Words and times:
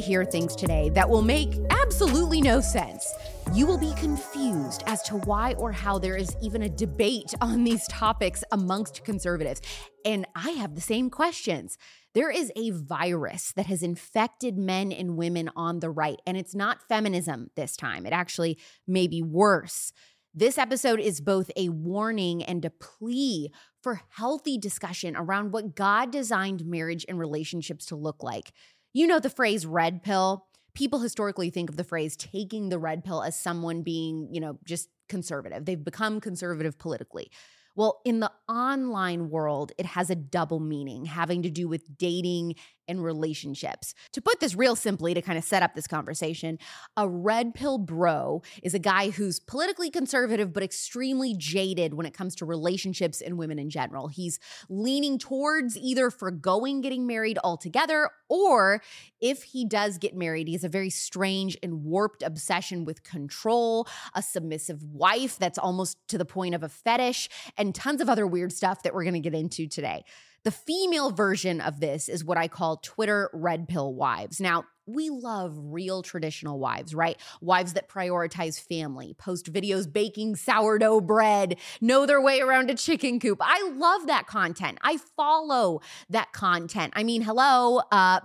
to 0.00 0.06
hear 0.06 0.24
things 0.24 0.56
today 0.56 0.88
that 0.90 1.08
will 1.08 1.22
make 1.22 1.54
absolutely 1.70 2.40
no 2.40 2.60
sense. 2.60 3.12
You 3.52 3.66
will 3.66 3.78
be 3.78 3.92
confused 3.94 4.82
as 4.86 5.02
to 5.02 5.16
why 5.16 5.54
or 5.54 5.72
how 5.72 5.98
there 5.98 6.16
is 6.16 6.34
even 6.42 6.62
a 6.62 6.68
debate 6.68 7.34
on 7.40 7.64
these 7.64 7.86
topics 7.88 8.42
amongst 8.52 9.04
conservatives. 9.04 9.60
And 10.04 10.26
I 10.34 10.50
have 10.50 10.74
the 10.74 10.80
same 10.80 11.10
questions. 11.10 11.76
There 12.14 12.30
is 12.30 12.50
a 12.56 12.70
virus 12.70 13.52
that 13.52 13.66
has 13.66 13.82
infected 13.82 14.56
men 14.56 14.90
and 14.90 15.16
women 15.16 15.50
on 15.54 15.80
the 15.80 15.90
right, 15.90 16.20
and 16.26 16.36
it's 16.36 16.54
not 16.54 16.88
feminism 16.88 17.50
this 17.54 17.76
time. 17.76 18.06
It 18.06 18.12
actually 18.12 18.58
may 18.86 19.06
be 19.06 19.22
worse. 19.22 19.92
This 20.32 20.58
episode 20.58 21.00
is 21.00 21.20
both 21.20 21.50
a 21.56 21.68
warning 21.68 22.42
and 22.42 22.64
a 22.64 22.70
plea 22.70 23.50
for 23.82 24.00
healthy 24.10 24.56
discussion 24.58 25.16
around 25.16 25.52
what 25.52 25.74
God 25.74 26.10
designed 26.10 26.64
marriage 26.64 27.04
and 27.08 27.18
relationships 27.18 27.86
to 27.86 27.96
look 27.96 28.22
like. 28.22 28.52
You 28.92 29.06
know 29.06 29.20
the 29.20 29.30
phrase 29.30 29.66
red 29.66 30.02
pill. 30.02 30.46
People 30.74 31.00
historically 31.00 31.50
think 31.50 31.68
of 31.68 31.76
the 31.76 31.84
phrase 31.84 32.16
taking 32.16 32.68
the 32.68 32.78
red 32.78 33.04
pill 33.04 33.22
as 33.22 33.38
someone 33.38 33.82
being, 33.82 34.28
you 34.32 34.40
know, 34.40 34.58
just 34.64 34.88
conservative. 35.08 35.64
They've 35.64 35.82
become 35.82 36.20
conservative 36.20 36.78
politically. 36.78 37.30
Well, 37.76 38.00
in 38.04 38.20
the 38.20 38.32
online 38.48 39.30
world, 39.30 39.72
it 39.78 39.86
has 39.86 40.10
a 40.10 40.14
double 40.14 40.60
meaning 40.60 41.04
having 41.06 41.42
to 41.42 41.50
do 41.50 41.68
with 41.68 41.96
dating 41.96 42.56
and 42.90 43.02
relationships. 43.02 43.94
To 44.12 44.20
put 44.20 44.40
this 44.40 44.54
real 44.54 44.76
simply, 44.76 45.14
to 45.14 45.22
kind 45.22 45.38
of 45.38 45.44
set 45.44 45.62
up 45.62 45.74
this 45.74 45.86
conversation, 45.86 46.58
a 46.96 47.08
red 47.08 47.54
pill 47.54 47.78
bro 47.78 48.42
is 48.62 48.74
a 48.74 48.78
guy 48.78 49.10
who's 49.10 49.38
politically 49.38 49.90
conservative 49.90 50.52
but 50.52 50.62
extremely 50.62 51.34
jaded 51.34 51.94
when 51.94 52.04
it 52.04 52.12
comes 52.12 52.34
to 52.36 52.44
relationships 52.44 53.20
and 53.20 53.38
women 53.38 53.58
in 53.58 53.70
general. 53.70 54.08
He's 54.08 54.38
leaning 54.68 55.18
towards 55.18 55.78
either 55.78 56.10
foregoing 56.10 56.80
getting 56.80 57.06
married 57.06 57.38
altogether, 57.44 58.10
or 58.28 58.82
if 59.20 59.44
he 59.44 59.64
does 59.64 59.96
get 59.98 60.16
married, 60.16 60.48
he 60.48 60.54
has 60.54 60.64
a 60.64 60.68
very 60.68 60.90
strange 60.90 61.56
and 61.62 61.84
warped 61.84 62.22
obsession 62.22 62.84
with 62.84 63.04
control, 63.04 63.86
a 64.14 64.22
submissive 64.22 64.82
wife 64.82 65.38
that's 65.38 65.58
almost 65.58 65.96
to 66.08 66.18
the 66.18 66.24
point 66.24 66.54
of 66.54 66.62
a 66.62 66.68
fetish, 66.68 67.28
and 67.56 67.74
tons 67.74 68.00
of 68.00 68.08
other 68.08 68.26
weird 68.26 68.52
stuff 68.52 68.82
that 68.82 68.94
we're 68.94 69.04
gonna 69.04 69.20
get 69.20 69.34
into 69.34 69.68
today. 69.68 70.04
The 70.44 70.50
female 70.50 71.10
version 71.10 71.60
of 71.60 71.80
this 71.80 72.08
is 72.08 72.24
what 72.24 72.38
I 72.38 72.48
call 72.48 72.78
Twitter 72.78 73.30
red 73.32 73.68
pill 73.68 73.92
wives. 73.92 74.40
Now, 74.40 74.64
we 74.86 75.10
love 75.10 75.54
real 75.56 76.02
traditional 76.02 76.58
wives, 76.58 76.94
right? 76.94 77.16
Wives 77.40 77.74
that 77.74 77.88
prioritize 77.88 78.60
family, 78.60 79.14
post 79.18 79.52
videos 79.52 79.90
baking 79.90 80.36
sourdough 80.36 81.02
bread, 81.02 81.56
know 81.80 82.06
their 82.06 82.20
way 82.20 82.40
around 82.40 82.70
a 82.70 82.74
chicken 82.74 83.20
coop. 83.20 83.38
I 83.40 83.70
love 83.76 84.06
that 84.06 84.26
content. 84.26 84.78
I 84.82 84.96
follow 85.16 85.80
that 86.08 86.32
content. 86.32 86.94
I 86.96 87.04
mean, 87.04 87.22
hello, 87.22 87.82
uh, 87.92 88.20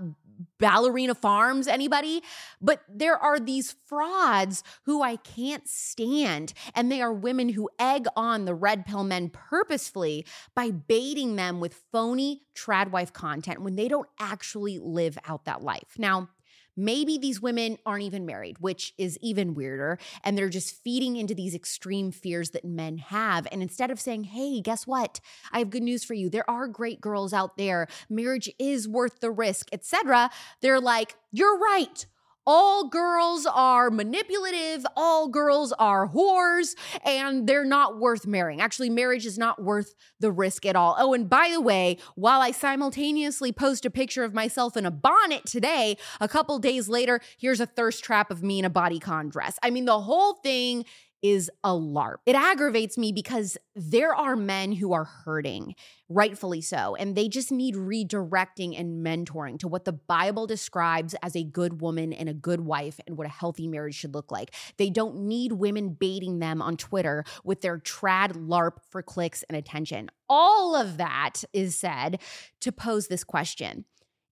Ballerina 0.60 1.16
Farms, 1.16 1.68
anybody? 1.68 2.22
But 2.62 2.82
there 2.90 3.18
are 3.18 3.40
these 3.40 3.76
frauds 3.86 4.64
who 4.84 5.02
I 5.02 5.18
can't 5.18 5.68
stand. 5.68 6.54
And 6.74 6.92
they 6.92 7.02
are 7.02 7.14
women 7.14 7.50
who 7.50 7.70
egg 7.80 8.08
on 8.16 8.46
the 8.46 8.56
red 8.56 8.86
pill 8.86 9.04
men 9.04 9.30
purposefully 9.30 10.26
by 10.56 10.72
baiting 10.72 11.36
them 11.36 11.60
with 11.60 11.84
phony 11.92 12.44
tradwife 12.54 13.14
content 13.14 13.62
when 13.62 13.76
they 13.76 13.88
don't 13.88 14.10
actually 14.20 14.80
live 14.80 15.18
out 15.26 15.46
that 15.46 15.62
life. 15.62 15.96
Now, 15.98 16.30
Maybe 16.78 17.18
these 17.18 17.42
women 17.42 17.78
aren't 17.86 18.04
even 18.04 18.26
married, 18.26 18.58
which 18.60 18.94
is 18.98 19.18
even 19.22 19.54
weirder. 19.54 19.98
And 20.24 20.38
they're 20.38 20.50
just 20.50 20.84
feeding 20.84 21.16
into 21.16 21.34
these 21.34 21.56
extreme 21.56 22.12
fears 22.12 22.52
that 22.52 22.66
men 22.66 22.98
have. 22.98 23.48
And 23.52 23.62
instead 23.62 23.92
of 23.92 24.00
saying, 24.00 24.26
hey, 24.26 24.62
guess 24.62 24.86
what? 24.86 25.20
I 25.52 25.60
have 25.60 25.70
good 25.70 25.84
news 25.84 26.04
for 26.04 26.14
you. 26.14 26.30
There 26.30 26.50
are 26.50 26.68
great 26.68 27.02
girls 27.02 27.34
out 27.34 27.58
there. 27.58 27.88
Marriage 28.10 28.50
is 28.60 28.88
worth 28.88 29.20
the 29.20 29.32
risk, 29.32 29.70
etc. 29.72 30.30
They're 30.62 30.82
like, 30.82 31.16
you're 31.32 31.58
right 31.58 32.06
all 32.46 32.88
girls 32.88 33.46
are 33.46 33.90
manipulative, 33.90 34.86
all 34.96 35.28
girls 35.28 35.74
are 35.74 36.10
whores, 36.10 36.76
and 37.04 37.48
they're 37.48 37.66
not 37.66 38.00
worth 38.00 38.28
marrying. 38.28 38.62
Actually, 38.62 38.90
marriage 38.90 39.26
is 39.26 39.38
not 39.38 39.62
worth 39.62 39.96
the 40.20 40.32
risk 40.32 40.66
at 40.66 40.76
all. 40.76 40.96
Oh, 40.98 41.14
and 41.14 41.30
by 41.30 41.50
the 41.52 41.62
way, 41.62 41.98
while 42.16 42.42
I 42.42 42.52
simultaneously 42.52 43.52
post 43.52 43.86
a 43.86 43.90
picture 43.90 44.24
of 44.24 44.34
myself 44.34 44.78
in 44.78 44.86
a 44.86 44.92
bonnet 44.92 45.46
today, 45.46 45.98
a 46.22 46.28
couple 46.28 46.60
days 46.60 46.88
later, 46.88 47.20
here's 47.38 47.60
a 47.60 47.66
thirst 47.66 48.04
trap 48.04 48.30
of 48.32 48.44
me 48.44 48.60
in 48.60 48.66
a 48.66 48.70
bodycon 48.70 49.32
dress. 49.32 49.58
I 49.64 49.70
mean, 49.70 49.86
the 49.86 50.02
whole 50.02 50.34
thing 50.36 50.86
is 51.26 51.50
a 51.64 51.70
LARP. 51.70 52.18
It 52.28 52.36
aggravates 52.36 53.00
me 53.00 53.12
because 53.12 53.58
there 53.76 54.14
are 54.14 54.36
men 54.36 54.72
who 54.72 54.94
are 54.94 55.06
hurting, 55.06 55.74
rightfully 56.08 56.62
so, 56.62 56.96
and 56.96 57.16
they 57.16 57.28
just 57.28 57.52
need 57.52 57.74
redirecting 57.74 58.80
and 58.80 59.04
mentoring 59.04 59.58
to 59.58 59.68
what 59.68 59.86
the 59.86 59.92
Bible 59.92 60.46
describes 60.46 61.16
as 61.24 61.36
a 61.36 61.44
good 61.44 61.82
woman 61.82 62.14
and 62.14 62.30
a 62.30 62.34
good 62.34 62.60
wife 62.62 63.00
and 63.08 63.18
what 63.18 63.26
a 63.26 63.32
healthy 63.32 63.68
marriage 63.68 63.96
should 63.96 64.14
look 64.14 64.32
like. 64.32 64.54
They 64.78 64.92
don't 64.92 65.22
need 65.22 65.54
women 65.54 65.98
baiting 66.00 66.38
them 66.38 66.62
on 66.62 66.78
Twitter 66.78 67.24
with 67.44 67.62
their 67.62 67.80
trad 67.80 68.34
LARP 68.34 68.78
for 68.92 69.02
clicks 69.02 69.42
and 69.50 69.58
attention. 69.58 70.12
All 70.30 70.76
of 70.76 70.98
that 70.98 71.44
is 71.54 71.76
said 71.76 72.22
to 72.62 72.72
pose 72.72 73.08
this 73.08 73.24
question 73.24 73.86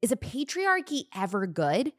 Is 0.03 0.11
a 0.11 0.15
patriarchy 0.15 1.05
ever 1.15 1.47
good? 1.47 1.91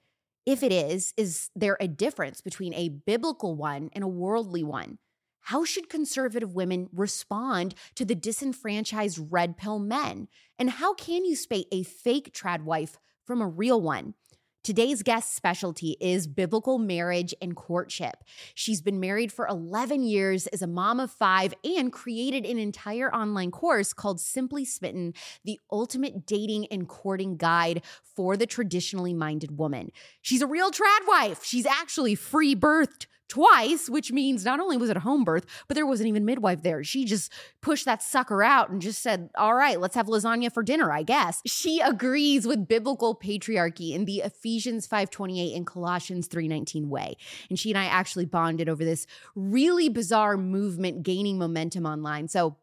If 0.47 0.63
it 0.63 0.73
is, 0.73 1.15
is 1.17 1.51
there 1.57 1.77
a 1.81 1.89
difference 1.89 2.41
between 2.41 2.75
a 2.75 2.91
biblical 2.91 3.55
one 3.55 3.91
and 3.93 4.05
a 4.05 4.09
worldly 4.09 4.63
one? 4.63 4.99
How 5.41 5.65
should 5.65 5.91
conservative 5.91 6.55
women 6.55 6.89
respond 6.93 7.75
to 7.97 8.05
the 8.05 8.15
disenfranchised 8.15 9.31
red 9.31 9.57
pill 9.57 9.79
men? 9.79 10.29
And 10.59 10.71
how 10.71 10.95
can 10.95 11.25
you 11.25 11.37
spay 11.37 11.65
a 11.71 11.83
fake 11.83 12.33
trad 12.35 12.63
wife 12.65 12.99
from 13.25 13.41
a 13.41 13.49
real 13.49 13.81
one? 13.81 14.15
Today's 14.65 15.03
guest 15.03 15.37
specialty 15.37 15.95
is 16.01 16.27
biblical 16.27 16.79
marriage 16.79 17.35
and 17.43 17.55
courtship. 17.55 18.25
She's 18.55 18.81
been 18.81 18.99
married 18.99 19.31
for 19.31 19.47
11 19.47 20.05
years, 20.05 20.47
is 20.47 20.63
a 20.63 20.67
mom 20.67 21.01
of 21.01 21.11
five, 21.11 21.53
and 21.63 21.93
created 21.93 22.47
an 22.47 22.59
entire 22.59 23.15
online 23.15 23.51
course 23.51 23.93
called 23.93 24.23
Simply 24.23 24.65
Smitten 24.65 25.13
The 25.45 25.61
Ultimate 25.71 26.25
Dating 26.25 26.65
and 26.69 26.89
Courting 26.89 27.37
Guide 27.37 27.85
for 28.17 28.39
the 28.39 28.47
Traditionally 28.47 29.13
Minded 29.13 29.59
Woman. 29.59 29.93
She's 30.23 30.41
a 30.41 30.47
real 30.47 30.71
trad 30.71 31.07
wife. 31.07 31.45
She's 31.45 31.67
actually 31.67 32.15
free 32.15 32.57
birthed 32.57 33.05
twice, 33.29 33.89
which 33.89 34.13
means 34.13 34.45
not 34.45 34.61
only 34.61 34.77
was 34.77 34.91
it 34.91 34.97
a 34.97 35.01
home 35.01 35.25
birth, 35.25 35.47
but 35.69 35.75
there 35.75 35.87
wasn't 35.87 36.09
even 36.09 36.25
midwife 36.25 36.63
there. 36.63 36.85
She 36.85 37.05
just 37.05 37.33
pushed 37.61 37.85
that 37.85 38.03
sucker 38.03 38.43
out 38.43 38.71
and 38.71 38.81
just 38.81 39.03
said, 39.03 39.31
All 39.37 39.55
right, 39.55 39.81
let's 39.81 39.95
have 39.95 40.07
lasagna 40.07 40.53
for 40.53 40.63
dinner, 40.63 40.93
I 40.93 41.03
guess. 41.03 41.41
She 41.47 41.81
agrees 41.81 42.47
with 42.47 42.69
biblical 42.69 43.15
patriarchy 43.15 43.93
in 43.93 44.05
the 44.05 44.19
Ephesians 44.19 44.87
5:28 44.87 45.57
and 45.57 45.67
Colossians 45.67 46.29
3:19 46.29 46.89
way. 46.89 47.17
And 47.49 47.59
she 47.59 47.71
and 47.71 47.79
I 47.79 47.87
actually 47.87 48.27
bonded 48.27 48.69
over 48.69 48.85
this 48.85 49.07
really 49.35 49.89
bizarre 49.89 50.37
movement 50.37 51.03
gaining 51.03 51.39
momentum 51.39 51.87
online. 51.87 52.29
So 52.29 52.57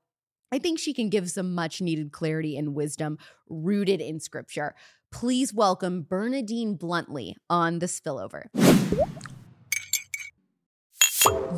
I 0.52 0.60
think 0.60 0.80
she 0.80 0.94
can 0.94 1.10
give 1.10 1.32
some 1.32 1.56
much 1.56 1.82
needed 1.82 2.12
clarity 2.12 2.58
and 2.58 2.76
wisdom 2.76 3.18
rooted 3.48 4.02
in 4.02 4.20
scripture. 4.20 4.76
Please 5.12 5.54
welcome 5.54 6.04
Bernadine 6.04 6.76
Bluntly 6.76 7.36
on 7.50 7.80
the 7.80 7.86
spillover. 7.86 8.46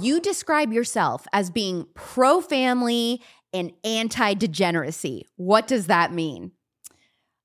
You 0.01 0.19
describe 0.19 0.73
yourself 0.73 1.25
as 1.31 1.49
being 1.49 1.87
pro 1.93 2.41
family 2.41 3.21
and 3.53 3.71
anti 3.83 4.33
degeneracy. 4.33 5.27
What 5.35 5.67
does 5.67 5.87
that 5.87 6.11
mean? 6.11 6.51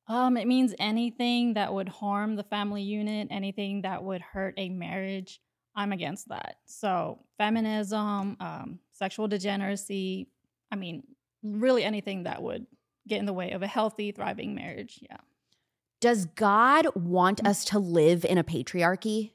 Um, 0.09 0.39
it 0.39 0.47
means 0.47 0.75
anything 0.79 1.55
that 1.55 1.73
would 1.75 1.89
harm 1.89 2.37
the 2.37 2.43
family 2.43 2.83
unit, 2.83 3.29
anything 3.31 3.83
that 3.83 4.03
would 4.03 4.23
hurt 4.23 4.55
a 4.57 4.71
marriage. 4.71 5.41
I'm 5.77 5.93
against 5.93 6.29
that. 6.29 6.57
So, 6.65 7.21
feminism, 7.37 8.37
um, 8.41 8.79
sexual 8.93 9.29
degeneracy, 9.29 10.29
I 10.73 10.77
mean, 10.77 11.05
really 11.43 11.85
anything 11.85 12.25
that 12.25 12.43
would 12.43 12.67
get 13.07 13.19
in 13.19 13.27
the 13.27 13.33
way 13.33 13.53
of 13.53 13.63
a 13.63 13.67
healthy, 13.67 14.11
thriving 14.11 14.55
marriage. 14.55 14.99
Yeah. 15.03 15.19
Does 16.01 16.27
God 16.27 16.87
want 16.95 17.47
us 17.47 17.65
to 17.67 17.79
live 17.79 18.25
in 18.25 18.39
a 18.39 18.45
patriarchy? 18.45 19.33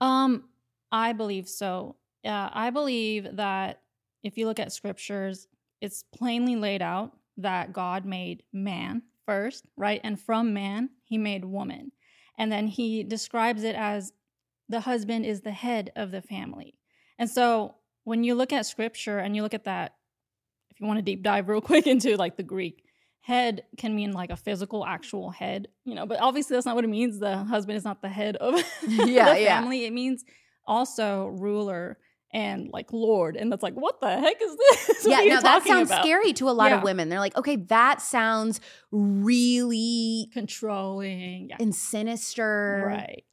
Um, 0.00 0.47
I 0.90 1.12
believe 1.12 1.48
so. 1.48 1.96
Uh, 2.24 2.50
I 2.52 2.70
believe 2.70 3.36
that 3.36 3.82
if 4.22 4.36
you 4.36 4.46
look 4.46 4.58
at 4.58 4.72
scriptures, 4.72 5.46
it's 5.80 6.04
plainly 6.14 6.56
laid 6.56 6.82
out 6.82 7.12
that 7.36 7.72
God 7.72 8.04
made 8.04 8.42
man 8.52 9.02
first, 9.26 9.64
right? 9.76 10.00
And 10.02 10.20
from 10.20 10.52
man, 10.52 10.90
he 11.04 11.18
made 11.18 11.44
woman. 11.44 11.92
And 12.36 12.50
then 12.50 12.66
he 12.66 13.02
describes 13.02 13.62
it 13.64 13.76
as 13.76 14.12
the 14.68 14.80
husband 14.80 15.26
is 15.26 15.40
the 15.40 15.52
head 15.52 15.92
of 15.96 16.10
the 16.10 16.22
family. 16.22 16.74
And 17.18 17.28
so 17.28 17.76
when 18.04 18.24
you 18.24 18.34
look 18.34 18.52
at 18.52 18.66
scripture 18.66 19.18
and 19.18 19.34
you 19.34 19.42
look 19.42 19.54
at 19.54 19.64
that, 19.64 19.94
if 20.70 20.80
you 20.80 20.86
want 20.86 20.98
to 20.98 21.02
deep 21.02 21.22
dive 21.22 21.48
real 21.48 21.60
quick 21.62 21.86
into 21.86 22.16
like 22.16 22.36
the 22.36 22.42
Greek, 22.42 22.84
head 23.20 23.64
can 23.76 23.94
mean 23.94 24.12
like 24.12 24.30
a 24.30 24.36
physical, 24.36 24.84
actual 24.86 25.30
head, 25.30 25.68
you 25.84 25.94
know, 25.94 26.06
but 26.06 26.20
obviously 26.20 26.56
that's 26.56 26.66
not 26.66 26.74
what 26.74 26.84
it 26.84 26.88
means. 26.88 27.18
The 27.18 27.36
husband 27.36 27.76
is 27.76 27.84
not 27.84 28.00
the 28.00 28.08
head 28.08 28.36
of 28.36 28.54
yeah, 28.88 29.34
the 29.34 29.44
family. 29.44 29.82
Yeah. 29.82 29.88
It 29.88 29.92
means 29.92 30.24
also 30.68 31.26
ruler 31.28 31.98
and 32.32 32.68
like 32.72 32.92
Lord. 32.92 33.36
And 33.36 33.50
that's 33.50 33.62
like, 33.62 33.74
what 33.74 34.00
the 34.00 34.10
heck 34.20 34.40
is 34.42 34.56
this? 34.56 35.06
yeah, 35.08 35.20
no, 35.24 35.40
that 35.40 35.64
sounds 35.64 35.88
about? 35.88 36.04
scary 36.04 36.34
to 36.34 36.48
a 36.48 36.52
lot 36.52 36.70
Yeah. 36.70 36.76
of 36.78 36.82
women. 36.82 37.08
They're 37.08 37.18
like, 37.18 37.36
okay, 37.36 37.56
that 37.56 38.02
sounds 38.02 38.60
really 38.92 40.28
Controlling. 40.32 41.48
Yeah. 41.50 41.56
and 41.60 41.74
sinister. 41.74 42.84
Right. 42.86 43.24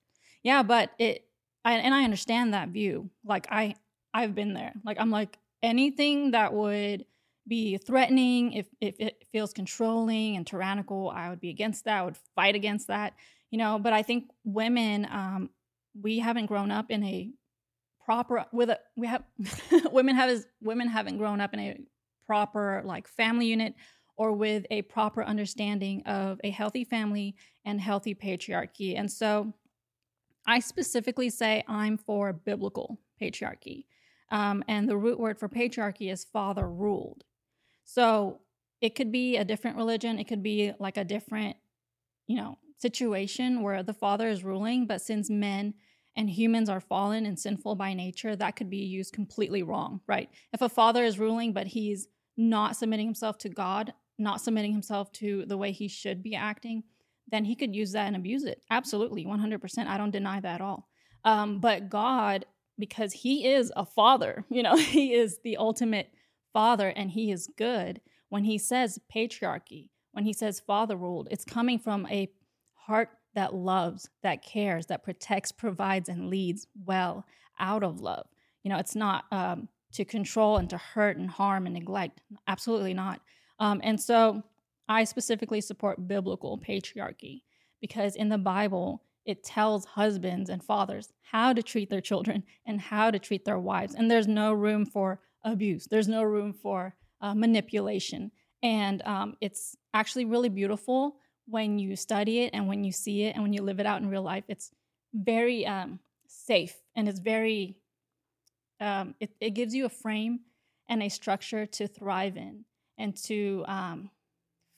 Yeah, 0.43 0.63
but 0.63 0.91
it 0.99 1.27
I, 1.63 1.73
and 1.73 1.93
I 1.93 2.03
understand 2.03 2.53
that 2.53 2.69
view. 2.69 3.09
Like 3.23 3.47
I 3.51 3.75
I've 4.13 4.35
been 4.35 4.53
there. 4.53 4.73
Like 4.83 4.97
I'm 4.99 5.09
like 5.11 5.37
anything 5.63 6.31
that 6.31 6.53
would 6.53 7.05
be 7.47 7.77
threatening 7.77 8.53
if 8.53 8.67
if 8.79 8.95
it 8.99 9.23
feels 9.31 9.51
controlling 9.53 10.35
and 10.37 10.47
tyrannical, 10.47 11.09
I 11.13 11.29
would 11.29 11.39
be 11.41 11.49
against 11.49 11.85
that. 11.85 11.99
I 11.99 12.05
would 12.05 12.17
fight 12.35 12.55
against 12.55 12.87
that. 12.87 13.13
You 13.51 13.57
know, 13.57 13.79
but 13.79 13.93
I 13.93 14.03
think 14.03 14.29
women 14.43 15.07
um 15.11 15.49
we 15.99 16.19
haven't 16.19 16.47
grown 16.47 16.71
up 16.71 16.89
in 16.89 17.03
a 17.03 17.31
proper 18.03 18.45
with 18.51 18.69
a 18.69 18.79
we 18.95 19.07
have 19.07 19.23
women 19.91 20.15
have 20.15 20.29
is 20.29 20.45
women 20.61 20.87
haven't 20.87 21.17
grown 21.17 21.41
up 21.41 21.53
in 21.53 21.59
a 21.59 21.77
proper 22.25 22.81
like 22.85 23.07
family 23.07 23.47
unit 23.47 23.73
or 24.17 24.31
with 24.31 24.65
a 24.71 24.81
proper 24.83 25.23
understanding 25.23 26.01
of 26.05 26.39
a 26.43 26.49
healthy 26.49 26.83
family 26.83 27.35
and 27.65 27.81
healthy 27.81 28.15
patriarchy. 28.15 28.97
And 28.97 29.11
so 29.11 29.53
I 30.47 30.59
specifically 30.59 31.29
say 31.29 31.63
I'm 31.67 31.97
for 31.97 32.31
biblical 32.31 32.99
patriarchy. 33.21 33.85
Um, 34.31 34.63
and 34.67 34.87
the 34.87 34.97
root 34.97 35.19
word 35.19 35.37
for 35.37 35.49
patriarchy 35.49 36.11
is 36.11 36.23
father 36.23 36.67
ruled. 36.67 37.23
So 37.83 38.41
it 38.81 38.95
could 38.95 39.11
be 39.11 39.37
a 39.37 39.45
different 39.45 39.77
religion, 39.77 40.19
it 40.19 40.27
could 40.27 40.43
be 40.43 40.73
like 40.79 40.97
a 40.97 41.03
different, 41.03 41.57
you 42.27 42.37
know, 42.37 42.57
situation 42.77 43.61
where 43.61 43.83
the 43.83 43.93
father 43.93 44.29
is 44.29 44.43
ruling, 44.43 44.85
but 44.85 45.01
since 45.01 45.29
men 45.29 45.73
and 46.15 46.29
humans 46.29 46.69
are 46.69 46.79
fallen 46.79 47.25
and 47.25 47.39
sinful 47.39 47.75
by 47.75 47.93
nature, 47.93 48.35
that 48.35 48.55
could 48.55 48.69
be 48.69 48.77
used 48.77 49.13
completely 49.13 49.63
wrong, 49.63 50.01
right? 50.07 50.29
If 50.53 50.61
a 50.61 50.69
father 50.69 51.03
is 51.03 51.19
ruling, 51.19 51.53
but 51.53 51.67
he's 51.67 52.07
not 52.37 52.75
submitting 52.75 53.07
himself 53.07 53.37
to 53.39 53.49
God, 53.49 53.93
not 54.17 54.41
submitting 54.41 54.71
himself 54.71 55.11
to 55.13 55.45
the 55.45 55.57
way 55.57 55.71
he 55.71 55.87
should 55.87 56.23
be 56.23 56.35
acting, 56.35 56.83
then 57.27 57.45
he 57.45 57.55
could 57.55 57.75
use 57.75 57.91
that 57.91 58.07
and 58.07 58.15
abuse 58.15 58.43
it. 58.43 58.61
Absolutely, 58.69 59.25
100%. 59.25 59.87
I 59.87 59.97
don't 59.97 60.11
deny 60.11 60.39
that 60.39 60.55
at 60.55 60.61
all. 60.61 60.87
Um, 61.23 61.59
but 61.59 61.89
God, 61.89 62.45
because 62.77 63.11
he 63.11 63.47
is 63.47 63.71
a 63.75 63.85
father, 63.85 64.45
you 64.49 64.63
know, 64.63 64.75
he 64.77 65.13
is 65.13 65.39
the 65.43 65.57
ultimate 65.57 66.09
father 66.53 66.89
and 66.89 67.11
he 67.11 67.31
is 67.31 67.49
good. 67.57 67.99
When 68.29 68.43
he 68.43 68.57
says 68.57 68.99
patriarchy, 69.13 69.89
when 70.11 70.23
he 70.23 70.33
says 70.33 70.59
father 70.59 70.95
ruled, 70.95 71.27
it's 71.31 71.45
coming 71.45 71.79
from 71.79 72.05
a 72.07 72.31
heart 72.73 73.09
that 73.35 73.53
loves, 73.53 74.09
that 74.23 74.41
cares, 74.41 74.87
that 74.87 75.03
protects, 75.03 75.51
provides, 75.51 76.09
and 76.09 76.29
leads 76.29 76.67
well 76.85 77.25
out 77.59 77.83
of 77.83 78.01
love. 78.01 78.27
You 78.63 78.69
know, 78.69 78.77
it's 78.77 78.95
not 78.95 79.25
um, 79.31 79.67
to 79.93 80.05
control 80.05 80.57
and 80.57 80.69
to 80.69 80.77
hurt 80.77 81.17
and 81.17 81.29
harm 81.29 81.65
and 81.65 81.75
neglect. 81.75 82.21
Absolutely 82.47 82.93
not. 82.93 83.21
Um, 83.59 83.79
and 83.83 83.99
so 83.99 84.43
I 84.89 85.03
specifically 85.03 85.61
support 85.61 86.07
biblical 86.07 86.57
patriarchy 86.57 87.43
because 87.81 88.15
in 88.15 88.29
the 88.29 88.37
Bible, 88.37 89.03
it 89.25 89.43
tells 89.43 89.85
husbands 89.85 90.49
and 90.49 90.63
fathers 90.63 91.11
how 91.21 91.53
to 91.53 91.63
treat 91.63 91.89
their 91.89 92.01
children 92.01 92.43
and 92.65 92.79
how 92.79 93.11
to 93.11 93.19
treat 93.19 93.45
their 93.45 93.59
wives. 93.59 93.95
And 93.95 94.09
there's 94.09 94.27
no 94.27 94.53
room 94.53 94.85
for 94.85 95.19
abuse, 95.43 95.87
there's 95.89 96.07
no 96.07 96.23
room 96.23 96.53
for 96.53 96.95
uh, 97.21 97.33
manipulation. 97.33 98.31
And 98.63 99.01
um, 99.03 99.35
it's 99.41 99.75
actually 99.93 100.25
really 100.25 100.49
beautiful 100.49 101.17
when 101.47 101.79
you 101.79 101.95
study 101.95 102.41
it 102.41 102.51
and 102.53 102.67
when 102.67 102.83
you 102.83 102.91
see 102.91 103.23
it 103.23 103.35
and 103.35 103.43
when 103.43 103.53
you 103.53 103.61
live 103.61 103.79
it 103.79 103.85
out 103.85 104.01
in 104.01 104.09
real 104.09 104.23
life. 104.23 104.43
It's 104.47 104.71
very 105.13 105.65
um, 105.65 105.99
safe 106.27 106.75
and 106.95 107.07
it's 107.07 107.19
very, 107.19 107.77
um, 108.79 109.15
it, 109.19 109.31
it 109.39 109.51
gives 109.51 109.73
you 109.73 109.85
a 109.85 109.89
frame 109.89 110.41
and 110.87 111.01
a 111.01 111.09
structure 111.09 111.65
to 111.65 111.87
thrive 111.87 112.37
in 112.37 112.65
and 112.97 113.15
to 113.23 113.63
um, 113.67 114.09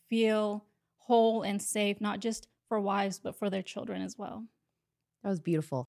feel 0.09 0.65
whole 0.97 1.43
and 1.43 1.61
safe, 1.61 2.01
not 2.01 2.19
just 2.19 2.47
for 2.67 2.79
wives, 2.79 3.19
but 3.21 3.37
for 3.37 3.49
their 3.49 3.61
children 3.61 4.01
as 4.01 4.17
well. 4.17 4.43
That 5.23 5.29
was 5.29 5.39
beautiful. 5.39 5.87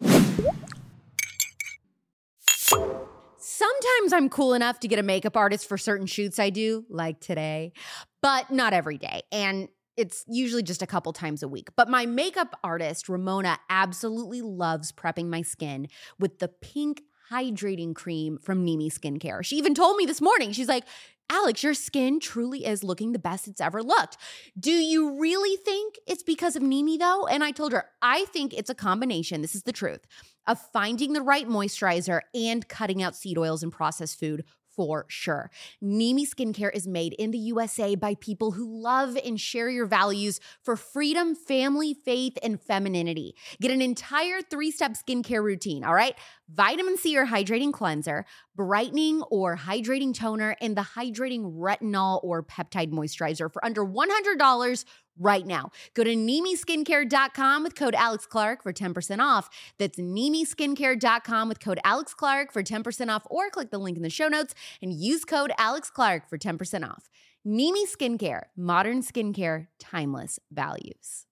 Sometimes 3.36 4.12
I'm 4.12 4.28
cool 4.28 4.54
enough 4.54 4.81
to 4.81 4.88
get 4.88 4.98
a 4.98 5.02
makeup 5.02 5.36
artist 5.36 5.69
for 5.69 5.76
certain 5.76 6.06
shoots 6.06 6.38
I 6.38 6.50
do, 6.50 6.84
like 6.88 7.20
today, 7.20 7.72
but 8.22 8.50
not 8.50 8.72
every 8.72 8.98
day. 8.98 9.22
And 9.32 9.69
it's 9.98 10.24
usually 10.28 10.62
just 10.62 10.80
a 10.80 10.86
couple 10.86 11.12
times 11.12 11.42
a 11.42 11.48
week. 11.48 11.70
But 11.76 11.90
my 11.90 12.06
makeup 12.06 12.56
artist, 12.62 13.08
Ramona, 13.08 13.58
absolutely 13.68 14.40
loves 14.40 14.92
prepping 14.92 15.26
my 15.26 15.42
skin 15.42 15.88
with 16.20 16.38
the 16.38 16.46
pink 16.46 17.02
hydrating 17.30 17.94
cream 17.94 18.38
from 18.38 18.64
Nimi 18.64 18.92
Skincare. 18.92 19.44
She 19.44 19.56
even 19.56 19.74
told 19.74 19.96
me 19.96 20.06
this 20.06 20.20
morning, 20.20 20.52
she's 20.52 20.68
like, 20.68 20.84
Alex, 21.30 21.62
your 21.62 21.74
skin 21.74 22.20
truly 22.20 22.64
is 22.64 22.82
looking 22.82 23.12
the 23.12 23.18
best 23.18 23.48
it's 23.48 23.60
ever 23.60 23.82
looked. 23.82 24.16
Do 24.58 24.70
you 24.70 25.20
really 25.20 25.56
think 25.56 25.96
it's 26.06 26.22
because 26.22 26.56
of 26.56 26.62
Nimi 26.62 26.98
though? 26.98 27.26
And 27.26 27.44
I 27.44 27.50
told 27.50 27.72
her, 27.72 27.84
I 28.00 28.24
think 28.26 28.54
it's 28.54 28.70
a 28.70 28.74
combination. 28.74 29.42
This 29.42 29.54
is 29.54 29.64
the 29.64 29.72
truth 29.72 30.06
of 30.46 30.58
finding 30.72 31.12
the 31.12 31.20
right 31.20 31.46
moisturizer 31.46 32.20
and 32.34 32.66
cutting 32.68 33.02
out 33.02 33.14
seed 33.14 33.36
oils 33.36 33.62
and 33.62 33.70
processed 33.72 34.18
food 34.18 34.44
for 34.78 35.06
sure. 35.08 35.50
Nimi 35.82 36.22
Skincare 36.22 36.72
is 36.72 36.86
made 36.86 37.12
in 37.14 37.32
the 37.32 37.38
USA 37.38 37.96
by 37.96 38.14
people 38.14 38.52
who 38.52 38.80
love 38.80 39.19
and 39.25 39.40
share 39.40 39.69
your 39.69 39.86
values 39.86 40.38
for 40.62 40.76
freedom, 40.76 41.34
family, 41.34 41.94
faith, 41.94 42.38
and 42.44 42.62
femininity. 42.62 43.34
Get 43.60 43.72
an 43.72 43.82
entire 43.82 44.40
three 44.40 44.70
step 44.70 44.92
skincare 44.92 45.42
routine, 45.42 45.82
all 45.82 45.94
right? 45.94 46.14
Vitamin 46.48 46.96
C 46.96 47.19
or 47.19 47.26
hydrating 47.26 47.72
cleanser, 47.72 48.25
brightening 48.54 49.22
or 49.22 49.56
hydrating 49.56 50.14
toner, 50.14 50.54
and 50.60 50.76
the 50.76 50.82
hydrating 50.82 51.58
retinol 51.58 52.22
or 52.22 52.44
peptide 52.44 52.92
moisturizer 52.92 53.52
for 53.52 53.64
under 53.64 53.84
$100 53.84 54.84
right 55.19 55.47
now. 55.47 55.70
Go 55.94 56.05
to 56.05 56.15
NimiSkincare.com 56.15 57.62
with 57.62 57.75
code 57.75 57.94
Alex 57.94 58.26
Clark 58.26 58.62
for 58.62 58.73
10% 58.73 59.20
off. 59.20 59.49
That's 59.79 59.99
NimiSkincare.com 59.99 61.49
with 61.49 61.61
code 61.61 61.81
Alex 61.85 62.15
Clark 62.15 62.53
for 62.53 62.62
10% 62.62 63.09
off, 63.09 63.26
or 63.31 63.50
click 63.50 63.70
the 63.70 63.79
link 63.79 63.97
in 63.97 64.03
the 64.03 64.11
show 64.11 64.29
notes 64.29 64.55
and 64.82 64.93
use 64.93 65.25
code 65.25 65.53
Alex 65.59 65.91
Clark 65.91 66.29
for 66.29 66.38
10% 66.38 66.88
off. 66.88 67.11
Nimi 67.47 67.85
Skincare, 67.87 68.43
modern 68.56 69.03
skincare, 69.03 69.69
timeless 69.79 70.38
values. 70.50 71.25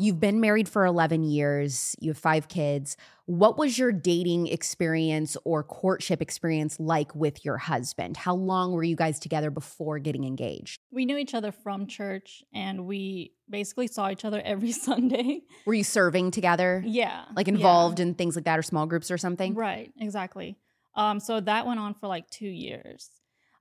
You've 0.00 0.18
been 0.18 0.40
married 0.40 0.66
for 0.66 0.86
11 0.86 1.24
years, 1.24 1.94
you 2.00 2.10
have 2.10 2.16
five 2.16 2.48
kids. 2.48 2.96
What 3.26 3.58
was 3.58 3.78
your 3.78 3.92
dating 3.92 4.46
experience 4.46 5.36
or 5.44 5.62
courtship 5.62 6.22
experience 6.22 6.80
like 6.80 7.14
with 7.14 7.44
your 7.44 7.58
husband? 7.58 8.16
How 8.16 8.34
long 8.34 8.72
were 8.72 8.82
you 8.82 8.96
guys 8.96 9.20
together 9.20 9.50
before 9.50 9.98
getting 9.98 10.24
engaged? 10.24 10.80
We 10.90 11.04
knew 11.04 11.18
each 11.18 11.34
other 11.34 11.52
from 11.52 11.86
church 11.86 12.42
and 12.54 12.86
we 12.86 13.34
basically 13.50 13.88
saw 13.88 14.08
each 14.10 14.24
other 14.24 14.40
every 14.42 14.72
Sunday. 14.88 15.42
Were 15.66 15.74
you 15.74 15.84
serving 15.84 16.30
together? 16.30 16.82
Yeah. 16.86 17.26
Like 17.36 17.46
yeah. 17.46 17.54
involved 17.54 18.00
in 18.00 18.14
things 18.14 18.36
like 18.36 18.46
that 18.46 18.58
or 18.58 18.62
small 18.62 18.86
groups 18.86 19.10
or 19.10 19.18
something? 19.18 19.54
Right, 19.54 19.92
exactly. 20.00 20.56
Um, 20.94 21.20
so 21.20 21.40
that 21.40 21.66
went 21.66 21.78
on 21.78 21.92
for 21.92 22.06
like 22.06 22.30
two 22.30 22.48
years. 22.48 23.10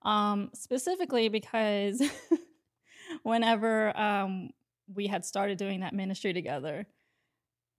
Um, 0.04 0.52
specifically 0.54 1.28
because 1.28 2.02
whenever 3.24 3.98
um, 4.00 4.52
we 4.94 5.08
had 5.08 5.26
started 5.26 5.58
doing 5.58 5.82
that 5.82 5.94
ministry 5.94 6.34
together, 6.34 6.86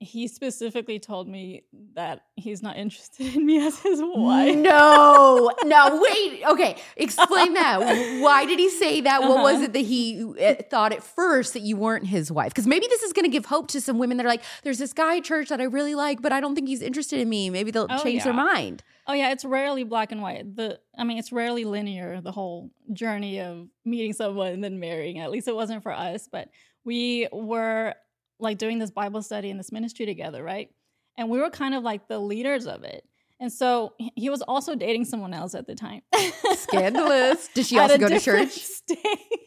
he 0.02 0.29
specifically 0.29 0.99
told 0.99 1.29
me 1.29 1.64
that 1.95 2.23
he's 2.35 2.62
not 2.62 2.76
interested 2.85 3.35
in 3.37 3.45
me 3.45 3.59
as 3.67 3.79
his 3.81 4.00
wife. 4.02 4.57
No, 4.57 5.50
no, 5.64 6.00
wait. 6.02 6.43
Okay, 6.49 6.76
explain 6.97 7.52
that. 7.52 7.81
Why 8.23 8.47
did 8.47 8.59
he 8.59 8.71
say 8.71 9.02
that? 9.02 9.21
What 9.23 9.43
was 9.43 9.57
Uh-huh. 9.57 9.64
it 9.64 9.73
that 9.75 9.81
he 9.81 10.25
uh, 10.43 10.55
thought 10.71 10.93
at 10.93 11.02
first 11.02 11.52
that 11.52 11.61
you 11.61 11.76
weren't 11.76 12.07
his 12.07 12.33
wife? 12.33 12.49
Because 12.55 12.67
maybe 12.67 12.87
this 12.88 13.02
is 13.02 13.12
going 13.12 13.25
to 13.26 13.31
give 13.31 13.45
hope 13.45 13.69
to 13.69 13.81
some 13.83 13.99
women 13.99 14.17
that 14.17 14.25
are 14.25 14.29
like, 14.31 14.43
there's 14.62 14.79
this 14.79 14.95
guy 14.95 15.19
at 15.19 15.25
church 15.25 15.50
that 15.50 15.61
I 15.61 15.64
really 15.64 15.95
like, 15.95 16.23
but 16.23 16.33
I 16.33 16.40
don't 16.40 16.55
think 16.55 16.69
he's 16.69 16.81
interested 16.81 17.21
in 17.21 17.29
me. 17.29 17.50
Maybe 17.50 17.71
they'll 17.71 17.87
Oh, 17.90 18.02
change 18.02 18.25
their 18.25 18.33
mind. 18.33 18.83
Oh 19.07 19.12
yeah, 19.12 19.33
it's 19.33 19.45
rarely 19.45 19.85
black 19.85 20.12
and 20.12 20.23
white. 20.23 20.57
The 20.57 20.79
I 20.97 21.05
mean, 21.05 21.19
it's 21.19 21.31
rarely 21.33 21.64
linear. 21.67 22.23
The 22.23 22.33
whole 22.33 22.71
journey 22.93 23.40
of 23.40 23.69
meeting 23.85 24.14
someone 24.14 24.52
and 24.52 24.64
then 24.64 24.79
marrying. 24.81 25.19
At 25.19 25.31
least 25.31 25.47
it 25.49 25.55
wasn't 25.55 25.83
for 25.83 25.93
us. 25.93 26.26
But 26.31 26.49
we 26.84 27.28
were 27.32 27.94
like 28.38 28.58
doing 28.58 28.78
this 28.78 28.90
Bible 28.90 29.22
study 29.22 29.50
and 29.50 29.58
this 29.60 29.70
ministry 29.72 30.06
together, 30.06 30.42
right? 30.42 30.70
And 31.18 31.28
we 31.28 31.38
were 31.38 31.50
kind 31.50 31.75
of 31.75 31.82
like 31.82 32.08
the 32.08 32.18
leaders 32.18 32.66
of 32.66 32.84
it. 32.84 33.04
And 33.38 33.52
so 33.52 33.94
he- 34.16 34.30
was 34.30 34.42
also 34.42 34.75
dating 34.75 35.04
someone 35.06 35.32
else 35.34 35.54
at 35.54 35.66
the 35.66 35.75
time. 35.75 36.02
Scandalous. 36.54 37.49
Did 37.54 37.66
she 37.66 37.78
also 37.78 37.99
go 37.99 38.08
to 38.08 38.20
church? 38.20 38.50
State, 38.52 38.99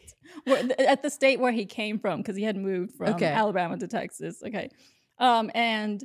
Where- 0.44 0.68
at 0.80 1.02
the 1.02 1.10
state 1.10 1.38
where 1.40 1.52
he 1.52 1.64
came 1.64 1.98
from, 1.98 2.20
because 2.20 2.36
he 2.36 2.42
had 2.42 2.56
moved 2.56 2.94
from 2.96 3.14
Okay. 3.14 3.26
Alabama 3.26 3.76
to 3.78 3.86
Texas. 3.88 4.42
Okay. 4.44 4.70
Um, 5.18 5.50
and 5.54 6.02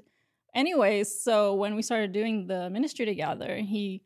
anyways, 0.55 1.21
so 1.24 1.55
when 1.55 1.75
we 1.75 1.81
started 1.81 2.12
doing 2.12 2.48
the 2.48 2.69
ministry 2.69 3.05
together, 3.05 3.55
he, 3.57 4.03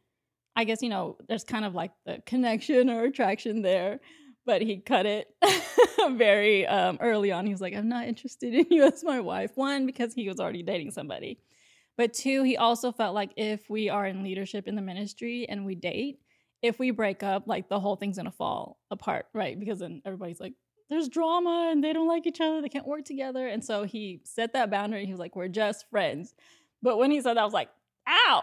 I 0.56 0.64
guess, 0.64 0.82
you 0.82 0.90
know, 0.90 1.18
there's 1.28 1.44
kind 1.44 1.66
of 1.66 1.74
like 1.76 1.92
the 2.06 2.22
connection 2.26 2.90
or 2.90 3.04
attraction 3.04 3.62
there, 3.62 4.00
but 4.46 4.62
he 4.62 4.78
cut 4.78 5.06
it 5.06 5.28
very 6.12 6.66
um, 6.68 6.98
early 7.02 7.32
on. 7.32 7.46
He 7.46 7.52
was 7.52 7.62
like, 7.62 7.76
I'm 7.76 7.90
not 7.90 8.08
interested 8.08 8.54
in 8.54 8.68
you 8.70 8.84
as 8.84 9.04
my 9.04 9.20
wife. 9.20 9.52
One, 9.56 9.86
because 9.86 10.14
he 10.14 10.28
was 10.28 10.40
already 10.40 10.64
dating 10.64 10.92
somebody. 10.92 11.40
But 11.98 12.14
two, 12.14 12.44
he 12.44 12.58
also 12.58 12.92
felt 12.92 13.14
like 13.14 13.32
if 13.38 13.70
we 13.70 13.90
are 13.90 14.06
in 14.06 14.24
leadership 14.24 14.68
in 14.68 14.76
the 14.76 14.82
ministry 14.82 15.48
and 15.48 15.66
we 15.66 15.76
date, 15.76 16.20
if 16.62 16.80
we 16.80 16.92
break 16.92 17.24
up, 17.24 17.44
like 17.46 17.70
the 17.70 17.80
whole 17.80 17.96
thing's 17.96 18.18
gonna 18.18 18.32
fall 18.32 18.78
apart, 18.90 19.28
right? 19.34 19.60
Because 19.60 19.80
then 19.80 20.02
everybody's 20.06 20.40
like, 20.40 20.54
there's 20.90 21.10
drama 21.10 21.70
and 21.72 21.84
they 21.84 21.94
don't 21.94 22.08
like 22.08 22.26
each 22.26 22.42
other, 22.42 22.62
they 22.62 22.70
can't 22.70 22.88
work 22.88 23.06
together. 23.06 23.48
And 23.48 23.64
so 23.64 23.84
he 23.84 24.22
set 24.24 24.54
that 24.54 24.72
boundary. 24.72 25.06
He 25.06 25.12
was 25.12 25.20
like, 25.20 25.36
we're 25.36 25.48
just 25.48 25.90
friends. 25.90 26.34
But 26.82 26.98
when 26.98 27.12
he 27.12 27.22
said 27.22 27.36
that, 27.36 27.42
I 27.42 27.46
was 27.46 27.54
like, 27.54 27.70
ow, 28.08 28.42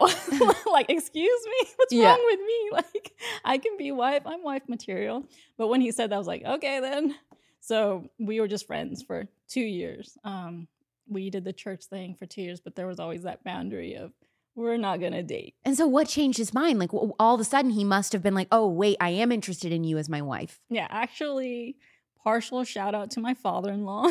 like, 0.71 0.89
excuse 0.89 1.45
me, 1.45 1.69
what's 1.75 1.93
Yeah. 1.93 2.09
wrong 2.09 2.21
with 2.25 2.39
me? 2.39 2.69
Like, 2.71 3.11
I 3.43 3.57
can 3.57 3.77
be 3.77 3.91
wife, 3.91 4.23
I'm 4.25 4.43
wife 4.43 4.63
material. 4.69 5.25
But 5.57 5.67
when 5.67 5.81
he 5.81 5.91
said 5.91 6.09
that, 6.11 6.15
I 6.15 6.17
was 6.19 6.27
like, 6.27 6.43
okay, 6.45 6.79
then. 6.79 7.15
So 7.59 8.09
we 8.19 8.39
were 8.39 8.47
just 8.47 8.65
friends 8.65 9.03
for 9.03 9.27
two 9.49 9.61
years. 9.61 10.17
Um, 10.23 10.67
we 11.07 11.29
did 11.29 11.43
the 11.43 11.53
church 11.53 11.85
thing 11.85 12.15
for 12.15 12.25
two 12.25 12.41
years, 12.41 12.59
but 12.61 12.75
there 12.75 12.87
was 12.87 12.99
always 12.99 13.23
that 13.23 13.43
boundary 13.43 13.95
of 13.95 14.13
we're 14.55 14.77
not 14.77 14.99
gonna 14.99 15.23
date. 15.23 15.55
And 15.65 15.77
so, 15.77 15.85
what 15.87 16.07
changed 16.07 16.37
his 16.37 16.53
mind? 16.53 16.79
Like, 16.79 16.93
all 16.93 17.35
of 17.35 17.39
a 17.39 17.43
sudden, 17.45 17.71
he 17.71 17.83
must 17.83 18.11
have 18.13 18.21
been 18.23 18.33
like, 18.35 18.47
oh, 18.51 18.67
wait, 18.67 18.97
I 18.99 19.09
am 19.09 19.31
interested 19.31 19.71
in 19.71 19.83
you 19.83 19.97
as 19.97 20.09
my 20.09 20.21
wife. 20.21 20.59
Yeah, 20.69 20.87
actually, 20.89 21.75
partial 22.23 22.63
shout 22.63 22.93
out 22.95 23.11
to 23.11 23.19
my 23.21 23.33
father 23.33 23.71
in 23.71 23.85
law, 23.85 24.07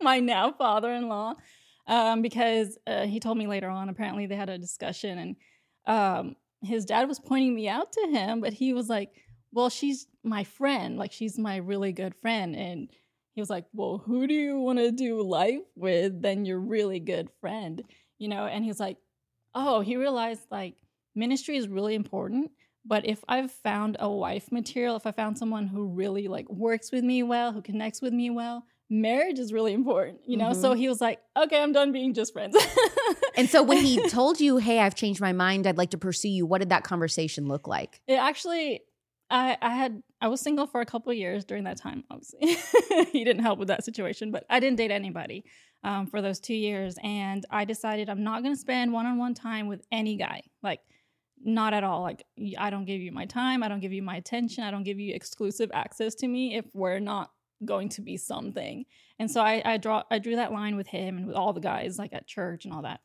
my 0.00 0.20
now 0.20 0.52
father 0.52 0.92
in 0.92 1.08
law, 1.08 1.34
um, 1.88 2.22
because 2.22 2.78
uh, 2.86 3.06
he 3.06 3.18
told 3.18 3.38
me 3.38 3.46
later 3.46 3.68
on. 3.68 3.88
Apparently, 3.88 4.26
they 4.26 4.36
had 4.36 4.50
a 4.50 4.58
discussion, 4.58 5.18
and 5.18 5.36
um, 5.86 6.36
his 6.62 6.84
dad 6.84 7.08
was 7.08 7.18
pointing 7.18 7.54
me 7.54 7.68
out 7.68 7.92
to 7.92 8.08
him, 8.08 8.40
but 8.40 8.52
he 8.52 8.72
was 8.72 8.88
like, 8.88 9.10
"Well, 9.52 9.70
she's 9.70 10.06
my 10.22 10.44
friend. 10.44 10.98
Like, 10.98 11.12
she's 11.12 11.38
my 11.38 11.56
really 11.56 11.92
good 11.92 12.14
friend." 12.14 12.54
And 12.54 12.88
he 13.34 13.40
was 13.40 13.50
like, 13.50 13.64
"Well, 13.72 13.98
who 13.98 14.26
do 14.26 14.34
you 14.34 14.60
want 14.60 14.78
to 14.78 14.92
do 14.92 15.22
life 15.22 15.62
with? 15.74 16.22
Then 16.22 16.44
your 16.44 16.60
really 16.60 17.00
good 17.00 17.30
friend, 17.40 17.82
you 18.18 18.28
know?" 18.28 18.46
And 18.46 18.64
he's 18.64 18.78
like, 18.78 18.98
"Oh, 19.54 19.80
he 19.80 19.96
realized 19.96 20.46
like 20.50 20.74
ministry 21.14 21.56
is 21.56 21.68
really 21.68 21.94
important." 21.94 22.50
But 22.84 23.06
if 23.06 23.22
I've 23.28 23.50
found 23.50 23.96
a 24.00 24.10
wife 24.10 24.50
material, 24.52 24.96
if 24.96 25.06
I 25.06 25.12
found 25.12 25.36
someone 25.36 25.66
who 25.66 25.86
really 25.86 26.28
like 26.28 26.48
works 26.48 26.90
with 26.92 27.04
me 27.04 27.22
well, 27.22 27.52
who 27.52 27.60
connects 27.60 28.00
with 28.00 28.12
me 28.14 28.30
well, 28.30 28.64
marriage 28.90 29.38
is 29.38 29.52
really 29.52 29.72
important, 29.72 30.20
you 30.26 30.36
know? 30.36 30.52
So 30.52 30.72
he 30.72 30.88
was 30.88 31.00
like, 31.00 31.20
okay, 31.36 31.62
I'm 31.62 31.72
done 31.72 31.92
being 31.92 32.14
just 32.14 32.32
friends. 32.32 32.56
And 33.38 33.48
so, 33.48 33.62
when 33.62 33.78
he 33.78 34.08
told 34.08 34.40
you, 34.40 34.56
hey, 34.56 34.80
I've 34.80 34.96
changed 34.96 35.20
my 35.20 35.32
mind, 35.32 35.68
I'd 35.68 35.78
like 35.78 35.90
to 35.90 35.98
pursue 35.98 36.28
you, 36.28 36.44
what 36.44 36.58
did 36.58 36.70
that 36.70 36.82
conversation 36.82 37.46
look 37.46 37.68
like? 37.68 38.00
it 38.08 38.14
actually, 38.14 38.80
I, 39.30 39.56
I 39.62 39.76
had, 39.76 40.02
I 40.20 40.26
was 40.26 40.40
single 40.40 40.66
for 40.66 40.80
a 40.80 40.86
couple 40.86 41.12
of 41.12 41.18
years 41.18 41.44
during 41.44 41.62
that 41.62 41.76
time, 41.76 42.02
obviously. 42.10 42.56
he 43.12 43.22
didn't 43.22 43.42
help 43.42 43.60
with 43.60 43.68
that 43.68 43.84
situation, 43.84 44.32
but 44.32 44.44
I 44.50 44.58
didn't 44.58 44.76
date 44.76 44.90
anybody 44.90 45.44
um, 45.84 46.08
for 46.08 46.20
those 46.20 46.40
two 46.40 46.54
years. 46.54 46.96
And 47.04 47.46
I 47.48 47.64
decided 47.64 48.10
I'm 48.10 48.24
not 48.24 48.42
going 48.42 48.54
to 48.54 48.60
spend 48.60 48.92
one 48.92 49.06
on 49.06 49.18
one 49.18 49.34
time 49.34 49.68
with 49.68 49.86
any 49.92 50.16
guy. 50.16 50.42
Like, 50.64 50.80
not 51.40 51.74
at 51.74 51.84
all. 51.84 52.02
Like, 52.02 52.24
i 52.58 52.70
don't 52.70 52.86
give 52.86 53.00
you 53.00 53.12
my 53.12 53.26
time. 53.26 53.62
I 53.62 53.68
don't 53.68 53.78
give 53.78 53.92
you 53.92 54.02
my 54.02 54.16
attention. 54.16 54.64
I 54.64 54.72
don't 54.72 54.82
give 54.82 54.98
you 54.98 55.14
exclusive 55.14 55.70
access 55.72 56.16
to 56.16 56.26
me 56.26 56.56
if 56.56 56.64
we're 56.74 56.98
not 56.98 57.30
going 57.64 57.88
to 57.90 58.00
be 58.00 58.16
something. 58.16 58.84
And 59.18 59.30
so 59.30 59.40
I, 59.40 59.62
I 59.64 59.76
draw, 59.78 60.02
I 60.10 60.18
drew 60.18 60.36
that 60.36 60.52
line 60.52 60.76
with 60.76 60.86
him 60.86 61.16
and 61.16 61.26
with 61.26 61.36
all 61.36 61.52
the 61.52 61.60
guys, 61.60 61.98
like 61.98 62.12
at 62.12 62.26
church 62.26 62.64
and 62.64 62.72
all 62.74 62.82
that. 62.82 63.00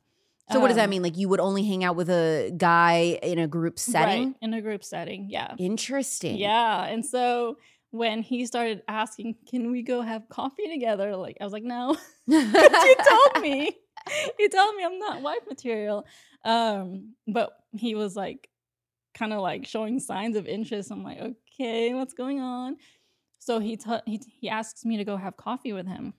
So, 0.51 0.60
what 0.60 0.67
does 0.67 0.75
that 0.75 0.83
Um, 0.86 0.89
mean? 0.89 1.01
Like, 1.03 1.17
you 1.17 1.29
would 1.29 1.39
only 1.39 1.63
hang 1.63 1.86
out 1.86 1.95
with 1.95 2.10
a 2.10 2.53
guy 2.55 3.17
in 3.24 3.39
a 3.39 3.48
group 3.48 3.79
setting? 3.79 4.24
Right, 4.27 4.36
in 4.41 4.53
a 4.53 4.62
group 4.62 4.83
setting. 4.83 5.27
Yeah. 5.29 5.55
Interesting. 5.57 6.36
Yeah. 6.38 6.83
And 6.83 7.05
so 7.05 7.57
when 7.91 8.22
he 8.22 8.45
started 8.45 8.83
asking, 8.89 9.36
can 9.50 9.72
we 9.72 9.83
go 9.83 10.01
have 10.01 10.27
coffee 10.27 10.67
together? 10.67 11.15
Like, 11.15 11.38
I 11.39 11.45
was 11.45 11.53
like, 11.53 11.63
no. 11.63 11.95
you 12.27 12.51
told 12.51 13.41
me. 13.41 13.72
You 14.38 14.50
told 14.50 14.75
me 14.75 14.83
I'm 14.83 15.00
not 15.00 15.22
wife 15.22 15.43
material. 15.48 16.05
Um, 16.43 17.13
but 17.25 17.53
he 17.72 17.95
was 17.95 18.15
like, 18.17 18.50
kind 19.13 19.31
of 19.31 19.39
like 19.39 19.65
showing 19.65 20.00
signs 20.00 20.36
of 20.36 20.45
interest. 20.45 20.91
I'm 20.91 21.03
like, 21.03 21.19
okay, 21.22 21.93
what's 21.93 22.13
going 22.13 22.41
on? 22.41 22.75
So 23.45 23.59
he, 23.59 23.75
t- 23.77 23.91
he 24.05 24.21
he 24.39 24.50
asks 24.50 24.85
me 24.85 24.97
to 24.97 25.03
go 25.03 25.17
have 25.17 25.35
coffee 25.38 25.73
with 25.73 25.85
him, 25.88 26.13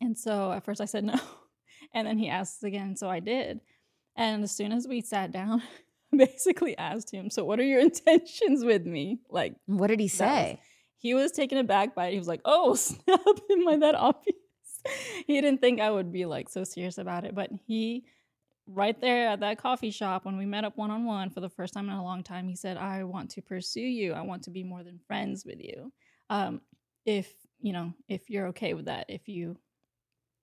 and 0.00 0.16
so 0.18 0.52
at 0.52 0.64
first 0.64 0.80
I 0.80 0.84
said 0.84 1.04
no, 1.04 1.18
and 1.94 2.06
then 2.06 2.18
he 2.18 2.28
asks 2.28 2.62
again, 2.62 2.96
so 2.96 3.08
I 3.08 3.20
did. 3.20 3.60
And 4.16 4.44
as 4.44 4.52
soon 4.52 4.70
as 4.72 4.86
we 4.86 5.00
sat 5.00 5.32
down, 5.32 5.62
I 6.12 6.16
basically 6.16 6.76
asked 6.76 7.10
him, 7.10 7.30
"So 7.30 7.44
what 7.44 7.58
are 7.60 7.64
your 7.64 7.80
intentions 7.90 8.64
with 8.64 8.84
me?" 8.84 9.20
Like 9.30 9.54
What 9.66 9.86
did 9.88 10.00
he 10.00 10.08
That 10.08 10.12
was- 10.12 10.18
say? 10.18 10.60
he 10.98 11.12
was 11.14 11.32
taken 11.32 11.58
aback 11.58 11.94
by 11.94 12.06
it. 12.08 12.12
He 12.12 12.18
was 12.18 12.28
like, 12.28 12.40
"Oh, 12.44 12.74
snap! 12.74 13.20
Am 13.50 13.68
I 13.68 13.76
that 13.78 13.94
obvious?" 13.94 14.36
he 15.26 15.40
didn't 15.40 15.60
think 15.62 15.80
I 15.80 15.90
would 15.90 16.12
be 16.12 16.26
like 16.26 16.48
so 16.50 16.62
serious 16.64 16.98
about 16.98 17.24
it, 17.24 17.34
but 17.34 17.48
he, 17.66 18.04
right 18.66 18.98
there 19.00 19.28
at 19.28 19.40
that 19.40 19.56
coffee 19.58 19.90
shop 19.90 20.26
when 20.26 20.36
we 20.36 20.44
met 20.44 20.64
up 20.64 20.76
one 20.76 20.90
on 20.90 21.06
one 21.06 21.30
for 21.30 21.40
the 21.40 21.48
first 21.48 21.72
time 21.74 21.88
in 21.88 21.94
a 21.94 22.04
long 22.04 22.22
time, 22.22 22.48
he 22.48 22.54
said, 22.56 22.76
"I 22.76 23.04
want 23.04 23.30
to 23.30 23.40
pursue 23.42 23.80
you. 23.80 24.12
I 24.12 24.20
want 24.22 24.42
to 24.44 24.50
be 24.50 24.62
more 24.62 24.82
than 24.84 25.00
friends 25.06 25.44
with 25.46 25.60
you. 25.60 25.90
Um, 26.30 26.60
if 27.04 27.32
you 27.60 27.72
know, 27.72 27.92
if 28.08 28.30
you're 28.30 28.48
okay 28.48 28.74
with 28.74 28.86
that, 28.86 29.06
if 29.08 29.28
you 29.28 29.56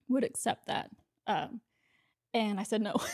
would 0.09 0.23
accept 0.23 0.67
that." 0.67 0.89
Um, 1.27 1.61
and 2.33 2.59
I 2.59 2.63
said 2.63 2.81
no. 2.81 2.95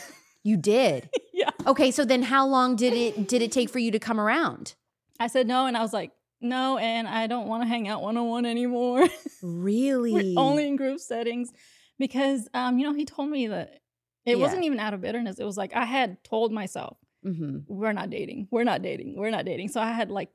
You 0.44 0.56
did. 0.56 1.10
yeah, 1.34 1.50
Okay, 1.66 1.90
so 1.90 2.04
then 2.06 2.22
how 2.22 2.46
long 2.46 2.76
did 2.76 2.94
it 2.94 3.26
did 3.28 3.42
it 3.42 3.52
take 3.52 3.68
for 3.68 3.80
you 3.80 3.90
to 3.90 3.98
come 3.98 4.18
around? 4.20 4.74
I 5.20 5.26
said 5.26 5.46
no, 5.46 5.66
and 5.66 5.76
I 5.76 5.82
was 5.82 5.92
like, 5.92 6.12
"No," 6.40 6.78
and 6.78 7.06
I 7.08 7.26
don't 7.26 7.48
want 7.48 7.64
to 7.64 7.68
hang 7.68 7.86
out 7.88 8.00
one 8.02 8.16
on 8.16 8.28
one 8.28 8.46
anymore. 8.46 9.06
Really? 9.42 10.12
We're 10.14 10.32
only 10.36 10.66
in 10.68 10.76
group 10.76 11.00
settings 11.00 11.52
because 11.98 12.48
um 12.54 12.78
you 12.78 12.86
know 12.86 12.94
he 12.94 13.04
told 13.04 13.28
me 13.28 13.48
that 13.48 13.80
it 14.24 14.36
Yeah. 14.38 14.44
wasn't 14.44 14.64
even 14.64 14.78
out 14.78 14.94
of 14.94 15.00
bitterness 15.00 15.38
it 15.38 15.44
was 15.44 15.56
like 15.56 15.74
i 15.74 15.84
had 15.84 16.22
told 16.24 16.52
myself 16.52 16.96
hmm 17.22 17.58
we're 17.66 17.92
not 17.92 18.08
dating 18.10 18.46
we're 18.50 18.64
not 18.64 18.82
dating 18.82 19.16
we're 19.18 19.30
not 19.30 19.44
dating 19.44 19.68
so 19.68 19.80
i 19.80 19.90
had 19.92 20.10
like 20.10 20.30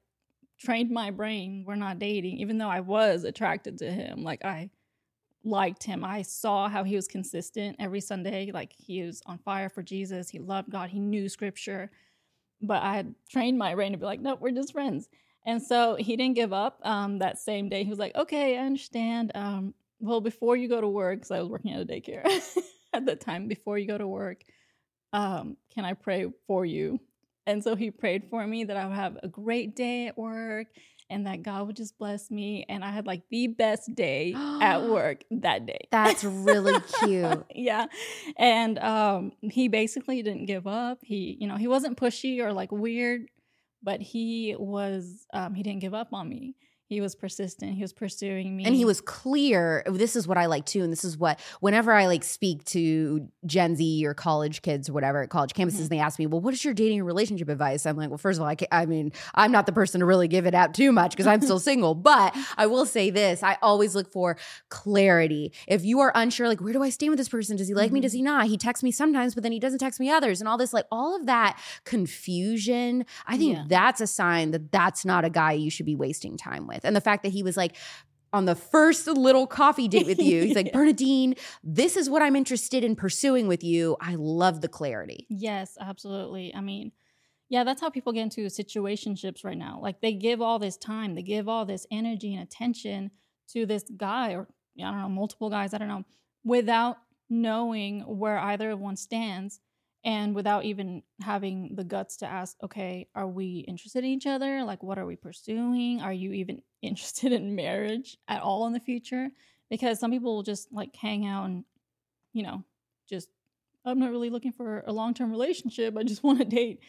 trained 0.64 0.90
my 0.90 1.12
brain 1.12 1.64
we're 1.68 1.76
not 1.76 2.00
dating 2.00 2.38
even 2.38 2.58
though 2.58 2.70
i 2.70 2.80
was 2.80 3.24
attracted 3.24 3.78
to 3.78 3.92
him 3.92 4.24
like 4.24 4.44
i 4.46 4.70
liked 5.44 5.84
him. 5.84 6.04
I 6.06 6.22
saw 6.22 6.70
how 6.70 6.84
he 6.84 6.96
was 6.96 7.08
consistent 7.08 7.76
every 7.80 8.00
sunday 8.00 8.52
like 8.54 8.74
he 8.78 9.04
was 9.04 9.22
on 9.26 9.38
fire 9.40 9.70
for 9.70 9.84
jesus 9.84 10.30
he 10.30 10.40
loved 10.40 10.70
god 10.70 10.90
he 10.90 11.00
knew 11.00 11.28
scripture. 11.30 11.92
But 12.62 12.82
i 12.82 12.96
had 12.96 13.14
trained 13.30 13.58
my 13.58 13.76
brain 13.76 13.92
to 13.92 13.98
be 13.98 14.06
like 14.06 14.22
nope 14.22 14.40
we're 14.42 14.52
just 14.52 14.74
friends. 14.74 15.10
And 15.46 15.62
so 15.62 15.96
he 15.96 16.16
didn't 16.16 16.36
give 16.36 16.54
up 16.54 16.80
um, 16.86 17.20
that 17.20 17.38
same 17.38 17.68
day. 17.68 17.84
He 17.84 17.90
was 17.90 18.00
like 18.00 18.16
okay 18.16 18.58
i 18.58 18.66
understand 18.66 19.32
um, 19.36 19.74
well 20.00 20.22
before 20.22 20.56
you 20.56 20.70
go 20.70 20.80
to 20.80 20.88
work 20.88 21.20
because 21.20 21.32
i 21.32 21.40
was 21.40 21.50
working 21.50 21.74
at 21.74 21.82
a 21.82 21.86
daycare 21.86 22.26
at 22.94 23.06
the 23.06 23.16
time 23.16 23.48
before 23.48 23.78
you 23.78 23.88
go 23.88 23.98
to 23.98 24.08
work 24.08 24.44
um, 25.12 25.58
can 25.74 25.84
i 25.84 25.94
pray 25.94 26.28
for 26.48 26.66
you 26.66 27.00
and 27.46 27.64
so 27.64 27.76
he 27.76 27.92
prayed 27.92 28.24
for 28.30 28.46
me 28.46 28.64
that 28.64 28.78
i 28.78 28.86
would 28.86 28.96
have 28.96 29.18
a 29.24 29.28
great 29.28 29.76
day 29.76 30.08
at 30.08 30.18
work 30.18 30.68
and 31.10 31.28
that 31.28 31.44
god 31.44 31.68
would 31.68 31.76
just 31.76 31.98
bless 31.98 32.32
me. 32.32 32.66
And 32.68 32.84
i 32.84 32.90
had 32.92 33.06
like 33.06 33.24
the 33.30 33.48
best 33.48 33.94
day 33.94 34.34
at 34.34 34.84
work 34.90 35.24
that 35.32 35.66
day. 35.66 35.88
That's 35.92 36.24
really 36.24 36.80
cute. 37.00 37.46
yeah. 37.56 37.86
And 38.38 38.80
um 38.80 39.34
he 39.42 39.68
basically 39.68 40.24
didn't 40.24 40.46
give 40.46 40.66
up. 40.66 41.00
He 41.04 41.38
you 41.40 41.48
know 41.48 41.58
he 41.58 41.68
wasn't 41.68 41.98
pushy 41.98 42.40
or 42.40 42.54
like 42.54 42.72
weird 42.72 43.28
but 43.84 44.02
he 44.02 44.56
was 44.58 45.28
um 45.34 45.54
he 45.54 45.62
didn't 45.62 45.82
give 45.82 45.94
up 45.94 46.14
on 46.14 46.30
me 46.30 46.56
he 46.94 47.02
was 47.02 47.16
persistent 47.16 47.74
he 47.74 47.82
was 47.82 47.92
pursuing 47.94 48.56
me 48.56 48.66
And 48.66 48.76
he 48.76 48.86
was 48.86 49.02
clear. 49.02 49.84
This 49.88 50.16
is 50.16 50.28
what 50.28 50.38
I 50.38 50.46
like 50.46 50.66
too. 50.66 50.84
And 50.84 50.92
this 50.92 51.04
is 51.04 51.18
what, 51.18 51.40
whenever 51.60 51.92
I 51.92 52.06
like 52.08 52.24
speak 52.24 52.64
to 52.66 53.28
Gen 53.46 53.76
Z 53.76 54.06
or 54.06 54.14
college 54.14 54.62
kids 54.62 54.90
or 54.90 54.94
whatever 54.94 55.22
at 55.24 55.30
college 55.30 55.54
campuses, 55.54 55.86
Mhm. 55.86 55.90
they 55.90 56.00
ask 56.00 56.20
me, 56.20 56.28
well, 56.28 56.40
what 56.42 56.54
is 56.54 56.64
your 56.64 56.74
dating 56.74 57.00
and 57.00 57.08
relationship 57.08 57.50
advice? 57.50 57.86
I'm 57.86 57.98
like, 57.98 58.10
well, 58.10 58.18
first 58.18 58.38
of 58.40 58.44
all, 58.44 58.50
I, 58.50 58.56
I 58.72 58.86
mean, 58.86 59.12
I'm 59.36 59.52
not 59.52 59.66
the 59.66 59.72
person 59.72 60.00
to 60.00 60.06
really 60.06 60.28
give 60.28 60.46
it 60.46 60.54
out 60.54 60.74
too 60.74 60.92
much 60.92 61.12
because 61.12 61.28
I'm 61.28 61.42
still 61.42 61.60
single. 61.72 61.96
But 61.96 62.36
I 62.58 62.68
will 62.68 62.86
say 62.86 63.10
this 63.10 63.44
I 63.44 63.58
always 63.62 63.96
look 63.96 64.12
for 64.12 64.38
clarity. 64.70 65.52
If 65.68 65.84
you 65.84 66.00
are 66.02 66.12
unsure, 66.16 66.48
like, 66.48 66.62
where 66.62 66.74
do 66.74 66.84
I 66.84 66.90
stand 66.90 67.10
with 67.12 67.18
this 67.20 67.30
person? 67.30 67.58
Does 67.58 67.68
he 67.68 67.74
like 67.74 67.92
me? 67.92 68.00
Mhm. 68.00 68.04
Does 68.04 68.14
he 68.14 68.22
not? 68.22 68.48
He 68.48 68.58
texts 68.58 68.84
me 68.84 68.92
sometimes, 68.92 69.34
but 69.34 69.44
then 69.44 69.52
he 69.52 69.60
doesn't 69.60 69.80
text 69.80 70.00
me 70.00 70.10
others. 70.10 70.42
And 70.42 70.48
all 70.48 70.58
this, 70.58 70.74
like, 70.74 70.86
all 70.92 71.16
of 71.16 71.26
that 71.26 71.58
confusion, 71.86 73.06
I 73.26 73.38
think 73.38 73.56
Yeah. 73.58 73.64
that's 73.68 74.02
a 74.02 74.08
sign 74.08 74.52
that 74.52 74.72
that's 74.72 75.06
not 75.06 75.26
a 75.26 75.30
guy 75.30 75.54
you 75.54 75.70
should 75.70 75.86
be 75.86 75.96
wasting 75.96 76.38
time 76.38 76.68
with. 76.68 76.83
And 76.84 76.96
the 76.96 77.02
fact 77.02 77.24
that 77.24 77.32
he 77.32 77.44
was 77.44 77.58
like, 77.58 77.76
on 78.34 78.46
the 78.46 78.56
first 78.56 79.06
little 79.06 79.46
coffee 79.46 79.88
date 79.88 80.08
with 80.08 80.20
you, 80.20 80.42
he's 80.44 80.56
like, 80.56 80.74
Bernadine, 80.74 81.36
this 81.64 81.96
is 81.96 82.10
what 82.10 82.24
I'm 82.24 82.36
interested 82.36 82.84
in 82.84 82.96
pursuing 82.96 83.48
with 83.48 83.64
you. 83.64 83.96
I 84.02 84.16
love 84.16 84.62
the 84.62 84.68
clarity. 84.68 85.28
Yes, 85.30 85.78
absolutely. 85.80 86.54
I 86.54 86.62
mean, 86.62 86.92
yeah, 87.50 87.64
that's 87.64 87.80
how 87.80 87.92
people 87.92 88.12
get 88.12 88.24
into 88.24 88.46
situationships 88.48 89.46
right 89.46 89.58
now. 89.58 89.80
Like 89.80 90.02
they 90.02 90.14
give 90.14 90.42
all 90.42 90.58
this 90.58 90.78
time, 90.78 91.14
they 91.14 91.22
give 91.22 91.48
all 91.48 91.66
this 91.66 91.86
energy 91.92 92.34
and 92.34 92.42
attention 92.42 93.12
to 93.50 93.68
this 93.68 93.84
guy 93.96 94.32
or 94.34 94.48
I 94.80 94.90
don't 94.90 95.02
know, 95.02 95.10
multiple 95.10 95.52
guys, 95.52 95.76
I 95.76 95.78
don't 95.78 95.88
know, 95.88 96.04
without 96.44 96.98
knowing 97.30 98.02
where 98.02 98.40
either 98.40 98.72
of 98.72 98.80
one 98.80 98.96
stands 98.96 99.60
and 100.06 100.36
without 100.36 100.66
even 100.66 101.02
having 101.22 101.76
the 101.76 101.84
guts 101.84 102.18
to 102.18 102.26
ask, 102.26 102.58
okay, 102.62 103.08
are 103.16 103.28
we 103.28 103.60
interested 103.68 104.04
in 104.04 104.10
each 104.10 104.28
other? 104.28 104.64
Like 104.64 104.84
what 104.84 104.98
are 104.98 105.06
we 105.06 105.16
pursuing? 105.16 106.02
Are 106.02 106.14
you 106.14 106.34
even 106.34 106.62
interested 106.82 107.32
in 107.32 107.56
marriage 107.56 108.18
at 108.28 108.42
all 108.42 108.68
in 108.68 108.74
the 108.74 108.80
future? 108.80 109.30
Because 109.70 110.00
some 110.00 110.12
people 110.12 110.36
will 110.36 110.44
just 110.44 110.72
like 110.72 110.96
hang 110.96 111.26
out 111.26 111.46
and, 111.46 111.64
you 112.34 112.44
know, 112.44 112.64
just 113.10 113.30
I'm 113.86 114.00
not 114.00 114.12
really 114.12 114.30
looking 114.30 114.52
for 114.52 114.84
a 114.86 114.94
long 114.94 115.14
term 115.14 115.32
relationship. 115.32 115.98
I 115.98 116.04
just 116.04 116.24
want 116.24 116.40
to 116.40 116.46
date. 116.46 116.80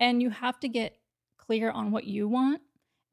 And 0.00 0.22
you 0.22 0.30
have 0.30 0.58
to 0.60 0.68
get 0.68 0.96
clear 1.38 1.70
on 1.70 1.90
what 1.90 2.04
you 2.04 2.28
want. 2.28 2.60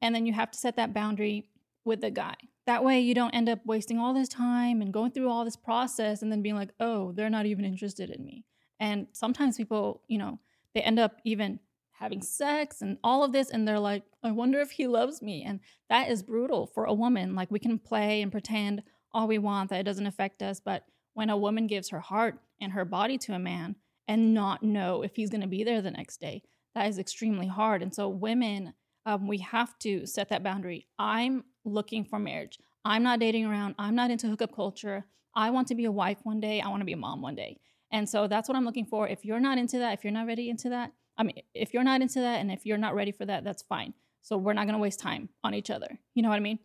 And 0.02 0.14
then 0.14 0.24
you 0.24 0.32
have 0.32 0.50
to 0.52 0.58
set 0.58 0.76
that 0.76 0.94
boundary 0.94 1.48
with 1.84 2.00
the 2.00 2.10
guy. 2.10 2.34
That 2.66 2.84
way 2.84 3.00
you 3.00 3.14
don't 3.14 3.34
end 3.34 3.48
up 3.48 3.60
wasting 3.66 3.98
all 3.98 4.14
this 4.14 4.28
time 4.28 4.80
and 4.80 4.92
going 4.92 5.10
through 5.10 5.28
all 5.28 5.44
this 5.44 5.56
process 5.56 6.22
and 6.22 6.32
then 6.32 6.40
being 6.42 6.54
like, 6.54 6.70
oh, 6.80 7.12
they're 7.12 7.30
not 7.30 7.46
even 7.46 7.64
interested 7.64 8.10
in 8.10 8.24
me. 8.24 8.44
And 8.80 9.06
sometimes 9.12 9.58
people, 9.58 10.02
you 10.08 10.18
know, 10.18 10.40
they 10.74 10.80
end 10.80 10.98
up 10.98 11.20
even 11.24 11.60
having 11.92 12.22
sex 12.22 12.80
and 12.80 12.96
all 13.04 13.22
of 13.22 13.32
this 13.32 13.50
and 13.50 13.68
they're 13.68 13.78
like 13.78 14.02
i 14.22 14.30
wonder 14.30 14.58
if 14.58 14.70
he 14.70 14.86
loves 14.86 15.20
me. 15.20 15.44
And 15.46 15.60
that 15.90 16.08
is 16.08 16.22
brutal 16.22 16.66
for 16.74 16.84
a 16.84 16.94
woman. 16.94 17.34
Like 17.34 17.50
we 17.50 17.58
can 17.58 17.78
play 17.78 18.22
and 18.22 18.32
pretend 18.32 18.82
all 19.12 19.28
we 19.28 19.38
want 19.38 19.68
that 19.70 19.80
it 19.80 19.84
doesn't 19.84 20.06
affect 20.06 20.42
us 20.42 20.60
but 20.60 20.84
when 21.14 21.28
a 21.30 21.36
woman 21.36 21.66
gives 21.66 21.90
her 21.90 22.00
heart 22.00 22.38
and 22.60 22.72
her 22.72 22.84
body 22.84 23.18
to 23.18 23.34
a 23.34 23.38
man 23.38 23.76
and 24.08 24.32
not 24.32 24.62
know 24.62 25.02
if 25.02 25.14
he's 25.16 25.30
going 25.30 25.40
to 25.40 25.46
be 25.46 25.62
there 25.62 25.82
the 25.82 25.90
next 25.90 26.20
day 26.20 26.42
that 26.74 26.88
is 26.88 26.98
extremely 26.98 27.48
hard. 27.48 27.82
And 27.82 27.94
so 27.94 28.08
women 28.08 28.72
um, 29.06 29.26
we 29.26 29.38
have 29.38 29.78
to 29.80 30.06
set 30.06 30.28
that 30.28 30.42
boundary. 30.42 30.86
I'm 30.98 31.44
looking 31.64 32.04
for 32.04 32.18
marriage. 32.18 32.58
I'm 32.84 33.02
not 33.02 33.18
dating 33.18 33.46
around. 33.46 33.74
I'm 33.78 33.94
not 33.94 34.10
into 34.10 34.28
hookup 34.28 34.54
culture. 34.54 35.06
I 35.34 35.50
want 35.50 35.68
to 35.68 35.74
be 35.74 35.86
a 35.86 35.92
wife 35.92 36.18
one 36.22 36.40
day. 36.40 36.60
I 36.60 36.68
want 36.68 36.80
to 36.80 36.86
be 36.86 36.92
a 36.92 36.98
mom 36.98 37.22
one 37.22 37.34
day 37.34 37.58
and 37.92 38.08
so 38.08 38.26
that's 38.26 38.48
what 38.48 38.56
i'm 38.56 38.64
looking 38.64 38.86
for 38.86 39.08
if 39.08 39.24
you're 39.24 39.40
not 39.40 39.58
into 39.58 39.78
that 39.78 39.94
if 39.94 40.04
you're 40.04 40.12
not 40.12 40.26
ready 40.26 40.50
into 40.50 40.68
that 40.68 40.92
I 41.20 41.22
mean, 41.22 41.42
if 41.52 41.74
you're 41.74 41.84
not 41.84 42.00
into 42.00 42.20
that 42.20 42.40
and 42.40 42.50
if 42.50 42.64
you're 42.64 42.78
not 42.78 42.94
ready 42.94 43.12
for 43.12 43.26
that, 43.26 43.44
that's 43.44 43.62
fine. 43.62 43.92
So 44.22 44.38
we're 44.38 44.54
not 44.54 44.64
going 44.64 44.74
to 44.74 44.80
waste 44.80 45.00
time 45.00 45.28
on 45.44 45.52
each 45.52 45.68
other. 45.68 45.98
You 46.14 46.22
know 46.22 46.30
what 46.30 46.36
I 46.36 46.40
mean? 46.40 46.58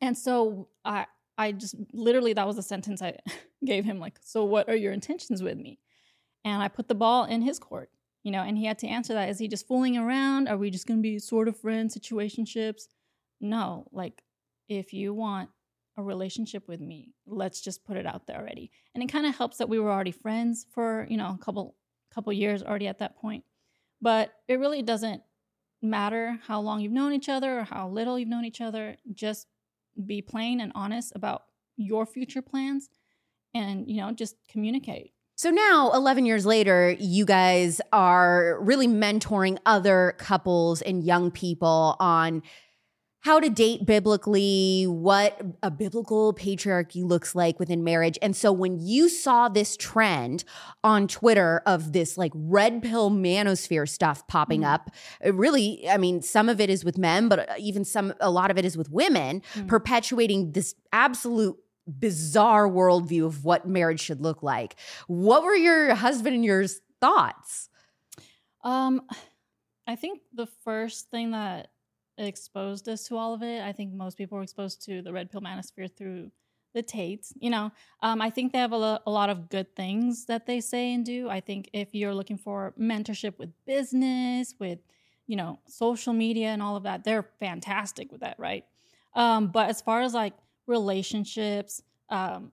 And 0.00 0.16
so 0.16 0.68
I 0.84 1.06
I 1.36 1.50
just 1.50 1.74
literally 1.92 2.32
that 2.34 2.46
was 2.46 2.56
a 2.56 2.62
sentence 2.62 3.02
I 3.02 3.18
gave 3.64 3.84
him 3.84 3.98
like, 3.98 4.18
"So 4.22 4.44
what 4.44 4.68
are 4.68 4.76
your 4.76 4.92
intentions 4.92 5.42
with 5.42 5.58
me?" 5.58 5.80
And 6.44 6.62
I 6.62 6.68
put 6.68 6.86
the 6.86 6.94
ball 6.94 7.24
in 7.24 7.42
his 7.42 7.58
court, 7.58 7.90
you 8.22 8.30
know, 8.30 8.42
and 8.42 8.56
he 8.56 8.66
had 8.66 8.78
to 8.80 8.86
answer 8.86 9.14
that. 9.14 9.28
Is 9.28 9.40
he 9.40 9.48
just 9.48 9.66
fooling 9.66 9.96
around? 9.96 10.46
Are 10.46 10.56
we 10.56 10.70
just 10.70 10.86
going 10.86 10.98
to 10.98 11.02
be 11.02 11.18
sort 11.18 11.48
of 11.48 11.58
friends, 11.58 11.96
situationships? 11.96 12.82
No, 13.40 13.88
like 13.90 14.22
if 14.68 14.92
you 14.92 15.14
want 15.14 15.50
a 15.96 16.02
relationship 16.02 16.68
with 16.68 16.80
me, 16.80 17.14
let's 17.26 17.60
just 17.60 17.84
put 17.84 17.96
it 17.96 18.06
out 18.06 18.26
there 18.26 18.38
already. 18.38 18.70
And 18.94 19.02
it 19.02 19.06
kind 19.06 19.26
of 19.26 19.36
helps 19.36 19.58
that 19.58 19.68
we 19.68 19.78
were 19.78 19.90
already 19.90 20.12
friends 20.12 20.66
for, 20.72 21.06
you 21.08 21.16
know, 21.16 21.36
a 21.40 21.44
couple 21.44 21.76
couple 22.14 22.32
years 22.32 22.62
already 22.62 22.86
at 22.86 23.00
that 23.00 23.16
point. 23.16 23.44
But 24.00 24.32
it 24.48 24.58
really 24.58 24.82
doesn't 24.82 25.22
matter 25.82 26.38
how 26.46 26.60
long 26.60 26.80
you've 26.80 26.92
known 26.92 27.12
each 27.12 27.28
other 27.28 27.60
or 27.60 27.64
how 27.64 27.88
little 27.88 28.18
you've 28.18 28.28
known 28.28 28.44
each 28.44 28.60
other. 28.60 28.96
Just 29.12 29.48
be 30.06 30.22
plain 30.22 30.60
and 30.60 30.72
honest 30.74 31.12
about 31.14 31.42
your 31.76 32.06
future 32.06 32.42
plans 32.42 32.88
and, 33.52 33.88
you 33.88 33.96
know, 33.96 34.12
just 34.12 34.36
communicate. 34.48 35.12
So 35.36 35.50
now, 35.50 35.90
11 35.92 36.26
years 36.26 36.46
later, 36.46 36.94
you 36.98 37.24
guys 37.24 37.80
are 37.92 38.56
really 38.60 38.86
mentoring 38.86 39.58
other 39.66 40.14
couples 40.18 40.80
and 40.80 41.02
young 41.02 41.32
people 41.32 41.96
on 41.98 42.42
how 43.24 43.40
to 43.40 43.48
date 43.48 43.86
biblically, 43.86 44.84
what 44.86 45.40
a 45.62 45.70
biblical 45.70 46.34
patriarchy 46.34 47.02
looks 47.02 47.34
like 47.34 47.58
within 47.58 47.82
marriage. 47.82 48.18
And 48.20 48.36
so 48.36 48.52
when 48.52 48.78
you 48.78 49.08
saw 49.08 49.48
this 49.48 49.78
trend 49.78 50.44
on 50.82 51.08
Twitter 51.08 51.62
of 51.64 51.94
this 51.94 52.18
like 52.18 52.32
red 52.34 52.82
pill 52.82 53.10
manosphere 53.10 53.88
stuff 53.88 54.26
popping 54.26 54.60
mm. 54.60 54.74
up, 54.74 54.90
really, 55.24 55.88
I 55.88 55.96
mean, 55.96 56.20
some 56.20 56.50
of 56.50 56.60
it 56.60 56.68
is 56.68 56.84
with 56.84 56.98
men, 56.98 57.28
but 57.28 57.48
even 57.58 57.82
some, 57.86 58.12
a 58.20 58.30
lot 58.30 58.50
of 58.50 58.58
it 58.58 58.64
is 58.66 58.76
with 58.76 58.90
women, 58.90 59.40
mm. 59.54 59.68
perpetuating 59.68 60.52
this 60.52 60.74
absolute 60.92 61.56
bizarre 61.86 62.68
worldview 62.68 63.24
of 63.24 63.42
what 63.42 63.66
marriage 63.66 64.00
should 64.00 64.20
look 64.20 64.42
like. 64.42 64.76
What 65.06 65.44
were 65.44 65.56
your 65.56 65.94
husband 65.94 66.34
and 66.34 66.44
yours 66.44 66.82
thoughts? 67.00 67.70
Um, 68.62 69.00
I 69.86 69.96
think 69.96 70.20
the 70.34 70.46
first 70.46 71.10
thing 71.10 71.30
that 71.30 71.68
exposed 72.18 72.88
us 72.88 73.04
to 73.08 73.16
all 73.16 73.34
of 73.34 73.42
it. 73.42 73.62
I 73.62 73.72
think 73.72 73.92
most 73.92 74.16
people 74.16 74.36
were 74.36 74.42
exposed 74.42 74.84
to 74.86 75.02
the 75.02 75.12
red 75.12 75.30
pill 75.30 75.40
manosphere 75.40 75.90
through 75.94 76.30
the 76.74 76.82
Tates. 76.82 77.32
You 77.38 77.50
know, 77.50 77.72
um, 78.02 78.20
I 78.20 78.30
think 78.30 78.52
they 78.52 78.58
have 78.58 78.72
a, 78.72 78.76
lo- 78.76 78.98
a 79.06 79.10
lot 79.10 79.30
of 79.30 79.48
good 79.48 79.74
things 79.74 80.26
that 80.26 80.46
they 80.46 80.60
say 80.60 80.92
and 80.92 81.04
do. 81.04 81.28
I 81.28 81.40
think 81.40 81.70
if 81.72 81.94
you're 81.94 82.14
looking 82.14 82.36
for 82.36 82.74
mentorship 82.78 83.38
with 83.38 83.50
business, 83.64 84.54
with 84.58 84.80
you 85.26 85.36
know 85.36 85.58
social 85.66 86.12
media 86.12 86.48
and 86.48 86.62
all 86.62 86.76
of 86.76 86.82
that, 86.82 87.04
they're 87.04 87.28
fantastic 87.40 88.12
with 88.12 88.20
that, 88.20 88.38
right? 88.38 88.64
Um, 89.14 89.48
but 89.48 89.70
as 89.70 89.80
far 89.80 90.02
as 90.02 90.12
like 90.12 90.34
relationships, 90.66 91.80
um, 92.10 92.50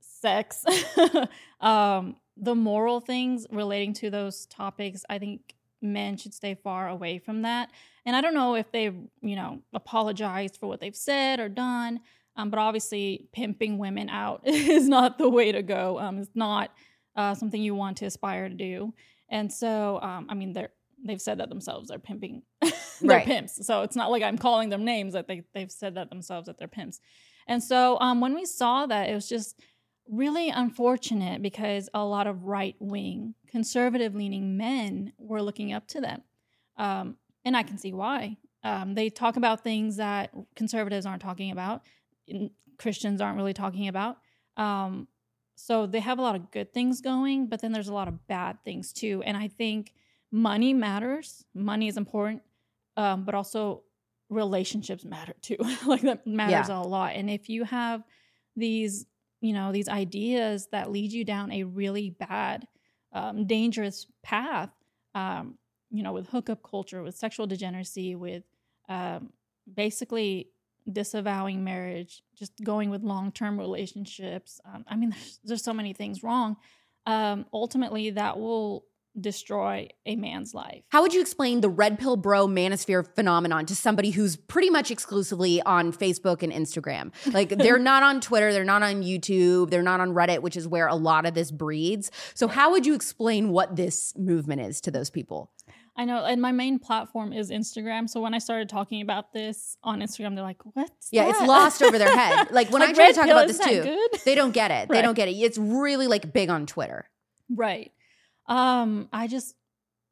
sex, 0.00 0.64
um, 1.60 2.16
the 2.36 2.54
moral 2.54 3.00
things 3.00 3.46
relating 3.50 3.92
to 3.94 4.10
those 4.10 4.46
topics, 4.46 5.04
I 5.08 5.18
think 5.18 5.55
men 5.82 6.16
should 6.16 6.34
stay 6.34 6.54
far 6.54 6.88
away 6.88 7.18
from 7.18 7.42
that. 7.42 7.70
And 8.04 8.16
I 8.16 8.20
don't 8.20 8.34
know 8.34 8.54
if 8.54 8.70
they've, 8.72 8.96
you 9.20 9.36
know, 9.36 9.60
apologized 9.72 10.58
for 10.58 10.66
what 10.66 10.80
they've 10.80 10.96
said 10.96 11.40
or 11.40 11.48
done. 11.48 12.00
Um, 12.36 12.50
but 12.50 12.58
obviously, 12.58 13.28
pimping 13.32 13.78
women 13.78 14.08
out 14.08 14.42
is 14.46 14.88
not 14.88 15.18
the 15.18 15.28
way 15.28 15.52
to 15.52 15.62
go. 15.62 15.98
Um, 15.98 16.18
it's 16.18 16.30
not 16.34 16.70
uh, 17.16 17.34
something 17.34 17.62
you 17.62 17.74
want 17.74 17.96
to 17.98 18.06
aspire 18.06 18.48
to 18.48 18.54
do. 18.54 18.92
And 19.28 19.52
so, 19.52 20.00
um, 20.02 20.26
I 20.28 20.34
mean, 20.34 20.52
they're 20.52 20.70
they've 21.04 21.20
said 21.20 21.38
that 21.38 21.48
themselves. 21.48 21.88
They're 21.88 21.98
pimping. 21.98 22.42
they're 22.60 22.70
right. 23.02 23.26
pimps. 23.26 23.66
So 23.66 23.82
it's 23.82 23.96
not 23.96 24.10
like 24.10 24.22
I'm 24.22 24.38
calling 24.38 24.68
them 24.68 24.84
names. 24.84 25.14
That 25.14 25.26
they 25.26 25.42
they've 25.54 25.70
said 25.70 25.94
that 25.94 26.10
themselves 26.10 26.46
that 26.46 26.58
they're 26.58 26.68
pimps. 26.68 27.00
And 27.48 27.62
so, 27.62 27.98
um, 28.00 28.20
when 28.20 28.34
we 28.34 28.44
saw 28.44 28.86
that, 28.86 29.08
it 29.08 29.14
was 29.14 29.28
just 29.28 29.60
really 30.08 30.50
unfortunate 30.50 31.42
because 31.42 31.88
a 31.94 32.04
lot 32.04 32.26
of 32.26 32.44
right 32.44 32.76
wing, 32.78 33.34
conservative 33.56 34.14
leaning 34.14 34.58
men 34.58 35.14
were 35.16 35.40
looking 35.40 35.72
up 35.72 35.88
to 35.88 35.98
them. 35.98 36.20
Um, 36.76 37.16
and 37.42 37.56
I 37.56 37.62
can 37.62 37.78
see 37.78 37.90
why. 37.90 38.36
Um, 38.62 38.92
they 38.92 39.08
talk 39.08 39.38
about 39.38 39.64
things 39.64 39.96
that 39.96 40.30
conservatives 40.54 41.06
aren't 41.06 41.22
talking 41.22 41.50
about, 41.50 41.80
Christians 42.76 43.22
aren't 43.22 43.38
really 43.38 43.54
talking 43.54 43.88
about. 43.88 44.18
Um, 44.58 45.08
so 45.54 45.86
they 45.86 46.00
have 46.00 46.18
a 46.18 46.22
lot 46.22 46.36
of 46.36 46.50
good 46.50 46.74
things 46.74 47.00
going, 47.00 47.46
but 47.46 47.62
then 47.62 47.72
there's 47.72 47.88
a 47.88 47.94
lot 47.94 48.08
of 48.08 48.26
bad 48.26 48.62
things 48.62 48.92
too. 48.92 49.22
And 49.24 49.38
I 49.38 49.48
think 49.48 49.94
money 50.30 50.74
matters, 50.74 51.42
money 51.54 51.88
is 51.88 51.96
important, 51.96 52.42
um, 52.98 53.24
but 53.24 53.34
also 53.34 53.84
relationships 54.28 55.02
matter 55.02 55.32
too. 55.40 55.56
like 55.86 56.02
that 56.02 56.26
matters 56.26 56.68
yeah. 56.68 56.78
a 56.78 56.82
lot. 56.82 57.14
And 57.14 57.30
if 57.30 57.48
you 57.48 57.64
have 57.64 58.02
these 58.54 59.06
you 59.40 59.52
know 59.54 59.72
these 59.72 59.88
ideas 59.88 60.68
that 60.72 60.90
lead 60.90 61.12
you 61.12 61.24
down 61.24 61.52
a 61.52 61.64
really 61.64 62.10
bad 62.10 62.66
um, 63.16 63.46
dangerous 63.46 64.06
path 64.22 64.70
um, 65.14 65.58
you 65.90 66.02
know 66.02 66.12
with 66.12 66.28
hookup 66.28 66.62
culture 66.62 67.02
with 67.02 67.16
sexual 67.16 67.46
degeneracy 67.46 68.14
with 68.14 68.44
um, 68.88 69.32
basically 69.72 70.50
disavowing 70.92 71.64
marriage 71.64 72.22
just 72.38 72.52
going 72.62 72.90
with 72.90 73.02
long-term 73.02 73.58
relationships. 73.58 74.60
Um, 74.64 74.84
i 74.88 74.94
mean 74.96 75.10
there's, 75.16 75.40
there's, 75.44 75.64
so 75.64 75.72
many 75.72 75.92
things 75.92 76.22
wrong. 76.22 76.56
Um, 77.06 77.46
ultimately 77.52 78.10
that 78.10 78.38
will 78.38 78.84
destroy 79.20 79.88
a 80.04 80.16
man's 80.16 80.54
life. 80.54 80.82
How 80.88 81.02
would 81.02 81.14
you 81.14 81.20
explain 81.20 81.60
the 81.60 81.68
red 81.68 81.98
pill 81.98 82.16
bro 82.16 82.46
manosphere 82.46 83.06
phenomenon 83.14 83.66
to 83.66 83.76
somebody 83.76 84.10
who's 84.10 84.36
pretty 84.36 84.70
much 84.70 84.90
exclusively 84.90 85.62
on 85.62 85.92
Facebook 85.92 86.42
and 86.42 86.52
Instagram? 86.52 87.12
Like 87.36 87.50
they're 87.50 87.78
not 87.78 88.02
on 88.02 88.22
Twitter, 88.22 88.50
they're 88.50 88.64
not 88.64 88.82
on 88.82 89.02
YouTube, 89.02 89.68
they're 89.68 89.82
not 89.82 90.00
on 90.00 90.14
Reddit, 90.14 90.40
which 90.40 90.56
is 90.56 90.66
where 90.66 90.86
a 90.86 90.94
lot 90.94 91.26
of 91.26 91.34
this 91.34 91.50
breeds. 91.50 92.10
So 92.34 92.48
how 92.48 92.70
would 92.70 92.86
you 92.86 92.94
explain 92.94 93.50
what 93.50 93.76
this 93.76 94.16
movement 94.16 94.62
is 94.62 94.80
to 94.82 94.90
those 94.90 95.10
people? 95.10 95.50
I 95.98 96.04
know, 96.04 96.24
and 96.24 96.42
my 96.42 96.52
main 96.52 96.78
platform 96.78 97.32
is 97.32 97.50
Instagram. 97.50 98.08
So 98.08 98.20
when 98.20 98.34
I 98.34 98.38
started 98.38 98.68
talking 98.68 99.00
about 99.00 99.32
this 99.32 99.78
on 99.82 100.00
Instagram, 100.00 100.34
they're 100.34 100.44
like, 100.44 100.62
"What?" 100.74 100.90
Yeah, 101.10 101.24
that? 101.24 101.30
it's 101.30 101.48
lost 101.48 101.82
over 101.82 101.98
their 101.98 102.14
head. 102.14 102.48
Like 102.56 102.70
when 102.70 102.80
like 102.80 102.90
I 102.90 102.92
try 102.92 103.08
to 103.08 103.14
talk 103.14 103.26
about 103.26 103.48
this 103.48 103.58
too, 103.58 103.82
good? 103.82 104.20
they 104.24 104.34
don't 104.34 104.52
get 104.52 104.70
it. 104.70 104.74
Right. 104.74 104.96
They 104.96 105.02
don't 105.02 105.14
get 105.14 105.28
it. 105.28 105.32
It's 105.32 105.58
really 105.58 106.06
like 106.06 106.32
big 106.32 106.48
on 106.48 106.66
Twitter. 106.66 107.08
Right. 107.54 107.92
Um, 108.48 109.08
I 109.12 109.26
just 109.26 109.54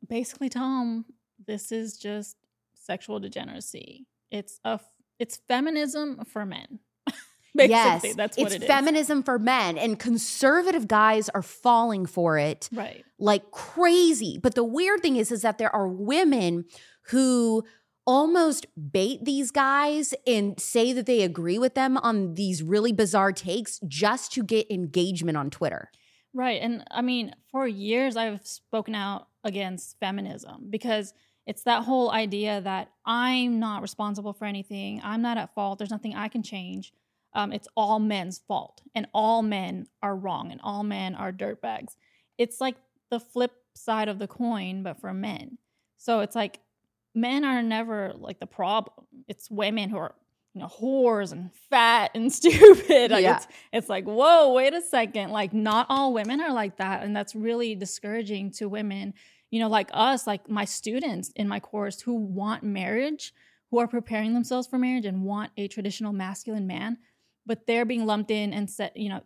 basically 0.06 0.48
tell 0.48 0.68
them 0.68 1.04
this 1.46 1.72
is 1.72 1.96
just 1.96 2.36
sexual 2.74 3.20
degeneracy. 3.20 4.06
It's 4.30 4.60
a 4.64 4.80
it's 5.18 5.36
feminism 5.48 6.24
for 6.24 6.44
men. 6.44 6.80
yes, 7.54 8.14
that's 8.16 8.36
what 8.36 8.52
it's 8.52 8.64
it 8.64 8.66
feminism 8.66 9.22
for 9.22 9.38
men, 9.38 9.78
and 9.78 9.98
conservative 9.98 10.88
guys 10.88 11.28
are 11.28 11.42
falling 11.42 12.06
for 12.06 12.38
it, 12.38 12.68
right? 12.72 13.04
Like 13.18 13.50
crazy. 13.50 14.38
But 14.42 14.54
the 14.54 14.64
weird 14.64 15.00
thing 15.00 15.16
is, 15.16 15.30
is 15.30 15.42
that 15.42 15.58
there 15.58 15.74
are 15.74 15.86
women 15.86 16.64
who 17.08 17.64
almost 18.06 18.66
bait 18.92 19.24
these 19.24 19.50
guys 19.50 20.12
and 20.26 20.60
say 20.60 20.92
that 20.92 21.06
they 21.06 21.22
agree 21.22 21.58
with 21.58 21.74
them 21.74 21.96
on 21.98 22.34
these 22.34 22.62
really 22.62 22.92
bizarre 22.92 23.32
takes 23.32 23.80
just 23.88 24.32
to 24.32 24.42
get 24.42 24.70
engagement 24.70 25.38
on 25.38 25.48
Twitter. 25.48 25.90
Right. 26.34 26.60
And 26.60 26.84
I 26.90 27.00
mean, 27.00 27.34
for 27.50 27.66
years, 27.66 28.16
I've 28.16 28.44
spoken 28.44 28.94
out 28.94 29.28
against 29.44 29.98
feminism 30.00 30.66
because 30.68 31.14
it's 31.46 31.62
that 31.62 31.84
whole 31.84 32.10
idea 32.10 32.60
that 32.60 32.90
I'm 33.06 33.60
not 33.60 33.82
responsible 33.82 34.32
for 34.32 34.44
anything. 34.44 35.00
I'm 35.04 35.22
not 35.22 35.38
at 35.38 35.54
fault. 35.54 35.78
There's 35.78 35.90
nothing 35.90 36.14
I 36.14 36.28
can 36.28 36.42
change. 36.42 36.92
Um, 37.34 37.52
it's 37.52 37.68
all 37.76 37.98
men's 37.98 38.38
fault, 38.38 38.80
and 38.94 39.08
all 39.12 39.42
men 39.42 39.88
are 40.02 40.14
wrong, 40.14 40.52
and 40.52 40.60
all 40.62 40.84
men 40.84 41.16
are 41.16 41.32
dirtbags. 41.32 41.96
it's 42.38 42.60
like 42.60 42.76
the 43.10 43.18
flip 43.18 43.52
side 43.74 44.08
of 44.08 44.18
the 44.18 44.28
coin, 44.28 44.82
but 44.82 45.00
for 45.00 45.12
men. 45.12 45.58
So 45.98 46.20
it's 46.20 46.36
like 46.36 46.60
men 47.14 47.44
are 47.44 47.62
never 47.62 48.12
like 48.14 48.40
the 48.40 48.46
problem. 48.46 49.06
It's 49.28 49.50
women 49.50 49.90
who 49.90 49.96
are 49.98 50.14
you 50.54 50.60
know 50.60 50.68
whores 50.68 51.32
and 51.32 51.52
fat 51.70 52.10
and 52.14 52.32
stupid. 52.40 53.10
Like 53.10 53.22
Yeah. 53.24 53.36
it's 53.36 53.46
it's 53.72 53.88
like 53.88 54.04
whoa, 54.04 54.52
wait 54.52 54.72
a 54.74 54.80
second. 54.80 55.30
Like 55.30 55.52
not 55.52 55.86
all 55.88 56.12
women 56.12 56.40
are 56.40 56.52
like 56.52 56.76
that, 56.76 57.02
and 57.02 57.14
that's 57.14 57.34
really 57.34 57.74
discouraging 57.74 58.50
to 58.52 58.68
women. 58.68 59.14
You 59.50 59.60
know, 59.60 59.68
like 59.68 59.90
us, 59.92 60.26
like 60.26 60.48
my 60.48 60.64
students 60.64 61.30
in 61.36 61.46
my 61.46 61.60
course 61.60 62.00
who 62.00 62.14
want 62.14 62.62
marriage, 62.62 63.32
who 63.70 63.78
are 63.78 63.86
preparing 63.88 64.34
themselves 64.34 64.66
for 64.66 64.78
marriage 64.78 65.06
and 65.06 65.22
want 65.22 65.52
a 65.56 65.68
traditional 65.68 66.12
masculine 66.12 66.66
man, 66.66 66.98
but 67.46 67.66
they're 67.66 67.84
being 67.84 68.06
lumped 68.06 68.30
in 68.30 68.52
and 68.52 68.68
set. 68.70 68.96
You 68.96 69.10
know, 69.10 69.20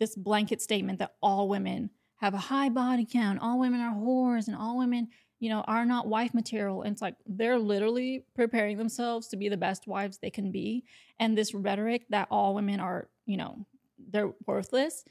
this 0.00 0.16
blanket 0.16 0.62
statement 0.62 0.98
that 1.00 1.14
all 1.22 1.48
women 1.48 1.90
have 2.16 2.34
a 2.34 2.38
high 2.38 2.68
body 2.68 3.06
count, 3.10 3.38
all 3.40 3.60
women 3.60 3.80
are 3.80 3.94
whores, 3.94 4.48
and 4.48 4.56
all 4.56 4.78
women, 4.78 5.08
you 5.40 5.48
know, 5.48 5.60
are 5.66 5.84
not 5.84 6.06
wife 6.08 6.34
material. 6.34 6.82
And 6.82 6.92
it's 6.92 7.02
like 7.02 7.14
they're 7.26 7.58
literally 7.58 8.24
preparing 8.34 8.76
themselves 8.76 9.28
to 9.28 9.36
be 9.36 9.48
the 9.48 9.56
best 9.56 9.86
wives 9.86 10.18
they 10.18 10.30
can 10.30 10.50
be. 10.50 10.84
And 11.20 11.36
this 11.36 11.54
rhetoric 11.54 12.06
that 12.10 12.28
all 12.30 12.54
women 12.54 12.80
are, 12.80 13.08
you 13.26 13.36
know, 13.36 13.66
they're 14.10 14.32
worthless 14.46 15.04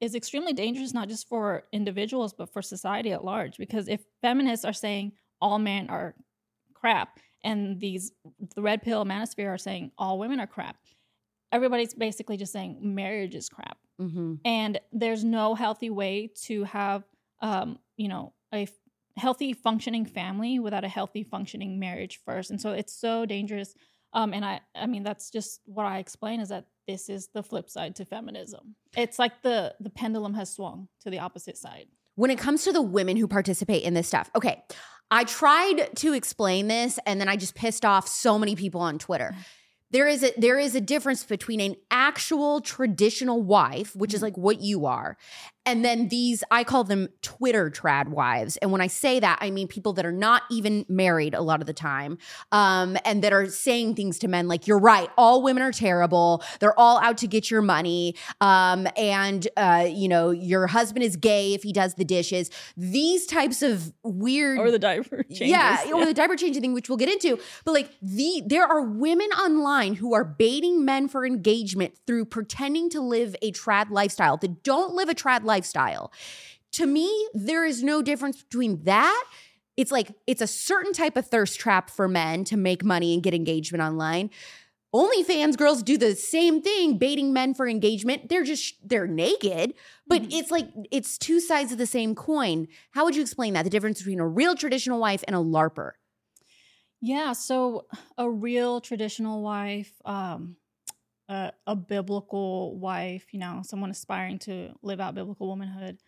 is 0.00 0.14
extremely 0.14 0.52
dangerous, 0.52 0.92
not 0.94 1.08
just 1.08 1.28
for 1.28 1.64
individuals, 1.72 2.32
but 2.34 2.52
for 2.52 2.62
society 2.62 3.12
at 3.12 3.24
large. 3.24 3.56
Because 3.58 3.88
if 3.88 4.02
feminists 4.20 4.64
are 4.64 4.72
saying 4.72 5.12
all 5.40 5.58
men 5.58 5.88
are 5.88 6.14
crap, 6.74 7.18
and 7.42 7.78
these, 7.78 8.12
the 8.54 8.62
red 8.62 8.82
pill 8.82 9.04
manosphere 9.04 9.52
are 9.52 9.58
saying 9.58 9.92
all 9.98 10.18
women 10.18 10.40
are 10.40 10.46
crap, 10.46 10.76
everybody's 11.52 11.94
basically 11.94 12.36
just 12.36 12.52
saying 12.52 12.78
marriage 12.80 13.34
is 13.34 13.48
crap 13.48 13.78
Mm-hmm. 14.00 14.34
and 14.44 14.80
there's 14.90 15.22
no 15.22 15.54
healthy 15.54 15.88
way 15.88 16.32
to 16.46 16.64
have 16.64 17.04
um, 17.40 17.78
you 17.96 18.08
know 18.08 18.32
a 18.52 18.66
healthy 19.16 19.52
functioning 19.52 20.04
family 20.04 20.58
without 20.58 20.84
a 20.84 20.88
healthy 20.88 21.22
functioning 21.22 21.78
marriage 21.78 22.20
first. 22.24 22.50
And 22.50 22.60
so 22.60 22.72
it's 22.72 22.92
so 22.92 23.26
dangerous. 23.26 23.74
Um, 24.12 24.32
and 24.32 24.44
i 24.44 24.60
i 24.76 24.86
mean 24.86 25.02
that's 25.02 25.28
just 25.28 25.60
what 25.64 25.86
i 25.86 25.98
explain 25.98 26.38
is 26.38 26.50
that 26.50 26.66
this 26.86 27.08
is 27.08 27.30
the 27.34 27.42
flip 27.42 27.68
side 27.68 27.96
to 27.96 28.04
feminism. 28.04 28.76
It's 28.96 29.18
like 29.18 29.42
the 29.42 29.74
the 29.80 29.90
pendulum 29.90 30.34
has 30.34 30.52
swung 30.52 30.88
to 31.02 31.10
the 31.10 31.18
opposite 31.18 31.56
side. 31.56 31.86
When 32.16 32.30
it 32.30 32.38
comes 32.38 32.64
to 32.64 32.72
the 32.72 32.82
women 32.82 33.16
who 33.16 33.26
participate 33.26 33.82
in 33.82 33.94
this 33.94 34.06
stuff, 34.06 34.30
okay, 34.36 34.62
I 35.10 35.24
tried 35.24 35.96
to 35.96 36.12
explain 36.12 36.68
this 36.68 36.98
and 37.06 37.20
then 37.20 37.28
I 37.28 37.36
just 37.36 37.54
pissed 37.54 37.84
off 37.84 38.06
so 38.08 38.38
many 38.38 38.54
people 38.56 38.80
on 38.80 38.98
Twitter. 38.98 39.34
There 39.90 40.08
is 40.08 40.24
a 40.24 40.32
there 40.36 40.58
is 40.58 40.74
a 40.74 40.80
difference 40.80 41.22
between 41.22 41.60
an 41.60 41.76
actual 41.88 42.60
traditional 42.60 43.40
wife, 43.40 43.94
which 43.94 44.12
is 44.12 44.22
like 44.22 44.36
what 44.36 44.60
you 44.60 44.86
are, 44.86 45.16
and 45.66 45.84
then 45.84 46.08
these 46.08 46.44
I 46.50 46.64
call 46.64 46.84
them 46.84 47.08
Twitter 47.22 47.70
trad 47.70 48.08
wives. 48.08 48.56
And 48.58 48.70
when 48.70 48.80
I 48.80 48.86
say 48.86 49.20
that, 49.20 49.38
I 49.40 49.50
mean 49.50 49.68
people 49.68 49.92
that 49.94 50.04
are 50.04 50.12
not 50.12 50.42
even 50.50 50.84
married 50.88 51.34
a 51.34 51.40
lot 51.40 51.60
of 51.60 51.66
the 51.66 51.72
time, 51.72 52.18
um, 52.52 52.96
and 53.04 53.22
that 53.22 53.32
are 53.32 53.46
saying 53.48 53.94
things 53.94 54.18
to 54.20 54.28
men 54.28 54.48
like, 54.48 54.66
"You're 54.66 54.78
right, 54.78 55.08
all 55.16 55.42
women 55.42 55.62
are 55.62 55.72
terrible. 55.72 56.42
They're 56.60 56.78
all 56.78 56.98
out 56.98 57.18
to 57.18 57.26
get 57.26 57.50
your 57.50 57.62
money, 57.62 58.14
um, 58.40 58.86
and 58.96 59.46
uh, 59.56 59.86
you 59.88 60.08
know 60.08 60.30
your 60.30 60.66
husband 60.66 61.04
is 61.04 61.16
gay 61.16 61.54
if 61.54 61.62
he 61.62 61.72
does 61.72 61.94
the 61.94 62.04
dishes." 62.04 62.50
These 62.76 63.26
types 63.26 63.62
of 63.62 63.92
weird 64.02 64.58
or 64.58 64.70
the 64.70 64.78
diaper 64.78 65.22
changes. 65.24 65.48
yeah, 65.48 65.90
or 65.92 66.04
the 66.04 66.14
diaper 66.14 66.36
changing 66.36 66.62
thing, 66.62 66.74
which 66.74 66.88
we'll 66.88 66.98
get 66.98 67.08
into. 67.08 67.38
But 67.64 67.72
like 67.72 67.90
the 68.02 68.42
there 68.46 68.64
are 68.64 68.82
women 68.82 69.28
online 69.28 69.94
who 69.94 70.14
are 70.14 70.24
baiting 70.24 70.84
men 70.84 71.08
for 71.08 71.24
engagement 71.24 71.94
through 72.06 72.26
pretending 72.26 72.90
to 72.90 73.00
live 73.00 73.34
a 73.40 73.52
trad 73.52 73.90
lifestyle 73.90 74.36
that 74.38 74.62
don't 74.62 74.94
live 74.94 75.08
a 75.08 75.14
trad 75.14 75.44
lifestyle. 75.44 75.53
To 76.72 76.86
me, 76.86 77.28
there 77.34 77.64
is 77.64 77.82
no 77.82 78.02
difference 78.02 78.42
between 78.42 78.82
that. 78.84 79.24
It's 79.76 79.92
like 79.92 80.12
it's 80.26 80.42
a 80.42 80.46
certain 80.46 80.92
type 80.92 81.16
of 81.16 81.26
thirst 81.26 81.58
trap 81.60 81.90
for 81.90 82.08
men 82.08 82.44
to 82.44 82.56
make 82.56 82.84
money 82.84 83.14
and 83.14 83.22
get 83.22 83.34
engagement 83.34 83.82
online. 83.82 84.30
OnlyFans 84.94 85.56
girls 85.56 85.82
do 85.82 85.98
the 85.98 86.14
same 86.14 86.62
thing, 86.62 86.98
baiting 86.98 87.32
men 87.32 87.52
for 87.54 87.66
engagement. 87.66 88.28
They're 88.28 88.44
just 88.44 88.76
they're 88.88 89.08
naked, 89.08 89.74
but 90.08 90.22
Mhm. 90.22 90.28
it's 90.30 90.50
like 90.52 90.68
it's 90.92 91.18
two 91.18 91.40
sides 91.40 91.72
of 91.72 91.78
the 91.78 91.86
same 91.86 92.14
coin. 92.14 92.68
How 92.92 93.04
would 93.04 93.16
you 93.16 93.22
explain 93.22 93.54
that? 93.54 93.64
The 93.64 93.70
difference 93.70 93.98
between 93.98 94.20
a 94.20 94.28
real 94.28 94.54
traditional 94.54 95.00
wife 95.00 95.24
and 95.26 95.34
a 95.34 95.40
LARPer? 95.40 95.92
Yeah, 97.00 97.32
so 97.32 97.86
a 98.16 98.30
real 98.30 98.80
traditional 98.80 99.42
wife, 99.42 99.92
um, 100.04 100.56
a, 101.28 101.52
a 101.66 101.76
biblical 101.76 102.76
wife, 102.78 103.26
you 103.32 103.38
know, 103.38 103.62
someone 103.64 103.90
aspiring 103.90 104.38
to 104.40 104.70
live 104.82 105.00
out 105.00 105.14
biblical 105.14 105.48
womanhood. 105.48 105.98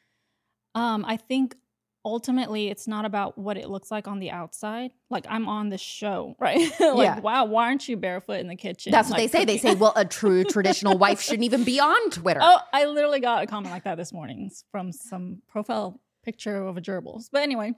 Um, 0.74 1.04
I 1.06 1.16
think 1.16 1.56
ultimately 2.04 2.68
it's 2.68 2.86
not 2.86 3.04
about 3.04 3.36
what 3.36 3.56
it 3.56 3.68
looks 3.68 3.90
like 3.90 4.06
on 4.06 4.20
the 4.20 4.30
outside. 4.30 4.92
Like 5.10 5.26
I'm 5.28 5.48
on 5.48 5.70
the 5.70 5.78
show, 5.78 6.36
right? 6.40 6.58
like, 6.80 6.96
Yeah. 7.04 7.20
wow, 7.20 7.44
why 7.46 7.66
aren't 7.66 7.88
you 7.88 7.96
barefoot 7.96 8.40
in 8.40 8.48
the 8.48 8.56
kitchen? 8.56 8.92
That's 8.92 9.08
what 9.08 9.18
like, 9.18 9.32
they 9.32 9.38
say. 9.38 9.44
They 9.44 9.58
say, 9.58 9.74
well, 9.74 9.92
a 9.96 10.04
true 10.20 10.44
traditional 10.44 10.98
wife 10.98 11.20
shouldn't 11.20 11.44
even 11.44 11.64
be 11.64 11.80
on 11.80 12.10
Twitter. 12.10 12.40
Oh, 12.42 12.58
I 12.72 12.84
literally 12.86 13.20
got 13.20 13.42
a 13.42 13.46
comment 13.46 13.72
like 13.72 13.84
that 13.84 13.96
this 13.96 14.12
morning 14.12 14.50
from 14.70 14.92
some 14.92 15.42
profile 15.48 16.00
picture 16.24 16.56
of 16.56 16.76
a 16.76 16.80
gerbils. 16.80 17.28
But 17.32 17.42
anyway, 17.42 17.72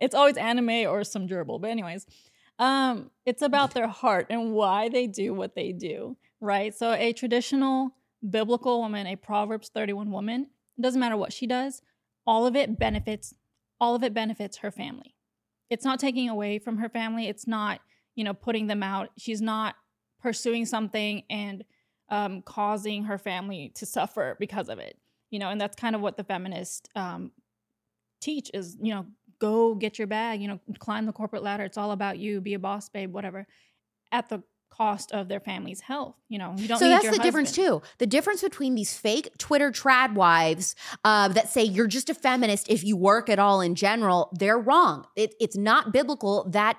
it's 0.00 0.14
always 0.14 0.36
anime 0.36 0.86
or 0.88 1.04
some 1.04 1.28
gerbil. 1.28 1.60
But 1.60 1.70
anyways, 1.70 2.06
um, 2.60 3.10
it's 3.24 3.42
about 3.42 3.72
their 3.72 3.88
heart 3.88 4.26
and 4.28 4.52
why 4.52 4.90
they 4.90 5.06
do 5.06 5.32
what 5.32 5.54
they 5.54 5.72
do, 5.72 6.16
right? 6.40 6.74
So 6.74 6.92
a 6.92 7.14
traditional 7.14 7.96
biblical 8.28 8.82
woman, 8.82 9.06
a 9.06 9.16
Proverbs 9.16 9.70
31 9.72 10.10
woman, 10.12 10.46
it 10.78 10.82
doesn't 10.82 11.00
matter 11.00 11.16
what 11.16 11.32
she 11.32 11.46
does, 11.46 11.80
all 12.26 12.46
of 12.46 12.54
it 12.54 12.78
benefits, 12.78 13.34
all 13.80 13.94
of 13.94 14.04
it 14.04 14.12
benefits 14.12 14.58
her 14.58 14.70
family. 14.70 15.14
It's 15.70 15.86
not 15.86 15.98
taking 15.98 16.28
away 16.28 16.58
from 16.58 16.76
her 16.78 16.88
family. 16.90 17.28
It's 17.28 17.46
not, 17.46 17.80
you 18.14 18.24
know, 18.24 18.34
putting 18.34 18.66
them 18.66 18.82
out. 18.82 19.08
She's 19.16 19.40
not 19.40 19.76
pursuing 20.20 20.66
something 20.66 21.22
and 21.30 21.64
um, 22.10 22.42
causing 22.42 23.04
her 23.04 23.16
family 23.16 23.72
to 23.76 23.86
suffer 23.86 24.36
because 24.38 24.68
of 24.68 24.78
it. 24.78 24.98
You 25.30 25.38
know, 25.38 25.48
and 25.48 25.60
that's 25.60 25.76
kind 25.76 25.94
of 25.94 26.02
what 26.02 26.16
the 26.16 26.24
feminists 26.24 26.88
um, 26.94 27.30
teach 28.20 28.50
is, 28.52 28.76
you 28.82 28.92
know, 28.92 29.06
go 29.40 29.74
get 29.74 29.98
your 29.98 30.06
bag, 30.06 30.40
you 30.40 30.48
know, 30.48 30.60
climb 30.78 31.06
the 31.06 31.12
corporate 31.12 31.42
ladder. 31.42 31.64
It's 31.64 31.78
all 31.78 31.90
about 31.90 32.18
you, 32.18 32.40
be 32.40 32.54
a 32.54 32.58
boss 32.58 32.88
babe, 32.88 33.12
whatever, 33.12 33.46
at 34.12 34.28
the 34.28 34.42
cost 34.70 35.10
of 35.12 35.28
their 35.28 35.40
family's 35.40 35.80
health. 35.80 36.14
You 36.28 36.38
know, 36.38 36.54
you 36.56 36.68
don't 36.68 36.78
so 36.78 36.86
need 36.86 36.92
that's 36.92 37.04
your 37.04 37.12
the 37.14 37.18
difference 37.18 37.50
husband. 37.56 37.82
too. 37.82 37.88
The 37.98 38.06
difference 38.06 38.42
between 38.42 38.76
these 38.76 38.96
fake 38.96 39.36
Twitter 39.38 39.72
trad 39.72 40.14
wives 40.14 40.76
uh, 41.04 41.28
that 41.28 41.48
say 41.48 41.64
you're 41.64 41.88
just 41.88 42.08
a 42.08 42.14
feminist 42.14 42.70
if 42.70 42.84
you 42.84 42.96
work 42.96 43.28
at 43.28 43.38
all 43.38 43.60
in 43.60 43.74
general, 43.74 44.30
they're 44.38 44.58
wrong. 44.58 45.06
It, 45.16 45.34
it's 45.40 45.56
not 45.56 45.92
biblical 45.92 46.48
that 46.50 46.78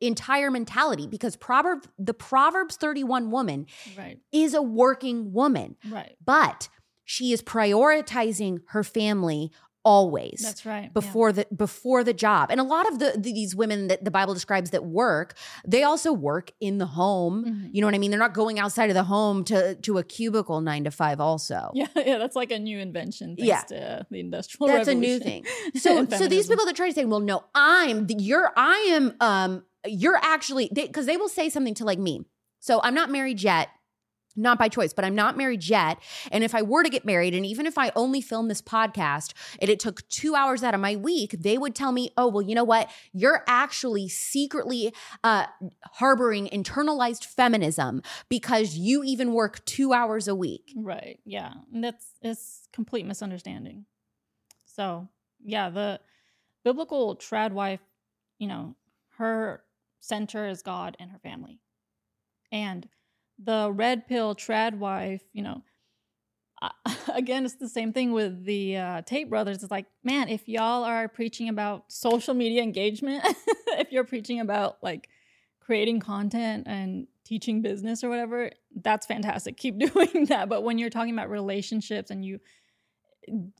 entire 0.00 0.50
mentality 0.50 1.06
because 1.06 1.36
proverb 1.36 1.86
the 1.96 2.12
Proverbs 2.12 2.76
31 2.76 3.30
woman 3.30 3.66
Right, 3.96 4.18
is 4.32 4.52
a 4.52 4.60
working 4.62 5.32
woman, 5.32 5.76
right. 5.88 6.16
but 6.24 6.68
she 7.04 7.32
is 7.32 7.40
prioritizing 7.40 8.60
her 8.68 8.82
family 8.82 9.52
always 9.84 10.40
That's 10.42 10.64
right. 10.64 10.84
yeah. 10.84 10.88
before 10.90 11.32
the 11.32 11.46
before 11.54 12.04
the 12.04 12.12
job 12.12 12.50
and 12.50 12.60
a 12.60 12.64
lot 12.64 12.86
of 12.90 12.98
the, 13.00 13.14
these 13.18 13.54
women 13.56 13.88
that 13.88 14.04
the 14.04 14.10
bible 14.10 14.32
describes 14.32 14.70
that 14.70 14.84
work 14.84 15.34
they 15.66 15.82
also 15.82 16.12
work 16.12 16.52
in 16.60 16.78
the 16.78 16.86
home 16.86 17.44
Mhm. 17.44 17.70
you 17.72 17.80
know 17.80 17.86
what 17.88 17.94
i 17.94 17.98
mean 17.98 18.10
they're 18.10 18.20
not 18.20 18.34
going 18.34 18.58
outside 18.58 18.90
of 18.90 18.94
the 18.94 19.02
home 19.04 19.42
to 19.44 19.74
to 19.76 19.98
a 19.98 20.04
cubicle 20.04 20.60
nine 20.60 20.84
to 20.84 20.90
five 20.90 21.20
also 21.20 21.70
Yeah, 21.74 21.88
yeah, 21.96 22.18
that's 22.18 22.36
like 22.36 22.52
a 22.52 22.58
new 22.58 22.78
invention 22.78 23.36
thanks 23.36 23.48
Yeah. 23.48 23.62
to 23.62 24.06
the 24.10 24.20
industrial 24.20 24.68
that's 24.68 24.88
a 24.88 24.94
new 24.94 25.18
thing 25.18 25.44
so 25.74 26.06
so 26.06 26.28
these 26.28 26.46
people 26.46 26.64
that 26.66 26.76
try 26.76 26.88
to 26.88 26.94
say 26.94 27.04
well 27.04 27.20
no 27.20 27.44
i'm 27.54 28.06
the, 28.06 28.14
you're 28.18 28.50
i 28.56 28.76
am 28.90 29.14
um 29.20 29.64
you're 29.86 30.16
actually 30.22 30.70
because 30.72 31.06
they 31.06 31.16
will 31.16 31.28
say 31.28 31.48
something 31.48 31.74
to 31.74 31.84
like 31.84 31.98
me 31.98 32.20
so 32.60 32.80
i'm 32.84 32.94
not 32.94 33.10
married 33.10 33.42
yet 33.42 33.68
not 34.36 34.58
by 34.58 34.68
choice, 34.68 34.92
but 34.92 35.04
I'm 35.04 35.14
not 35.14 35.36
married 35.36 35.66
yet. 35.66 35.98
And 36.30 36.44
if 36.44 36.54
I 36.54 36.62
were 36.62 36.82
to 36.82 36.90
get 36.90 37.04
married, 37.04 37.34
and 37.34 37.44
even 37.44 37.66
if 37.66 37.78
I 37.78 37.92
only 37.94 38.20
filmed 38.20 38.50
this 38.50 38.62
podcast 38.62 39.32
and 39.60 39.70
it 39.70 39.80
took 39.80 40.08
two 40.08 40.34
hours 40.34 40.62
out 40.62 40.74
of 40.74 40.80
my 40.80 40.96
week, 40.96 41.32
they 41.32 41.58
would 41.58 41.74
tell 41.74 41.92
me, 41.92 42.10
oh, 42.16 42.28
well, 42.28 42.42
you 42.42 42.54
know 42.54 42.64
what? 42.64 42.90
You're 43.12 43.44
actually 43.46 44.08
secretly 44.08 44.92
uh, 45.22 45.46
harboring 45.92 46.48
internalized 46.48 47.24
feminism 47.24 48.02
because 48.28 48.76
you 48.76 49.02
even 49.04 49.32
work 49.32 49.64
two 49.64 49.92
hours 49.92 50.28
a 50.28 50.34
week. 50.34 50.72
Right. 50.76 51.20
Yeah. 51.24 51.52
And 51.72 51.84
that's 51.84 52.06
it's 52.22 52.68
complete 52.72 53.06
misunderstanding. 53.06 53.86
So 54.64 55.08
yeah, 55.44 55.70
the 55.70 56.00
biblical 56.64 57.16
trad 57.16 57.52
wife, 57.52 57.80
you 58.38 58.46
know, 58.46 58.76
her 59.18 59.62
center 60.00 60.48
is 60.48 60.62
God 60.62 60.96
and 60.98 61.10
her 61.10 61.18
family. 61.18 61.60
And 62.50 62.88
the 63.38 63.70
red 63.72 64.06
pill 64.06 64.34
trad 64.34 64.78
wife, 64.78 65.22
you 65.32 65.42
know, 65.42 65.62
again, 67.14 67.44
it's 67.44 67.56
the 67.56 67.68
same 67.68 67.92
thing 67.92 68.12
with 68.12 68.44
the 68.44 68.76
uh, 68.76 69.02
Tate 69.02 69.28
brothers. 69.28 69.62
It's 69.62 69.70
like, 69.70 69.86
man, 70.04 70.28
if 70.28 70.48
y'all 70.48 70.84
are 70.84 71.08
preaching 71.08 71.48
about 71.48 71.90
social 71.92 72.34
media 72.34 72.62
engagement, 72.62 73.22
if 73.68 73.90
you're 73.90 74.04
preaching 74.04 74.40
about 74.40 74.78
like 74.82 75.08
creating 75.60 76.00
content 76.00 76.66
and 76.66 77.06
teaching 77.24 77.62
business 77.62 78.02
or 78.02 78.08
whatever, 78.08 78.50
that's 78.74 79.06
fantastic. 79.06 79.56
Keep 79.56 79.78
doing 79.92 80.26
that. 80.26 80.48
But 80.48 80.62
when 80.62 80.78
you're 80.78 80.90
talking 80.90 81.14
about 81.14 81.30
relationships 81.30 82.10
and 82.10 82.24
you 82.24 82.40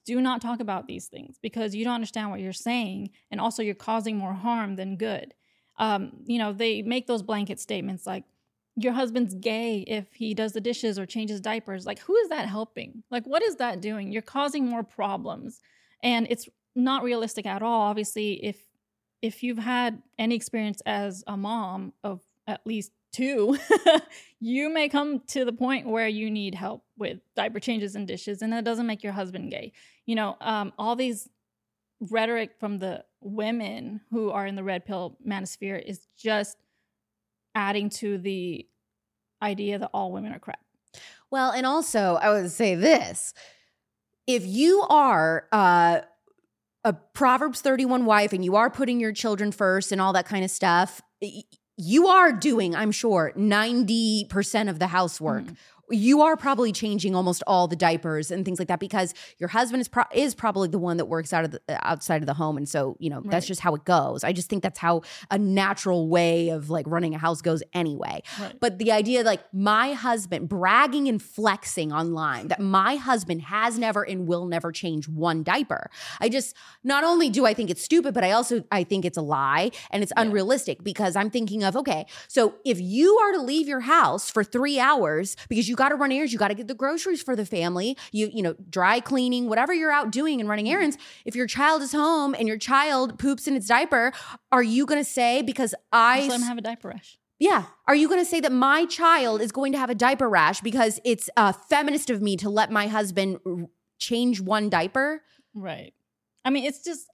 do 0.05 0.21
not 0.21 0.41
talk 0.41 0.61
about 0.61 0.87
these 0.87 1.07
things 1.07 1.39
because 1.41 1.75
you 1.75 1.85
don't 1.85 1.95
understand 1.95 2.31
what 2.31 2.41
you're 2.41 2.53
saying 2.53 3.11
and 3.31 3.41
also 3.41 3.63
you're 3.63 3.75
causing 3.77 4.17
more 4.17 4.33
harm 4.33 4.75
than 4.75 4.97
good 4.97 5.35
um, 5.79 6.13
you 6.25 6.37
know 6.37 6.53
they 6.53 6.83
make 6.83 7.07
those 7.07 7.23
blanket 7.23 7.61
statements 7.61 8.05
like 8.05 8.25
your 8.77 8.93
husband's 8.93 9.35
gay 9.35 9.85
if 9.87 10.13
he 10.15 10.35
does 10.35 10.53
the 10.53 10.61
dishes 10.61 10.99
or 10.99 11.05
changes 11.05 11.41
diapers 11.41 11.85
like 11.85 11.99
who 12.01 12.17
is 12.17 12.29
that 12.29 12.49
helping? 12.49 13.03
Like 13.11 13.27
what 13.27 13.43
is 13.43 13.57
that 13.57 13.81
doing? 13.81 14.13
You're 14.13 14.23
causing 14.23 14.67
more 14.67 14.83
problems. 14.83 15.61
And 16.03 16.27
it's 16.31 16.49
not 16.75 17.03
realistic 17.03 17.47
at 17.47 17.63
all 17.63 17.83
obviously 17.83 18.45
if 18.45 18.57
if 19.21 19.43
you've 19.43 19.59
had 19.59 20.03
any 20.19 20.35
experience 20.35 20.83
as 20.85 21.23
a 21.27 21.37
mom 21.37 21.93
of 22.03 22.21
at 22.47 22.67
least 22.67 22.91
two, 23.13 23.57
you 24.41 24.69
may 24.69 24.89
come 24.89 25.21
to 25.29 25.45
the 25.45 25.53
point 25.53 25.87
where 25.87 26.09
you 26.09 26.31
need 26.31 26.55
help 26.55 26.85
with 26.99 27.21
diaper 27.37 27.61
changes 27.61 27.95
and 27.95 28.09
dishes, 28.09 28.43
and 28.43 28.53
that 28.53 28.65
doesn't 28.65 28.87
make 28.87 29.03
your 29.03 29.13
husband 29.13 29.51
gay. 29.51 29.73
You 30.07 30.17
know, 30.17 30.37
um, 30.41 30.73
all 30.77 30.97
these 30.97 31.29
rhetoric 32.11 32.53
from 32.59 32.81
the 32.81 33.05
women 33.21 34.01
who 34.11 34.31
are 34.31 34.47
in 34.47 34.57
the 34.57 34.65
red 34.65 34.85
pill 34.85 35.17
manosphere 35.27 35.81
is 35.81 36.09
just 36.19 36.57
adding 37.55 37.91
to 37.91 38.19
the 38.19 38.67
idea 39.43 39.79
that 39.79 39.91
all 39.93 40.13
women 40.13 40.33
are 40.33 40.39
crap. 40.39 40.61
Well, 41.31 41.51
and 41.51 41.67
also 41.67 42.19
I 42.21 42.31
would 42.31 42.51
say 42.51 42.75
this: 42.75 43.35
if 44.27 44.47
you 44.47 44.83
are 44.89 45.47
uh, 45.53 46.01
a 46.85 46.93
Proverbs 46.93 47.61
31 47.61 48.05
wife 48.05 48.33
and 48.33 48.45
you 48.45 48.57
are 48.57 48.71
putting 48.71 49.01
your 49.01 49.13
children 49.13 49.53
first 49.53 49.93
and 49.93 50.01
all 50.01 50.13
that 50.13 50.27
kind 50.27 50.45
of 50.45 50.51
stuff, 50.51 51.01
you 51.77 52.09
are 52.09 52.33
doing, 52.33 52.75
I'm 52.77 52.93
sure, 52.93 53.33
90% 53.37 54.69
of 54.69 54.79
the 54.79 54.89
housework. 54.89 55.45
Mm 55.45 55.57
you 55.91 56.23
are 56.23 56.37
probably 56.37 56.73
changing 56.73 57.15
almost 57.15 57.43
all 57.47 57.69
the 57.69 57.77
diapers 57.77 58.31
and 58.31 58.45
things 58.45 58.59
like 58.59 58.69
that 58.69 58.81
because 58.81 59.15
your 59.39 59.49
husband 59.49 59.81
is 59.81 59.89
pro- 59.89 60.05
is 60.15 60.35
probably 60.35 60.69
the 60.69 60.79
one 60.79 60.97
that 60.97 61.07
works 61.07 61.33
out 61.33 61.45
of 61.45 61.51
the 61.51 61.61
uh, 61.69 61.79
outside 61.83 62.23
of 62.23 62.27
the 62.27 62.35
home 62.35 62.57
and 62.57 62.69
so 62.69 62.97
you 62.99 63.11
know 63.11 63.21
right. 63.21 63.31
that's 63.31 63.47
just 63.47 63.61
how 63.61 63.75
it 63.75 63.85
goes 63.85 64.25
i 64.25 64.33
just 64.33 64.49
think 64.49 64.63
that's 64.63 64.79
how 64.79 65.03
a 65.31 65.39
natural 65.39 66.09
way 66.09 66.49
of 66.49 66.71
like 66.71 66.87
running 66.87 67.15
a 67.15 67.19
house 67.19 67.43
goes 67.43 67.63
anyway 67.73 68.23
right. 68.41 68.55
but 68.61 68.79
the 68.79 68.93
idea 68.93 69.23
like 69.23 69.43
my 69.53 69.93
husband 69.93 70.49
bragging 70.49 71.09
and 71.09 71.21
flexing 71.21 71.93
online 71.93 72.49
that 72.49 72.61
my 72.61 72.97
husband 72.97 73.43
has 73.43 73.79
never 73.79 74.03
and 74.03 74.27
will 74.27 74.47
never 74.47 74.73
change 74.73 75.09
one 75.09 75.43
diaper 75.43 75.91
i 76.21 76.29
just 76.29 76.57
not 76.85 77.05
only 77.05 77.29
do 77.29 77.45
i 77.45 77.53
think 77.53 77.71
it's 77.71 77.83
stupid 77.83 78.15
but 78.15 78.25
i 78.25 78.31
also 78.31 78.63
i 78.71 78.85
think 78.85 79.05
it's 79.05 79.19
a 79.19 79.23
lie 79.23 79.71
and 79.91 80.03
it's 80.03 80.13
yeah. 80.17 80.23
unrealistic 80.23 80.83
because 80.83 81.17
i'm 81.17 81.31
thinking 81.31 81.65
of 81.65 81.77
okay 81.77 82.07
so 82.29 82.55
if 82.65 82.81
you 82.81 83.19
are 83.19 83.33
to 83.33 83.43
leave 83.43 83.69
your 83.69 83.81
house 83.81 84.31
for 84.31 84.45
3 84.45 84.79
hours 84.79 85.37
because 85.49 85.69
you 85.69 85.72
got 85.77 85.91
to 85.91 85.97
run 85.97 86.13
errands. 86.13 86.33
You 86.33 86.39
got 86.39 86.49
to 86.49 86.55
get 86.55 86.69
the 86.69 86.75
groceries 86.75 87.23
for 87.23 87.37
the 87.37 87.47
family. 87.47 87.97
You, 88.13 88.31
you 88.33 88.43
know, 88.43 88.55
dry 88.71 89.01
cleaning, 89.01 89.49
whatever 89.49 89.73
you're 89.73 89.93
out 89.93 90.11
doing 90.11 90.41
and 90.41 90.49
running 90.49 90.69
errands. 90.69 90.99
If 91.25 91.35
your 91.35 91.47
child 91.47 91.83
is 91.83 91.93
home 91.93 92.35
and 92.39 92.47
your 92.49 92.59
child 92.59 93.19
poops 93.19 93.47
in 93.47 93.57
its 93.57 93.67
diaper, 93.67 94.13
are 94.51 94.63
you 94.63 94.87
going 94.87 95.01
to 95.01 95.09
say, 95.09 95.43
because 95.43 95.75
I. 95.93 96.27
Let 96.27 96.41
him 96.41 96.47
have 96.47 96.59
a 96.59 96.63
diaper 96.63 96.89
rash. 96.89 97.19
Yeah. 97.39 97.65
Are 97.89 97.95
you 97.95 98.09
going 98.09 98.21
to 98.21 98.25
say 98.25 98.39
that 98.41 98.53
my 98.53 98.87
child 98.87 99.41
is 99.41 99.51
going 99.51 99.73
to 99.73 99.79
have 99.79 99.91
a 99.91 99.97
diaper 99.97 100.29
rash 100.29 100.61
because 100.61 101.01
it's 101.05 101.29
uh, 101.37 101.53
feminist 101.53 102.09
of 102.09 102.23
me 102.23 102.37
to 102.37 102.49
let 102.49 102.71
my 102.71 102.87
husband 102.87 103.39
change 103.99 104.41
one 104.41 104.71
diaper? 104.71 105.23
Right. 105.53 105.93
I 106.45 106.51
mean, 106.51 106.65
it's 106.65 106.85
just 106.85 107.09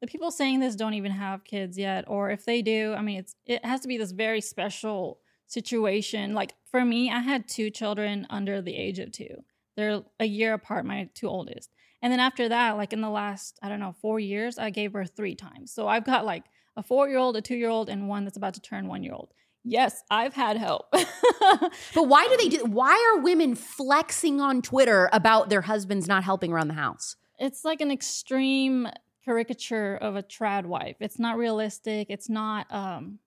the 0.00 0.06
people 0.06 0.30
saying 0.30 0.60
this 0.60 0.76
don't 0.76 0.94
even 0.94 1.12
have 1.12 1.44
kids 1.44 1.76
yet, 1.76 2.04
or 2.06 2.30
if 2.30 2.44
they 2.44 2.62
do, 2.62 2.94
I 2.96 3.02
mean, 3.02 3.18
it's 3.18 3.34
it 3.46 3.64
has 3.64 3.80
to 3.80 3.88
be 3.88 3.98
this 3.98 4.12
very 4.12 4.40
special 4.40 5.18
situation. 5.46 6.34
Like 6.34 6.54
for 6.70 6.84
me, 6.84 7.10
I 7.10 7.20
had 7.20 7.48
two 7.48 7.70
children 7.70 8.26
under 8.30 8.60
the 8.60 8.76
age 8.76 8.98
of 8.98 9.12
two. 9.12 9.44
They're 9.76 10.02
a 10.18 10.26
year 10.26 10.54
apart, 10.54 10.86
my 10.86 11.08
two 11.14 11.28
oldest. 11.28 11.70
And 12.02 12.12
then 12.12 12.20
after 12.20 12.48
that, 12.48 12.76
like 12.76 12.92
in 12.92 13.00
the 13.00 13.10
last, 13.10 13.58
I 13.62 13.68
don't 13.68 13.80
know, 13.80 13.94
four 14.00 14.20
years, 14.20 14.58
I 14.58 14.70
gave 14.70 14.92
birth 14.92 15.12
three 15.16 15.34
times. 15.34 15.72
So 15.72 15.88
I've 15.88 16.04
got 16.04 16.24
like 16.24 16.44
a 16.76 16.82
four 16.82 17.08
year 17.08 17.18
old, 17.18 17.36
a 17.36 17.40
two 17.40 17.56
year 17.56 17.68
old, 17.68 17.88
and 17.88 18.08
one 18.08 18.24
that's 18.24 18.36
about 18.36 18.54
to 18.54 18.60
turn 18.60 18.86
one 18.86 19.02
year 19.02 19.14
old. 19.14 19.32
Yes, 19.64 20.02
I've 20.10 20.34
had 20.34 20.56
help. 20.56 20.86
but 20.92 22.04
why 22.04 22.28
do 22.28 22.36
they 22.36 22.48
do 22.48 22.64
why 22.64 23.14
are 23.16 23.22
women 23.22 23.54
flexing 23.56 24.40
on 24.40 24.62
Twitter 24.62 25.10
about 25.12 25.48
their 25.48 25.62
husbands 25.62 26.06
not 26.06 26.22
helping 26.22 26.52
around 26.52 26.68
the 26.68 26.74
house? 26.74 27.16
It's 27.38 27.64
like 27.64 27.80
an 27.80 27.90
extreme 27.90 28.88
caricature 29.24 29.96
of 29.96 30.14
a 30.14 30.22
trad 30.22 30.66
wife. 30.66 30.96
It's 31.00 31.18
not 31.18 31.36
realistic. 31.36 32.06
It's 32.10 32.28
not 32.28 32.72
um 32.72 33.18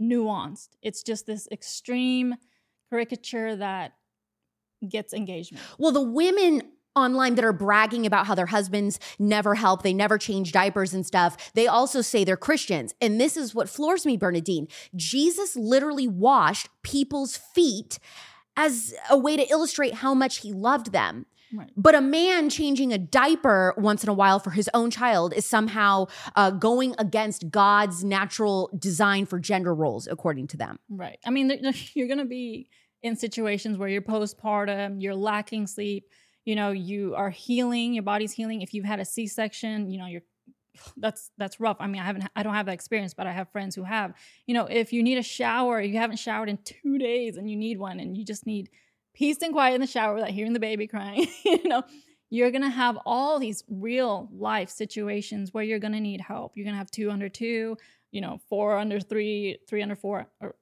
nuanced. 0.00 0.70
It's 0.82 1.02
just 1.02 1.26
this 1.26 1.48
extreme 1.50 2.34
caricature 2.90 3.56
that 3.56 3.92
gets 4.88 5.12
engagement. 5.12 5.64
Well, 5.78 5.92
the 5.92 6.00
women 6.00 6.62
online 6.96 7.34
that 7.34 7.44
are 7.44 7.52
bragging 7.52 8.06
about 8.06 8.26
how 8.26 8.34
their 8.34 8.46
husbands 8.46 9.00
never 9.18 9.56
help, 9.56 9.82
they 9.82 9.92
never 9.92 10.16
change 10.16 10.52
diapers 10.52 10.94
and 10.94 11.04
stuff, 11.04 11.52
they 11.54 11.66
also 11.66 12.00
say 12.00 12.24
they're 12.24 12.36
Christians. 12.36 12.94
And 13.00 13.20
this 13.20 13.36
is 13.36 13.54
what 13.54 13.68
floors 13.68 14.06
me, 14.06 14.16
Bernadine. 14.16 14.68
Jesus 14.94 15.56
literally 15.56 16.06
washed 16.06 16.68
people's 16.82 17.36
feet 17.36 17.98
as 18.56 18.94
a 19.10 19.18
way 19.18 19.36
to 19.36 19.50
illustrate 19.50 19.94
how 19.94 20.14
much 20.14 20.38
he 20.38 20.52
loved 20.52 20.92
them. 20.92 21.26
Right. 21.54 21.70
But 21.76 21.94
a 21.94 22.00
man 22.00 22.50
changing 22.50 22.92
a 22.92 22.98
diaper 22.98 23.74
once 23.76 24.02
in 24.02 24.08
a 24.08 24.14
while 24.14 24.38
for 24.40 24.50
his 24.50 24.68
own 24.74 24.90
child 24.90 25.32
is 25.34 25.46
somehow 25.46 26.06
uh, 26.36 26.50
going 26.50 26.94
against 26.98 27.50
God's 27.50 28.04
natural 28.04 28.70
design 28.78 29.26
for 29.26 29.38
gender 29.38 29.74
roles, 29.74 30.06
according 30.06 30.48
to 30.48 30.56
them. 30.56 30.78
Right. 30.88 31.18
I 31.24 31.30
mean, 31.30 31.50
you're 31.94 32.08
going 32.08 32.18
to 32.18 32.24
be 32.24 32.68
in 33.02 33.16
situations 33.16 33.78
where 33.78 33.88
you're 33.88 34.02
postpartum, 34.02 35.02
you're 35.02 35.14
lacking 35.14 35.66
sleep, 35.66 36.08
you 36.44 36.56
know, 36.56 36.70
you 36.70 37.14
are 37.14 37.30
healing, 37.30 37.94
your 37.94 38.02
body's 38.02 38.32
healing. 38.32 38.62
If 38.62 38.74
you've 38.74 38.84
had 38.84 39.00
a 39.00 39.04
C 39.04 39.26
section, 39.26 39.90
you 39.90 39.98
know, 39.98 40.06
you're 40.06 40.22
that's 40.96 41.30
that's 41.38 41.60
rough. 41.60 41.76
I 41.80 41.86
mean, 41.86 42.00
I 42.00 42.04
haven't 42.04 42.26
I 42.34 42.42
don't 42.42 42.54
have 42.54 42.66
that 42.66 42.74
experience, 42.74 43.14
but 43.14 43.26
I 43.26 43.32
have 43.32 43.50
friends 43.50 43.74
who 43.74 43.84
have. 43.84 44.14
You 44.46 44.54
know, 44.54 44.66
if 44.66 44.92
you 44.92 45.02
need 45.02 45.18
a 45.18 45.22
shower, 45.22 45.80
you 45.80 45.98
haven't 45.98 46.18
showered 46.18 46.48
in 46.48 46.58
2 46.58 46.98
days 46.98 47.36
and 47.36 47.48
you 47.48 47.56
need 47.56 47.78
one 47.78 48.00
and 48.00 48.16
you 48.16 48.24
just 48.24 48.46
need 48.46 48.70
peace 49.14 49.38
and 49.42 49.52
quiet 49.52 49.74
in 49.74 49.80
the 49.80 49.86
shower 49.86 50.14
without 50.14 50.30
hearing 50.30 50.52
the 50.52 50.60
baby 50.60 50.86
crying, 50.86 51.26
you 51.44 51.66
know, 51.68 51.82
you're 52.30 52.50
going 52.50 52.62
to 52.62 52.68
have 52.68 52.98
all 53.06 53.38
these 53.38 53.64
real 53.68 54.28
life 54.32 54.68
situations 54.68 55.54
where 55.54 55.64
you're 55.64 55.78
going 55.78 55.92
to 55.92 56.00
need 56.00 56.20
help. 56.20 56.52
You're 56.56 56.64
going 56.64 56.74
to 56.74 56.78
have 56.78 56.90
two 56.90 57.10
under 57.10 57.28
two, 57.28 57.76
you 58.10 58.20
know, 58.20 58.40
four 58.48 58.76
under 58.76 59.00
three, 59.00 59.58
three 59.68 59.82
under 59.82 59.96
four, 59.96 60.26
or 60.40 60.54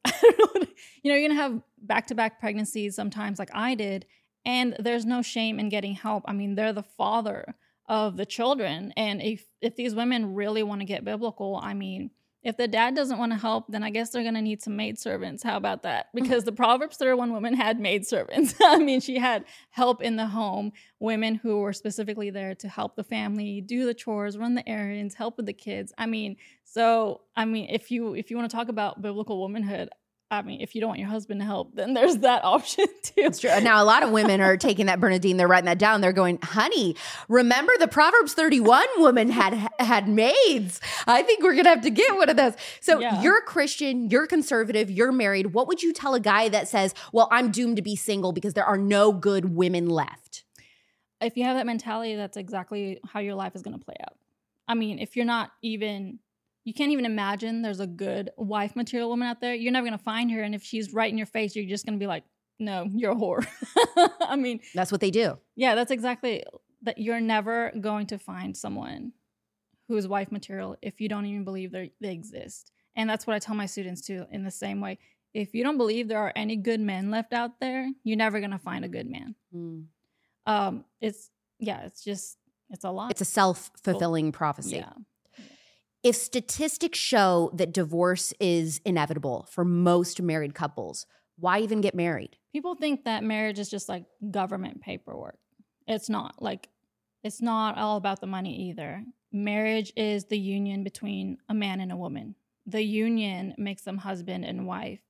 you 1.03 1.11
know, 1.11 1.17
you're 1.17 1.29
going 1.29 1.31
to 1.31 1.43
have 1.43 1.63
back 1.79 2.07
to 2.09 2.15
back 2.15 2.41
pregnancies 2.41 2.95
sometimes, 2.95 3.39
like 3.39 3.51
I 3.55 3.75
did. 3.75 4.07
And 4.45 4.77
there's 4.79 5.07
no 5.07 5.23
shame 5.23 5.59
in 5.59 5.69
getting 5.69 5.95
help. 5.95 6.25
I 6.27 6.33
mean, 6.33 6.57
they're 6.57 6.73
the 6.73 6.83
father 6.83 7.55
of 7.87 8.17
the 8.17 8.27
children. 8.27 8.93
And 8.97 9.23
if, 9.23 9.45
if 9.61 9.77
these 9.77 9.95
women 9.95 10.35
really 10.35 10.63
want 10.63 10.81
to 10.81 10.87
get 10.87 11.05
biblical, 11.05 11.61
I 11.63 11.75
mean, 11.75 12.11
if 12.43 12.57
the 12.57 12.67
dad 12.67 12.97
doesn't 12.97 13.19
want 13.19 13.33
to 13.33 13.39
help, 13.39 13.67
then 13.69 13.83
I 13.83 13.91
guess 13.91 14.11
they're 14.11 14.23
going 14.23 14.35
to 14.35 14.43
need 14.43 14.63
some 14.63 14.77
maid 14.77 14.99
servants. 14.99 15.43
How 15.43 15.57
about 15.57 15.85
that? 15.85 16.07
Mm-hmm. 16.07 16.23
Because 16.23 16.45
the 16.45 16.53
Proverbs 16.53 16.97
31 16.97 17.33
woman 17.33 17.55
had 17.55 17.79
maid 17.79 18.07
servants. 18.07 18.55
I 18.63 18.79
mean, 18.79 19.01
she 19.01 19.19
had 19.19 19.45
help 19.71 20.03
in 20.03 20.17
the 20.17 20.27
home, 20.27 20.73
women 20.99 21.37
who 21.37 21.61
were 21.61 21.73
specifically 21.73 22.31
there 22.31 22.55
to 22.57 22.69
help 22.69 22.97
the 22.97 23.05
family, 23.05 23.61
do 23.61 23.87
the 23.87 23.95
chores, 23.95 24.37
run 24.37 24.55
the 24.55 24.69
errands, 24.69 25.15
help 25.15 25.37
with 25.37 25.47
the 25.47 25.53
kids. 25.53 25.93
I 25.97 26.07
mean, 26.07 26.37
so 26.65 27.21
I 27.37 27.45
mean, 27.45 27.69
if 27.71 27.91
you 27.91 28.15
if 28.15 28.31
you 28.31 28.37
want 28.37 28.51
to 28.51 28.57
talk 28.57 28.69
about 28.69 29.03
biblical 29.03 29.41
womanhood, 29.41 29.91
I 30.33 30.41
mean, 30.41 30.63
if 30.63 30.75
you 30.75 30.81
don't 30.81 30.89
want 30.89 31.01
your 31.01 31.11
husband 31.11 31.41
to 31.41 31.45
help, 31.45 31.75
then 31.75 31.93
there's 31.93 32.17
that 32.19 32.43
option 32.45 32.87
too. 33.03 33.13
It's 33.19 33.39
true. 33.39 33.51
Now, 33.61 33.83
a 33.83 33.85
lot 33.85 34.03
of 34.03 34.11
women 34.11 34.41
are 34.41 34.57
taking 34.57 34.87
that 34.87 34.99
Bernadine, 34.99 35.37
they're 35.37 35.47
writing 35.47 35.67
that 35.67 35.79
down. 35.79 36.01
They're 36.01 36.15
going, 36.15 36.39
honey, 36.43 36.97
remember 37.29 37.73
the 37.79 37.87
Proverbs 37.87 38.33
31 38.33 38.87
woman 38.97 39.29
had 39.29 39.69
had 39.79 40.09
maids. 40.09 40.81
I 41.07 41.23
think 41.23 41.43
we're 41.43 41.55
gonna 41.55 41.69
have 41.69 41.83
to 41.83 41.91
get 41.91 42.17
one 42.17 42.31
of 42.31 42.37
those. 42.37 42.55
So 42.81 42.99
yeah. 42.99 43.21
you're 43.21 43.43
Christian, 43.43 44.09
you're 44.09 44.27
conservative, 44.27 44.91
you're 44.91 45.13
married. 45.13 45.53
What 45.53 45.69
would 45.69 45.83
you 45.83 45.93
tell 45.93 46.15
a 46.15 46.21
guy 46.21 46.49
that 46.49 46.67
says, 46.67 46.95
Well, 47.13 47.29
I'm 47.31 47.51
doomed 47.51 47.77
to 47.77 47.83
be 47.83 47.95
single 47.95 48.33
because 48.33 48.55
there 48.55 48.65
are 48.65 48.79
no 48.79 49.13
good 49.13 49.55
women 49.55 49.91
left? 49.91 50.45
If 51.21 51.37
you 51.37 51.45
have 51.45 51.57
that 51.57 51.67
mentality, 51.67 52.17
that's 52.17 52.39
exactly 52.39 52.99
how 53.07 53.21
your 53.21 53.35
life 53.35 53.55
is 53.55 53.61
gonna 53.61 53.79
play 53.79 53.97
out. 54.01 54.17
I 54.67 54.75
mean, 54.75 54.99
if 54.99 55.15
you're 55.15 55.27
not 55.27 55.51
even 55.61 56.21
you 56.65 56.73
can't 56.73 56.93
even 56.93 57.05
imagine 57.05 57.63
there's 57.63 57.81
a 57.81 57.87
good 57.87 58.31
wife 58.37 58.77
material 58.77 59.09
woman 59.09 59.29
out 59.29 59.41
there. 59.41 59.55
You're 59.55 59.73
never 59.73 59.87
gonna 59.87 59.99
find 59.99 60.31
her, 60.31 60.43
and 60.43 60.55
if 60.55 60.63
she's 60.63 60.93
right 60.93 61.11
in 61.11 61.19
your 61.19 61.27
face, 61.27 61.57
you're 61.57 61.67
just 61.67 61.85
gonna 61.85 61.99
be 61.99 62.07
like, 62.07 62.25
"No, 62.59 62.89
you're 62.95 63.13
a 63.13 63.17
whore." 63.17 63.47
I 64.21 64.37
mean, 64.37 64.61
that's 64.75 64.93
what 64.93 65.01
they 65.01 65.11
do. 65.11 65.39
Yeah, 65.57 65.75
that's 65.75 65.91
exactly 65.91 66.45
that. 66.83 66.99
You're 66.99 67.21
never 67.21 67.73
going 67.81 68.07
to 68.09 68.19
find 68.19 68.57
someone 68.57 69.13
who 69.89 69.97
is 69.97 70.07
wife 70.07 70.31
material 70.31 70.77
if 70.83 71.01
you 71.01 71.09
don't 71.09 71.27
even 71.27 71.45
believe 71.45 71.73
they 71.73 71.91
they 72.01 72.13
exist. 72.13 72.71
And 72.95 73.09
that's 73.09 73.27
what 73.27 73.35
I 73.35 73.39
tell 73.39 73.55
my 73.55 73.67
students 73.67 74.03
too. 74.03 74.27
In 74.31 74.45
the 74.45 74.51
same 74.51 74.81
way, 74.81 74.99
if 75.35 75.55
you 75.55 75.65
don't 75.65 75.79
believe 75.79 76.09
there 76.09 76.19
are 76.19 76.33
any 76.37 76.57
good 76.57 76.81
men 76.81 77.11
left 77.11 77.33
out 77.33 77.59
there, 77.59 77.91
you're 78.05 78.17
never 78.17 78.41
gonna 78.41 78.59
find 78.59 78.85
a 78.85 78.89
good 78.89 79.11
man. 79.11 79.35
Mm. 79.55 79.87
Um, 80.47 80.85
it's 81.01 81.31
yeah, 81.59 81.87
it's 81.87 82.05
just 82.05 82.39
it's 82.71 82.85
a 82.85 82.91
lot. 82.91 83.11
It's 83.11 83.21
a 83.21 83.25
self 83.25 83.73
fulfilling 83.83 84.31
prophecy. 84.31 84.77
Yeah 84.77 84.93
if 86.03 86.17
statistics 86.17 86.99
show 86.99 87.51
that 87.55 87.73
divorce 87.73 88.33
is 88.41 88.81
inevitable 88.85 89.47
for 89.51 89.65
most 89.65 90.21
married 90.21 90.55
couples, 90.55 91.07
why 91.39 91.61
even 91.61 91.81
get 91.81 91.95
married? 91.95 92.37
People 92.53 92.75
think 92.75 93.05
that 93.05 93.25
marriage 93.25 93.59
is 93.59 93.71
just 93.71 93.89
like 93.89 94.05
government 94.31 94.81
paperwork. 94.81 95.39
It's 95.87 96.09
not. 96.09 96.43
Like 96.43 96.69
it's 97.23 97.41
not 97.41 97.79
all 97.79 97.97
about 97.97 98.21
the 98.21 98.27
money 98.27 98.69
either. 98.69 99.05
Marriage 99.33 99.93
is 99.97 100.25
the 100.25 100.39
union 100.39 100.85
between 100.85 101.39
a 101.49 101.55
man 101.55 101.81
and 101.81 101.93
a 101.93 101.97
woman. 101.97 102.35
The 102.67 102.83
union 102.83 103.55
makes 103.57 103.83
them 103.83 103.99
husband 103.99 104.45
and 104.45 104.67
wife. 104.67 105.01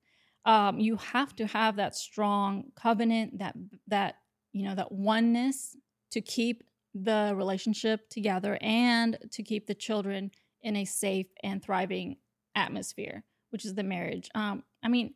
Um, 0.45 0.79
you 0.79 0.97
have 0.97 1.35
to 1.37 1.47
have 1.47 1.77
that 1.77 1.95
strong 1.95 2.73
covenant, 2.75 3.39
that 3.39 3.57
that 3.89 4.17
you 4.53 4.65
know, 4.65 4.75
that 4.75 4.93
oneness 4.93 5.77
to 6.11 6.21
keep 6.21 6.65
the 6.95 7.33
relationship 7.35 8.09
together 8.11 8.59
and 8.61 9.19
to 9.31 9.43
keep 9.43 9.67
the 9.67 9.75
children 9.75 10.31
in 10.63 10.77
a 10.77 10.85
safe 10.85 11.27
and 11.43 11.63
thriving 11.63 12.17
atmosphere, 12.55 13.25
which 13.51 13.65
is 13.65 13.75
the 13.75 13.83
marriage. 13.83 14.31
Um, 14.35 14.63
I 14.83 14.89
mean, 14.89 15.15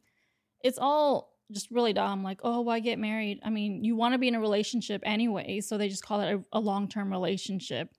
it's 0.62 0.78
all 0.78 1.36
just 1.52 1.70
really 1.70 1.92
dumb. 1.92 2.22
Like, 2.22 2.40
oh, 2.42 2.60
why 2.62 2.80
get 2.80 2.98
married? 2.98 3.40
I 3.44 3.50
mean, 3.50 3.84
you 3.84 3.96
want 3.96 4.14
to 4.14 4.18
be 4.18 4.28
in 4.28 4.34
a 4.34 4.40
relationship 4.40 5.02
anyway, 5.04 5.60
so 5.60 5.78
they 5.78 5.88
just 5.88 6.04
call 6.04 6.20
it 6.20 6.34
a, 6.34 6.58
a 6.58 6.60
long 6.60 6.88
term 6.88 7.10
relationship 7.10 7.90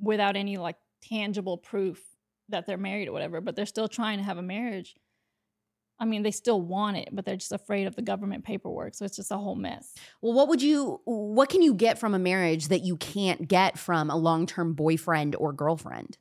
without 0.00 0.36
any 0.36 0.56
like 0.56 0.76
tangible 1.02 1.58
proof 1.58 2.02
that 2.48 2.66
they're 2.66 2.78
married 2.78 3.08
or 3.08 3.12
whatever. 3.12 3.40
But 3.40 3.56
they're 3.56 3.66
still 3.66 3.88
trying 3.88 4.18
to 4.18 4.24
have 4.24 4.38
a 4.38 4.42
marriage. 4.42 4.96
I 5.98 6.06
mean, 6.06 6.22
they 6.22 6.30
still 6.30 6.62
want 6.62 6.96
it, 6.96 7.10
but 7.12 7.26
they're 7.26 7.36
just 7.36 7.52
afraid 7.52 7.86
of 7.86 7.94
the 7.94 8.00
government 8.00 8.42
paperwork. 8.42 8.94
So 8.94 9.04
it's 9.04 9.16
just 9.16 9.30
a 9.30 9.36
whole 9.36 9.54
mess. 9.54 9.92
Well, 10.22 10.32
what 10.32 10.48
would 10.48 10.62
you, 10.62 11.02
what 11.04 11.50
can 11.50 11.60
you 11.60 11.74
get 11.74 11.98
from 11.98 12.14
a 12.14 12.18
marriage 12.18 12.68
that 12.68 12.80
you 12.82 12.96
can't 12.96 13.46
get 13.46 13.78
from 13.78 14.08
a 14.08 14.16
long 14.16 14.46
term 14.46 14.72
boyfriend 14.72 15.36
or 15.36 15.52
girlfriend? 15.52 16.16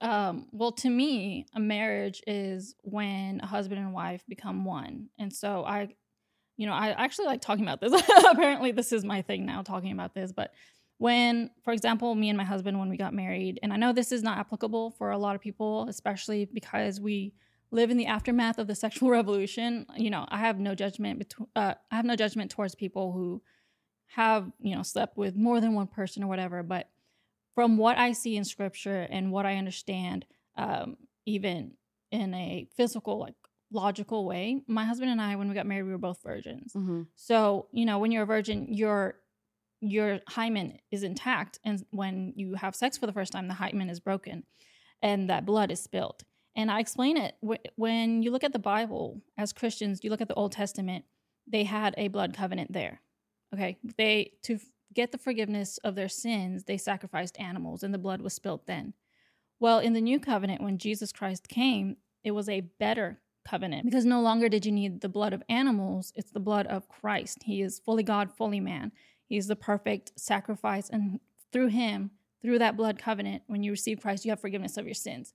Um, 0.00 0.46
well, 0.52 0.72
to 0.72 0.88
me, 0.88 1.46
a 1.54 1.60
marriage 1.60 2.22
is 2.26 2.74
when 2.82 3.40
a 3.42 3.46
husband 3.46 3.80
and 3.80 3.92
wife 3.92 4.22
become 4.28 4.64
one. 4.64 5.08
And 5.18 5.32
so 5.32 5.64
I, 5.64 5.88
you 6.56 6.66
know, 6.66 6.72
I 6.72 6.90
actually 6.90 7.26
like 7.26 7.40
talking 7.40 7.64
about 7.64 7.80
this. 7.80 7.92
Apparently, 8.30 8.72
this 8.72 8.92
is 8.92 9.04
my 9.04 9.22
thing 9.22 9.44
now, 9.44 9.62
talking 9.62 9.92
about 9.92 10.14
this. 10.14 10.32
But 10.32 10.52
when, 10.98 11.50
for 11.64 11.72
example, 11.72 12.14
me 12.14 12.28
and 12.28 12.38
my 12.38 12.44
husband, 12.44 12.78
when 12.78 12.88
we 12.88 12.96
got 12.96 13.14
married, 13.14 13.58
and 13.62 13.72
I 13.72 13.76
know 13.76 13.92
this 13.92 14.12
is 14.12 14.22
not 14.22 14.38
applicable 14.38 14.92
for 14.92 15.10
a 15.10 15.18
lot 15.18 15.34
of 15.34 15.40
people, 15.40 15.86
especially 15.88 16.46
because 16.46 17.00
we, 17.00 17.34
live 17.70 17.90
in 17.90 17.96
the 17.96 18.06
aftermath 18.06 18.58
of 18.58 18.66
the 18.66 18.74
sexual 18.84 19.10
revolution, 19.10 19.86
you 19.96 20.10
know, 20.10 20.26
I 20.28 20.38
have 20.38 20.58
no 20.58 20.74
judgment 20.74 21.18
between 21.18 21.48
uh, 21.56 21.74
I 21.90 21.96
have 21.96 22.04
no 22.04 22.16
judgment 22.16 22.50
towards 22.50 22.74
people 22.74 23.12
who 23.12 23.42
have, 24.08 24.50
you 24.60 24.74
know, 24.74 24.82
slept 24.82 25.16
with 25.16 25.36
more 25.36 25.60
than 25.60 25.74
one 25.74 25.86
person 25.86 26.22
or 26.22 26.26
whatever, 26.26 26.62
but 26.62 26.88
from 27.60 27.76
what 27.76 27.98
I 27.98 28.12
see 28.12 28.38
in 28.38 28.44
scripture 28.44 29.06
and 29.10 29.30
what 29.30 29.44
I 29.44 29.56
understand, 29.56 30.24
um, 30.56 30.96
even 31.26 31.72
in 32.10 32.32
a 32.32 32.66
physical, 32.74 33.20
like 33.20 33.34
logical 33.70 34.24
way, 34.24 34.62
my 34.66 34.86
husband 34.86 35.10
and 35.10 35.20
I, 35.20 35.36
when 35.36 35.46
we 35.46 35.54
got 35.54 35.66
married, 35.66 35.82
we 35.82 35.90
were 35.90 35.98
both 35.98 36.22
virgins. 36.22 36.72
Mm-hmm. 36.72 37.02
So, 37.16 37.66
you 37.70 37.84
know, 37.84 37.98
when 37.98 38.12
you're 38.12 38.22
a 38.22 38.26
virgin, 38.26 38.72
your 38.72 39.16
your 39.82 40.20
hymen 40.26 40.78
is 40.90 41.02
intact, 41.02 41.58
and 41.62 41.84
when 41.90 42.32
you 42.34 42.54
have 42.54 42.74
sex 42.74 42.96
for 42.96 43.06
the 43.06 43.12
first 43.12 43.30
time, 43.30 43.46
the 43.46 43.52
hymen 43.52 43.90
is 43.90 44.00
broken, 44.00 44.44
and 45.02 45.28
that 45.28 45.44
blood 45.44 45.70
is 45.70 45.82
spilled. 45.82 46.22
And 46.56 46.70
I 46.70 46.80
explain 46.80 47.18
it 47.18 47.34
when 47.76 48.22
you 48.22 48.30
look 48.30 48.44
at 48.44 48.54
the 48.54 48.58
Bible 48.58 49.20
as 49.36 49.52
Christians, 49.52 50.00
you 50.02 50.08
look 50.08 50.22
at 50.22 50.28
the 50.28 50.34
Old 50.34 50.52
Testament, 50.52 51.04
they 51.46 51.64
had 51.64 51.94
a 51.98 52.08
blood 52.08 52.34
covenant 52.34 52.72
there. 52.72 53.02
Okay. 53.52 53.76
They, 53.98 54.32
to 54.44 54.58
get 54.94 55.12
the 55.12 55.18
forgiveness 55.18 55.78
of 55.78 55.94
their 55.94 56.08
sins, 56.08 56.64
they 56.64 56.78
sacrificed 56.78 57.38
animals 57.40 57.82
and 57.82 57.92
the 57.94 57.98
blood 57.98 58.22
was 58.22 58.34
spilt 58.34 58.66
then. 58.66 58.94
Well, 59.58 59.78
in 59.78 59.92
the 59.92 60.00
new 60.00 60.18
covenant, 60.18 60.62
when 60.62 60.78
Jesus 60.78 61.12
Christ 61.12 61.48
came, 61.48 61.96
it 62.24 62.30
was 62.32 62.48
a 62.48 62.60
better 62.60 63.20
covenant 63.46 63.84
because 63.84 64.04
no 64.04 64.20
longer 64.20 64.48
did 64.48 64.66
you 64.66 64.72
need 64.72 65.00
the 65.00 65.08
blood 65.08 65.32
of 65.32 65.42
animals, 65.48 66.12
it's 66.16 66.32
the 66.32 66.40
blood 66.40 66.66
of 66.66 66.88
Christ. 66.88 67.42
He 67.44 67.62
is 67.62 67.78
fully 67.78 68.02
God, 68.02 68.30
fully 68.32 68.60
man. 68.60 68.92
He's 69.26 69.46
the 69.46 69.56
perfect 69.56 70.12
sacrifice. 70.16 70.88
And 70.88 71.20
through 71.52 71.68
him, 71.68 72.10
through 72.42 72.58
that 72.58 72.76
blood 72.76 72.98
covenant, 72.98 73.42
when 73.46 73.62
you 73.62 73.70
receive 73.70 74.00
Christ, 74.00 74.24
you 74.24 74.30
have 74.30 74.40
forgiveness 74.40 74.76
of 74.76 74.86
your 74.86 74.94
sins 74.94 75.34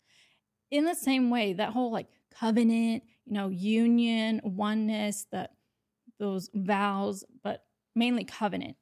in 0.71 0.85
the 0.85 0.95
same 0.95 1.29
way, 1.29 1.53
that 1.53 1.71
whole 1.71 1.91
like 1.91 2.07
covenant, 2.37 3.03
you 3.25 3.33
know, 3.33 3.49
union, 3.49 4.41
oneness, 4.43 5.27
that 5.31 5.51
those 6.19 6.49
vows, 6.53 7.23
but 7.43 7.63
mainly 7.95 8.23
covenant 8.23 8.75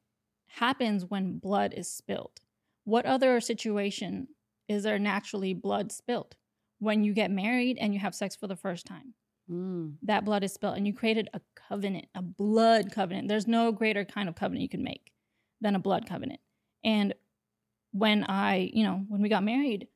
happens 0.54 1.06
when 1.06 1.39
blood 1.39 1.74
is 1.76 1.89
spilled. 1.89 2.42
What 2.84 3.06
other 3.06 3.39
situation 3.39 4.28
is 4.68 4.84
there 4.84 5.00
naturally 5.00 5.54
blood 5.54 5.92
spilled? 5.92 6.36
When 6.80 7.04
you 7.04 7.13
get 7.13 7.32
married 7.32 7.78
and 7.80 7.94
you 7.94 8.00
have 8.00 8.13
sex 8.13 8.36
for 8.36 8.48
the 8.48 8.56
first 8.56 8.86
time. 8.86 9.13
Mm. 9.50 9.96
That 10.04 10.26
blood 10.26 10.44
is 10.44 10.54
spilled 10.54 10.78
and 10.78 10.86
you 10.86 10.94
created 10.94 11.30
a 11.34 11.42
covenant, 11.56 12.06
a 12.13 12.22
blood 12.22 12.92
covenant. 12.92 13.30
There's 13.30 13.48
no 13.48 13.72
greater 13.72 14.06
kind 14.06 14.30
of 14.30 14.36
covenant 14.36 14.62
you 14.62 14.70
can 14.70 14.84
make 14.84 15.12
than 15.62 15.76
a 15.76 15.80
blood 15.80 16.08
covenant. 16.08 16.39
And 16.84 17.13
when 17.92 18.24
I, 18.24 18.70
you 18.74 18.84
know, 18.84 19.04
when 19.08 19.22
we 19.22 19.30
got 19.30 19.44
married, 19.44 19.88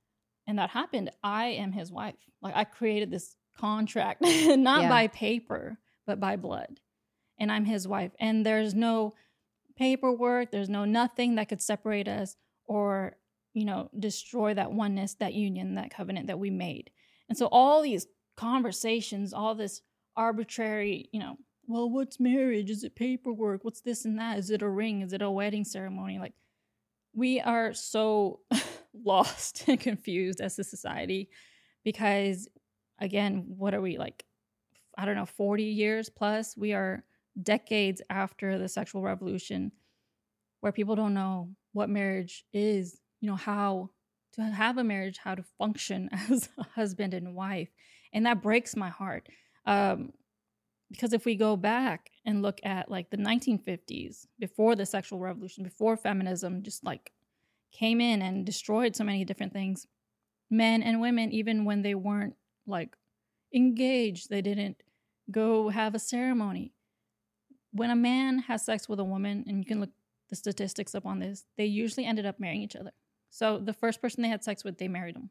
and 0.47 0.57
that 0.59 0.69
happened, 0.69 1.11
I 1.23 1.47
am 1.47 1.73
his 1.73 1.91
wife. 1.91 2.15
Like 2.41 2.55
I 2.55 2.63
created 2.63 3.11
this 3.11 3.35
contract, 3.57 4.21
not 4.23 4.83
yeah. 4.83 4.89
by 4.89 5.07
paper, 5.07 5.77
but 6.05 6.19
by 6.19 6.35
blood. 6.35 6.79
And 7.37 7.51
I'm 7.51 7.65
his 7.65 7.87
wife. 7.87 8.11
And 8.19 8.45
there's 8.45 8.73
no 8.73 9.13
paperwork, 9.77 10.51
there's 10.51 10.69
no 10.69 10.85
nothing 10.85 11.35
that 11.35 11.49
could 11.49 11.61
separate 11.61 12.07
us 12.07 12.35
or, 12.65 13.17
you 13.53 13.65
know, 13.65 13.89
destroy 13.97 14.53
that 14.53 14.71
oneness, 14.71 15.15
that 15.15 15.33
union, 15.33 15.75
that 15.75 15.91
covenant 15.91 16.27
that 16.27 16.39
we 16.39 16.49
made. 16.49 16.89
And 17.29 17.37
so 17.37 17.47
all 17.47 17.81
these 17.81 18.07
conversations, 18.35 19.33
all 19.33 19.55
this 19.55 19.81
arbitrary, 20.15 21.09
you 21.11 21.19
know, 21.19 21.37
well, 21.67 21.89
what's 21.89 22.19
marriage? 22.19 22.69
Is 22.69 22.83
it 22.83 22.95
paperwork? 22.95 23.63
What's 23.63 23.81
this 23.81 24.05
and 24.05 24.17
that? 24.19 24.37
Is 24.37 24.49
it 24.49 24.61
a 24.61 24.69
ring? 24.69 25.01
Is 25.01 25.13
it 25.13 25.21
a 25.21 25.29
wedding 25.29 25.65
ceremony? 25.65 26.17
Like, 26.17 26.33
we 27.13 27.41
are 27.41 27.73
so 27.73 28.39
lost 29.03 29.63
and 29.67 29.79
confused 29.79 30.39
as 30.39 30.57
a 30.59 30.63
society 30.63 31.29
because 31.83 32.47
again 32.99 33.45
what 33.47 33.73
are 33.73 33.81
we 33.81 33.97
like 33.97 34.25
i 34.97 35.05
don't 35.05 35.15
know 35.15 35.25
40 35.25 35.63
years 35.63 36.09
plus 36.09 36.55
we 36.57 36.73
are 36.73 37.03
decades 37.41 38.01
after 38.09 38.57
the 38.57 38.67
sexual 38.67 39.01
revolution 39.01 39.71
where 40.61 40.71
people 40.71 40.95
don't 40.95 41.13
know 41.13 41.49
what 41.73 41.89
marriage 41.89 42.43
is 42.53 42.99
you 43.21 43.29
know 43.29 43.35
how 43.35 43.89
to 44.33 44.41
have 44.41 44.77
a 44.77 44.83
marriage 44.83 45.17
how 45.17 45.35
to 45.35 45.43
function 45.57 46.09
as 46.29 46.49
a 46.57 46.63
husband 46.75 47.13
and 47.13 47.35
wife 47.35 47.69
and 48.13 48.25
that 48.25 48.41
breaks 48.41 48.75
my 48.75 48.89
heart 48.89 49.27
um, 49.65 50.11
because 50.89 51.11
if 51.11 51.25
we 51.25 51.35
go 51.35 51.57
back 51.57 52.09
and 52.25 52.41
look 52.41 52.59
at 52.63 52.89
like 52.89 53.09
the 53.09 53.17
1950s 53.17 54.25
before 54.39 54.75
the 54.75 54.85
sexual 54.85 55.19
revolution 55.19 55.63
before 55.63 55.97
feminism 55.97 56.63
just 56.63 56.83
like 56.83 57.11
came 57.71 58.01
in 58.01 58.21
and 58.21 58.45
destroyed 58.45 58.95
so 58.95 59.03
many 59.03 59.25
different 59.25 59.53
things. 59.53 59.87
Men 60.49 60.81
and 60.81 61.01
women, 61.01 61.31
even 61.31 61.65
when 61.65 61.81
they 61.81 61.95
weren't 61.95 62.35
like 62.65 62.95
engaged, 63.53 64.29
they 64.29 64.41
didn't 64.41 64.81
go 65.29 65.69
have 65.69 65.93
a 65.93 65.99
ceremony. 65.99 66.73
When 67.71 67.89
a 67.89 67.95
man 67.95 68.39
has 68.39 68.65
sex 68.65 68.87
with 68.87 68.99
a 68.99 69.03
woman, 69.03 69.43
and 69.47 69.59
you 69.59 69.65
can 69.65 69.79
look 69.79 69.89
the 70.29 70.35
statistics 70.35 70.95
up 70.95 71.05
on 71.05 71.19
this, 71.19 71.45
they 71.57 71.65
usually 71.65 72.05
ended 72.05 72.25
up 72.25 72.39
marrying 72.39 72.61
each 72.61 72.75
other. 72.75 72.91
So 73.29 73.59
the 73.59 73.73
first 73.73 74.01
person 74.01 74.23
they 74.23 74.29
had 74.29 74.43
sex 74.43 74.63
with, 74.63 74.77
they 74.77 74.87
married 74.87 75.15
them. 75.15 75.29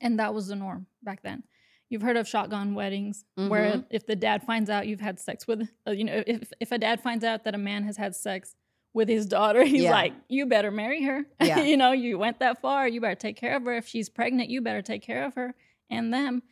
And 0.00 0.18
that 0.18 0.34
was 0.34 0.48
the 0.48 0.56
norm 0.56 0.86
back 1.02 1.22
then. 1.22 1.44
You've 1.88 2.02
heard 2.02 2.16
of 2.16 2.28
shotgun 2.28 2.74
weddings, 2.74 3.24
mm-hmm. 3.38 3.48
where 3.48 3.84
if 3.90 4.06
the 4.06 4.16
dad 4.16 4.44
finds 4.44 4.70
out 4.70 4.86
you've 4.86 5.00
had 5.00 5.18
sex 5.18 5.46
with, 5.46 5.68
uh, 5.86 5.90
you 5.90 6.04
know, 6.04 6.22
if, 6.26 6.52
if 6.60 6.72
a 6.72 6.78
dad 6.78 7.00
finds 7.00 7.24
out 7.24 7.44
that 7.44 7.54
a 7.54 7.58
man 7.58 7.84
has 7.84 7.96
had 7.96 8.14
sex 8.14 8.54
with 8.92 9.08
his 9.08 9.26
daughter. 9.26 9.64
He's 9.64 9.82
yeah. 9.82 9.90
like, 9.90 10.12
you 10.28 10.46
better 10.46 10.70
marry 10.70 11.04
her. 11.04 11.24
Yeah. 11.40 11.60
you 11.60 11.76
know, 11.76 11.92
you 11.92 12.18
went 12.18 12.38
that 12.40 12.60
far. 12.60 12.86
You 12.86 13.00
better 13.00 13.14
take 13.14 13.36
care 13.36 13.56
of 13.56 13.64
her. 13.64 13.72
If 13.76 13.88
she's 13.88 14.08
pregnant, 14.08 14.50
you 14.50 14.60
better 14.60 14.82
take 14.82 15.02
care 15.02 15.24
of 15.24 15.34
her 15.34 15.54
and 15.88 16.12
them. 16.12 16.42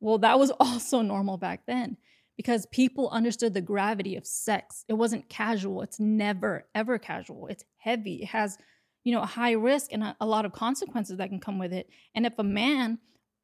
Well, 0.00 0.18
that 0.18 0.38
was 0.38 0.50
also 0.60 1.02
normal 1.02 1.36
back 1.36 1.62
then 1.66 1.96
because 2.38 2.66
people 2.66 3.10
understood 3.10 3.52
the 3.52 3.60
gravity 3.60 4.14
of 4.14 4.24
sex. 4.24 4.84
It 4.88 4.94
wasn't 4.94 5.28
casual. 5.28 5.82
It's 5.82 5.98
never, 5.98 6.66
ever 6.72 6.96
casual. 6.96 7.48
It's 7.48 7.64
heavy. 7.78 8.22
It 8.22 8.28
has, 8.28 8.56
you 9.02 9.12
know, 9.12 9.22
a 9.22 9.26
high 9.26 9.52
risk 9.52 9.92
and 9.92 10.04
a, 10.04 10.16
a 10.20 10.26
lot 10.26 10.44
of 10.44 10.52
consequences 10.52 11.18
that 11.18 11.30
can 11.30 11.40
come 11.40 11.58
with 11.58 11.72
it. 11.72 11.90
And 12.14 12.24
if 12.24 12.38
a 12.38 12.44
man 12.44 12.98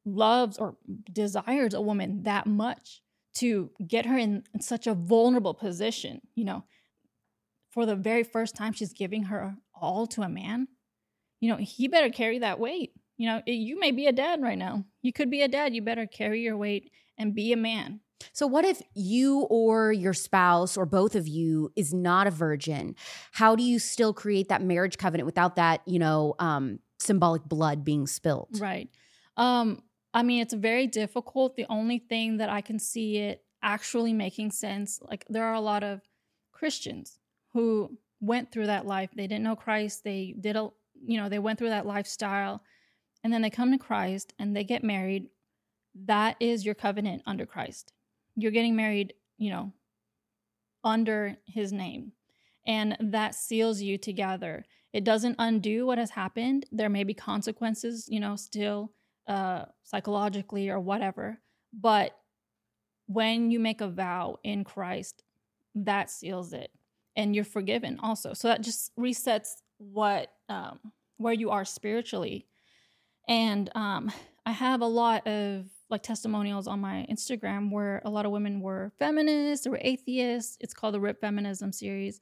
loves 0.05 0.57
or 0.57 0.77
desires 1.11 1.73
a 1.73 1.81
woman 1.81 2.23
that 2.23 2.47
much 2.47 3.01
to 3.35 3.69
get 3.85 4.05
her 4.05 4.17
in, 4.17 4.43
in 4.53 4.61
such 4.61 4.87
a 4.87 4.93
vulnerable 4.93 5.53
position, 5.53 6.21
you 6.33 6.45
know, 6.45 6.63
for 7.71 7.85
the 7.85 7.97
very 7.97 8.23
first 8.23 8.55
time 8.55 8.71
she's 8.71 8.93
giving 8.93 9.23
her 9.23 9.57
all 9.73 10.07
to 10.07 10.21
a 10.21 10.29
man, 10.29 10.69
you 11.41 11.49
know, 11.49 11.57
he 11.57 11.89
better 11.89 12.09
carry 12.09 12.39
that 12.39 12.61
weight. 12.61 12.93
You 13.17 13.27
know, 13.27 13.41
you 13.45 13.77
may 13.77 13.91
be 13.91 14.07
a 14.07 14.13
dad 14.13 14.41
right 14.41 14.57
now. 14.57 14.85
You 15.01 15.11
could 15.11 15.29
be 15.29 15.41
a 15.41 15.49
dad. 15.49 15.75
You 15.75 15.81
better 15.81 16.07
carry 16.07 16.41
your 16.41 16.55
weight 16.55 16.91
and 17.17 17.35
be 17.35 17.51
a 17.51 17.57
man. 17.57 17.99
So, 18.31 18.47
what 18.47 18.65
if 18.65 18.81
you 18.93 19.41
or 19.49 19.91
your 19.91 20.13
spouse 20.13 20.77
or 20.77 20.85
both 20.85 21.15
of 21.15 21.27
you 21.27 21.71
is 21.75 21.93
not 21.93 22.27
a 22.27 22.31
virgin? 22.31 22.95
How 23.31 23.55
do 23.55 23.63
you 23.63 23.79
still 23.79 24.13
create 24.13 24.49
that 24.49 24.61
marriage 24.61 24.97
covenant 24.97 25.25
without 25.25 25.55
that, 25.57 25.81
you 25.85 25.99
know, 25.99 26.35
um, 26.39 26.79
symbolic 26.99 27.43
blood 27.43 27.83
being 27.83 28.07
spilled? 28.07 28.59
Right. 28.59 28.89
Um, 29.37 29.83
I 30.13 30.23
mean, 30.23 30.41
it's 30.41 30.53
very 30.53 30.87
difficult. 30.87 31.55
The 31.55 31.65
only 31.69 31.99
thing 31.99 32.37
that 32.37 32.49
I 32.49 32.61
can 32.61 32.79
see 32.79 33.17
it 33.17 33.43
actually 33.61 34.13
making 34.13 34.51
sense, 34.51 34.99
like 35.01 35.25
there 35.29 35.43
are 35.43 35.53
a 35.53 35.61
lot 35.61 35.83
of 35.83 36.01
Christians 36.51 37.19
who 37.51 37.97
went 38.21 38.51
through 38.51 38.67
that 38.67 38.85
life. 38.85 39.09
They 39.13 39.27
didn't 39.27 39.43
know 39.43 39.55
Christ. 39.55 40.03
They 40.03 40.35
did 40.39 40.55
a, 40.55 40.69
you 41.05 41.19
know, 41.19 41.27
they 41.27 41.39
went 41.39 41.59
through 41.59 41.69
that 41.69 41.85
lifestyle 41.85 42.63
and 43.23 43.33
then 43.33 43.41
they 43.41 43.49
come 43.49 43.71
to 43.71 43.77
Christ 43.77 44.33
and 44.39 44.55
they 44.55 44.63
get 44.63 44.83
married. 44.83 45.27
That 46.05 46.37
is 46.39 46.65
your 46.65 46.75
covenant 46.75 47.23
under 47.25 47.45
Christ. 47.45 47.91
You're 48.35 48.51
getting 48.51 48.75
married, 48.75 49.13
you 49.37 49.49
know, 49.49 49.73
under 50.83 51.37
his 51.45 51.71
name. 51.71 52.11
And 52.67 52.97
that 52.99 53.35
seals 53.35 53.81
you 53.81 53.97
together. 53.97 54.65
It 54.93 55.03
doesn't 55.03 55.35
undo 55.39 55.85
what 55.85 55.97
has 55.97 56.11
happened. 56.11 56.65
There 56.71 56.89
may 56.89 57.03
be 57.03 57.13
consequences, 57.13 58.07
you 58.09 58.19
know, 58.19 58.35
still 58.35 58.91
uh, 59.27 59.65
psychologically 59.83 60.69
or 60.69 60.79
whatever. 60.79 61.39
But 61.73 62.17
when 63.07 63.51
you 63.51 63.59
make 63.59 63.81
a 63.81 63.87
vow 63.87 64.37
in 64.43 64.63
Christ, 64.63 65.23
that 65.75 66.09
seals 66.09 66.53
it 66.53 66.71
and 67.15 67.35
you're 67.35 67.43
forgiven 67.43 67.99
also. 68.01 68.33
So 68.33 68.47
that 68.47 68.61
just 68.61 68.95
resets 68.97 69.49
what 69.77 70.31
um, 70.49 70.79
where 71.17 71.33
you 71.33 71.49
are 71.51 71.65
spiritually. 71.65 72.47
And 73.27 73.69
um, 73.75 74.11
I 74.45 74.51
have 74.51 74.81
a 74.81 74.87
lot 74.87 75.27
of 75.27 75.65
like 75.89 76.01
testimonials 76.03 76.67
on 76.67 76.79
my 76.79 77.05
Instagram 77.11 77.71
where 77.71 78.01
a 78.05 78.09
lot 78.09 78.25
of 78.25 78.31
women 78.31 78.59
were 78.59 78.91
feminists, 78.97 79.63
they 79.65 79.69
were 79.69 79.79
atheists. 79.81 80.57
It's 80.59 80.73
called 80.73 80.93
the 80.95 80.99
Rip 80.99 81.21
Feminism 81.21 81.71
series. 81.71 82.19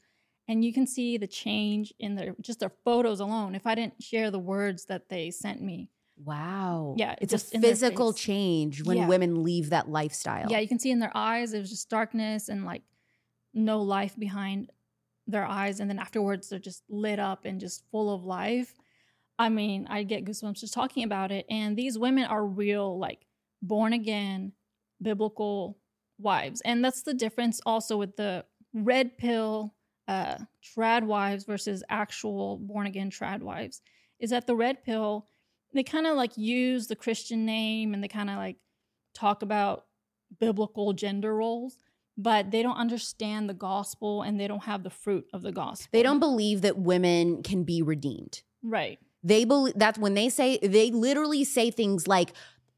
And 0.50 0.66
you 0.66 0.74
can 0.74 0.86
see 0.86 1.18
the 1.18 1.28
change 1.28 1.94
in 2.00 2.16
their 2.16 2.36
just 2.42 2.60
their 2.60 2.74
photos 2.84 3.22
alone. 3.22 3.56
If 3.56 3.66
I 3.66 3.76
didn't 3.76 4.04
share 4.04 4.30
the 4.32 4.40
words 4.40 4.86
that 4.86 5.08
they 5.08 5.32
sent 5.32 5.62
me. 5.62 5.90
Wow. 6.24 6.96
Yeah. 6.98 7.16
It's 7.22 7.34
a 7.34 7.40
physical 7.60 8.12
change 8.14 8.84
when 8.84 8.98
Yeah. 8.98 9.08
women 9.08 9.44
leave 9.44 9.70
that 9.70 9.90
lifestyle. 9.90 10.48
Yeah, 10.52 10.60
you 10.60 10.68
can 10.68 10.80
see 10.80 10.92
in 10.92 11.00
their 11.00 11.16
eyes 11.16 11.54
it 11.54 11.60
was 11.60 11.70
just 11.70 11.90
darkness 11.90 12.50
and 12.50 12.66
like 12.66 12.84
no 13.54 13.82
life 13.82 14.18
behind 14.18 14.72
their 15.26 15.46
eyes. 15.46 15.80
And 15.80 15.90
then 15.90 16.00
afterwards 16.00 16.50
they're 16.50 16.60
just 16.60 16.84
lit 16.90 17.20
up 17.20 17.46
and 17.46 17.62
just 17.62 17.84
full 17.90 18.14
of 18.14 18.26
life. 18.26 18.74
I 19.40 19.48
mean, 19.50 19.88
I 19.90 20.04
get 20.04 20.26
goosebumps 20.26 20.60
just 20.60 20.74
talking 20.74 21.04
about 21.06 21.32
it. 21.32 21.46
And 21.50 21.78
these 21.78 21.98
women 21.98 22.26
are 22.26 22.46
real, 22.46 23.00
like 23.00 23.26
born 23.64 23.94
again, 23.94 24.52
biblical 25.02 25.80
wives. 26.20 26.62
And 26.62 26.86
that's 26.86 27.02
the 27.02 27.14
difference 27.16 27.60
also 27.66 27.98
with 27.98 28.16
the 28.16 28.46
red 28.74 29.18
pill 29.18 29.74
uh 30.08 30.36
trad 30.62 31.04
wives 31.04 31.46
versus 31.46 31.82
actual 31.90 32.58
born 32.58 32.86
again 32.86 33.10
trad 33.10 33.42
wives 33.42 33.82
is 34.20 34.32
that 34.32 34.46
the 34.48 34.56
red 34.56 34.84
pill 34.84 35.28
they 35.74 35.82
kind 35.84 36.06
of 36.06 36.18
like 36.18 36.38
use 36.38 36.88
the 36.88 36.96
christian 36.96 37.46
name 37.46 37.94
and 37.94 38.04
they 38.04 38.08
kind 38.10 38.30
of 38.30 38.36
like 38.36 38.58
talk 39.16 39.42
about 39.44 39.86
biblical 40.40 40.92
gender 40.92 41.34
roles 41.34 41.78
but 42.18 42.52
they 42.52 42.62
don't 42.62 42.76
understand 42.76 43.48
the 43.48 43.54
gospel 43.54 44.24
and 44.24 44.38
they 44.40 44.48
don't 44.48 44.64
have 44.64 44.84
the 44.84 44.90
fruit 44.90 45.26
of 45.34 45.42
the 45.42 45.52
gospel 45.54 45.88
They 45.94 46.04
don't 46.04 46.20
believe 46.20 46.62
that 46.64 46.78
women 46.78 47.42
can 47.42 47.64
be 47.64 47.82
redeemed. 47.82 48.42
right 48.62 49.00
They 49.24 49.46
believe 49.46 49.76
that's 49.78 49.98
when 49.98 50.16
they 50.16 50.28
say 50.30 50.58
they 50.62 50.92
literally 50.92 51.44
say 51.46 51.72
things 51.72 52.08
like 52.10 52.34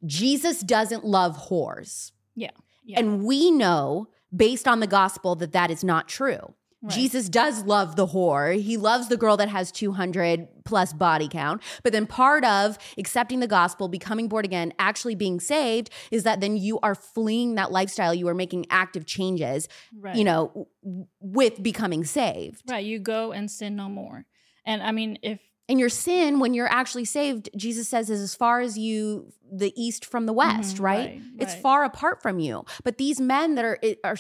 Jesus 0.06 0.60
doesn't 0.62 1.04
love 1.06 1.50
whores. 1.50 2.12
yeah 2.36 2.52
yeah 2.84 3.00
And 3.00 3.24
we 3.24 3.52
know 3.52 4.08
based 4.36 4.68
on 4.68 4.80
the 4.80 4.88
gospel 4.88 5.36
that 5.36 5.52
that 5.54 5.72
is 5.72 5.84
not 5.84 6.08
true. 6.08 6.54
right. 6.82 6.92
Jesus 6.94 7.30
does 7.30 7.64
love 7.64 7.96
the 7.96 8.08
whore. 8.08 8.60
He 8.62 8.76
loves 8.78 9.08
the 9.08 9.18
girl 9.18 9.38
that 9.38 9.50
has 9.50 9.72
200 9.72 10.48
plus 10.66 10.94
body 10.94 11.28
count. 11.28 11.62
But 11.84 11.94
then 11.94 12.06
part 12.06 12.44
of 12.44 12.78
accepting 12.98 13.40
the 13.40 13.48
gospel, 13.48 13.88
becoming 13.88 14.28
born 14.28 14.46
again, 14.46 14.74
actually 14.78 15.16
being 15.16 15.40
saved 15.40 15.90
is 16.12 16.24
that 16.24 16.42
then 16.42 16.58
you 16.58 16.80
are 16.84 16.94
fleeing 16.96 17.56
that 17.56 17.72
lifestyle. 17.72 18.14
You 18.14 18.28
are 18.28 18.34
making 18.36 18.66
active 18.70 19.06
changes, 19.06 19.68
right 20.00 20.16
you 20.16 20.24
know, 20.24 20.68
w- 20.84 21.08
with 21.22 21.64
becoming 21.64 22.04
saved. 22.04 22.62
right 22.70 22.86
you 22.86 23.00
go 23.00 23.32
and 23.32 23.50
sin 23.50 23.76
no 23.76 23.88
more 23.90 24.26
and 24.66 24.82
i 24.84 24.92
mean 24.92 25.18
if 25.24 25.40
And 25.68 25.80
your 25.80 25.90
sin, 25.90 26.40
when 26.40 26.54
you're 26.54 26.72
actually 26.72 27.06
saved, 27.06 27.50
Jesus 27.56 27.90
says, 27.90 28.10
is 28.12 28.22
as 28.22 28.36
far 28.36 28.60
as 28.62 28.78
you, 28.78 29.34
the 29.52 29.74
east 29.76 30.06
from 30.06 30.26
the 30.28 30.34
west, 30.34 30.78
Mhm, 30.78 30.84
right? 30.84 31.10
right, 31.10 31.22
It's 31.40 31.54
right. 31.54 31.62
far 31.62 31.84
apart 31.84 32.22
from 32.22 32.40
you. 32.40 32.66
But 32.84 32.98
these 32.98 33.20
men 33.20 33.56
that 33.56 33.66
are 33.66 33.80
are 34.04 34.16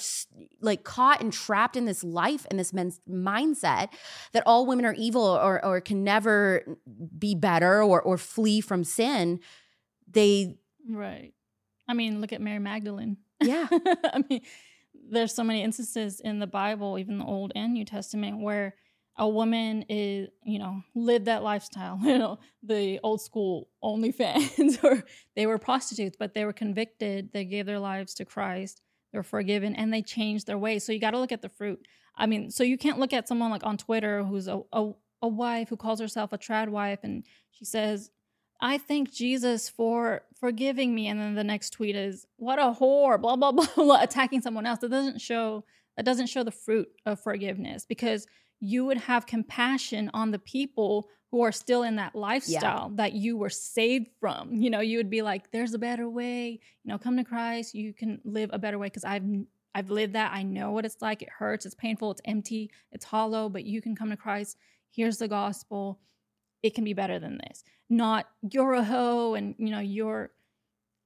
like 0.61 0.83
caught 0.83 1.21
and 1.21 1.31
trapped 1.31 1.75
in 1.75 1.85
this 1.85 2.03
life 2.03 2.47
and 2.49 2.59
this 2.59 2.73
men's 2.73 2.99
mindset 3.09 3.89
that 4.31 4.43
all 4.45 4.65
women 4.65 4.85
are 4.85 4.93
evil 4.95 5.21
or 5.23 5.63
or 5.63 5.81
can 5.81 6.03
never 6.03 6.77
be 7.17 7.35
better 7.35 7.81
or 7.83 8.01
or 8.01 8.17
flee 8.17 8.59
from 8.61 8.83
sin, 8.83 9.39
they 10.07 10.55
right 10.89 11.33
i 11.87 11.93
mean 11.93 12.21
look 12.21 12.31
at 12.31 12.41
mary 12.41 12.59
magdalene 12.59 13.17
yeah 13.41 13.67
I 13.71 14.23
mean, 14.29 14.41
there's 15.09 15.33
so 15.33 15.43
many 15.43 15.61
instances 15.61 16.19
in 16.19 16.39
the 16.39 16.47
Bible, 16.47 16.97
even 16.97 17.17
the 17.19 17.25
Old 17.25 17.51
and 17.55 17.73
New 17.73 17.85
Testament, 17.85 18.39
where 18.39 18.75
a 19.17 19.27
woman 19.27 19.83
is, 19.87 20.29
you 20.43 20.59
know, 20.59 20.83
lived 20.93 21.25
that 21.25 21.43
lifestyle, 21.43 21.99
you 22.03 22.17
know, 22.17 22.39
the 22.63 22.99
old 23.03 23.21
school 23.21 23.69
OnlyFans, 23.83 24.77
or 24.83 25.03
they 25.35 25.45
were 25.45 25.57
prostitutes, 25.57 26.17
but 26.17 26.33
they 26.33 26.45
were 26.45 26.53
convicted. 26.53 27.31
They 27.33 27.45
gave 27.45 27.65
their 27.65 27.79
lives 27.79 28.13
to 28.15 28.25
Christ. 28.25 28.81
They 29.11 29.19
were 29.19 29.23
forgiven 29.23 29.75
and 29.75 29.93
they 29.93 30.01
changed 30.01 30.47
their 30.47 30.57
ways. 30.57 30.85
So 30.85 30.91
you 30.91 30.99
got 30.99 31.11
to 31.11 31.19
look 31.19 31.31
at 31.31 31.41
the 31.41 31.49
fruit. 31.49 31.85
I 32.17 32.25
mean, 32.25 32.51
so 32.51 32.63
you 32.63 32.77
can't 32.77 32.99
look 32.99 33.13
at 33.13 33.27
someone 33.27 33.51
like 33.51 33.65
on 33.65 33.77
Twitter 33.77 34.23
who's 34.23 34.47
a, 34.47 34.61
a, 34.71 34.91
a 35.21 35.27
wife 35.27 35.69
who 35.69 35.77
calls 35.77 35.99
herself 35.99 36.33
a 36.33 36.37
trad 36.37 36.69
wife 36.69 36.99
and 37.03 37.25
she 37.51 37.65
says, 37.65 38.11
I 38.61 38.77
thank 38.77 39.13
Jesus 39.13 39.69
for 39.69 40.23
forgiving 40.39 40.95
me. 40.95 41.07
And 41.07 41.19
then 41.19 41.35
the 41.35 41.43
next 41.43 41.71
tweet 41.71 41.95
is, 41.95 42.25
what 42.37 42.57
a 42.57 42.75
whore, 42.79 43.19
blah, 43.19 43.35
blah, 43.35 43.51
blah, 43.53 43.67
blah, 43.75 44.01
attacking 44.01 44.41
someone 44.41 44.65
else. 44.65 44.79
That 44.79 44.91
doesn't 44.91 45.21
show 45.21 45.63
that 45.97 46.03
doesn't 46.03 46.27
show 46.27 46.43
the 46.43 46.51
fruit 46.51 46.89
of 47.05 47.21
forgiveness 47.21 47.85
because 47.85 48.27
you 48.59 48.85
would 48.85 48.97
have 48.97 49.25
compassion 49.25 50.09
on 50.13 50.31
the 50.31 50.39
people 50.39 51.09
who 51.31 51.41
are 51.41 51.51
still 51.51 51.83
in 51.83 51.97
that 51.97 52.15
lifestyle 52.15 52.89
that 52.95 53.13
you 53.13 53.35
were 53.37 53.49
saved 53.49 54.09
from. 54.19 54.53
You 54.53 54.69
know, 54.69 54.79
you 54.79 54.97
would 54.97 55.09
be 55.09 55.21
like, 55.21 55.51
there's 55.51 55.73
a 55.73 55.79
better 55.79 56.09
way, 56.09 56.59
you 56.83 56.91
know, 56.91 56.97
come 56.97 57.17
to 57.17 57.23
Christ, 57.23 57.73
you 57.75 57.93
can 57.93 58.21
live 58.23 58.49
a 58.53 58.59
better 58.59 58.79
way 58.79 58.87
because 58.87 59.03
I've 59.03 59.23
I've 59.73 59.89
lived 59.89 60.13
that. 60.13 60.31
I 60.33 60.43
know 60.43 60.71
what 60.71 60.85
it's 60.85 61.01
like. 61.01 61.21
It 61.21 61.27
hurts, 61.29 61.65
it's 61.65 61.75
painful, 61.75 62.11
it's 62.11 62.21
empty, 62.23 62.71
it's 62.93 63.03
hollow, 63.03 63.49
but 63.49 63.65
you 63.65 63.81
can 63.81 63.95
come 63.95 64.09
to 64.09 64.17
Christ. 64.17 64.57
Here's 64.89 65.17
the 65.17 65.27
gospel. 65.27 65.99
It 66.63 66.73
can 66.73 66.85
be 66.85 66.93
better 66.93 67.19
than 67.19 67.37
this. 67.45 67.65
Not 67.89 68.29
you're 68.49 68.73
a 68.73 68.83
hoe 68.83 69.33
and 69.33 69.55
you 69.57 69.71
know 69.71 69.81
you're 69.81 70.31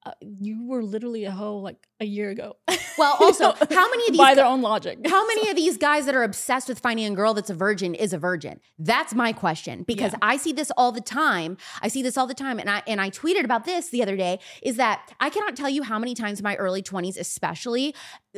uh, 0.06 0.12
you 0.20 0.66
were 0.66 0.82
literally 0.82 1.24
a 1.24 1.32
hoe 1.32 1.56
like 1.56 1.88
a 2.00 2.04
year 2.06 2.30
ago. 2.30 2.56
Well, 2.98 3.16
also, 3.20 3.52
how 3.52 3.90
many 3.90 4.02
of 4.06 4.12
these 4.12 4.18
by 4.18 4.34
their 4.34 4.46
own 4.46 4.62
logic? 4.62 4.98
How 5.06 5.26
many 5.26 5.50
of 5.50 5.56
these 5.56 5.76
guys 5.76 6.06
that 6.06 6.14
are 6.14 6.22
obsessed 6.22 6.68
with 6.68 6.78
finding 6.80 7.06
a 7.06 7.14
girl 7.14 7.34
that's 7.34 7.50
a 7.50 7.54
virgin 7.54 7.94
is 7.94 8.12
a 8.12 8.18
virgin? 8.18 8.60
That's 8.78 9.14
my 9.14 9.32
question 9.32 9.84
because 9.86 10.12
Yeah. 10.12 10.18
I 10.22 10.36
see 10.38 10.52
this 10.52 10.70
all 10.76 10.92
the 10.92 11.00
time. 11.00 11.56
I 11.82 11.88
see 11.88 12.02
this 12.02 12.16
all 12.16 12.26
the 12.26 12.34
time 12.34 12.58
and 12.58 12.70
I 12.70 12.82
and 12.86 13.00
I 13.00 13.10
tweeted 13.10 13.44
about 13.44 13.64
this 13.64 13.90
the 13.90 14.02
other 14.02 14.16
day 14.16 14.38
is 14.62 14.76
that 14.76 15.12
I 15.20 15.30
cannot 15.30 15.56
tell 15.56 15.68
you 15.68 15.82
how 15.82 15.98
many 15.98 16.14
times 16.14 16.40
in 16.40 16.44
my 16.44 16.56
early 16.56 16.82
20s 16.82 17.18
especially 17.18 17.94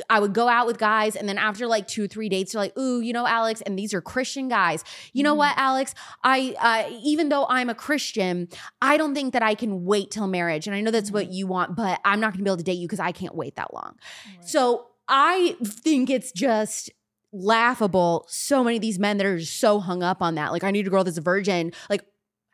I 0.09 0.19
would 0.19 0.33
go 0.33 0.47
out 0.47 0.65
with 0.65 0.77
guys 0.79 1.15
and 1.15 1.29
then 1.29 1.37
after 1.37 1.67
like 1.67 1.87
2 1.87 2.07
3 2.07 2.27
dates 2.27 2.53
they're 2.53 2.61
like, 2.61 2.77
"Ooh, 2.77 2.99
you 2.99 3.13
know 3.13 3.27
Alex, 3.27 3.61
and 3.61 3.77
these 3.77 3.93
are 3.93 4.01
Christian 4.01 4.47
guys. 4.49 4.83
You 5.13 5.21
know 5.23 5.35
Mhm. 5.35 5.37
what, 5.37 5.53
Alex? 5.57 5.93
I 6.23 6.55
uh, 6.59 6.91
even 7.03 7.29
though 7.29 7.45
I'm 7.47 7.69
a 7.69 7.75
Christian, 7.75 8.47
I 8.81 8.97
don't 8.97 9.13
think 9.13 9.33
that 9.33 9.43
I 9.43 9.53
can 9.55 9.85
wait 9.85 10.09
till 10.11 10.27
marriage. 10.27 10.65
And 10.67 10.75
I 10.75 10.81
know 10.81 10.89
that's 10.91 11.11
what 11.11 11.31
you 11.31 11.45
want, 11.47 11.75
but 11.75 11.99
I'm 12.03 12.19
not 12.19 12.33
going 12.33 12.39
to 12.39 12.43
be 12.43 12.49
able 12.49 12.57
to 12.57 12.63
date 12.63 12.73
you 12.79 12.87
because 12.87 12.99
I 12.99 13.11
can't 13.11 13.35
wait 13.35 13.52
that 13.55 13.73
long." 13.73 13.95
Right. 14.37 14.47
So 14.47 14.87
I 15.07 15.55
think 15.63 16.09
it's 16.09 16.31
just 16.31 16.91
laughable. 17.31 18.25
So 18.29 18.63
many 18.63 18.77
of 18.77 18.81
these 18.81 18.99
men 18.99 19.17
that 19.17 19.25
are 19.25 19.37
just 19.37 19.59
so 19.59 19.79
hung 19.79 20.03
up 20.03 20.21
on 20.21 20.35
that. 20.35 20.51
Like, 20.51 20.63
I 20.63 20.71
need 20.71 20.87
a 20.87 20.89
girl 20.89 21.03
that's 21.03 21.17
a 21.17 21.21
virgin. 21.21 21.73
Like, 21.89 22.05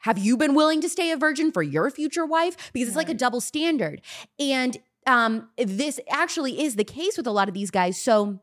have 0.02 0.18
you 0.18 0.38
been 0.38 0.56
willing 0.56 0.82
to 0.82 0.90
stay 0.90 1.12
a 1.12 1.18
virgin 1.18 1.52
for 1.52 1.62
your 1.62 1.90
future 1.90 2.26
wife? 2.26 2.72
Because 2.72 2.88
it's 2.88 2.98
like 2.98 3.10
a 3.10 3.14
double 3.14 3.42
standard. 3.42 4.02
And 4.40 4.78
um, 5.06 5.50
this 5.58 6.00
actually 6.10 6.64
is 6.64 6.76
the 6.78 6.86
case 6.86 7.18
with 7.18 7.28
a 7.28 7.32
lot 7.32 7.50
of 7.50 7.54
these 7.54 7.72
guys. 7.72 8.02
So 8.02 8.40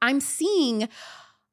I'm 0.00 0.20
seeing. 0.20 0.88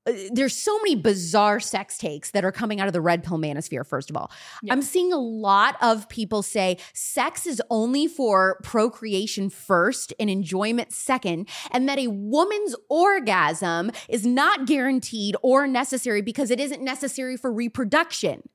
Uh, 0.08 0.14
There's 0.32 0.56
so 0.56 0.78
many 0.80 0.96
bizarre 0.96 1.60
sex 1.60 1.98
takes 1.98 2.32
that 2.32 2.46
are 2.46 2.52
coming 2.52 2.80
out 2.80 2.88
of 2.88 2.94
the 2.94 3.02
red 3.02 3.24
pill 3.24 3.38
manosphere, 3.38 3.86
first 3.86 4.10
of 4.10 4.18
all. 4.18 4.32
Yeah. 4.62 4.74
I'm 4.74 4.82
seeing 4.82 5.12
a 5.12 5.18
lot 5.18 5.76
of 5.82 6.08
people 6.10 6.42
say 6.44 6.78
sex 6.94 7.48
is 7.48 7.62
only 7.70 8.08
for 8.08 8.60
procreation 8.64 9.50
first 9.50 10.14
and 10.20 10.30
enjoyment 10.30 10.92
second, 10.92 11.50
and 11.72 11.88
that 11.90 12.00
a 12.00 12.08
woman's 12.08 12.76
orgasm 12.90 13.92
is 14.10 14.26
not 14.26 14.66
guaranteed 14.68 15.36
or 15.42 15.68
necessary 15.68 16.22
because 16.22 16.52
it 16.52 16.60
isn't 16.60 16.82
necessary 16.82 17.38
for 17.38 17.52
reproduction. 17.52 18.48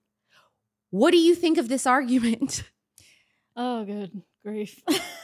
What 0.90 1.12
do 1.12 1.18
you 1.18 1.34
think 1.34 1.58
of 1.58 1.68
this 1.68 1.86
argument? 1.86 2.64
Oh, 3.56 3.84
good 3.84 4.22
grief. 4.44 4.80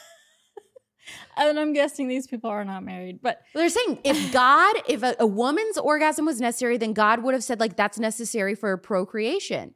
and 1.36 1.58
I'm 1.58 1.72
guessing 1.72 2.08
these 2.08 2.26
people 2.26 2.50
are 2.50 2.64
not 2.64 2.82
married, 2.84 3.20
but 3.22 3.42
They're 3.54 3.68
saying 3.68 4.00
if 4.04 4.32
God, 4.44 4.76
if 4.88 5.02
a, 5.02 5.14
a 5.20 5.26
woman's 5.26 5.78
orgasm 5.78 6.24
was 6.26 6.40
necessary, 6.40 6.76
then 6.76 6.92
God 6.92 7.22
would 7.22 7.34
have 7.34 7.44
said, 7.44 7.60
like, 7.60 7.76
that's 7.76 7.98
necessary 7.98 8.54
for 8.54 8.76
procreation. 8.76 9.74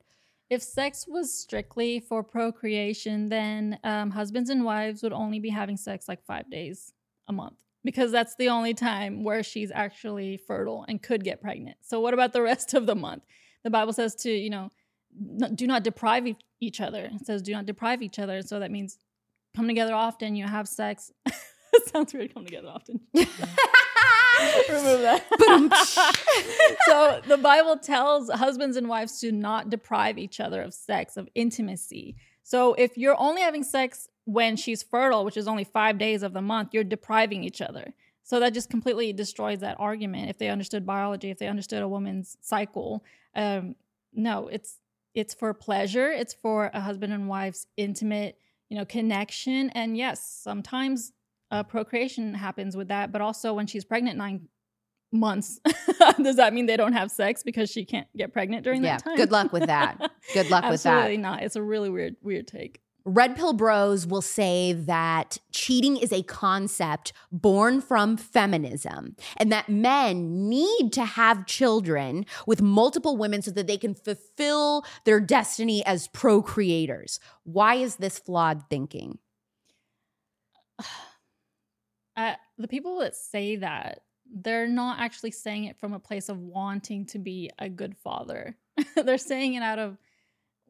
if 0.49 0.62
sex 0.62 1.07
was 1.09 1.33
strictly 1.33 2.01
for 2.01 2.22
procreation, 2.24 3.28
then 3.28 3.78
um, 3.85 4.11
husbands 4.11 4.51
and 4.51 4.64
wives 4.64 5.03
would 5.03 5.12
only 5.12 5.39
be 5.39 5.51
having 5.51 5.76
sex 5.76 6.09
like 6.09 6.24
five 6.24 6.51
days 6.51 6.93
a 7.28 7.33
month. 7.33 7.59
because 7.85 8.12
that's 8.12 8.35
the 8.37 8.49
only 8.49 8.74
time 8.74 9.24
where 9.24 9.43
she's 9.43 9.70
actually 9.70 10.37
fertile 10.37 10.85
and 10.89 11.03
could 11.03 11.24
get 11.24 11.41
pregnant. 11.41 11.78
So 11.81 12.01
what 12.01 12.12
about 12.12 12.33
the 12.33 12.43
rest 12.43 12.74
of 12.74 12.87
the 12.87 12.95
month? 12.95 13.22
The 13.64 13.70
Bible 13.70 13.93
says 13.93 14.14
to, 14.16 14.31
you 14.31 14.51
know, 14.51 14.70
do 15.55 15.66
not 15.66 15.83
deprive 15.83 16.26
each 16.61 16.81
other. 16.81 17.11
It 17.12 17.24
says 17.26 17.43
do 17.43 17.53
not 17.53 17.66
deprive 17.66 18.03
each 18.03 18.18
other. 18.18 18.43
So 18.43 18.61
that 18.61 18.70
means 18.70 18.99
come 19.55 19.66
together 19.66 19.94
often, 19.94 20.36
you 20.36 20.46
have 20.46 20.68
sex. 20.68 21.12
sounds 21.86 22.12
weird 22.12 22.34
come 22.34 22.44
together 22.44 22.68
often. 22.68 23.01
Remove 24.68 25.03
that. 25.03 25.24
so 26.86 27.20
the 27.26 27.36
Bible 27.36 27.76
tells 27.76 28.30
husbands 28.30 28.76
and 28.76 28.88
wives 28.88 29.20
to 29.20 29.32
not 29.32 29.70
deprive 29.70 30.18
each 30.18 30.40
other 30.40 30.62
of 30.62 30.72
sex, 30.72 31.16
of 31.16 31.28
intimacy. 31.34 32.16
So 32.42 32.74
if 32.74 32.96
you're 32.96 33.20
only 33.20 33.42
having 33.42 33.62
sex 33.62 34.09
when 34.24 34.57
she's 34.57 34.82
fertile, 34.82 35.24
which 35.24 35.36
is 35.36 35.46
only 35.46 35.64
five 35.64 35.98
days 35.98 36.22
of 36.22 36.32
the 36.32 36.42
month, 36.42 36.70
you're 36.72 36.84
depriving 36.84 37.44
each 37.44 37.61
other. 37.61 37.92
So 38.22 38.40
that 38.40 38.55
just 38.55 38.70
completely 38.70 39.12
destroys 39.12 39.61
that 39.61 39.76
argument. 39.78 40.30
If 40.30 40.38
they 40.38 40.48
understood 40.48 40.86
biology, 40.86 41.30
if 41.30 41.38
they 41.38 41.48
understood 41.48 41.82
a 41.82 41.88
woman's 41.88 42.36
cycle, 42.40 43.05
um, 43.34 43.74
no, 44.12 44.48
it's 44.48 44.78
it's 45.14 45.34
for 45.34 45.53
pleasure. 45.53 46.11
It's 46.11 46.34
for 46.34 46.70
a 46.72 46.80
husband 46.80 47.12
and 47.12 47.28
wife's 47.28 47.66
intimate, 47.76 48.38
you 48.70 48.76
know, 48.78 48.84
connection. 48.86 49.68
And 49.70 49.96
yes, 49.96 50.24
sometimes 50.42 51.12
uh, 51.50 51.64
procreation 51.64 52.32
happens 52.32 52.76
with 52.76 52.88
that, 52.88 53.12
but 53.12 53.20
also 53.20 53.52
when 53.52 53.66
she's 53.66 53.84
pregnant 53.84 54.16
nine 54.16 54.48
months, 55.12 55.60
does 56.22 56.36
that 56.36 56.54
mean 56.54 56.66
they 56.66 56.76
don't 56.76 56.92
have 56.92 57.10
sex 57.10 57.42
because 57.42 57.68
she 57.68 57.84
can't 57.84 58.06
get 58.16 58.32
pregnant 58.32 58.64
during 58.64 58.82
yeah, 58.82 58.96
that 58.96 59.04
time? 59.04 59.16
Good 59.16 59.32
luck 59.32 59.52
with 59.52 59.66
that. 59.66 59.98
Good 60.34 60.48
luck 60.50 60.70
with 60.70 60.82
that. 60.84 60.90
Absolutely 60.90 61.18
not. 61.18 61.42
It's 61.42 61.56
a 61.56 61.62
really 61.62 61.90
weird, 61.90 62.16
weird 62.22 62.46
take. 62.46 62.80
Red 63.05 63.36
Pill 63.36 63.53
Bros 63.53 64.07
will 64.07 64.22
say 64.22 64.72
that 64.72 65.38
cheating 65.53 65.96
is 65.96 66.12
a 66.12 66.22
concept 66.22 67.12
born 67.32 67.80
from 67.80 68.16
feminism 68.16 69.16
and 69.36 69.51
that 69.51 69.68
men 69.68 70.48
need 70.48 70.92
to 70.92 71.05
have 71.05 71.46
children 71.46 72.26
with 72.46 72.61
multiple 72.61 73.16
women 73.16 73.42
so 73.42 73.51
that 73.53 73.66
they 73.66 73.78
can 73.78 73.94
fulfill 73.94 74.84
their 75.05 75.20
destiny 75.20 75.84
as 75.86 76.09
procreators. 76.09 77.18
Why 77.44 77.76
is 77.76 77.96
this 77.96 78.18
flawed 78.18 78.64
thinking? 78.68 79.18
Uh, 82.16 82.34
the 82.59 82.68
people 82.68 82.98
that 82.98 83.14
say 83.14 83.57
that, 83.57 84.01
they're 84.30 84.68
not 84.68 85.01
actually 85.01 85.30
saying 85.30 85.64
it 85.64 85.78
from 85.78 85.94
a 85.94 85.98
place 85.98 86.28
of 86.28 86.38
wanting 86.38 87.07
to 87.07 87.18
be 87.18 87.51
a 87.59 87.68
good 87.68 87.96
father. 87.96 88.57
they're 89.05 89.16
saying 89.16 89.55
it 89.55 89.62
out 89.62 89.78
of 89.78 89.96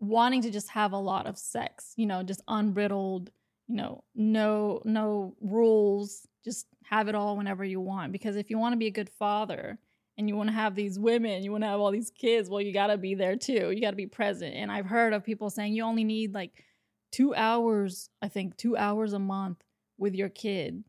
wanting 0.01 0.43
to 0.43 0.51
just 0.51 0.71
have 0.71 0.93
a 0.93 0.99
lot 0.99 1.27
of 1.27 1.39
sex, 1.39 1.93
you 1.97 2.07
know, 2.07 2.23
just 2.23 2.43
unbridled, 2.49 3.31
you 3.69 3.77
know, 3.77 4.03
no 4.15 4.83
no 4.85 5.35
rules, 5.41 6.27
just 6.45 6.67
have 6.85 7.09
it 7.09 7.15
all 7.15 7.37
whenever 7.37 7.65
you 7.65 7.81
want 7.81 8.11
because 8.13 8.37
if 8.37 8.51
you 8.51 8.59
want 8.59 8.73
to 8.73 8.79
be 8.79 8.87
a 8.87 8.91
good 8.91 9.11
father 9.11 9.79
and 10.19 10.29
you 10.29 10.37
want 10.37 10.49
to 10.49 10.55
have 10.55 10.75
these 10.75 10.99
women, 10.99 11.43
you 11.43 11.53
want 11.53 11.63
to 11.63 11.69
have 11.69 11.81
all 11.81 11.93
these 11.93 12.11
kids, 12.11 12.51
well 12.51 12.61
you 12.61 12.73
got 12.73 12.89
to 12.89 12.99
be 12.99 13.15
there 13.15 13.37
too. 13.37 13.71
You 13.71 13.81
got 13.81 13.91
to 13.91 13.97
be 13.97 14.07
present. 14.07 14.55
And 14.55 14.73
I've 14.73 14.87
heard 14.87 15.13
of 15.13 15.25
people 15.25 15.51
saying 15.51 15.75
you 15.75 15.85
only 15.85 16.05
need 16.05 16.35
like 16.35 16.65
2 17.13 17.35
hours, 17.35 18.09
I 18.23 18.29
think 18.29 18.57
2 18.57 18.77
hours 18.77 19.13
a 19.13 19.19
month 19.19 19.63
with 19.99 20.15
your 20.15 20.31
kid 20.31 20.83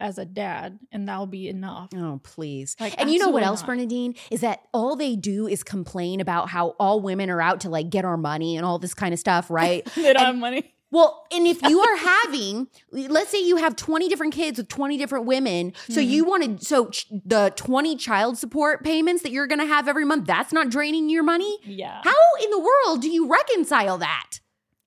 as 0.00 0.18
a 0.18 0.24
dad 0.24 0.78
and 0.92 1.08
that'll 1.08 1.26
be 1.26 1.48
enough. 1.48 1.90
Oh, 1.94 2.20
please. 2.22 2.76
Like, 2.80 2.94
and 2.98 3.10
you 3.10 3.18
know 3.18 3.28
what 3.30 3.42
else, 3.42 3.60
not. 3.60 3.66
Bernadine? 3.68 4.14
Is 4.30 4.40
that 4.40 4.60
all 4.72 4.96
they 4.96 5.16
do 5.16 5.46
is 5.46 5.62
complain 5.62 6.20
about 6.20 6.48
how 6.48 6.70
all 6.78 7.00
women 7.00 7.30
are 7.30 7.40
out 7.40 7.60
to 7.60 7.68
like 7.70 7.90
get 7.90 8.04
our 8.04 8.16
money 8.16 8.56
and 8.56 8.64
all 8.66 8.78
this 8.78 8.94
kind 8.94 9.12
of 9.12 9.20
stuff, 9.20 9.50
right? 9.50 9.84
they 9.94 10.02
don't 10.12 10.16
And- 10.16 10.26
have 10.26 10.36
money. 10.36 10.72
Well, 10.92 11.26
and 11.32 11.48
if 11.48 11.60
you 11.62 11.80
are 11.80 11.96
having, 12.24 12.68
let's 12.92 13.30
say 13.30 13.42
you 13.42 13.56
have 13.56 13.74
20 13.74 14.08
different 14.08 14.32
kids 14.32 14.56
with 14.56 14.68
20 14.68 14.96
different 14.96 15.26
women, 15.26 15.72
so 15.90 16.00
Mhm. 16.00 16.08
you 16.08 16.24
wanted, 16.24 16.62
so 16.62 16.86
ch- 16.90 17.08
the 17.10 17.52
20 17.56 17.96
child 17.96 18.38
support 18.38 18.84
payments 18.84 19.24
that 19.24 19.32
you're 19.32 19.48
going 19.48 19.58
to 19.58 19.66
have 19.66 19.88
every 19.88 20.04
month, 20.04 20.26
that's 20.28 20.52
not 20.52 20.70
draining 20.70 21.10
your 21.10 21.24
money? 21.24 21.58
Yeah. 21.64 22.00
How 22.04 22.14
in 22.42 22.50
the 22.50 22.60
world 22.60 23.02
do 23.02 23.10
you 23.10 23.26
reconcile 23.28 23.98
that? 23.98 24.38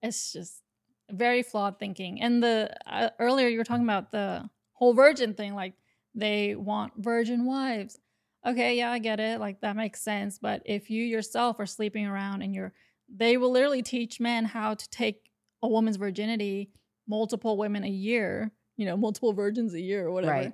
it's 0.01 0.31
just 0.31 0.61
very 1.11 1.43
flawed 1.43 1.77
thinking. 1.79 2.21
And 2.21 2.41
the 2.41 2.73
uh, 2.87 3.09
earlier 3.19 3.49
you 3.49 3.57
were 3.57 3.65
talking 3.65 3.83
about 3.83 4.11
the 4.11 4.49
whole 4.79 4.93
virgin 4.93 5.33
thing, 5.33 5.53
like 5.53 5.73
they 6.15 6.55
want 6.55 6.93
virgin 6.97 7.45
wives. 7.45 7.99
Okay, 8.47 8.77
yeah, 8.77 8.91
I 8.91 8.99
get 8.99 9.19
it. 9.19 9.39
Like 9.39 9.59
that 9.59 9.75
makes 9.75 10.01
sense. 10.01 10.39
But 10.39 10.61
if 10.65 10.89
you 10.89 11.03
yourself 11.03 11.59
are 11.59 11.65
sleeping 11.65 12.07
around 12.07 12.41
and 12.41 12.55
you're, 12.55 12.71
they 13.13 13.35
will 13.35 13.51
literally 13.51 13.83
teach 13.83 14.21
men 14.21 14.45
how 14.45 14.75
to 14.75 14.89
take 14.89 15.29
a 15.61 15.67
woman's 15.67 15.97
virginity, 15.97 16.71
multiple 17.09 17.57
women 17.57 17.83
a 17.83 17.89
year, 17.89 18.51
you 18.77 18.85
know, 18.85 18.95
multiple 18.95 19.33
virgins 19.33 19.73
a 19.73 19.81
year 19.81 20.07
or 20.07 20.11
whatever. 20.11 20.31
Right. 20.31 20.53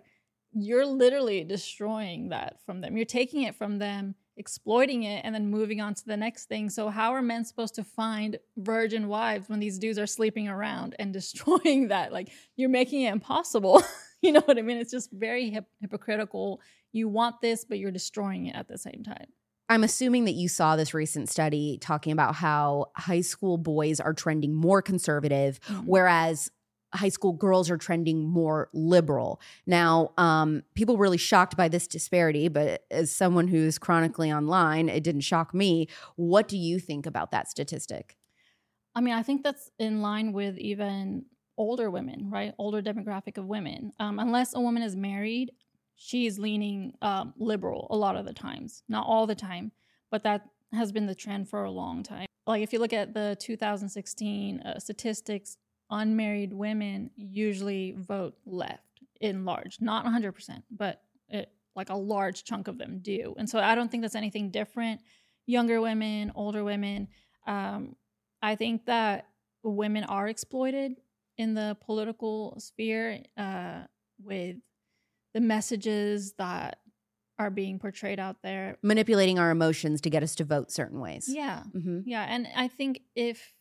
You're 0.53 0.87
literally 0.87 1.43
destroying 1.43 2.29
that 2.29 2.57
from 2.65 2.81
them. 2.81 2.97
You're 2.97 3.05
taking 3.05 3.43
it 3.43 3.55
from 3.55 3.77
them, 3.77 4.15
exploiting 4.37 5.03
it, 5.03 5.23
and 5.23 5.35
then 5.35 5.51
moving 5.51 5.81
on 5.81 5.93
to 5.93 6.05
the 6.05 6.17
next 6.17 6.45
thing. 6.45 6.71
So, 6.71 6.89
how 6.89 7.11
are 7.11 7.21
men 7.21 7.43
supposed 7.45 7.75
to 7.75 7.83
find 7.83 8.39
virgin 8.57 9.07
wives 9.07 9.49
when 9.49 9.59
these 9.59 9.77
dudes 9.77 9.99
are 9.99 10.07
sleeping 10.07 10.47
around 10.47 10.95
and 10.97 11.13
destroying 11.19 11.89
that? 11.89 12.11
Like, 12.11 12.29
you're 12.55 12.69
making 12.69 13.01
it 13.01 13.11
impossible. 13.11 13.83
you 14.21 14.31
know 14.31 14.41
what 14.41 14.57
I 14.57 14.61
mean? 14.61 14.77
It's 14.77 14.91
just 14.91 15.11
very 15.11 15.49
hip- 15.49 15.69
hypocritical. 15.81 16.61
You 16.91 17.07
want 17.07 17.41
this, 17.41 17.65
but 17.65 17.77
you're 17.79 17.91
destroying 17.91 18.47
it 18.47 18.55
at 18.55 18.67
the 18.67 18.77
same 18.77 19.03
time. 19.03 19.27
I'm 19.67 19.83
assuming 19.83 20.25
that 20.25 20.33
you 20.33 20.47
saw 20.47 20.75
this 20.75 20.93
recent 20.93 21.27
study 21.29 21.79
talking 21.81 22.11
about 22.11 22.35
how 22.35 22.87
high 22.95 23.21
school 23.21 23.57
boys 23.57 23.99
are 23.99 24.13
trending 24.13 24.53
more 24.53 24.81
conservative, 24.81 25.59
Mhm. 25.61 25.85
whereas 25.85 26.51
high 26.93 27.09
school 27.09 27.33
girls 27.33 27.69
are 27.69 27.77
trending 27.77 28.25
more 28.29 28.69
liberal. 28.73 29.41
Now, 29.65 30.13
um, 30.17 30.63
people 30.75 30.95
were 30.95 31.01
really 31.01 31.17
shocked 31.17 31.57
by 31.57 31.67
this 31.67 31.87
disparity, 31.87 32.47
but 32.47 32.85
as 32.89 33.11
someone 33.11 33.47
who's 33.49 33.77
chronically 33.77 34.31
online, 34.31 34.87
it 34.87 35.03
didn't 35.03 35.21
shock 35.21 35.53
me. 35.53 35.87
What 36.15 36.47
do 36.47 36.57
you 36.57 36.79
think 36.79 37.05
about 37.05 37.31
that 37.31 37.49
statistic? 37.49 38.17
I 38.93 39.01
mean, 39.01 39.13
I 39.13 39.23
think 39.23 39.43
that's 39.43 39.71
in 39.77 40.01
line 40.01 40.31
with 40.31 40.57
even 40.57 41.25
older 41.57 41.89
women, 41.89 42.29
right? 42.29 42.53
Older 42.57 42.81
demographic 42.81 43.37
of 43.37 43.45
women. 43.45 43.91
Um, 43.99 44.19
unless 44.19 44.55
a 44.55 44.59
woman 44.59 44.83
is 44.83 44.95
married, 44.95 45.51
she's 45.95 46.37
leaning 46.37 46.93
um, 47.01 47.33
liberal 47.37 47.87
a 47.89 47.95
lot 47.95 48.15
of 48.15 48.25
the 48.25 48.33
times. 48.33 48.83
Not 48.87 49.05
all 49.07 49.25
the 49.27 49.35
time, 49.35 49.71
but 50.11 50.23
that 50.23 50.47
has 50.73 50.91
been 50.91 51.05
the 51.05 51.15
trend 51.15 51.49
for 51.49 51.63
a 51.63 51.71
long 51.71 52.03
time. 52.03 52.27
Like 52.47 52.61
if 52.61 52.73
you 52.73 52.79
look 52.79 52.93
at 52.93 53.13
the 53.13 53.37
2016 53.39 54.59
uh, 54.59 54.79
statistics, 54.79 55.57
unmarried 55.89 56.53
women 56.53 57.11
usually 57.15 57.95
vote 57.97 58.35
left 58.45 58.81
in 59.21 59.45
large, 59.45 59.77
not 59.79 60.05
100%, 60.05 60.63
but 60.69 61.01
it, 61.29 61.49
like 61.75 61.89
a 61.89 61.95
large 61.95 62.43
chunk 62.43 62.67
of 62.67 62.77
them 62.77 62.99
do. 63.01 63.33
And 63.37 63.49
so 63.49 63.59
I 63.59 63.75
don't 63.75 63.89
think 63.89 64.03
that's 64.03 64.15
anything 64.15 64.51
different. 64.51 65.01
Younger 65.45 65.81
women, 65.81 66.31
older 66.35 66.63
women, 66.63 67.07
um, 67.47 67.95
I 68.41 68.55
think 68.55 68.85
that 68.85 69.27
women 69.63 70.03
are 70.03 70.27
exploited 70.27 70.93
in 71.37 71.53
the 71.53 71.77
political 71.85 72.55
sphere 72.59 73.19
uh, 73.37 73.83
with 74.23 74.57
the 75.33 75.41
messages 75.41 76.33
that 76.37 76.79
are 77.37 77.49
being 77.49 77.79
portrayed 77.79 78.19
out 78.19 78.37
there. 78.41 78.77
Manipulating 78.81 79.37
our 79.39 79.51
emotions 79.51 80.01
to 80.01 80.09
get 80.09 80.23
us 80.23 80.35
to 80.35 80.45
vote 80.45 80.71
certain 80.71 80.99
ways. 80.99 81.25
Yeah. 81.27 81.63
hmm 81.63 81.99
Yeah. 82.05 82.23
And 82.23 82.47
I 82.55 82.67
think 82.69 83.01
if 83.15 83.53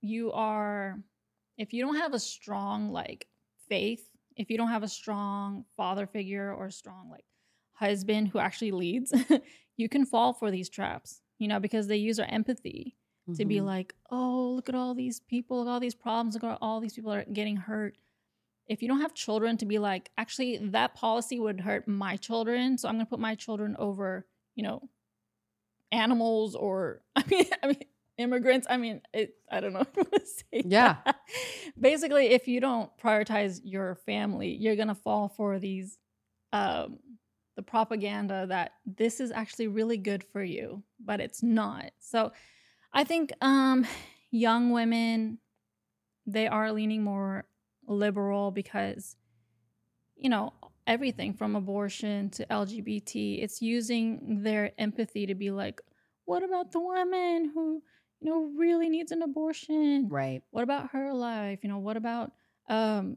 you 0.00 0.32
are, 0.32 0.98
if 1.58 1.72
you 1.72 1.84
don't 1.84 1.96
have 1.96 2.14
a 2.14 2.18
strong 2.18 2.90
like 2.90 3.26
faith, 3.68 4.02
if 4.36 4.48
you 4.50 4.56
don't 4.56 4.68
have 4.68 4.82
a 4.82 4.88
strong 4.88 5.64
father 5.76 6.06
figure 6.06 6.52
or 6.54 6.66
a 6.66 6.72
strong 6.72 7.10
like 7.10 7.24
husband 7.72 8.28
who 8.28 8.38
actually 8.38 8.70
leads, 8.70 9.12
you 9.76 9.88
can 9.88 10.06
fall 10.06 10.32
for 10.32 10.50
these 10.50 10.70
traps, 10.70 11.20
you 11.38 11.48
know, 11.48 11.60
because 11.60 11.86
they 11.88 11.96
use 11.96 12.18
our 12.18 12.26
empathy 12.30 12.96
to 13.36 13.44
be 13.44 13.56
Mhm. 13.56 13.64
like, 13.64 13.94
oh, 14.10 14.52
look 14.56 14.68
at 14.68 14.74
all 14.74 14.94
these 14.94 15.20
people, 15.20 15.58
look 15.58 15.68
at 15.68 15.70
all 15.72 15.80
these 15.80 15.94
problems, 15.94 16.34
look 16.34 16.44
at 16.44 16.58
all 16.60 16.80
these 16.80 16.94
people 16.94 17.12
are 17.12 17.24
getting 17.24 17.56
hurt. 17.56 17.96
If 18.66 18.82
you 18.82 18.88
don't 18.88 19.00
have 19.00 19.14
children 19.14 19.56
to 19.58 19.66
be 19.66 19.78
like, 19.78 20.10
actually, 20.18 20.58
that 20.58 20.94
policy 20.94 21.38
would 21.38 21.60
hurt 21.60 21.88
my 21.88 22.16
children, 22.16 22.78
so 22.78 22.88
I'm 22.88 22.94
gonna 22.96 23.06
put 23.06 23.20
my 23.20 23.34
children 23.34 23.76
over, 23.78 24.26
you 24.54 24.62
know, 24.62 24.88
animals 25.92 26.54
or 26.54 27.00
I 27.16 27.24
mean, 27.30 27.44
I 27.62 27.66
mean, 27.68 27.82
immigrants. 28.18 28.66
I 28.68 28.76
mean, 28.76 29.00
it. 29.12 29.34
I 29.50 29.60
don't 29.60 29.72
know 29.72 29.86
want 29.96 30.12
to 30.12 30.26
say. 30.26 30.62
Yeah. 30.66 30.96
that. 31.04 31.20
Basically, 31.78 32.26
if 32.28 32.48
you 32.48 32.60
don't 32.60 32.90
prioritize 32.98 33.60
your 33.64 33.94
family, 34.06 34.54
you're 34.54 34.76
gonna 34.76 34.94
fall 34.94 35.28
for 35.28 35.58
these, 35.58 35.98
um, 36.52 36.98
the 37.56 37.62
propaganda 37.62 38.46
that 38.48 38.72
this 38.86 39.20
is 39.20 39.30
actually 39.32 39.68
really 39.68 39.96
good 39.96 40.22
for 40.24 40.42
you, 40.42 40.82
but 41.04 41.20
it's 41.20 41.42
not. 41.42 41.90
So, 41.98 42.32
I 42.92 43.04
think 43.04 43.32
um, 43.40 43.86
young 44.30 44.70
women 44.70 45.38
they 46.26 46.46
are 46.46 46.72
leaning 46.72 47.02
more 47.02 47.46
liberal 47.86 48.50
because 48.50 49.16
you 50.14 50.28
know 50.28 50.52
everything 50.86 51.32
from 51.32 51.56
abortion 51.56 52.28
to 52.30 52.44
LGBT 52.46 53.42
it's 53.42 53.62
using 53.62 54.42
their 54.42 54.72
empathy 54.78 55.26
to 55.26 55.34
be 55.34 55.50
like 55.50 55.80
what 56.26 56.42
about 56.42 56.72
the 56.72 56.80
woman 56.80 57.50
who 57.54 57.82
you 58.20 58.30
know 58.30 58.50
really 58.56 58.90
needs 58.90 59.12
an 59.12 59.22
abortion? 59.22 60.08
Right. 60.10 60.42
what 60.50 60.64
about 60.64 60.90
her 60.90 61.12
life? 61.14 61.60
You 61.62 61.70
know 61.70 61.78
what 61.78 61.96
about 61.96 62.32
um 62.68 63.16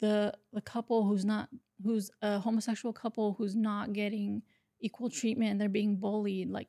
the 0.00 0.34
the 0.52 0.60
couple 0.60 1.06
who's 1.06 1.24
not 1.24 1.48
who's 1.82 2.10
a 2.20 2.38
homosexual 2.38 2.92
couple 2.92 3.34
who's 3.38 3.56
not 3.56 3.92
getting 3.94 4.42
equal 4.80 5.08
treatment 5.08 5.52
and 5.52 5.60
they're 5.60 5.68
being 5.70 5.96
bullied? 5.96 6.50
Like 6.50 6.68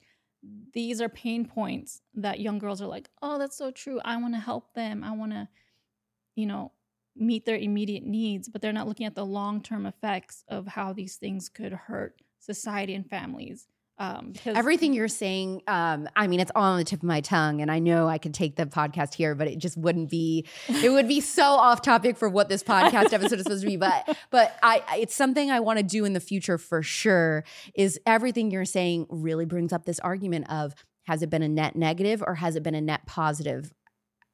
these 0.73 1.01
are 1.01 1.09
pain 1.09 1.45
points 1.45 2.01
that 2.13 2.39
young 2.39 2.59
girls 2.59 2.81
are 2.81 2.87
like 2.87 3.09
oh 3.21 3.37
that's 3.39 3.57
so 3.57 3.71
true. 3.71 3.99
I 4.03 4.17
want 4.17 4.33
to 4.33 4.39
help 4.39 4.73
them. 4.73 5.03
I 5.03 5.11
want 5.11 5.31
to 5.31 5.47
you 6.35 6.45
know 6.45 6.71
meet 7.17 7.45
their 7.45 7.55
immediate 7.55 8.03
needs 8.03 8.49
but 8.49 8.61
they're 8.61 8.73
not 8.73 8.87
looking 8.87 9.05
at 9.05 9.15
the 9.15 9.25
long-term 9.25 9.85
effects 9.85 10.43
of 10.49 10.67
how 10.67 10.91
these 10.91 11.15
things 11.15 11.47
could 11.47 11.71
hurt 11.71 12.21
society 12.39 12.93
and 12.93 13.09
families 13.09 13.67
um, 13.97 14.31
because 14.33 14.57
Everything 14.57 14.93
you're 14.93 15.07
saying, 15.07 15.61
um, 15.67 16.09
I 16.15 16.27
mean, 16.27 16.41
it's 16.41 16.51
all 16.53 16.63
on 16.63 16.77
the 16.77 16.83
tip 16.83 16.99
of 16.99 17.07
my 17.07 17.21
tongue, 17.21 17.61
and 17.61 17.71
I 17.71 17.79
know 17.79 18.09
I 18.09 18.17
could 18.17 18.33
take 18.33 18.57
the 18.57 18.65
podcast 18.65 19.13
here, 19.13 19.35
but 19.35 19.47
it 19.47 19.57
just 19.57 19.77
wouldn't 19.77 20.09
be. 20.09 20.45
It 20.67 20.89
would 20.89 21.07
be 21.07 21.21
so 21.21 21.43
off 21.43 21.81
topic 21.81 22.17
for 22.17 22.27
what 22.27 22.49
this 22.49 22.61
podcast 22.75 23.13
episode 23.13 23.39
is 23.39 23.43
supposed 23.43 23.61
to 23.61 23.67
be. 23.67 23.77
But, 23.77 24.17
but 24.31 24.57
I, 24.61 24.83
it's 24.97 25.15
something 25.15 25.49
I 25.49 25.61
want 25.61 25.79
to 25.79 25.83
do 25.83 26.03
in 26.03 26.13
the 26.13 26.19
future 26.19 26.57
for 26.57 26.83
sure. 26.83 27.45
Is 27.73 27.99
everything 28.05 28.51
you're 28.51 28.65
saying 28.65 29.07
really 29.09 29.45
brings 29.45 29.71
up 29.71 29.85
this 29.85 29.99
argument 29.99 30.51
of 30.51 30.75
has 31.03 31.21
it 31.21 31.29
been 31.29 31.43
a 31.43 31.49
net 31.49 31.75
negative 31.75 32.23
or 32.25 32.35
has 32.35 32.55
it 32.55 32.63
been 32.63 32.75
a 32.75 32.81
net 32.81 33.05
positive? 33.05 33.73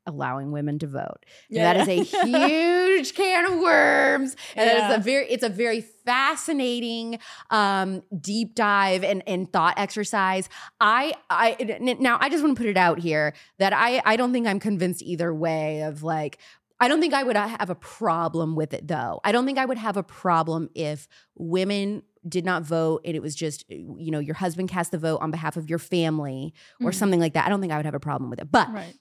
Allowing 0.05 0.51
women 0.51 0.79
to 0.79 0.87
vote. 0.87 1.25
Yeah. 1.49 1.73
That 1.73 1.81
is 1.81 1.87
a 1.87 2.03
huge 2.27 3.13
can 3.13 3.45
of 3.51 3.59
worms. 3.59 4.35
And 4.55 4.69
that 4.69 4.91
is 4.91 4.97
a 4.97 5.01
very 5.01 5.25
it's 5.29 5.43
a 5.43 5.49
very 5.49 5.81
fascinating 5.81 7.19
um 7.49 8.01
deep 8.19 8.55
dive 8.55 9.03
and, 9.03 9.23
and 9.27 9.51
thought 9.51 9.75
exercise. 9.77 10.49
I 10.79 11.13
I 11.29 11.55
now 11.99 12.17
I 12.19 12.29
just 12.29 12.43
want 12.43 12.55
to 12.57 12.61
put 12.61 12.69
it 12.69 12.77
out 12.77 12.99
here 12.99 13.33
that 13.59 13.73
I 13.73 14.01
I 14.05 14.15
don't 14.15 14.33
think 14.33 14.47
I'm 14.47 14.59
convinced 14.59 15.01
either 15.01 15.33
way 15.33 15.81
of 15.83 16.03
like 16.03 16.37
I 16.79 16.87
don't 16.87 16.99
think 16.99 17.13
I 17.13 17.21
would 17.23 17.35
have 17.35 17.69
a 17.69 17.75
problem 17.75 18.55
with 18.55 18.73
it 18.73 18.87
though. 18.87 19.19
I 19.23 19.31
don't 19.31 19.45
think 19.45 19.59
I 19.59 19.65
would 19.65 19.77
have 19.77 19.97
a 19.97 20.03
problem 20.03 20.69
if 20.73 21.07
women 21.35 22.01
did 22.27 22.45
not 22.45 22.63
vote 22.63 23.01
and 23.05 23.15
it 23.15 23.21
was 23.21 23.35
just 23.35 23.65
you 23.69 24.11
know 24.11 24.19
your 24.19 24.35
husband 24.35 24.69
cast 24.69 24.91
the 24.91 24.97
vote 24.97 25.17
on 25.21 25.31
behalf 25.31 25.57
of 25.57 25.69
your 25.69 25.79
family 25.79 26.53
or 26.83 26.91
Mhm. 26.91 26.95
something 26.95 27.19
like 27.19 27.33
that. 27.33 27.45
I 27.45 27.49
don't 27.49 27.61
think 27.61 27.73
I 27.73 27.77
would 27.77 27.85
have 27.85 27.95
a 27.95 27.99
problem 27.99 28.29
with 28.29 28.39
it. 28.39 28.51
But 28.51 28.71
right 28.73 28.95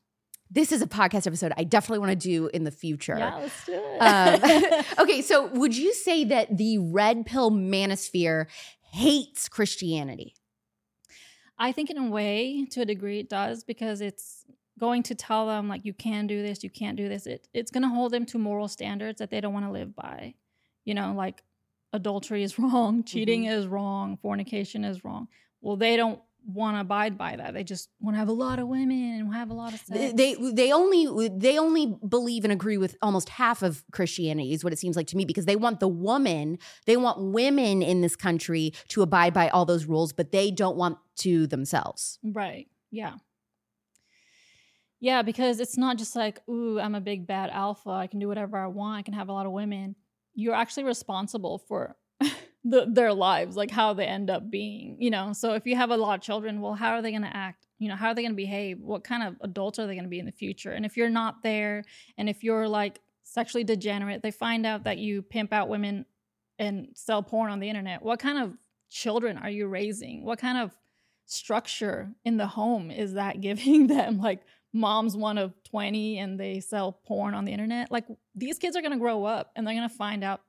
this 0.50 0.72
is 0.72 0.82
a 0.82 0.86
podcast 0.86 1.26
episode 1.26 1.52
I 1.56 1.64
definitely 1.64 2.00
want 2.00 2.10
to 2.20 2.28
do 2.28 2.48
in 2.52 2.64
the 2.64 2.70
future. 2.70 3.16
yeah 3.18 3.36
let's 3.36 3.64
do 3.66 3.72
it 3.74 3.98
Um, 4.00 4.84
okay, 5.04 5.22
so 5.22 5.46
would 5.46 5.76
you 5.76 5.94
say 5.94 6.24
that 6.24 6.56
the 6.56 6.78
red 6.78 7.24
pill 7.26 7.50
manosphere 7.50 8.46
hates 8.92 9.48
Christianity? 9.48 10.34
I 11.58 11.72
think 11.72 11.90
in 11.90 11.98
a 11.98 12.08
way, 12.08 12.66
to 12.70 12.80
a 12.80 12.84
degree, 12.86 13.20
it 13.20 13.28
does 13.28 13.64
because 13.64 14.00
it's 14.00 14.44
going 14.78 15.02
to 15.04 15.14
tell 15.14 15.46
them 15.46 15.68
like 15.68 15.84
you 15.84 15.92
can 15.92 16.26
do 16.26 16.42
this, 16.42 16.64
you 16.64 16.70
can't 16.70 16.96
do 16.96 17.08
this. 17.08 17.26
It 17.26 17.46
it's 17.52 17.70
going 17.70 17.82
to 17.82 17.88
hold 17.88 18.12
them 18.12 18.24
to 18.26 18.38
moral 18.38 18.66
standards 18.66 19.18
that 19.18 19.30
they 19.30 19.40
don't 19.42 19.52
want 19.52 19.66
to 19.66 19.70
live 19.70 19.94
by. 19.94 20.34
You 20.86 20.94
know, 20.94 21.12
like 21.14 21.42
adultery 21.92 22.42
is 22.42 22.58
wrong, 22.58 23.04
cheating 23.04 23.44
is 23.44 23.66
wrong, 23.66 24.16
fornication 24.22 24.84
is 24.84 25.04
wrong. 25.04 25.28
Well, 25.60 25.76
they 25.76 25.96
don't 25.96 26.20
want 26.46 26.76
to 26.76 26.80
abide 26.80 27.16
by 27.16 27.36
that. 27.36 27.54
They 27.54 27.64
just 27.64 27.88
want 28.00 28.14
to 28.14 28.18
have 28.18 28.28
a 28.28 28.32
lot 28.32 28.58
of 28.58 28.68
women 28.68 29.20
and 29.20 29.34
have 29.34 29.50
a 29.50 29.54
lot 29.54 29.72
of 29.72 29.80
sex. 29.80 30.12
They 30.14 30.34
they 30.34 30.72
only 30.72 31.28
they 31.28 31.58
only 31.58 31.94
believe 32.08 32.44
and 32.44 32.52
agree 32.52 32.78
with 32.78 32.96
almost 33.02 33.28
half 33.28 33.62
of 33.62 33.84
Christianity 33.92 34.52
is 34.52 34.64
what 34.64 34.72
it 34.72 34.78
seems 34.78 34.96
like 34.96 35.06
to 35.08 35.16
me 35.16 35.24
because 35.24 35.46
they 35.46 35.56
want 35.56 35.80
the 35.80 35.88
woman, 35.88 36.58
they 36.86 36.96
want 36.96 37.20
women 37.32 37.82
in 37.82 38.00
this 38.00 38.16
country 38.16 38.72
to 38.88 39.02
abide 39.02 39.32
by 39.32 39.48
all 39.48 39.64
those 39.64 39.86
rules, 39.86 40.12
but 40.12 40.32
they 40.32 40.50
don't 40.50 40.76
want 40.76 40.98
to 41.18 41.46
themselves. 41.46 42.18
Right. 42.22 42.68
Yeah. 42.90 43.14
Yeah, 45.00 45.22
because 45.22 45.60
it's 45.60 45.78
not 45.78 45.96
just 45.96 46.14
like, 46.14 46.46
ooh, 46.48 46.78
I'm 46.78 46.94
a 46.94 47.00
big 47.00 47.26
bad 47.26 47.48
alpha. 47.50 47.90
I 47.90 48.06
can 48.06 48.18
do 48.18 48.28
whatever 48.28 48.58
I 48.58 48.66
want. 48.66 48.98
I 48.98 49.02
can 49.02 49.14
have 49.14 49.28
a 49.28 49.32
lot 49.32 49.46
of 49.46 49.52
women. 49.52 49.96
You're 50.34 50.54
actually 50.54 50.84
responsible 50.84 51.58
for 51.58 51.96
the, 52.64 52.86
their 52.90 53.12
lives, 53.12 53.56
like 53.56 53.70
how 53.70 53.94
they 53.94 54.06
end 54.06 54.30
up 54.30 54.50
being, 54.50 54.96
you 54.98 55.10
know? 55.10 55.32
So 55.32 55.54
if 55.54 55.66
you 55.66 55.76
have 55.76 55.90
a 55.90 55.96
lot 55.96 56.18
of 56.18 56.20
children, 56.20 56.60
well, 56.60 56.74
how 56.74 56.90
are 56.90 57.02
they 57.02 57.10
going 57.10 57.22
to 57.22 57.36
act? 57.36 57.66
You 57.78 57.88
know, 57.88 57.96
how 57.96 58.08
are 58.08 58.14
they 58.14 58.22
going 58.22 58.32
to 58.32 58.36
behave? 58.36 58.80
What 58.80 59.04
kind 59.04 59.22
of 59.22 59.36
adults 59.40 59.78
are 59.78 59.86
they 59.86 59.94
going 59.94 60.04
to 60.04 60.10
be 60.10 60.18
in 60.18 60.26
the 60.26 60.32
future? 60.32 60.72
And 60.72 60.84
if 60.84 60.96
you're 60.96 61.10
not 61.10 61.42
there, 61.42 61.84
and 62.18 62.28
if 62.28 62.44
you're 62.44 62.68
like 62.68 63.00
sexually 63.22 63.64
degenerate, 63.64 64.22
they 64.22 64.30
find 64.30 64.66
out 64.66 64.84
that 64.84 64.98
you 64.98 65.22
pimp 65.22 65.52
out 65.52 65.68
women 65.68 66.04
and 66.58 66.88
sell 66.94 67.22
porn 67.22 67.50
on 67.50 67.60
the 67.60 67.68
internet. 67.68 68.02
What 68.02 68.18
kind 68.18 68.38
of 68.38 68.52
children 68.90 69.38
are 69.38 69.48
you 69.48 69.66
raising? 69.66 70.24
What 70.24 70.38
kind 70.38 70.58
of 70.58 70.76
structure 71.24 72.10
in 72.24 72.36
the 72.36 72.46
home 72.46 72.90
is 72.90 73.14
that 73.14 73.40
giving 73.40 73.86
them? 73.86 74.18
Like, 74.18 74.42
mom's 74.72 75.16
one 75.16 75.38
of 75.38 75.52
20 75.64 76.18
and 76.18 76.38
they 76.38 76.60
sell 76.60 76.92
porn 76.92 77.34
on 77.34 77.46
the 77.46 77.52
internet. 77.52 77.90
Like, 77.90 78.04
these 78.34 78.58
kids 78.58 78.76
are 78.76 78.82
going 78.82 78.92
to 78.92 78.98
grow 78.98 79.24
up 79.24 79.50
and 79.56 79.66
they're 79.66 79.74
going 79.74 79.88
to 79.88 79.94
find 79.94 80.22
out 80.22 80.42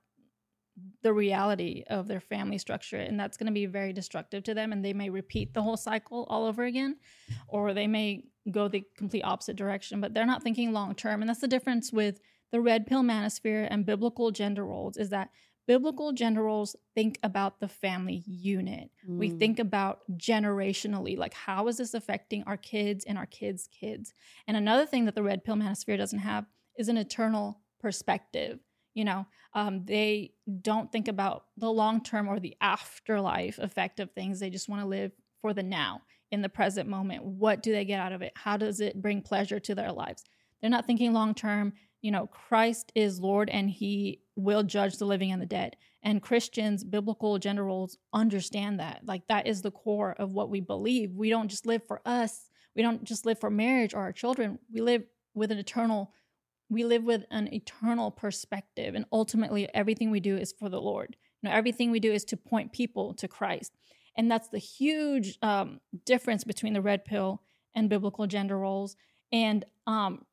the 1.04 1.14
reality 1.14 1.84
of 1.90 2.08
their 2.08 2.20
family 2.22 2.58
structure 2.58 2.98
and 2.98 3.20
that's 3.20 3.38
going 3.38 3.48
to 3.48 3.54
be 3.54 3.66
very 3.66 3.92
destructive 3.94 4.44
to 4.44 4.54
them 4.54 4.72
and 4.72 4.84
they 4.84 4.94
may 4.94 5.10
repeat 5.10 5.54
the 5.54 5.62
whole 5.62 5.78
cycle 5.78 6.26
all 6.30 6.46
over 6.46 6.64
again 6.64 6.96
or 7.48 7.74
they 7.74 7.88
may 7.88 8.24
go 8.52 8.68
the 8.68 8.84
complete 8.98 9.22
opposite 9.24 9.56
direction 9.56 10.00
but 10.00 10.14
they're 10.14 10.26
not 10.26 10.42
thinking 10.42 10.72
long 10.72 10.96
term 10.96 11.22
and 11.22 11.30
that's 11.30 11.42
the 11.42 11.48
difference 11.48 11.92
with 11.92 12.20
the 12.52 12.62
red 12.62 12.88
pill 12.88 13.04
manosphere 13.04 13.68
and 13.70 13.86
biblical 13.86 14.32
gender 14.32 14.66
roles 14.66 14.98
is 14.98 15.10
that 15.10 15.30
biblical 15.68 16.12
gender 16.12 16.44
roles 16.44 16.76
think 16.96 17.20
about 17.24 17.60
the 17.60 17.68
family 17.68 18.24
unit. 18.26 18.90
We 19.08 19.30
Mm. 19.30 19.40
think 19.40 19.60
about 19.60 20.00
generationally 20.18 21.18
like 21.18 21.34
how 21.34 21.68
is 21.68 21.78
this 21.78 21.94
affecting 21.94 22.44
our 22.44 22.58
kids 22.58 23.06
and 23.06 23.18
our 23.18 23.28
kids 23.28 23.68
kids? 23.72 24.14
And 24.48 24.58
another 24.58 24.86
thing 24.86 25.06
that 25.06 25.16
the 25.16 25.24
red 25.24 25.44
pill 25.44 25.56
manosphere 25.56 25.98
doesn't 25.98 26.20
have 26.20 26.46
is 26.78 26.90
an 26.90 26.98
eternal 26.98 27.62
perspective 27.80 28.60
you 28.94 29.06
know 29.06 29.26
um, 29.54 29.84
they 29.86 30.34
don't 30.62 30.92
think 30.92 31.08
about 31.08 31.46
the 31.58 31.70
long 31.70 32.02
term 32.02 32.28
or 32.28 32.40
the 32.40 32.56
afterlife 32.62 33.60
effect 33.60 34.00
of 34.00 34.12
things. 34.12 34.40
They 34.40 34.50
just 34.50 34.70
want 34.70 34.82
to 34.82 34.88
live 34.88 35.12
for 35.42 35.54
the 35.54 35.64
now 35.64 36.02
in 36.32 36.42
the 36.42 36.50
present 36.50 36.88
moment. 36.88 37.24
What 37.24 37.62
do 37.62 37.72
they 37.72 37.84
get 37.84 38.00
out 38.00 38.14
of 38.14 38.22
it? 38.22 38.32
How 38.36 38.56
does 38.56 38.80
it 38.80 39.02
bring 39.02 39.22
pleasure 39.22 39.60
to 39.60 39.76
their 39.76 39.92
lives? 39.92 40.24
They're 40.62 40.70
not 40.70 40.86
thinking 40.86 41.12
long 41.14 41.34
term 41.34 41.74
you 42.02 42.12
know 42.12 42.28
christ 42.28 42.92
is 42.96 43.20
lord 43.20 43.50
and 43.50 43.70
he 43.70 44.20
will 44.36 44.64
judge 44.64 44.98
the 44.98 45.06
living 45.06 45.32
and 45.32 45.42
the 45.42 45.46
dead. 45.46 45.76
And 46.04 46.22
christians 46.22 46.84
biblical 46.84 47.38
generals 47.38 47.98
understand 48.12 48.80
that. 48.80 49.02
Like 49.06 49.28
that 49.28 49.48
is 49.48 49.62
the 49.62 49.72
core 49.72 50.16
of 50.18 50.34
what 50.34 50.50
we 50.50 50.60
believe. 50.60 51.14
We 51.14 51.30
don't 51.30 51.50
just 51.50 51.66
live 51.66 51.84
for 51.88 52.02
us. 52.06 52.50
We 52.76 52.82
don't 52.82 53.04
just 53.04 53.26
live 53.26 53.40
for 53.40 53.50
marriage 53.50 53.94
or 53.94 54.00
our 54.00 54.12
children. 54.12 54.58
We 54.74 54.82
live 54.82 55.04
with 55.34 55.52
an 55.52 55.60
eternal 55.60 56.12
we 56.72 56.86
live 56.86 57.04
with 57.04 57.26
an 57.30 57.54
eternal 57.54 58.10
perspective 58.10 58.96
and 58.96 59.06
ultimately 59.12 59.68
everything 59.76 60.10
we 60.10 60.22
do 60.22 60.38
is 60.38 60.54
for 60.58 60.70
the 60.70 60.82
lord. 60.82 61.18
You 61.42 61.50
know 61.50 61.56
everything 61.56 61.92
we 61.92 62.00
do 62.00 62.14
is 62.14 62.24
to 62.26 62.38
point 62.38 62.72
people 62.72 63.14
to 63.16 63.28
christ. 63.28 63.74
And 64.16 64.32
that's 64.32 64.48
the 64.48 64.58
huge 64.58 65.38
um, 65.42 65.82
difference 66.06 66.44
between 66.44 66.74
the 66.74 66.82
red 66.82 67.06
pill 67.06 67.42
and 67.76 67.90
biblical 67.90 68.26
gender 68.26 68.58
roles. 68.58 68.96
And 69.34 69.66
um, 69.86 70.26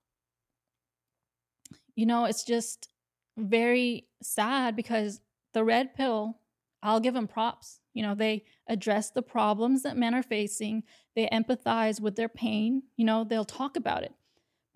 you 1.97 2.07
know 2.07 2.25
it's 2.25 2.45
just 2.45 2.89
very 3.37 4.07
sad 4.23 4.77
because 4.77 5.21
the 5.55 5.65
red 5.65 5.95
pill 5.95 6.39
i'll 6.83 7.01
give 7.01 7.15
them 7.15 7.27
props. 7.27 7.81
You 7.95 8.05
know 8.05 8.15
they 8.15 8.45
address 8.69 9.11
the 9.11 9.23
problems 9.23 9.83
that 9.83 9.97
men 9.97 10.15
are 10.15 10.23
facing. 10.23 10.85
They 11.17 11.29
empathize 11.33 12.01
with 12.01 12.15
their 12.15 12.29
pain. 12.29 12.85
You 12.97 13.07
know 13.07 13.25
they'll 13.25 13.45
talk 13.45 13.77
about 13.77 14.05
it 14.05 14.13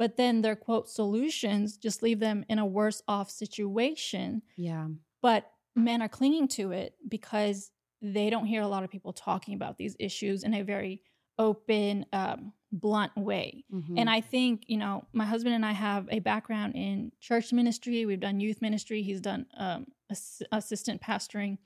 but 0.02 0.16
then 0.16 0.42
their 0.42 0.56
quote 0.56 0.88
solutions 0.88 1.76
just 1.76 2.02
leave 2.02 2.18
them 2.18 2.44
in 2.48 2.58
a 2.58 2.66
worse 2.66 3.00
off 3.06 3.30
situation 3.30 4.42
Yeah. 4.56 4.88
but 5.20 5.42
men 5.76 6.02
are 6.02 6.08
clinging 6.18 6.48
to 6.58 6.72
it 6.72 6.90
because 7.16 7.70
they 8.16 8.28
don't 8.30 8.46
hear 8.52 8.62
a 8.62 8.68
lot 8.74 8.82
of 8.84 8.90
people 8.90 9.12
talking 9.12 9.54
about 9.54 9.74
these 9.78 9.94
issues 10.08 10.42
in 10.42 10.52
a 10.54 10.62
very 10.62 10.94
open 11.38 12.04
um, 12.12 12.52
blunt 12.72 13.14
way 13.16 13.64
Mhm. 13.72 13.96
and 14.00 14.08
i 14.10 14.20
think 14.20 14.64
you 14.72 14.76
know 14.82 14.94
my 15.12 15.24
husband 15.32 15.54
and 15.54 15.64
i 15.72 15.74
have 15.88 16.08
a 16.10 16.18
background 16.18 16.74
in 16.74 17.12
church 17.20 17.52
ministry 17.52 18.04
we've 18.06 18.20
done 18.28 18.40
youth 18.40 18.60
ministry 18.68 19.02
he's 19.08 19.20
done 19.30 19.46
um, 19.56 19.86
ass- 20.10 20.42
assistant 20.60 21.00
pastoring 21.00 21.58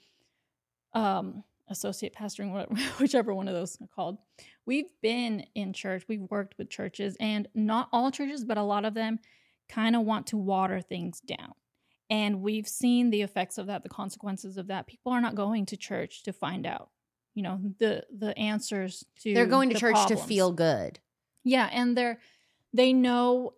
um, 0.92 1.42
associate 1.68 2.14
pastoring 2.14 2.52
wha- 2.52 2.66
whichever 3.00 3.34
one 3.34 3.48
of 3.48 3.54
those 3.54 3.76
are 3.80 3.88
called 3.94 4.18
we've 4.66 4.90
been 5.02 5.44
in 5.54 5.72
church 5.72 6.04
we've 6.08 6.26
worked 6.30 6.56
with 6.58 6.68
churches 6.70 7.16
and 7.20 7.48
not 7.54 7.88
all 7.92 8.10
churches 8.10 8.44
but 8.44 8.56
a 8.58 8.62
lot 8.62 8.84
of 8.84 8.94
them 8.94 9.18
kind 9.68 9.96
of 9.96 10.02
want 10.02 10.26
to 10.28 10.36
water 10.36 10.80
things 10.80 11.20
down 11.20 11.52
and 12.08 12.40
we've 12.40 12.68
seen 12.68 13.10
the 13.10 13.22
effects 13.22 13.58
of 13.58 13.66
that 13.66 13.82
the 13.82 13.88
consequences 13.88 14.56
of 14.56 14.68
that 14.68 14.86
people 14.86 15.10
are 15.12 15.20
not 15.20 15.34
going 15.34 15.66
to 15.66 15.76
church 15.76 16.22
to 16.22 16.32
find 16.32 16.66
out 16.66 16.90
you 17.34 17.42
know 17.42 17.58
the 17.78 18.04
the 18.16 18.36
answers 18.38 19.04
to 19.20 19.34
They're 19.34 19.46
going 19.46 19.70
to 19.70 19.78
church 19.78 19.94
problems. 19.94 20.20
to 20.22 20.26
feel 20.26 20.52
good. 20.52 21.00
yeah 21.44 21.68
and 21.72 21.96
they're 21.96 22.18
they 22.72 22.92
know 22.92 23.54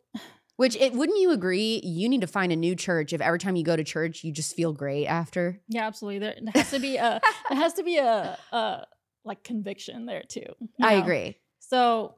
Which 0.58 0.76
it 0.76 0.92
wouldn't 0.92 1.18
you 1.18 1.30
agree? 1.30 1.80
You 1.82 2.08
need 2.08 2.20
to 2.20 2.26
find 2.26 2.52
a 2.52 2.56
new 2.56 2.74
church 2.76 3.12
if 3.12 3.20
every 3.20 3.38
time 3.38 3.56
you 3.56 3.64
go 3.64 3.76
to 3.76 3.84
church 3.84 4.22
you 4.24 4.32
just 4.32 4.54
feel 4.54 4.72
great 4.72 5.06
after. 5.06 5.60
yeah 5.68 5.86
absolutely 5.86 6.18
there, 6.18 6.34
has 6.54 6.70
to 6.72 6.78
be 6.80 6.96
a 6.98 7.20
there 7.48 7.58
has 7.58 7.72
to 7.74 7.82
be 7.82 7.96
a, 7.98 8.36
a 8.52 8.86
like 9.24 9.42
conviction 9.44 10.04
there 10.06 10.22
too 10.28 10.46
I 10.82 10.96
know? 10.96 11.02
agree. 11.02 11.36
so 11.60 12.16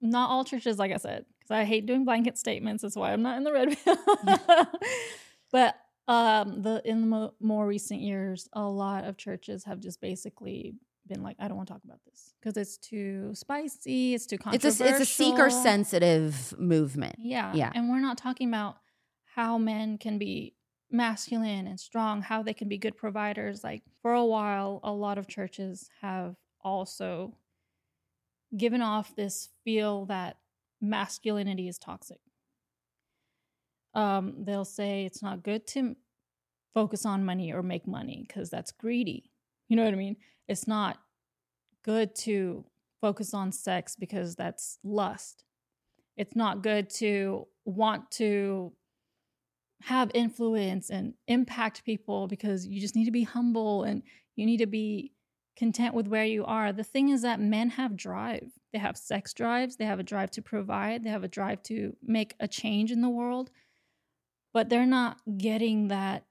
not 0.00 0.30
all 0.30 0.44
churches 0.44 0.78
like 0.78 0.92
i 0.92 0.96
said 0.96 1.24
because 1.38 1.50
i 1.50 1.64
hate 1.64 1.86
doing 1.86 2.04
blanket 2.04 2.36
statements 2.38 2.82
that's 2.82 2.96
why 2.96 3.12
i'm 3.12 3.22
not 3.22 3.36
in 3.38 3.44
the 3.44 3.52
red 3.52 3.76
but 5.52 5.74
Um, 6.08 6.62
the 6.62 6.82
in 6.84 7.00
the 7.02 7.06
mo- 7.06 7.34
more 7.40 7.64
recent 7.64 8.00
years, 8.00 8.48
a 8.52 8.62
lot 8.64 9.04
of 9.04 9.16
churches 9.16 9.62
have 9.64 9.78
just 9.78 10.00
basically 10.00 10.74
been 11.08 11.22
like, 11.22 11.36
I 11.38 11.48
don't 11.48 11.56
want 11.56 11.68
to 11.68 11.74
talk 11.74 11.84
about 11.84 12.00
this 12.08 12.32
because 12.40 12.56
it's 12.56 12.76
too 12.78 13.30
spicy, 13.34 14.14
it's 14.14 14.26
too 14.26 14.36
It's 14.36 14.44
controversial. 14.44 14.86
a 14.86 14.90
it's 14.90 15.00
a 15.00 15.04
seeker 15.06 15.50
sensitive 15.50 16.54
movement. 16.58 17.16
Yeah. 17.18 17.52
Yeah. 17.54 17.70
And 17.74 17.88
we're 17.90 18.00
not 18.00 18.18
talking 18.18 18.48
about 18.48 18.76
how 19.34 19.58
men 19.58 19.98
can 19.98 20.18
be 20.18 20.54
masculine 20.90 21.66
and 21.66 21.80
strong, 21.80 22.22
how 22.22 22.42
they 22.42 22.54
can 22.54 22.68
be 22.68 22.78
good 22.78 22.96
providers. 22.96 23.64
Like 23.64 23.82
for 24.02 24.12
a 24.12 24.24
while, 24.24 24.80
a 24.84 24.92
lot 24.92 25.18
of 25.18 25.26
churches 25.26 25.88
have 26.00 26.36
also 26.60 27.36
given 28.56 28.82
off 28.82 29.16
this 29.16 29.48
feel 29.64 30.04
that 30.06 30.36
masculinity 30.80 31.68
is 31.68 31.78
toxic. 31.78 32.18
Um, 33.94 34.44
they'll 34.44 34.64
say 34.64 35.04
it's 35.04 35.22
not 35.22 35.42
good 35.42 35.66
to 35.68 35.96
focus 36.74 37.04
on 37.04 37.24
money 37.24 37.52
or 37.52 37.62
make 37.62 37.86
money 37.86 38.24
because 38.26 38.48
that's 38.50 38.72
greedy. 38.72 39.30
You 39.68 39.76
know 39.76 39.84
what 39.84 39.94
I 39.94 39.96
mean? 39.98 40.16
It's 40.52 40.68
not 40.68 40.98
good 41.82 42.14
to 42.16 42.66
focus 43.00 43.32
on 43.32 43.52
sex 43.52 43.96
because 43.96 44.36
that's 44.36 44.78
lust. 44.84 45.44
It's 46.16 46.36
not 46.36 46.62
good 46.62 46.90
to 46.96 47.48
want 47.64 48.10
to 48.12 48.72
have 49.84 50.10
influence 50.14 50.90
and 50.90 51.14
impact 51.26 51.84
people 51.84 52.28
because 52.28 52.66
you 52.66 52.82
just 52.82 52.94
need 52.94 53.06
to 53.06 53.10
be 53.10 53.22
humble 53.24 53.82
and 53.84 54.02
you 54.36 54.44
need 54.44 54.58
to 54.58 54.66
be 54.66 55.12
content 55.56 55.94
with 55.94 56.06
where 56.06 56.26
you 56.26 56.44
are. 56.44 56.70
The 56.70 56.84
thing 56.84 57.08
is 57.08 57.22
that 57.22 57.40
men 57.40 57.70
have 57.70 57.96
drive. 57.96 58.52
They 58.74 58.78
have 58.78 58.98
sex 58.98 59.32
drives, 59.32 59.76
they 59.76 59.86
have 59.86 60.00
a 60.00 60.04
drive 60.04 60.30
to 60.32 60.42
provide, 60.42 61.02
they 61.02 61.10
have 61.10 61.24
a 61.24 61.28
drive 61.28 61.62
to 61.64 61.96
make 62.02 62.34
a 62.40 62.46
change 62.46 62.92
in 62.92 63.00
the 63.00 63.08
world, 63.08 63.50
but 64.52 64.68
they're 64.68 64.84
not 64.84 65.16
getting 65.38 65.88
that 65.88 66.24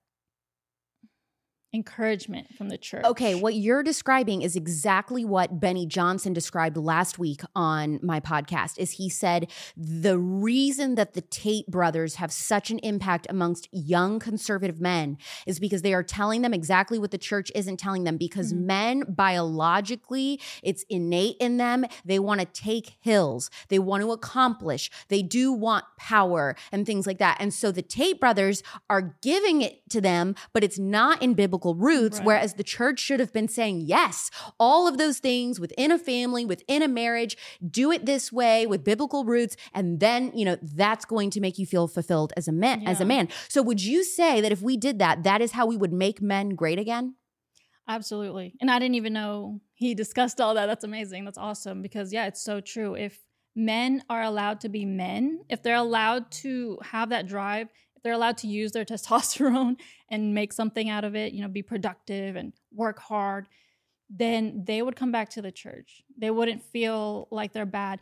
encouragement 1.74 2.54
from 2.58 2.70
the 2.70 2.78
church. 2.78 3.04
Okay, 3.06 3.34
what 3.36 3.56
you're 3.56 3.84
describing 3.84 4.42
is 4.42 4.56
exactly 4.56 5.24
what 5.24 5.60
Benny 5.60 5.86
Johnson 5.86 6.34
described 6.34 6.76
last 6.76 7.18
week 7.18 7.42
on 7.56 8.00
my 8.04 8.20
podcast. 8.20 8.78
Is 8.78 8.92
he 8.92 9.08
said 9.10 9.50
the 9.78 10.18
reason 10.18 10.96
that 10.96 11.14
the 11.14 11.22
Tate 11.22 11.68
brothers 11.68 12.16
have 12.16 12.32
such 12.32 12.72
an 12.72 12.80
impact 12.80 13.26
amongst 13.30 13.70
young 13.72 14.20
conservative 14.20 14.82
men 14.82 15.18
is 15.48 15.60
because 15.60 15.82
they 15.82 15.94
are 15.94 16.04
telling 16.04 16.42
them 16.42 16.54
exactly 16.54 17.00
what 17.00 17.12
the 17.12 17.18
church 17.18 17.52
isn't 17.56 17.78
telling 17.78 18.04
them 18.04 18.18
because 18.18 18.52
Mhm. 18.54 18.66
men 18.66 19.04
biologically 19.08 20.40
it's 20.64 20.84
innate 20.90 21.38
in 21.40 21.58
them. 21.58 21.86
They 22.04 22.20
want 22.20 22.42
to 22.42 22.46
take 22.48 22.98
hills. 23.00 23.50
They 23.70 23.80
want 23.80 24.02
to 24.04 24.12
accomplish. 24.12 24.90
They 25.08 25.22
do 25.22 25.52
want 25.54 25.86
power 25.98 26.56
and 26.72 26.86
things 26.86 27.08
like 27.08 27.20
that. 27.20 27.38
And 27.40 27.54
so 27.54 27.72
the 27.72 27.82
Tate 27.82 28.20
brothers 28.20 28.64
are 28.90 29.16
giving 29.22 29.62
it 29.62 29.90
to 29.92 30.02
them, 30.02 30.36
but 30.54 30.64
it's 30.64 30.80
not 30.80 31.22
in 31.22 31.34
biblical 31.34 31.61
roots 31.70 32.18
Right. 32.18 32.26
whereas 32.26 32.54
the 32.56 32.64
church 32.64 33.00
should 33.00 33.20
have 33.20 33.32
been 33.32 33.48
saying 33.48 33.82
yes 33.82 34.30
all 34.60 34.88
of 34.88 34.98
those 34.98 35.20
things 35.20 35.60
within 35.60 35.92
a 35.92 35.98
family 36.00 36.44
within 36.46 36.82
a 36.82 36.88
marriage 36.88 37.38
do 37.70 37.92
it 37.92 38.06
this 38.06 38.32
way 38.32 38.66
with 38.66 38.84
biblical 38.84 39.24
roots 39.24 39.56
and 39.74 40.00
then 40.00 40.32
you 40.36 40.44
know 40.46 40.58
that's 40.62 41.06
going 41.06 41.30
to 41.30 41.40
make 41.40 41.58
you 41.60 41.66
feel 41.66 41.88
fulfilled 41.88 42.34
as 42.36 42.48
a 42.48 42.52
man 42.52 42.82
as 42.88 43.00
a 43.00 43.06
man 43.06 43.28
so 43.48 43.62
would 43.62 43.82
you 43.84 44.04
say 44.04 44.42
that 44.42 44.52
if 44.52 44.62
we 44.62 44.76
did 44.76 44.98
that 45.00 45.24
that 45.24 45.42
is 45.42 45.52
how 45.54 45.66
we 45.66 45.78
would 45.78 45.94
make 45.94 46.22
men 46.22 46.50
great 46.50 46.80
again 46.80 47.16
Absolutely. 47.88 48.54
And 48.62 48.70
I 48.72 48.80
didn't 48.80 48.96
even 48.96 49.14
know 49.14 49.60
he 49.74 49.94
discussed 50.04 50.40
all 50.40 50.54
that. 50.54 50.68
That's 50.68 50.84
amazing. 50.84 51.26
That's 51.26 51.38
awesome 51.38 51.82
because, 51.82 52.14
yeah, 52.14 52.28
it's 52.28 52.42
so 52.44 52.62
true. 52.62 52.96
If 52.96 53.20
men 53.56 54.04
are 54.10 54.22
allowed 54.22 54.62
to 54.62 54.70
be 54.70 54.86
men, 54.86 55.42
if 55.50 55.62
they're 55.62 55.76
allowed 55.76 56.32
to 56.32 56.78
have 56.84 57.10
that 57.10 57.28
drive, 57.28 57.68
they're 58.04 58.14
allowed 58.14 58.38
to 58.38 58.48
use 58.48 58.72
their 58.72 58.86
testosterone 58.92 59.78
and 60.10 60.34
make 60.34 60.54
something 60.54 60.90
out 60.90 61.04
of 61.04 61.16
it, 61.16 61.34
you 61.34 61.42
know, 61.42 61.48
be 61.48 61.64
productive 61.64 62.36
and 62.36 62.54
work 62.74 63.00
hard, 63.00 63.48
then 64.10 64.64
they 64.66 64.82
would 64.82 64.96
come 64.96 65.12
back 65.12 65.30
to 65.30 65.42
the 65.42 65.52
church. 65.52 66.04
They 66.18 66.32
wouldn't 66.32 66.64
feel 66.64 67.28
like 67.32 67.54
they're 67.54 67.66
bad 67.66 68.00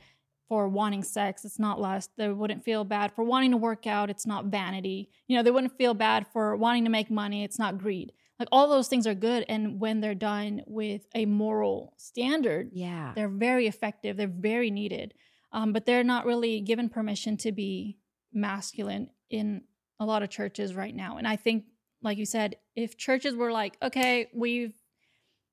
for 0.47 0.68
wanting 0.68 1.04
sex. 1.04 1.45
It's 1.45 1.60
not 1.60 1.80
lust. 1.80 2.10
They 2.18 2.28
wouldn't 2.28 2.66
feel 2.66 2.84
bad 2.84 3.14
for 3.14 3.24
wanting 3.24 3.52
to 3.52 3.58
work 3.58 3.86
out. 3.86 4.10
It's 4.10 4.26
not 4.26 4.45
vanity. 4.45 5.10
You 5.28 5.38
know, 5.38 5.43
they 5.43 5.52
wouldn't 5.52 5.78
feel 5.78 5.93
bad 5.93 6.26
for 6.34 6.56
wanting 6.56 6.86
to 6.86 6.89
make 6.89 7.12
money. 7.12 7.43
It's 7.43 7.60
not 7.60 7.78
greed. 7.78 8.12
Like 8.39 8.50
all 8.52 8.68
those 8.68 8.88
things 8.88 9.06
are 9.06 9.14
good. 9.14 9.45
And 9.47 9.80
when 9.80 10.00
they're 10.00 10.16
done 10.16 10.64
with 10.66 11.06
a 11.14 11.26
moral 11.26 11.93
standard, 11.97 12.72
yeah 12.74 13.14
they're 13.16 13.30
very 13.30 13.68
effective. 13.68 14.18
They're 14.18 14.28
very 14.28 14.72
needed. 14.72 15.14
Um, 15.52 15.74
but 15.74 15.86
they're 15.86 16.04
not 16.04 16.26
really 16.26 16.62
given 16.62 16.89
permission 16.89 17.38
to 17.38 17.52
be 17.52 17.97
masculine 18.34 19.10
in 19.30 19.64
a 20.00 20.06
lot 20.06 20.24
of 20.24 20.30
churches 20.30 20.76
right 20.76 20.95
now. 20.95 21.18
And 21.18 21.28
I 21.28 21.36
think, 21.36 21.66
like 22.02 22.18
you 22.18 22.26
said, 22.26 22.56
if 22.76 22.97
churches 22.97 23.36
were 23.36 23.52
like, 23.52 23.78
okay, 23.82 24.28
we've, 24.34 24.74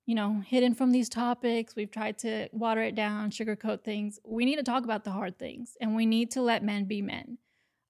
you 0.07 0.15
know, 0.15 0.43
hidden 0.47 0.75
from 0.75 0.93
these 0.93 1.09
topics, 1.09 1.75
we've 1.75 1.91
tried 1.91 2.19
to 2.19 2.49
water 2.53 2.83
it 2.83 2.95
down, 2.95 3.31
sugarcoat 3.31 3.83
things, 3.83 4.21
we 4.25 4.45
need 4.45 4.57
to 4.57 4.63
talk 4.63 4.85
about 4.85 5.05
the 5.05 5.11
hard 5.11 5.39
things 5.39 5.77
and 5.81 5.97
we 5.97 6.07
need 6.07 6.31
to 6.33 6.43
let 6.43 6.63
men 6.63 6.85
be 6.85 7.03
men. 7.03 7.39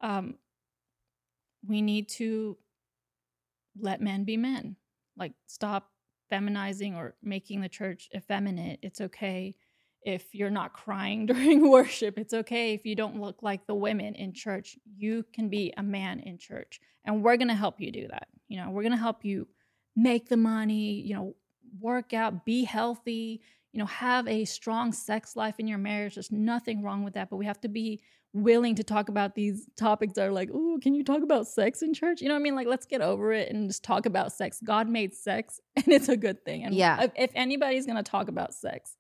Um, 0.01 0.37
we 1.67 1.83
need 1.83 2.09
to 2.11 2.57
let 3.79 4.01
men 4.01 4.25
be 4.25 4.37
men. 4.37 4.77
Like, 5.17 5.33
stop 5.47 5.91
feminizing 6.31 6.95
or 6.97 7.15
making 7.23 7.61
the 7.61 7.69
church 7.69 8.09
effeminate. 8.15 8.79
It's 8.83 9.01
okay 9.01 9.55
if 10.07 10.35
you're 10.35 10.51
not 10.51 10.73
crying 10.73 11.27
during 11.33 11.69
worship. 11.69 12.19
It's 12.19 12.33
okay 12.33 12.73
if 12.73 12.87
you 12.87 12.95
don't 12.95 13.21
look 13.21 13.43
like 13.43 13.67
the 13.67 13.75
women 13.75 14.15
in 14.15 14.33
church. 14.33 14.79
You 14.97 15.25
can 15.35 15.49
be 15.51 15.75
a 15.77 15.83
man 15.83 16.21
in 16.21 16.39
church. 16.39 16.81
And 17.05 17.23
we're 17.23 17.37
going 17.37 17.49
to 17.49 17.55
help 17.55 17.81
you 17.81 17.91
do 17.93 18.07
that. 18.09 18.29
You 18.49 18.59
know, 18.59 18.71
we're 18.71 18.83
going 18.83 18.93
to 18.93 18.99
help 18.99 19.25
you 19.25 19.49
make 19.97 20.29
the 20.29 20.37
money, 20.37 21.01
you 21.01 21.15
know, 21.15 21.35
work 21.81 22.15
out, 22.15 22.45
be 22.45 22.65
healthy, 22.65 23.41
you 23.73 23.81
know, 23.81 23.87
have 23.87 24.27
a 24.29 24.45
strong 24.45 24.93
sex 24.93 25.37
life 25.37 25.57
in 25.59 25.67
your 25.67 25.79
marriage. 25.79 26.15
There's 26.15 26.33
nothing 26.33 26.83
wrong 26.83 27.03
with 27.05 27.15
that, 27.15 27.29
but 27.29 27.37
we 27.37 27.47
have 27.47 27.61
to 27.63 27.69
be 27.69 28.01
willing 28.33 28.75
to 28.77 28.85
talk 28.85 29.09
about 29.09 29.35
these 29.35 29.67
topics 29.79 30.13
that 30.15 30.27
are 30.27 30.33
like, 30.33 30.51
oh, 30.53 30.79
can 30.83 30.95
you 30.95 31.03
talk 31.03 31.23
about 31.23 31.47
sex 31.49 31.83
in 31.83 31.93
church? 31.95 32.21
You 32.21 32.29
know 32.29 32.35
what 32.35 32.41
I 32.41 32.43
mean? 32.43 32.55
Like, 32.55 32.67
let's 32.67 32.87
get 32.87 33.01
over 33.01 33.33
it 33.33 33.51
and 33.51 33.69
just 33.69 33.83
talk 33.83 34.07
about 34.07 34.33
sex. 34.33 34.61
God 34.63 34.89
made 34.89 35.15
sex, 35.15 35.61
and 35.77 35.89
it's 35.89 36.09
a 36.09 36.17
good 36.17 36.45
thing. 36.45 36.63
And 36.65 36.75
Yeah. 36.75 37.03
if, 37.05 37.13
if 37.17 37.31
anybody's 37.35 37.87
going 37.87 37.97
to 37.97 38.09
talk 38.09 38.29
about 38.29 38.55
sex, 38.55 38.96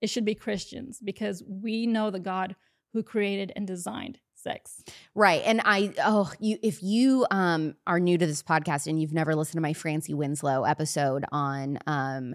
it 0.00 0.08
should 0.10 0.24
be 0.24 0.34
Christians 0.34 1.00
because 1.02 1.42
we 1.46 1.86
know 1.86 2.10
the 2.10 2.20
God 2.20 2.56
who 2.92 3.02
created 3.02 3.52
and 3.56 3.66
designed 3.66 4.18
sex. 4.34 4.82
Right. 5.14 5.42
And 5.44 5.60
I 5.64 5.92
oh 6.04 6.32
you 6.40 6.58
if 6.62 6.82
you 6.82 7.26
um 7.30 7.74
are 7.86 7.98
new 7.98 8.16
to 8.18 8.26
this 8.26 8.42
podcast 8.42 8.86
and 8.86 9.00
you've 9.00 9.12
never 9.12 9.34
listened 9.34 9.56
to 9.58 9.62
my 9.62 9.72
Francie 9.72 10.14
Winslow 10.14 10.64
episode 10.64 11.24
on 11.32 11.78
um 11.86 12.34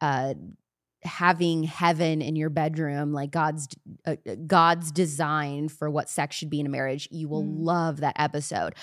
uh 0.00 0.34
having 1.02 1.62
heaven 1.62 2.20
in 2.20 2.34
your 2.36 2.50
bedroom 2.50 3.12
like 3.12 3.30
God's 3.30 3.68
uh, 4.04 4.16
God's 4.46 4.90
design 4.92 5.68
for 5.68 5.88
what 5.88 6.08
sex 6.10 6.36
should 6.36 6.50
be 6.50 6.60
in 6.60 6.66
a 6.66 6.70
marriage, 6.70 7.08
you 7.10 7.28
will 7.28 7.44
Mm. 7.44 7.64
love 7.64 8.00
that 8.00 8.16
episode. 8.18 8.74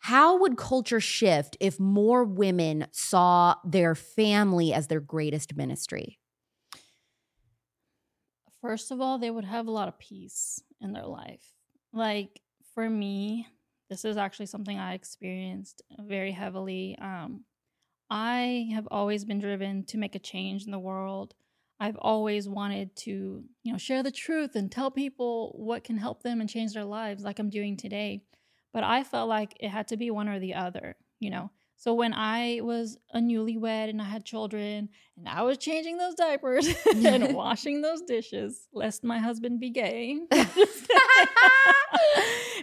How 0.00 0.38
would 0.38 0.56
culture 0.56 1.00
shift 1.00 1.56
if 1.60 1.78
more 1.80 2.24
women 2.24 2.86
saw 2.92 3.56
their 3.64 3.94
family 3.94 4.72
as 4.72 4.86
their 4.86 5.00
greatest 5.00 5.56
ministry? 5.56 6.18
First 8.60 8.90
of 8.90 9.00
all, 9.00 9.18
they 9.18 9.30
would 9.30 9.44
have 9.44 9.66
a 9.66 9.72
lot 9.72 9.88
of 9.88 9.98
peace 9.98 10.62
in 10.80 10.92
their 10.92 11.06
life. 11.06 11.54
Like 11.92 12.40
for 12.74 12.88
me, 12.88 13.46
this 13.88 14.04
is 14.04 14.16
actually 14.16 14.46
something 14.46 14.78
I 14.78 14.94
experienced 14.94 15.82
very 15.98 16.32
heavily. 16.32 16.96
Um, 17.00 17.44
I 18.10 18.68
have 18.74 18.88
always 18.90 19.24
been 19.24 19.38
driven 19.38 19.84
to 19.84 19.98
make 19.98 20.14
a 20.14 20.20
change 20.20 20.64
in 20.64 20.70
the 20.70 20.78
world. 20.78 21.34
I've 21.80 21.96
always 21.96 22.48
wanted 22.48 22.96
to, 22.96 23.44
you 23.62 23.72
know, 23.72 23.78
share 23.78 24.02
the 24.02 24.10
truth 24.10 24.56
and 24.56 24.70
tell 24.70 24.90
people 24.90 25.52
what 25.56 25.84
can 25.84 25.96
help 25.96 26.22
them 26.22 26.40
and 26.40 26.50
change 26.50 26.72
their 26.72 26.84
lives, 26.84 27.22
like 27.22 27.38
I'm 27.38 27.50
doing 27.50 27.76
today. 27.76 28.24
But 28.72 28.84
I 28.84 29.04
felt 29.04 29.28
like 29.28 29.56
it 29.60 29.68
had 29.68 29.88
to 29.88 29.96
be 29.96 30.10
one 30.10 30.28
or 30.28 30.40
the 30.40 30.54
other, 30.54 30.96
you 31.20 31.30
know. 31.30 31.50
So 31.78 31.94
when 31.94 32.12
I 32.12 32.58
was 32.60 32.98
a 33.12 33.20
newlywed 33.20 33.88
and 33.88 34.02
I 34.02 34.06
had 34.06 34.24
children 34.24 34.88
and 35.16 35.28
I 35.28 35.42
was 35.42 35.58
changing 35.58 35.96
those 35.96 36.16
diapers 36.16 36.68
and 36.94 37.32
washing 37.34 37.82
those 37.82 38.02
dishes, 38.02 38.66
lest 38.72 39.04
my 39.04 39.20
husband 39.20 39.60
be 39.60 39.70
gay. 39.70 40.18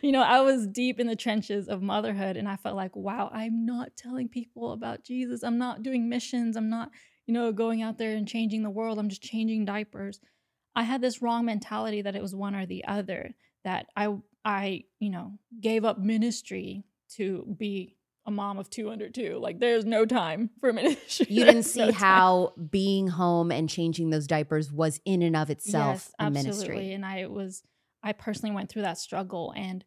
you 0.04 0.12
know, 0.12 0.22
I 0.22 0.42
was 0.42 0.68
deep 0.68 1.00
in 1.00 1.08
the 1.08 1.16
trenches 1.16 1.70
of 1.70 1.82
motherhood 1.82 2.36
and 2.36 2.46
I 2.46 2.58
felt 2.58 2.76
like, 2.76 2.94
wow, 2.94 3.32
I'm 3.34 3.66
not 3.66 3.96
telling 3.96 4.28
people 4.28 4.74
about 4.74 5.06
Jesus. 5.06 5.44
I'm 5.44 5.58
not 5.58 5.82
doing 5.82 6.10
missions. 6.10 6.58
I'm 6.58 6.70
not, 6.70 6.92
you 7.26 7.34
know, 7.34 7.54
going 7.54 7.82
out 7.82 7.98
there 7.98 8.18
and 8.18 8.28
changing 8.28 8.64
the 8.64 8.70
world. 8.70 9.00
I'm 9.00 9.08
just 9.08 9.24
changing 9.24 9.64
diapers. 9.64 10.20
I 10.76 10.84
had 10.84 11.00
this 11.00 11.22
wrong 11.22 11.46
mentality 11.46 12.02
that 12.02 12.18
it 12.18 12.22
was 12.22 12.36
one 12.36 12.54
or 12.54 12.66
the 12.66 12.84
other, 12.84 13.34
that 13.64 13.86
I 13.96 14.14
I, 14.44 14.84
you 15.00 15.10
know, 15.10 15.40
gave 15.62 15.86
up 15.86 16.00
ministry 16.00 16.84
to 17.16 17.56
be 17.58 17.95
a 18.26 18.32
mom 18.32 18.58
of 18.58 18.70
two 18.70 18.90
under 18.90 19.10
two. 19.10 19.38
Like 19.38 19.60
there's 19.60 19.86
no 19.86 20.06
time 20.06 20.50
for 20.60 20.74
ministry. 20.74 21.28
You 21.36 21.46
didn't 21.46 21.64
see 21.64 21.86
no 21.86 21.92
how 21.92 22.54
being 22.70 23.08
home 23.08 23.52
and 23.52 23.70
changing 23.70 24.10
those 24.10 24.28
diapers 24.28 24.72
was 24.72 25.00
in 25.06 25.22
and 25.22 25.36
of 25.36 25.50
itself 25.50 25.96
yes, 25.96 26.12
a 26.20 26.24
absolutely. 26.24 26.52
ministry. 26.52 26.94
And 26.94 27.06
I 27.06 27.28
was, 27.28 27.64
I 28.04 28.14
personally 28.14 28.56
went 28.56 28.70
through 28.70 28.84
that 28.84 28.98
struggle, 28.98 29.54
and 29.56 29.84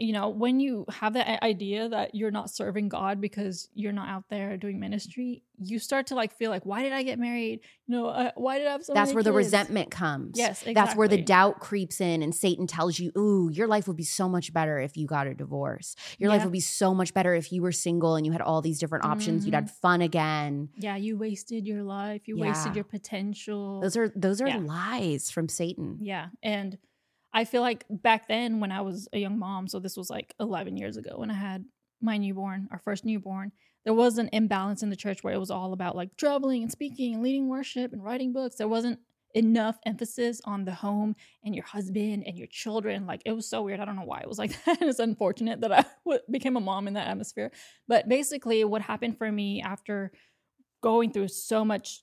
you 0.00 0.12
know, 0.12 0.28
when 0.28 0.58
you 0.58 0.84
have 0.90 1.12
that 1.14 1.42
idea 1.44 1.88
that 1.88 2.14
you're 2.16 2.32
not 2.32 2.50
serving 2.50 2.88
God 2.88 3.20
because 3.20 3.68
you're 3.74 3.92
not 3.92 4.08
out 4.08 4.24
there 4.28 4.56
doing 4.56 4.80
ministry, 4.80 5.42
you 5.56 5.78
start 5.78 6.08
to 6.08 6.16
like 6.16 6.36
feel 6.36 6.50
like, 6.50 6.66
why 6.66 6.82
did 6.82 6.92
I 6.92 7.04
get 7.04 7.18
married? 7.18 7.60
You 7.86 7.94
know, 7.96 8.06
uh, 8.08 8.32
why 8.34 8.58
did 8.58 8.66
I 8.66 8.72
have 8.72 8.84
so 8.84 8.92
That's 8.92 9.14
where 9.14 9.22
the 9.22 9.32
resentment 9.32 9.92
comes. 9.92 10.36
Yes, 10.36 10.62
exactly. 10.62 10.74
That's 10.74 10.96
where 10.96 11.06
the 11.06 11.22
doubt 11.22 11.60
creeps 11.60 12.00
in, 12.00 12.22
and 12.22 12.34
Satan 12.34 12.66
tells 12.66 12.98
you, 12.98 13.12
Ooh, 13.16 13.50
your 13.52 13.68
life 13.68 13.86
would 13.86 13.96
be 13.96 14.02
so 14.02 14.28
much 14.28 14.52
better 14.52 14.80
if 14.80 14.96
you 14.96 15.06
got 15.06 15.28
a 15.28 15.34
divorce. 15.34 15.94
Your 16.18 16.28
life 16.30 16.42
would 16.42 16.52
be 16.52 16.58
so 16.60 16.92
much 16.92 17.14
better 17.14 17.32
if 17.34 17.52
you 17.52 17.62
were 17.62 17.70
single 17.72 18.16
and 18.16 18.26
you 18.26 18.32
had 18.32 18.40
all 18.40 18.62
these 18.62 18.80
different 18.80 19.04
options. 19.04 19.46
You'd 19.46 19.52
Mhm. 19.52 19.58
had 19.58 19.70
fun 19.70 20.00
again. 20.02 20.70
Yeah, 20.76 20.96
you 20.96 21.16
wasted 21.16 21.66
your 21.68 21.84
life. 21.84 22.26
You 22.26 22.36
Yeah. 22.36 22.48
wasted 22.48 22.74
your 22.74 22.84
potential. 22.84 23.80
Those 23.80 23.96
are 23.96 24.12
those 24.16 24.40
are 24.40 24.48
Yeah. 24.48 24.58
lies 24.58 25.30
from 25.30 25.48
Satan. 25.48 25.98
Yeah. 26.00 26.30
And 26.42 26.78
I 27.34 27.44
feel 27.44 27.62
like 27.62 27.84
back 27.90 28.28
then 28.28 28.60
when 28.60 28.70
I 28.70 28.80
was 28.80 29.08
a 29.12 29.18
young 29.18 29.38
mom, 29.38 29.66
so 29.66 29.80
this 29.80 29.96
was 29.96 30.08
like 30.08 30.34
11 30.38 30.76
years 30.76 30.96
ago 30.96 31.14
when 31.16 31.32
I 31.32 31.34
had 31.34 31.64
my 32.00 32.16
newborn, 32.16 32.68
our 32.70 32.78
first 32.78 33.04
newborn, 33.04 33.50
there 33.84 33.92
was 33.92 34.18
an 34.18 34.30
imbalance 34.32 34.82
in 34.82 34.88
the 34.88 34.96
church 34.96 35.22
where 35.22 35.34
it 35.34 35.38
was 35.38 35.50
all 35.50 35.72
about 35.72 35.96
like 35.96 36.16
traveling 36.16 36.62
and 36.62 36.70
speaking 36.70 37.14
and 37.14 37.22
leading 37.22 37.48
worship 37.48 37.92
and 37.92 38.04
writing 38.04 38.32
books. 38.32 38.56
There 38.56 38.68
wasn't 38.68 39.00
enough 39.34 39.76
emphasis 39.84 40.40
on 40.44 40.64
the 40.64 40.72
home 40.72 41.16
and 41.44 41.56
your 41.56 41.64
husband 41.64 42.22
and 42.24 42.38
your 42.38 42.46
children. 42.46 43.04
Like 43.04 43.20
it 43.26 43.32
was 43.32 43.48
so 43.48 43.62
weird. 43.62 43.80
I 43.80 43.84
don't 43.84 43.96
know 43.96 44.04
why 44.04 44.20
it 44.20 44.28
was 44.28 44.38
like 44.38 44.64
that. 44.64 44.80
it's 44.80 45.00
unfortunate 45.00 45.60
that 45.62 45.72
I 45.72 45.84
became 46.30 46.56
a 46.56 46.60
mom 46.60 46.86
in 46.86 46.94
that 46.94 47.08
atmosphere. 47.08 47.50
But 47.88 48.08
basically, 48.08 48.64
what 48.64 48.80
happened 48.80 49.18
for 49.18 49.30
me 49.30 49.60
after 49.60 50.12
going 50.82 51.12
through 51.12 51.28
so 51.28 51.64
much 51.64 52.02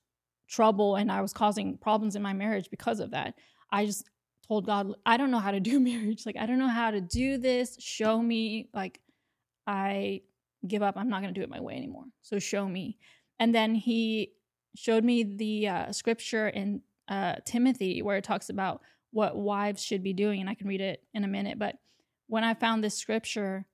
trouble 0.50 0.98
and 0.98 1.10
I 1.10 1.22
was 1.22 1.32
causing 1.32 1.78
problems 1.78 2.18
in 2.18 2.22
my 2.22 2.34
marriage 2.34 2.70
because 2.70 3.00
of 3.00 3.12
that, 3.12 3.36
I 3.72 3.86
just 3.86 4.10
told 4.52 4.66
God, 4.66 4.94
I 5.06 5.16
don't 5.16 5.32
know 5.32 5.40
how 5.40 5.52
to 5.52 5.62
do 5.62 5.80
marriage. 5.92 6.26
Like, 6.26 6.36
I 6.38 6.46
don't 6.46 6.60
know 6.60 6.68
how 6.68 6.92
to 6.92 7.00
do 7.00 7.38
this. 7.38 7.78
Show 7.80 8.22
me. 8.22 8.68
Like, 8.74 9.00
I 9.66 10.22
give 10.68 10.84
up. 10.84 10.98
I'm 10.98 11.08
not 11.08 11.22
going 11.22 11.34
to 11.34 11.40
do 11.40 11.44
it 11.44 11.50
my 11.50 11.62
way 11.62 11.76
anymore. 11.76 12.04
So 12.22 12.38
show 12.38 12.68
me. 12.68 12.98
And 13.40 13.56
then 13.56 13.76
he 13.76 14.34
showed 14.76 15.06
me 15.06 15.24
the 15.24 15.68
uh, 15.70 15.92
scripture 15.94 16.50
in 16.50 16.82
uh, 17.08 17.36
Timothy 17.46 18.02
where 18.02 18.18
it 18.18 18.26
talks 18.26 18.50
about 18.50 18.82
what 19.12 19.38
wives 19.38 19.82
should 19.82 20.04
be 20.04 20.14
doing. 20.14 20.42
And 20.42 20.50
I 20.50 20.54
can 20.54 20.68
read 20.68 20.82
it 20.82 21.02
in 21.14 21.24
a 21.24 21.30
minute. 21.30 21.58
But 21.58 21.78
when 22.28 22.44
I 22.44 22.54
found 22.54 22.84
this 22.84 22.98
scripture, 22.98 23.66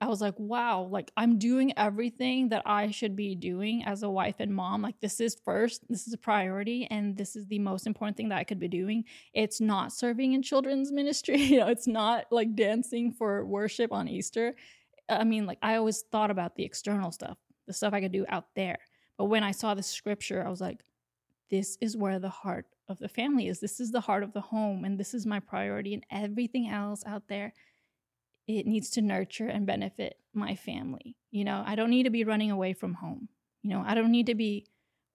I 0.00 0.08
was 0.08 0.20
like, 0.20 0.34
wow, 0.38 0.82
like 0.90 1.10
I'm 1.16 1.38
doing 1.38 1.72
everything 1.78 2.50
that 2.50 2.62
I 2.66 2.90
should 2.90 3.16
be 3.16 3.34
doing 3.34 3.82
as 3.84 4.02
a 4.02 4.10
wife 4.10 4.36
and 4.40 4.54
mom. 4.54 4.82
Like, 4.82 5.00
this 5.00 5.20
is 5.20 5.36
first, 5.42 5.88
this 5.88 6.06
is 6.06 6.12
a 6.12 6.18
priority, 6.18 6.86
and 6.90 7.16
this 7.16 7.34
is 7.34 7.46
the 7.46 7.58
most 7.58 7.86
important 7.86 8.16
thing 8.16 8.28
that 8.28 8.38
I 8.38 8.44
could 8.44 8.60
be 8.60 8.68
doing. 8.68 9.04
It's 9.32 9.58
not 9.60 9.92
serving 9.92 10.34
in 10.34 10.42
children's 10.42 10.92
ministry, 11.00 11.40
you 11.40 11.60
know, 11.60 11.68
it's 11.68 11.86
not 11.86 12.26
like 12.30 12.54
dancing 12.54 13.10
for 13.10 13.46
worship 13.46 13.90
on 13.90 14.06
Easter. 14.06 14.54
I 15.08 15.24
mean, 15.24 15.46
like, 15.46 15.58
I 15.62 15.76
always 15.76 16.02
thought 16.12 16.30
about 16.30 16.56
the 16.56 16.64
external 16.64 17.10
stuff, 17.10 17.38
the 17.66 17.72
stuff 17.72 17.94
I 17.94 18.00
could 18.00 18.12
do 18.12 18.26
out 18.28 18.48
there. 18.54 18.78
But 19.16 19.26
when 19.26 19.44
I 19.44 19.52
saw 19.52 19.72
the 19.72 19.82
scripture, 19.82 20.44
I 20.44 20.50
was 20.50 20.60
like, 20.60 20.84
this 21.48 21.78
is 21.80 21.96
where 21.96 22.18
the 22.18 22.28
heart 22.28 22.66
of 22.88 22.98
the 22.98 23.08
family 23.08 23.48
is. 23.48 23.60
This 23.60 23.80
is 23.80 23.92
the 23.92 24.00
heart 24.00 24.24
of 24.24 24.34
the 24.34 24.40
home, 24.42 24.84
and 24.84 25.00
this 25.00 25.14
is 25.14 25.24
my 25.24 25.40
priority, 25.40 25.94
and 25.94 26.04
everything 26.10 26.68
else 26.68 27.02
out 27.06 27.28
there 27.28 27.54
it 28.46 28.66
needs 28.66 28.90
to 28.90 29.02
nurture 29.02 29.48
and 29.48 29.66
benefit 29.66 30.18
my 30.32 30.54
family. 30.54 31.16
You 31.30 31.44
know, 31.44 31.62
I 31.66 31.74
don't 31.74 31.90
need 31.90 32.04
to 32.04 32.10
be 32.10 32.24
running 32.24 32.50
away 32.50 32.72
from 32.72 32.94
home. 32.94 33.28
You 33.62 33.70
know, 33.70 33.82
I 33.84 33.94
don't 33.94 34.12
need 34.12 34.26
to 34.26 34.34
be 34.34 34.66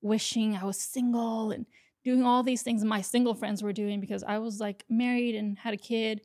wishing 0.02 0.56
I 0.56 0.66
was 0.66 0.78
single 0.78 1.52
and 1.52 1.66
doing 2.04 2.24
all 2.24 2.44
these 2.44 2.64
things 2.64 2.84
my 2.84 3.02
single 3.02 3.36
friends 3.36 3.62
were 3.62 3.74
doing 3.74 4.00
because 4.02 4.24
I 4.24 4.40
was 4.40 4.60
like 4.60 4.84
married 4.90 5.36
and 5.36 5.58
had 5.58 5.74
a 5.74 5.78
kid 5.78 6.22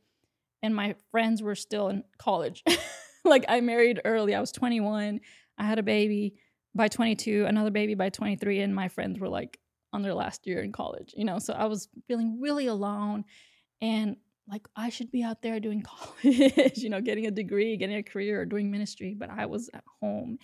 and 0.62 0.74
my 0.74 0.94
friends 1.11 1.42
were 1.42 1.54
still 1.54 1.88
in 1.88 2.02
college. 2.18 2.64
like 3.24 3.44
I 3.48 3.61
married 3.61 4.00
early. 4.04 4.34
I 4.34 4.40
was 4.40 4.52
21. 4.52 5.20
I 5.59 5.64
had 5.64 5.78
a 5.78 5.82
baby 5.82 6.34
by 6.74 6.88
22, 6.88 7.44
another 7.46 7.70
baby 7.70 7.94
by 7.94 8.09
23 8.11 8.61
and 8.61 8.74
my 8.74 8.88
friends 8.88 9.18
were 9.18 9.28
like 9.28 9.59
on 9.92 10.02
their 10.02 10.14
last 10.14 10.46
year 10.46 10.61
in 10.61 10.72
college, 10.72 11.14
you 11.16 11.24
know. 11.24 11.38
So 11.38 11.52
I 11.52 11.66
was 11.66 11.88
feeling 12.09 12.40
really 12.40 12.66
alone 12.66 13.24
and 13.80 14.16
like 14.49 14.68
I 14.76 14.90
should 14.90 15.11
be 15.11 15.22
out 15.22 15.42
there 15.42 15.59
doing 15.61 15.82
college, 16.22 16.78
you 16.78 16.90
know, 16.90 17.01
getting 17.01 17.26
a 17.26 17.30
degree, 17.30 17.76
getting 17.76 17.97
a 17.97 18.03
career, 18.03 18.40
or 18.40 18.44
doing 18.44 18.70
ministry, 18.70 19.14
but 19.18 19.30
I 19.30 19.47
was 19.47 19.70
at 19.74 19.84
home. 20.01 20.38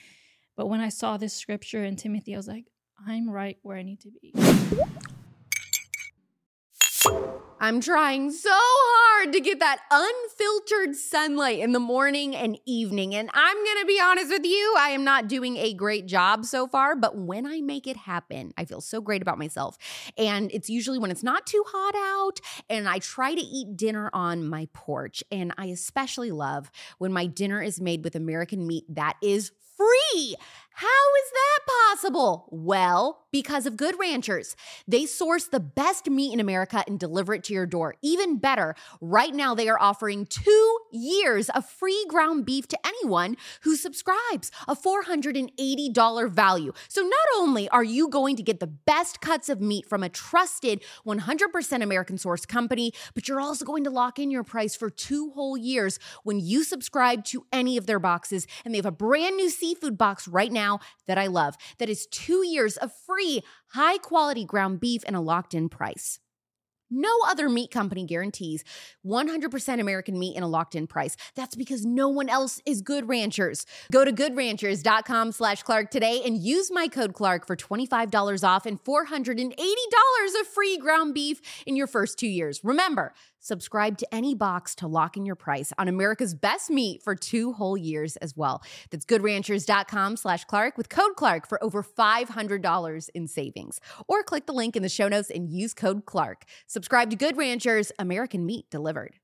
But 0.56 0.68
when 0.68 0.80
I 0.80 0.88
saw 0.88 1.16
this 1.16 1.34
scripture 1.34 1.84
in 1.84 1.96
Timothy, 1.96 2.34
I 2.34 2.36
was 2.36 2.48
like, 2.48 2.66
I'm 3.06 3.28
right 3.28 3.58
where 3.62 3.76
I 3.76 3.82
need 3.82 4.00
to 4.00 4.10
be. 4.20 4.32
I'm 7.62 7.80
trying 7.80 8.32
so 8.32 8.50
hard 8.52 9.32
to 9.32 9.38
get 9.38 9.60
that 9.60 9.78
unfiltered 9.88 10.96
sunlight 10.96 11.60
in 11.60 11.70
the 11.70 11.78
morning 11.78 12.34
and 12.34 12.58
evening. 12.66 13.14
And 13.14 13.30
I'm 13.32 13.54
going 13.54 13.78
to 13.78 13.86
be 13.86 14.00
honest 14.02 14.30
with 14.30 14.44
you, 14.44 14.74
I 14.76 14.88
am 14.88 15.04
not 15.04 15.28
doing 15.28 15.56
a 15.58 15.72
great 15.72 16.06
job 16.06 16.44
so 16.44 16.66
far. 16.66 16.96
But 16.96 17.16
when 17.16 17.46
I 17.46 17.60
make 17.60 17.86
it 17.86 17.96
happen, 17.96 18.52
I 18.58 18.64
feel 18.64 18.80
so 18.80 19.00
great 19.00 19.22
about 19.22 19.38
myself. 19.38 19.78
And 20.18 20.50
it's 20.50 20.68
usually 20.68 20.98
when 20.98 21.12
it's 21.12 21.22
not 21.22 21.46
too 21.46 21.62
hot 21.68 21.94
out. 21.94 22.40
And 22.68 22.88
I 22.88 22.98
try 22.98 23.32
to 23.32 23.40
eat 23.40 23.76
dinner 23.76 24.10
on 24.12 24.48
my 24.48 24.66
porch. 24.72 25.22
And 25.30 25.54
I 25.56 25.66
especially 25.66 26.32
love 26.32 26.68
when 26.98 27.12
my 27.12 27.26
dinner 27.26 27.62
is 27.62 27.80
made 27.80 28.02
with 28.02 28.16
American 28.16 28.66
meat 28.66 28.86
that 28.88 29.14
is 29.22 29.52
free. 29.76 30.34
How 30.74 30.86
is 30.88 31.30
that 31.32 31.58
possible? 31.90 32.48
Well, 32.50 33.22
because 33.32 33.64
of 33.66 33.76
Good 33.76 33.98
Ranchers. 33.98 34.54
They 34.86 35.06
source 35.06 35.46
the 35.46 35.58
best 35.58 36.08
meat 36.08 36.32
in 36.32 36.40
America 36.40 36.84
and 36.86 37.00
deliver 37.00 37.34
it 37.34 37.42
to 37.44 37.54
your 37.54 37.66
door. 37.66 37.94
Even 38.02 38.36
better, 38.36 38.74
right 39.00 39.34
now 39.34 39.54
they 39.54 39.68
are 39.68 39.80
offering 39.80 40.26
two 40.26 40.78
years 40.92 41.48
of 41.50 41.66
free 41.66 42.04
ground 42.08 42.44
beef 42.44 42.68
to 42.68 42.78
anyone 42.86 43.36
who 43.62 43.74
subscribes, 43.74 44.50
a 44.68 44.76
$480 44.76 46.30
value. 46.30 46.72
So 46.88 47.00
not 47.00 47.26
only 47.38 47.68
are 47.70 47.82
you 47.82 48.08
going 48.08 48.36
to 48.36 48.42
get 48.42 48.60
the 48.60 48.66
best 48.66 49.20
cuts 49.20 49.48
of 49.48 49.60
meat 49.60 49.86
from 49.86 50.02
a 50.02 50.10
trusted 50.10 50.84
100% 51.06 51.82
American 51.82 52.16
sourced 52.16 52.46
company, 52.46 52.92
but 53.14 53.28
you're 53.28 53.40
also 53.40 53.64
going 53.64 53.84
to 53.84 53.90
lock 53.90 54.18
in 54.18 54.30
your 54.30 54.44
price 54.44 54.76
for 54.76 54.90
two 54.90 55.30
whole 55.30 55.56
years 55.56 55.98
when 56.22 56.38
you 56.38 56.64
subscribe 56.64 57.24
to 57.24 57.46
any 57.50 57.78
of 57.78 57.86
their 57.86 57.98
boxes. 57.98 58.46
And 58.64 58.74
they 58.74 58.78
have 58.78 58.86
a 58.86 58.90
brand 58.90 59.36
new 59.36 59.48
seafood 59.48 59.96
box 59.96 60.28
right 60.28 60.52
now 60.52 60.61
that 61.06 61.18
I 61.18 61.26
love 61.26 61.56
that 61.78 61.88
is 61.88 62.06
two 62.06 62.46
years 62.46 62.76
of 62.76 62.92
free, 62.92 63.42
high 63.68 63.98
quality 63.98 64.44
ground 64.44 64.80
beef 64.80 65.02
and 65.06 65.16
a 65.16 65.20
locked 65.20 65.54
in 65.54 65.68
price. 65.68 66.18
No 66.94 67.10
other 67.26 67.48
meat 67.48 67.70
company 67.70 68.04
guarantees 68.04 68.64
100% 69.06 69.80
American 69.80 70.18
meat 70.18 70.36
in 70.36 70.42
a 70.42 70.46
locked 70.46 70.74
in 70.74 70.86
price. 70.86 71.16
That's 71.34 71.56
because 71.56 71.86
no 71.86 72.08
one 72.08 72.28
else 72.28 72.60
is 72.66 72.82
Good 72.82 73.08
Ranchers. 73.08 73.64
Go 73.90 74.04
to 74.04 74.12
goodranchers.com 74.12 75.32
slash 75.32 75.62
Clark 75.62 75.90
today 75.90 76.20
and 76.22 76.36
use 76.36 76.70
my 76.70 76.88
code 76.88 77.14
Clark 77.14 77.46
for 77.46 77.56
$25 77.56 78.46
off 78.46 78.66
and 78.66 78.82
$480 78.84 79.54
of 80.40 80.46
free 80.54 80.76
ground 80.76 81.14
beef 81.14 81.40
in 81.66 81.76
your 81.76 81.86
first 81.86 82.18
two 82.18 82.28
years. 82.28 82.60
Remember, 82.62 83.14
subscribe 83.42 83.98
to 83.98 84.14
any 84.14 84.34
box 84.34 84.74
to 84.76 84.86
lock 84.86 85.18
in 85.18 85.26
your 85.26 85.34
price 85.34 85.70
on 85.76 85.88
America's 85.88 86.34
best 86.34 86.70
meat 86.70 87.02
for 87.02 87.14
two 87.14 87.52
whole 87.52 87.76
years 87.76 88.16
as 88.16 88.34
well. 88.34 88.62
That's 88.90 89.04
goodranchers.com 89.04 90.16
slash 90.16 90.44
Clark 90.44 90.78
with 90.78 90.88
code 90.88 91.16
Clark 91.16 91.46
for 91.46 91.62
over 91.62 91.82
$500 91.82 93.10
in 93.14 93.28
savings. 93.28 93.80
Or 94.08 94.22
click 94.22 94.46
the 94.46 94.54
link 94.54 94.76
in 94.76 94.82
the 94.82 94.88
show 94.88 95.08
notes 95.08 95.28
and 95.28 95.50
use 95.50 95.74
code 95.74 96.06
Clark. 96.06 96.44
Subscribe 96.66 97.10
to 97.10 97.16
Good 97.16 97.36
Ranchers, 97.36 97.92
American 97.98 98.46
meat 98.46 98.70
delivered. 98.70 99.18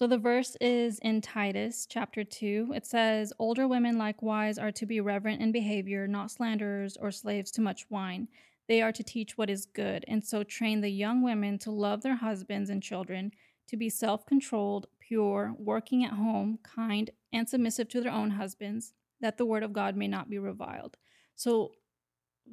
So 0.00 0.06
the 0.06 0.16
verse 0.16 0.56
is 0.62 0.98
in 1.00 1.20
Titus 1.20 1.86
chapter 1.86 2.24
2. 2.24 2.72
It 2.74 2.86
says, 2.86 3.34
Older 3.38 3.68
women 3.68 3.98
likewise 3.98 4.56
are 4.56 4.72
to 4.72 4.86
be 4.86 4.98
reverent 4.98 5.42
in 5.42 5.52
behavior, 5.52 6.08
not 6.08 6.30
slanderers 6.30 6.96
or 6.96 7.10
slaves 7.10 7.50
to 7.50 7.60
much 7.60 7.84
wine. 7.90 8.28
They 8.70 8.82
are 8.82 8.92
to 8.92 9.02
teach 9.02 9.36
what 9.36 9.50
is 9.50 9.66
good, 9.66 10.04
and 10.06 10.24
so 10.24 10.44
train 10.44 10.80
the 10.80 10.90
young 10.90 11.22
women 11.22 11.58
to 11.58 11.72
love 11.72 12.02
their 12.02 12.14
husbands 12.14 12.70
and 12.70 12.80
children, 12.80 13.32
to 13.66 13.76
be 13.76 13.90
self 13.90 14.24
controlled, 14.24 14.86
pure, 15.00 15.56
working 15.58 16.04
at 16.04 16.12
home, 16.12 16.60
kind, 16.62 17.10
and 17.32 17.48
submissive 17.48 17.88
to 17.88 18.00
their 18.00 18.12
own 18.12 18.30
husbands, 18.30 18.92
that 19.20 19.38
the 19.38 19.44
word 19.44 19.64
of 19.64 19.72
God 19.72 19.96
may 19.96 20.06
not 20.06 20.30
be 20.30 20.38
reviled. 20.38 20.96
So 21.34 21.72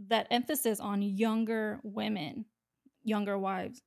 that 0.08 0.26
emphasis 0.32 0.80
on 0.80 1.04
younger 1.04 1.82
women, 1.84 2.46
younger 3.04 3.38
wives, 3.38 3.84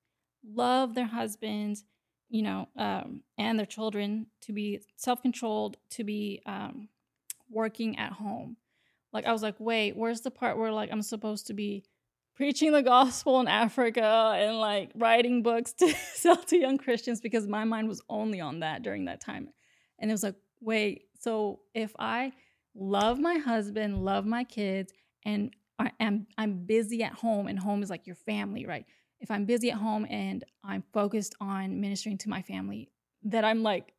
love 0.48 0.94
their 0.94 1.08
husbands, 1.08 1.82
you 2.28 2.42
know, 2.42 2.68
um, 2.76 3.24
and 3.38 3.58
their 3.58 3.66
children 3.66 4.26
to 4.42 4.52
be 4.52 4.82
self 4.94 5.20
controlled, 5.20 5.78
to 5.90 6.04
be 6.04 6.42
um, 6.46 6.90
working 7.50 7.98
at 7.98 8.12
home. 8.12 8.56
Like, 9.12 9.26
I 9.26 9.32
was 9.32 9.42
like, 9.42 9.56
wait, 9.58 9.96
where's 9.96 10.20
the 10.20 10.30
part 10.30 10.58
where, 10.58 10.70
like, 10.70 10.90
I'm 10.92 11.02
supposed 11.02 11.48
to 11.48 11.54
be 11.54 11.82
preaching 12.36 12.72
the 12.72 12.82
gospel 12.82 13.40
in 13.40 13.48
Africa 13.48 14.34
and, 14.36 14.58
like, 14.58 14.90
writing 14.94 15.42
books 15.42 15.72
to 15.74 15.94
sell 16.14 16.36
to 16.36 16.56
young 16.56 16.78
Christians? 16.78 17.20
Because 17.20 17.46
my 17.46 17.64
mind 17.64 17.88
was 17.88 18.02
only 18.08 18.40
on 18.40 18.60
that 18.60 18.82
during 18.82 19.06
that 19.06 19.20
time. 19.20 19.48
And 19.98 20.10
it 20.10 20.14
was 20.14 20.22
like, 20.22 20.36
wait, 20.60 21.02
so 21.18 21.60
if 21.74 21.92
I 21.98 22.32
love 22.74 23.18
my 23.18 23.38
husband, 23.38 24.04
love 24.04 24.24
my 24.26 24.44
kids, 24.44 24.92
and 25.24 25.50
I 25.78 25.92
am 25.98 26.26
I'm 26.36 26.64
busy 26.66 27.02
at 27.02 27.12
home 27.12 27.46
and 27.46 27.58
home 27.58 27.82
is 27.82 27.90
like 27.90 28.06
your 28.06 28.16
family, 28.16 28.66
right? 28.66 28.84
If 29.20 29.30
I'm 29.30 29.44
busy 29.44 29.70
at 29.70 29.78
home 29.78 30.06
and 30.08 30.44
I'm 30.64 30.82
focused 30.92 31.34
on 31.40 31.80
ministering 31.80 32.18
to 32.18 32.28
my 32.28 32.42
family, 32.42 32.90
that 33.24 33.44
I'm 33.44 33.62
like 33.62 33.92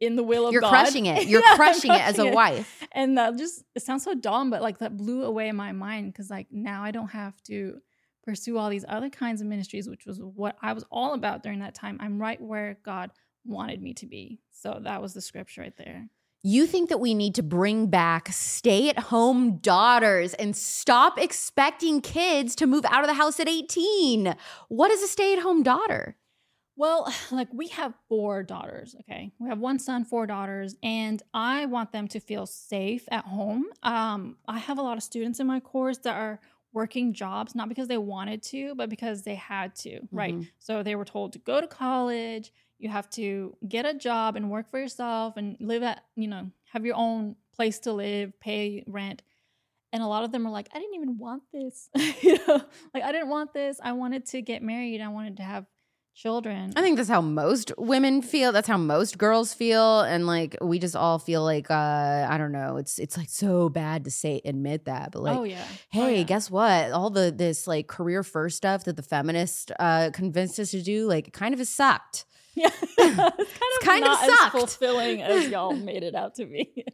in 0.00 0.16
the 0.16 0.22
will 0.22 0.46
of 0.46 0.52
God. 0.52 0.52
You're 0.52 0.60
God. 0.60 0.70
crushing 0.70 1.06
it. 1.06 1.26
You're 1.28 1.42
Yeah, 1.42 1.50
I'm 1.50 1.56
crushing 1.56 1.92
it 1.92 2.00
as 2.00 2.18
a 2.18 2.26
it. 2.26 2.34
wife. 2.34 2.86
And 2.92 3.18
that 3.18 3.36
just 3.36 3.64
it 3.74 3.82
sounds 3.82 4.04
so 4.04 4.14
dumb, 4.14 4.50
but 4.50 4.62
like 4.62 4.78
that 4.78 4.96
blew 4.96 5.24
away 5.24 5.50
my 5.52 5.72
mind 5.72 6.12
because 6.12 6.30
like 6.30 6.46
now 6.50 6.82
I 6.82 6.90
don't 6.90 7.08
have 7.08 7.40
to 7.44 7.80
pursue 8.24 8.58
all 8.58 8.68
these 8.68 8.84
other 8.88 9.10
kinds 9.10 9.40
of 9.40 9.46
ministries, 9.46 9.88
which 9.88 10.04
was 10.06 10.20
what 10.20 10.56
I 10.60 10.72
was 10.72 10.84
all 10.90 11.14
about 11.14 11.42
during 11.42 11.60
that 11.60 11.74
time. 11.74 11.96
I'm 12.00 12.20
right 12.20 12.40
where 12.40 12.78
God 12.84 13.10
wanted 13.44 13.82
me 13.82 13.94
to 13.94 14.06
be. 14.06 14.40
So 14.50 14.80
that 14.82 15.00
was 15.00 15.14
the 15.14 15.20
scripture 15.20 15.62
right 15.62 15.76
there. 15.76 16.08
You 16.44 16.66
think 16.66 16.88
that 16.88 17.00
we 17.00 17.14
need 17.14 17.34
to 17.34 17.42
bring 17.42 17.88
back 17.88 18.28
stay 18.30 18.88
at 18.88 18.98
home 18.98 19.56
daughters 19.56 20.34
and 20.34 20.54
stop 20.54 21.18
expecting 21.18 22.00
kids 22.00 22.54
to 22.56 22.66
move 22.66 22.84
out 22.88 23.02
of 23.02 23.08
the 23.08 23.14
house 23.14 23.40
at 23.40 23.48
18. 23.48 24.36
What 24.68 24.90
is 24.92 25.02
a 25.02 25.08
stay 25.08 25.32
at 25.32 25.40
home 25.40 25.62
daughter? 25.62 26.16
Well, 26.78 27.12
like 27.30 27.48
we 27.52 27.68
have 27.68 27.92
four 28.08 28.42
daughters, 28.42 28.96
okay? 29.00 29.32
We 29.38 29.48
have 29.50 29.58
one 29.58 29.78
son, 29.78 30.04
four 30.06 30.26
daughters, 30.26 30.76
and 30.82 31.22
I 31.34 31.66
want 31.66 31.92
them 31.92 32.08
to 32.08 32.20
feel 32.20 32.46
safe 32.46 33.04
at 33.10 33.24
home. 33.24 33.66
Um, 33.82 34.36
I 34.46 34.58
have 34.58 34.78
a 34.78 34.82
lot 34.82 34.96
of 34.96 35.02
students 35.02 35.40
in 35.40 35.46
my 35.46 35.60
course 35.60 35.98
that 35.98 36.16
are 36.16 36.40
working 36.72 37.12
jobs, 37.12 37.54
not 37.54 37.68
because 37.68 37.88
they 37.88 37.98
wanted 37.98 38.42
to, 38.44 38.74
but 38.76 38.88
because 38.88 39.22
they 39.22 39.34
had 39.34 39.74
to, 39.74 40.00
right? 40.12 40.34
Mhm. 40.36 40.48
So 40.58 40.82
they 40.82 40.94
were 40.94 41.04
told 41.04 41.32
to 41.32 41.38
go 41.40 41.60
to 41.60 41.66
college, 41.66 42.52
you 42.78 42.88
have 42.90 43.10
to 43.10 43.56
get 43.68 43.84
a 43.84 43.94
job 43.94 44.36
and 44.36 44.50
work 44.50 44.70
for 44.70 44.78
yourself 44.78 45.36
and 45.36 45.56
live 45.60 45.82
at, 45.82 46.04
you 46.14 46.28
know, 46.28 46.52
have 46.72 46.86
your 46.86 46.94
own 46.94 47.34
place 47.52 47.80
to 47.80 47.92
live, 47.92 48.38
pay 48.38 48.84
rent. 48.86 49.22
And 49.92 50.02
a 50.02 50.06
lot 50.06 50.24
of 50.24 50.32
them 50.32 50.46
are 50.46 50.50
like, 50.52 50.68
I 50.74 50.78
didn't 50.78 50.94
even 50.94 51.18
want 51.18 51.42
this. 51.52 51.88
you 52.22 52.38
know, 52.46 52.62
like 52.94 53.02
I 53.02 53.10
didn't 53.12 53.30
want 53.30 53.54
this. 53.54 53.80
I 53.82 53.92
wanted 53.92 54.26
to 54.26 54.42
get 54.42 54.62
married. 54.62 55.00
I 55.00 55.08
wanted 55.08 55.38
to 55.38 55.42
have 55.42 55.66
children. 56.18 56.72
I 56.74 56.82
think 56.82 56.96
that's 56.96 57.08
how 57.08 57.20
most 57.20 57.72
women 57.78 58.22
feel. 58.22 58.50
That's 58.50 58.66
how 58.66 58.76
most 58.76 59.18
girls 59.18 59.54
feel. 59.54 60.00
And 60.00 60.26
like 60.26 60.56
we 60.60 60.80
just 60.80 60.96
all 60.96 61.18
feel 61.18 61.44
like 61.44 61.70
uh 61.70 62.26
I 62.28 62.36
don't 62.38 62.52
know, 62.52 62.76
it's 62.76 62.98
it's 62.98 63.16
like 63.16 63.28
so 63.30 63.68
bad 63.68 64.04
to 64.04 64.10
say 64.10 64.40
admit 64.44 64.86
that. 64.86 65.12
But 65.12 65.22
like 65.22 65.36
oh 65.36 65.44
yeah. 65.44 65.64
Oh, 65.64 65.76
hey, 65.90 66.18
yeah. 66.18 66.22
guess 66.24 66.50
what? 66.50 66.90
All 66.90 67.10
the 67.10 67.30
this 67.30 67.66
like 67.66 67.86
career 67.86 68.24
first 68.24 68.56
stuff 68.56 68.84
that 68.84 68.96
the 68.96 69.02
feminist 69.02 69.70
uh 69.78 70.10
convinced 70.12 70.58
us 70.58 70.72
to 70.72 70.82
do, 70.82 71.06
like 71.06 71.32
kind 71.32 71.54
of 71.54 71.60
has 71.60 71.68
sucked. 71.68 72.24
Yeah, 72.58 72.70
it's 72.82 72.96
kind 72.96 73.20
of 73.20 73.80
kind 73.82 74.04
of 74.04 74.10
not 74.10 74.46
as 74.46 74.50
fulfilling 74.50 75.22
as 75.22 75.48
y'all 75.52 75.76
made 75.76 76.02
it 76.02 76.16
out 76.16 76.34
to 76.36 76.44
be. 76.44 76.84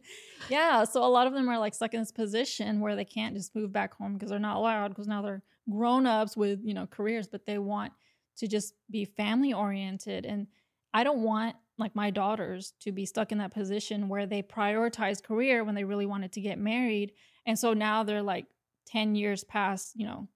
yeah, 0.47 0.83
so 0.83 1.03
a 1.03 1.09
lot 1.09 1.25
of 1.25 1.33
them 1.33 1.49
are 1.49 1.57
like 1.57 1.73
stuck 1.73 1.95
in 1.95 2.01
this 2.01 2.11
position 2.11 2.81
where 2.81 2.95
they 2.95 3.05
can't 3.05 3.35
just 3.35 3.55
move 3.55 3.73
back 3.73 3.95
home 3.95 4.13
because 4.13 4.29
they're 4.29 4.37
not 4.37 4.57
allowed 4.57 4.89
because 4.89 5.07
now 5.07 5.23
they're 5.23 5.41
grown 5.67 6.05
ups 6.05 6.37
with 6.37 6.59
you 6.63 6.75
know 6.75 6.85
careers, 6.85 7.27
but 7.27 7.47
they 7.47 7.57
want 7.57 7.93
to 8.37 8.47
just 8.47 8.73
be 8.89 9.05
family 9.05 9.53
oriented. 9.53 10.25
And 10.25 10.47
I 10.93 11.03
don't 11.03 11.23
want 11.23 11.55
like 11.77 11.95
my 11.95 12.09
daughters 12.09 12.73
to 12.81 12.91
be 12.91 13.05
stuck 13.05 13.31
in 13.31 13.37
that 13.39 13.53
position 13.53 14.07
where 14.07 14.25
they 14.25 14.41
prioritize 14.41 15.21
career 15.21 15.63
when 15.63 15.75
they 15.75 15.83
really 15.83 16.05
wanted 16.05 16.31
to 16.33 16.41
get 16.41 16.57
married, 16.57 17.11
and 17.45 17.59
so 17.59 17.73
now 17.73 18.03
they're 18.03 18.21
like 18.21 18.45
ten 18.85 19.15
years 19.15 19.43
past, 19.43 19.93
you 19.95 20.05
know. 20.05 20.27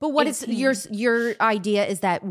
But 0.00 0.10
what 0.10 0.26
is 0.28 0.42
18. 0.44 0.58
your 0.58 0.74
your 0.90 1.34
idea 1.40 1.86
is 1.86 2.00
that 2.00 2.22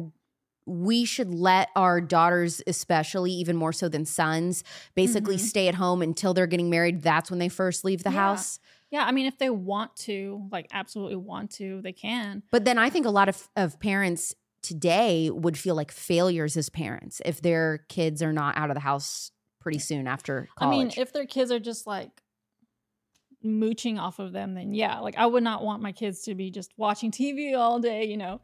we 0.68 1.06
should 1.06 1.32
let 1.34 1.70
our 1.76 2.02
daughters, 2.02 2.62
especially 2.66 3.32
even 3.34 3.56
more 3.56 3.74
so 3.74 3.88
than 3.88 4.04
sons, 4.06 4.64
basically 4.96 5.36
Mhm. 5.36 5.40
stay 5.40 5.68
at 5.68 5.76
home 5.76 6.02
until 6.02 6.34
they're 6.34 6.48
getting 6.48 6.70
married. 6.72 7.04
That's 7.04 7.30
when 7.30 7.40
they 7.40 7.50
first 7.50 7.84
leave 7.86 8.04
the 8.04 8.10
Yeah. 8.12 8.20
house. 8.22 8.60
Yeah, 8.90 9.06
I 9.06 9.12
mean, 9.12 9.26
if 9.28 9.38
they 9.38 9.50
want 9.50 9.96
to, 9.98 10.48
like, 10.52 10.68
absolutely 10.72 11.18
want 11.18 11.52
to, 11.52 11.82
they 11.82 11.92
can. 11.94 12.42
But 12.52 12.66
then 12.66 12.80
I 12.80 12.90
think 12.90 13.06
a 13.06 13.10
lot 13.12 13.30
of, 13.30 13.48
of 13.56 13.80
parents 13.80 14.34
today 14.66 15.30
would 15.30 15.58
feel 15.58 15.76
like 15.76 15.92
failures 15.92 16.58
as 16.58 16.70
parents 16.70 17.22
if 17.26 17.42
their 17.42 17.86
kids 17.90 18.22
are 18.22 18.34
not 18.34 18.58
out 18.58 18.70
of 18.70 18.74
the 18.74 18.82
house 18.82 19.32
pretty 19.60 19.80
soon 19.80 20.08
after 20.08 20.48
I 20.60 20.70
mean, 20.70 20.92
if 20.96 21.12
their 21.12 21.26
kids 21.26 21.52
are 21.52 21.60
just 21.60 21.88
like 21.88 22.22
mooching 23.42 23.98
off 23.98 24.20
of 24.20 24.32
them, 24.34 24.54
then 24.54 24.74
yeah, 24.74 25.00
like 25.00 25.18
I 25.18 25.26
would 25.26 25.44
not 25.44 25.64
want 25.64 25.82
my 25.82 25.92
kids 25.92 26.22
to 26.24 26.36
be 26.36 26.52
just 26.52 26.72
watching 26.78 27.12
TV 27.12 27.58
all 27.58 27.80
day, 27.80 28.06
you 28.06 28.18
know. 28.18 28.42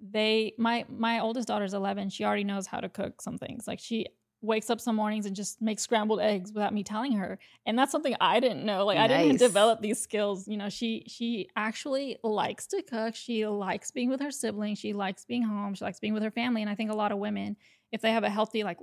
They 0.00 0.54
my 0.58 0.84
my 0.88 1.20
oldest 1.20 1.48
daughter's 1.48 1.74
11, 1.74 2.10
she 2.10 2.24
already 2.24 2.44
knows 2.44 2.66
how 2.66 2.80
to 2.80 2.88
cook 2.88 3.22
some 3.22 3.38
things. 3.38 3.66
Like 3.66 3.80
she 3.80 4.06
wakes 4.44 4.70
up 4.70 4.80
some 4.80 4.96
mornings 4.96 5.26
and 5.26 5.34
just 5.34 5.60
makes 5.62 5.82
scrambled 5.82 6.20
eggs 6.20 6.52
without 6.52 6.72
me 6.74 6.84
telling 6.84 7.12
her. 7.12 7.38
And 7.66 7.78
that's 7.78 7.90
something 7.92 8.14
I 8.20 8.40
didn't 8.40 8.64
know. 8.64 8.84
Like 8.84 8.98
I 8.98 9.08
didn't 9.08 9.28
Nice. 9.28 9.38
develop 9.38 9.80
these 9.80 10.00
skills. 10.00 10.46
You 10.46 10.56
know, 10.56 10.68
she 10.68 11.04
she 11.08 11.48
actually 11.56 12.18
likes 12.22 12.66
to 12.68 12.82
cook. 12.82 13.14
She 13.14 13.46
likes 13.46 13.90
being 13.90 14.10
with 14.10 14.20
her 14.20 14.30
siblings. 14.30 14.78
She 14.78 14.92
likes 14.92 15.24
being 15.24 15.42
home. 15.42 15.74
She 15.74 15.84
likes 15.84 16.00
being 16.00 16.14
with 16.14 16.22
her 16.22 16.30
family. 16.30 16.62
And 16.62 16.70
I 16.70 16.74
think 16.74 16.90
a 16.90 16.94
lot 16.94 17.12
of 17.12 17.18
women, 17.18 17.56
if 17.92 18.00
they 18.02 18.12
have 18.12 18.24
a 18.24 18.30
healthy 18.30 18.62
like 18.64 18.78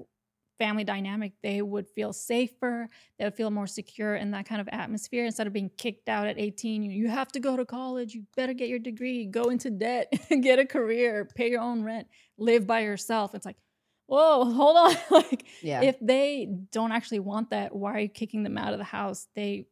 family 0.59 0.83
dynamic, 0.83 1.33
they 1.41 1.59
would 1.61 1.87
feel 1.87 2.13
safer. 2.13 2.87
They 3.17 3.25
would 3.25 3.33
feel 3.35 3.49
more 3.49 3.65
secure 3.65 4.15
in 4.15 4.29
that 4.31 4.45
kind 4.45 4.61
of 4.61 4.69
atmosphere 4.71 5.25
instead 5.25 5.47
of 5.47 5.53
being 5.53 5.71
kicked 5.75 6.07
out 6.07 6.27
at 6.27 6.37
18. 6.37 6.83
You, 6.83 6.91
you 6.91 7.07
have 7.07 7.31
to 7.31 7.39
go 7.39 7.57
to 7.57 7.65
college. 7.65 8.13
You 8.13 8.25
better 8.35 8.53
get 8.53 8.69
your 8.69 8.77
degree, 8.77 9.25
go 9.25 9.45
into 9.45 9.71
debt, 9.71 10.13
get 10.41 10.59
a 10.59 10.65
career, 10.65 11.27
pay 11.35 11.49
your 11.49 11.61
own 11.61 11.83
rent, 11.83 12.07
live 12.37 12.67
by 12.67 12.81
yourself. 12.81 13.33
It's 13.33 13.45
like, 13.45 13.55
whoa, 14.11 14.43
hold 14.43 14.75
on. 14.75 14.95
like, 15.11 15.45
yeah. 15.61 15.81
if 15.81 15.97
they 16.01 16.45
don't 16.71 16.91
actually 16.91 17.19
want 17.19 17.51
that, 17.51 17.73
why 17.73 17.93
are 17.93 17.99
you 17.99 18.09
kicking 18.09 18.43
them 18.43 18.57
out 18.57 18.73
of 18.73 18.77
the 18.77 18.85
house? 18.85 19.27
They 19.35 19.67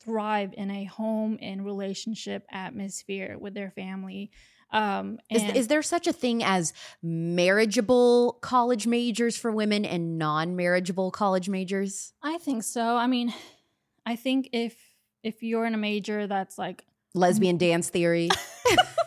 thrive 0.00 0.52
in 0.56 0.70
a 0.70 0.84
home 0.84 1.38
and 1.40 1.64
relationship 1.64 2.46
atmosphere 2.50 3.36
with 3.40 3.54
their 3.54 3.70
family. 3.70 4.30
Um, 4.72 5.18
is, 5.30 5.42
is 5.54 5.68
there 5.68 5.80
such 5.80 6.06
a 6.06 6.12
thing 6.12 6.44
as 6.44 6.74
marriageable 7.02 8.34
college 8.42 8.86
majors 8.86 9.38
for 9.38 9.50
women 9.50 9.86
and 9.86 10.18
non-marriageable 10.18 11.10
college 11.12 11.48
majors? 11.48 12.12
I 12.22 12.36
think 12.36 12.62
so. 12.62 12.96
I 12.96 13.06
mean, 13.06 13.32
I 14.04 14.16
think 14.16 14.50
if 14.52 14.76
if 15.22 15.42
you're 15.42 15.64
in 15.64 15.74
a 15.74 15.78
major 15.78 16.26
that's 16.26 16.58
like, 16.58 16.84
Lesbian 17.14 17.56
dance 17.56 17.88
theory, 17.88 18.28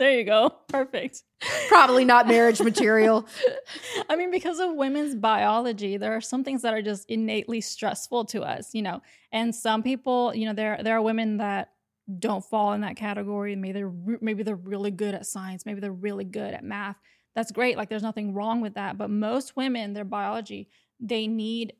there 0.00 0.18
you 0.18 0.24
go, 0.24 0.48
perfect. 0.68 1.22
probably 1.68 2.06
not 2.06 2.26
marriage 2.26 2.60
material. 2.60 3.28
I 4.08 4.16
mean, 4.16 4.30
because 4.30 4.58
of 4.58 4.74
women's 4.74 5.14
biology, 5.14 5.98
there 5.98 6.16
are 6.16 6.22
some 6.22 6.42
things 6.42 6.62
that 6.62 6.72
are 6.72 6.80
just 6.80 7.08
innately 7.10 7.60
stressful 7.60 8.24
to 8.26 8.40
us, 8.40 8.74
you 8.74 8.80
know. 8.80 9.02
And 9.30 9.54
some 9.54 9.82
people, 9.82 10.34
you 10.34 10.46
know, 10.46 10.54
there 10.54 10.80
there 10.82 10.96
are 10.96 11.02
women 11.02 11.36
that 11.36 11.72
don't 12.18 12.42
fall 12.42 12.72
in 12.72 12.80
that 12.80 12.96
category. 12.96 13.54
Maybe 13.54 13.72
they're 13.72 13.92
maybe 14.22 14.42
they're 14.42 14.56
really 14.56 14.90
good 14.90 15.14
at 15.14 15.26
science. 15.26 15.66
Maybe 15.66 15.80
they're 15.80 15.92
really 15.92 16.24
good 16.24 16.54
at 16.54 16.64
math. 16.64 16.96
That's 17.36 17.52
great. 17.52 17.76
Like, 17.76 17.90
there's 17.90 18.02
nothing 18.02 18.32
wrong 18.32 18.62
with 18.62 18.74
that. 18.74 18.96
But 18.98 19.10
most 19.10 19.54
women, 19.54 19.92
their 19.92 20.04
biology, 20.04 20.68
they 20.98 21.26
need. 21.28 21.74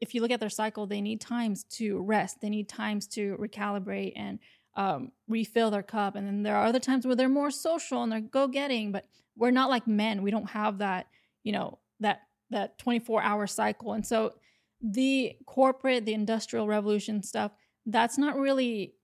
If 0.00 0.14
you 0.14 0.22
look 0.22 0.30
at 0.30 0.38
their 0.38 0.48
cycle, 0.48 0.86
they 0.86 1.00
need 1.00 1.20
times 1.20 1.64
to 1.70 2.00
rest. 2.00 2.40
They 2.40 2.50
need 2.50 2.68
times 2.68 3.08
to 3.08 3.36
recalibrate 3.36 4.12
and 4.14 4.38
um, 4.76 5.12
refill 5.28 5.70
their 5.70 5.82
cup. 5.82 6.14
And 6.14 6.26
then 6.26 6.42
there 6.42 6.56
are 6.56 6.66
other 6.66 6.78
times 6.80 7.06
where 7.06 7.16
they're 7.16 7.28
more 7.28 7.50
social 7.50 8.02
and 8.02 8.12
they're 8.12 8.20
go 8.20 8.48
getting. 8.48 8.92
But 8.92 9.06
we're 9.36 9.50
not 9.50 9.70
like 9.70 9.86
men. 9.86 10.22
We 10.22 10.30
don't 10.30 10.50
have 10.50 10.78
that, 10.78 11.06
you 11.44 11.52
know, 11.52 11.78
that 12.00 12.22
that 12.50 12.78
24 12.78 13.22
hour 13.22 13.46
cycle. 13.46 13.92
And 13.92 14.06
so 14.06 14.34
the 14.80 15.36
corporate, 15.46 16.04
the 16.04 16.14
industrial 16.14 16.66
revolution 16.66 17.22
stuff, 17.22 17.52
that's 17.86 18.16
not 18.18 18.36
really 18.36 18.94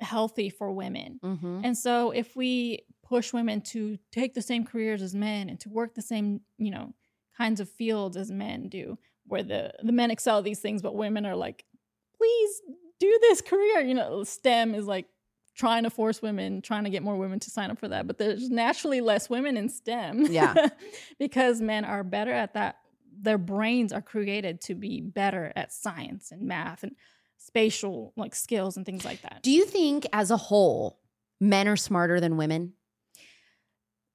healthy 0.00 0.50
for 0.50 0.70
women. 0.72 1.18
Mhm. 1.22 1.62
And 1.64 1.76
so 1.76 2.10
if 2.10 2.36
we 2.36 2.80
push 3.02 3.32
women 3.32 3.60
to 3.62 3.98
take 4.12 4.34
the 4.34 4.42
same 4.42 4.64
careers 4.64 5.00
as 5.00 5.14
men 5.14 5.48
and 5.48 5.58
to 5.60 5.68
work 5.70 5.94
the 5.94 6.02
same, 6.02 6.40
you 6.58 6.70
know, 6.70 6.92
kinds 7.36 7.60
of 7.60 7.70
fields 7.70 8.16
as 8.16 8.30
men 8.30 8.68
do, 8.68 8.98
where 9.26 9.42
the 9.42 9.72
the 9.82 9.92
men 9.92 10.10
excel 10.10 10.38
at 10.38 10.44
these 10.44 10.60
things, 10.60 10.82
but 10.82 10.94
women 10.94 11.24
are 11.26 11.36
like, 11.36 11.64
please 12.16 12.62
do 12.98 13.18
this 13.22 13.40
career. 13.40 13.80
You 13.80 13.94
know, 13.94 14.24
STEM 14.24 14.74
is 14.74 14.86
like 14.86 15.06
trying 15.54 15.84
to 15.84 15.90
force 15.90 16.20
women, 16.20 16.60
trying 16.62 16.84
to 16.84 16.90
get 16.90 17.02
more 17.02 17.16
women 17.16 17.38
to 17.40 17.50
sign 17.50 17.70
up 17.70 17.78
for 17.78 17.88
that. 17.88 18.06
But 18.06 18.18
there's 18.18 18.50
naturally 18.50 19.00
less 19.00 19.30
women 19.30 19.56
in 19.56 19.68
STEM. 19.68 20.26
Yeah. 20.26 20.68
because 21.18 21.60
men 21.60 21.84
are 21.84 22.04
better 22.04 22.32
at 22.32 22.54
that. 22.54 22.76
Their 23.18 23.38
brains 23.38 23.92
are 23.92 24.02
created 24.02 24.60
to 24.62 24.74
be 24.74 25.00
better 25.00 25.52
at 25.56 25.72
science 25.72 26.30
and 26.30 26.42
math 26.42 26.82
and 26.82 26.94
spatial 27.38 28.12
like 28.16 28.34
skills 28.34 28.76
and 28.76 28.84
things 28.84 29.04
like 29.04 29.22
that. 29.22 29.42
Do 29.42 29.50
you 29.50 29.64
think, 29.64 30.06
as 30.12 30.30
a 30.30 30.36
whole, 30.36 31.00
men 31.40 31.66
are 31.68 31.76
smarter 31.76 32.20
than 32.20 32.36
women? 32.36 32.74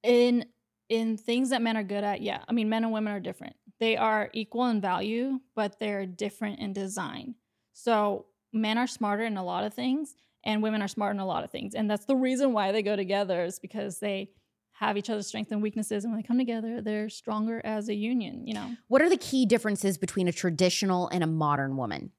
in 0.02 0.44
in 0.88 1.16
things 1.16 1.50
that 1.50 1.62
men 1.62 1.76
are 1.76 1.82
good 1.82 2.04
at 2.04 2.20
yeah 2.20 2.42
i 2.48 2.52
mean 2.52 2.68
men 2.68 2.84
and 2.84 2.92
women 2.92 3.12
are 3.12 3.20
different 3.20 3.54
they 3.78 3.96
are 3.96 4.30
equal 4.32 4.66
in 4.66 4.80
value 4.80 5.38
but 5.54 5.78
they're 5.78 6.06
different 6.06 6.58
in 6.58 6.72
design 6.72 7.34
so 7.72 8.26
men 8.52 8.78
are 8.78 8.86
smarter 8.86 9.24
in 9.24 9.36
a 9.36 9.44
lot 9.44 9.64
of 9.64 9.74
things 9.74 10.14
and 10.44 10.62
women 10.62 10.82
are 10.82 10.88
smart 10.88 11.14
in 11.14 11.20
a 11.20 11.26
lot 11.26 11.44
of 11.44 11.50
things 11.50 11.74
and 11.74 11.90
that's 11.90 12.04
the 12.06 12.16
reason 12.16 12.52
why 12.52 12.72
they 12.72 12.82
go 12.82 12.96
together 12.96 13.44
is 13.44 13.58
because 13.58 13.98
they 13.98 14.30
have 14.72 14.96
each 14.96 15.08
other's 15.10 15.26
strengths 15.26 15.52
and 15.52 15.62
weaknesses 15.62 16.04
and 16.04 16.12
when 16.12 16.20
they 16.20 16.26
come 16.26 16.38
together 16.38 16.80
they're 16.80 17.08
stronger 17.08 17.60
as 17.64 17.88
a 17.88 17.94
union 17.94 18.46
you 18.46 18.54
know 18.54 18.70
What 18.88 19.00
are 19.02 19.08
the 19.08 19.16
key 19.16 19.46
differences 19.46 19.98
between 19.98 20.28
a 20.28 20.32
traditional 20.32 21.08
and 21.08 21.22
a 21.22 21.26
modern 21.26 21.76
woman? 21.76 22.10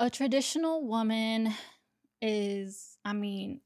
a 0.00 0.10
traditional 0.10 0.84
woman 0.86 1.54
is, 2.20 2.98
I 3.04 3.12
mean, 3.12 3.60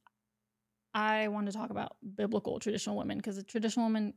I 0.92 1.28
want 1.28 1.46
to 1.46 1.52
talk 1.52 1.70
about 1.70 1.96
biblical 2.16 2.58
traditional 2.58 2.96
women 2.96 3.16
because 3.16 3.38
a 3.38 3.42
traditional 3.42 3.86
woman 3.86 4.14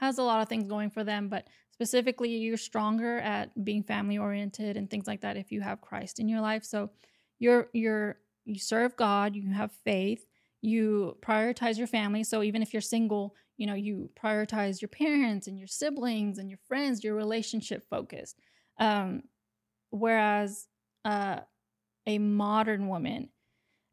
has 0.00 0.18
a 0.18 0.22
lot 0.22 0.40
of 0.40 0.48
things 0.48 0.64
going 0.64 0.90
for 0.90 1.04
them, 1.04 1.28
but 1.28 1.46
specifically, 1.70 2.30
you're 2.30 2.56
stronger 2.56 3.18
at 3.18 3.64
being 3.64 3.82
family 3.82 4.18
oriented 4.18 4.76
and 4.76 4.90
things 4.90 5.06
like 5.06 5.20
that 5.22 5.36
if 5.36 5.52
you 5.52 5.60
have 5.60 5.80
Christ 5.80 6.20
in 6.20 6.28
your 6.28 6.40
life. 6.40 6.64
So 6.64 6.90
you're 7.38 7.68
you're 7.72 8.18
you 8.44 8.58
serve 8.58 8.96
God, 8.96 9.34
you 9.34 9.52
have 9.52 9.72
faith, 9.84 10.26
you 10.60 11.16
prioritize 11.22 11.78
your 11.78 11.86
family. 11.86 12.24
So 12.24 12.42
even 12.42 12.62
if 12.62 12.72
you're 12.72 12.82
single, 12.82 13.34
you 13.56 13.66
know 13.66 13.74
you 13.74 14.10
prioritize 14.20 14.80
your 14.80 14.88
parents 14.88 15.46
and 15.46 15.58
your 15.58 15.68
siblings 15.68 16.38
and 16.38 16.48
your 16.48 16.58
friends. 16.66 17.02
You're 17.02 17.14
relationship 17.14 17.84
focused. 17.88 18.38
Um, 18.78 19.22
whereas 19.90 20.66
uh, 21.04 21.40
a 22.06 22.18
modern 22.18 22.88
woman 22.88 23.28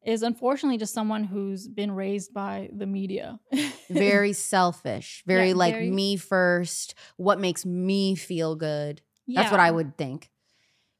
is 0.03 0.23
unfortunately 0.23 0.77
just 0.77 0.93
someone 0.93 1.23
who's 1.23 1.67
been 1.67 1.91
raised 1.91 2.33
by 2.33 2.69
the 2.75 2.85
media. 2.87 3.39
very 3.89 4.33
selfish, 4.33 5.23
very 5.27 5.49
Yeah, 5.49 5.55
like 5.55 5.73
very- 5.75 5.89
me 5.91 6.15
first, 6.17 6.95
what 7.17 7.39
makes 7.39 7.65
me 7.65 8.15
feel 8.15 8.55
good. 8.55 9.01
yeah. 9.27 9.41
That's 9.41 9.51
what 9.51 9.59
I 9.59 9.69
would 9.71 9.97
think. 9.97 10.29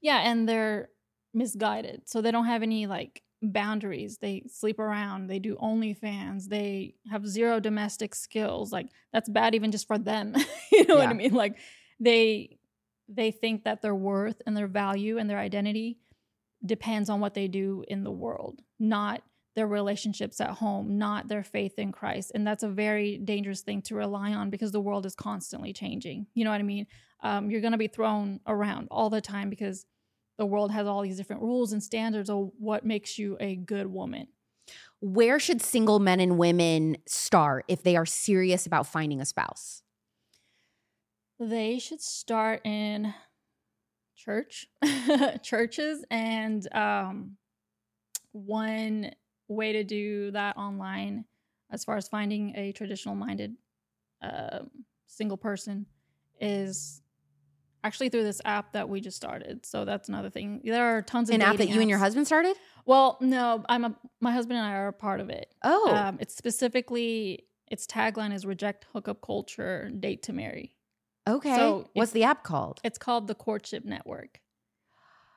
Yeah, 0.01 0.17
and 0.29 0.47
they're 0.47 0.89
misguided. 1.33 2.03
So 2.09 2.21
they 2.21 2.31
don't 2.31 2.45
have 2.45 2.61
any 2.63 2.87
like 2.87 3.21
boundaries. 3.41 4.17
They 4.17 4.43
sleep 4.47 4.79
around. 4.79 5.27
They 5.27 5.39
do 5.39 5.55
OnlyFans. 5.55 6.47
They 6.47 6.95
have 7.09 7.25
zero 7.27 7.59
domestic 7.59 8.13
skills. 8.15 8.71
Like 8.71 8.87
that's 9.13 9.29
bad 9.29 9.55
even 9.55 9.71
just 9.71 9.87
for 9.87 9.97
them. 9.97 10.35
you 10.71 10.85
know 10.85 10.95
what 10.95 11.07
I 11.07 11.13
mean? 11.13 11.33
Like 11.33 11.57
they 11.99 12.57
they 13.09 13.31
think 13.31 13.63
that 13.63 13.81
their 13.81 13.95
worth 13.95 14.41
and 14.45 14.55
their 14.55 14.67
value 14.67 15.17
and 15.17 15.29
their 15.29 15.39
identity 15.39 15.97
depends 16.65 17.09
on 17.09 17.19
what 17.19 17.33
they 17.33 17.47
do 17.47 17.83
in 17.87 18.03
the 18.03 18.11
world, 18.11 18.61
not 18.79 19.21
their 19.55 19.67
relationships 19.67 20.39
at 20.39 20.49
home, 20.49 20.97
not 20.97 21.27
their 21.27 21.43
faith 21.43 21.77
in 21.77 21.91
Christ. 21.91 22.31
And 22.33 22.47
that's 22.47 22.63
a 22.63 22.69
very 22.69 23.17
dangerous 23.17 23.61
thing 23.61 23.81
to 23.83 23.95
rely 23.95 24.33
on 24.33 24.49
because 24.49 24.71
the 24.71 24.79
world 24.79 25.05
is 25.05 25.15
constantly 25.15 25.73
changing. 25.73 26.27
You 26.33 26.45
know 26.45 26.51
what 26.51 26.61
I 26.61 26.63
mean? 26.63 26.87
Um, 27.21 27.51
you're 27.51 27.61
going 27.61 27.73
to 27.73 27.77
be 27.77 27.87
thrown 27.87 28.39
around 28.47 28.87
all 28.91 29.09
the 29.09 29.21
time 29.21 29.49
because 29.49 29.85
the 30.37 30.45
world 30.45 30.71
has 30.71 30.87
all 30.87 31.01
these 31.01 31.17
different 31.17 31.41
rules 31.41 31.73
and 31.73 31.83
standards 31.83 32.29
of 32.29 32.51
what 32.57 32.85
makes 32.85 33.19
you 33.19 33.37
a 33.39 33.55
good 33.55 33.87
woman. 33.87 34.27
Where 35.01 35.39
should 35.39 35.61
single 35.61 35.99
men 35.99 36.19
and 36.19 36.37
women 36.37 36.97
start 37.05 37.65
if 37.67 37.83
they 37.83 37.95
are 37.95 38.05
serious 38.05 38.65
about 38.65 38.87
finding 38.87 39.19
a 39.19 39.25
spouse? 39.25 39.83
They 41.39 41.79
should 41.79 42.01
start 42.01 42.61
in 42.65 43.13
church, 44.23 44.67
churches, 45.43 46.05
and 46.11 46.73
um, 46.75 47.37
one 48.31 49.11
way 49.47 49.73
to 49.73 49.83
do 49.83 50.31
that 50.31 50.57
online, 50.57 51.25
as 51.71 51.83
far 51.83 51.97
as 51.97 52.07
finding 52.07 52.55
a 52.55 52.71
traditional 52.71 53.15
minded 53.15 53.55
um 54.21 54.69
single 55.07 55.37
person, 55.37 55.85
is 56.39 57.01
actually 57.83 58.09
through 58.09 58.23
this 58.23 58.41
app 58.45 58.73
that 58.73 58.87
we 58.87 59.01
just 59.01 59.17
started. 59.17 59.65
So 59.65 59.83
that's 59.85 60.07
another 60.09 60.29
thing. 60.29 60.61
There 60.63 60.95
are 60.97 61.01
tons 61.01 61.29
of 61.29 61.35
An 61.35 61.41
app 61.41 61.57
that 61.57 61.69
you 61.69 61.81
and 61.81 61.89
your 61.89 61.99
husband 61.99 62.27
started? 62.27 62.55
Well, 62.85 63.17
no, 63.19 63.63
I'm 63.67 63.85
a 63.85 63.95
my 64.19 64.31
husband 64.31 64.57
and 64.59 64.67
I 64.67 64.73
are 64.73 64.89
a 64.89 64.93
part 64.93 65.19
of 65.19 65.29
it. 65.29 65.53
Oh, 65.63 65.93
Um, 65.93 66.17
it's 66.21 66.35
specifically 66.35 67.45
its 67.67 67.87
tagline 67.87 68.33
is 68.33 68.45
reject 68.45 68.85
hookup 68.93 69.21
culture, 69.21 69.89
date 69.99 70.23
to 70.23 70.33
marry. 70.33 70.75
Okay. 71.27 71.55
so 71.55 71.89
What's 71.93 72.11
the 72.11 72.23
app 72.23 72.43
called? 72.43 72.79
It's 72.83 72.97
called 72.97 73.27
the 73.27 73.35
Courtship 73.35 73.85
Network. 73.85 74.39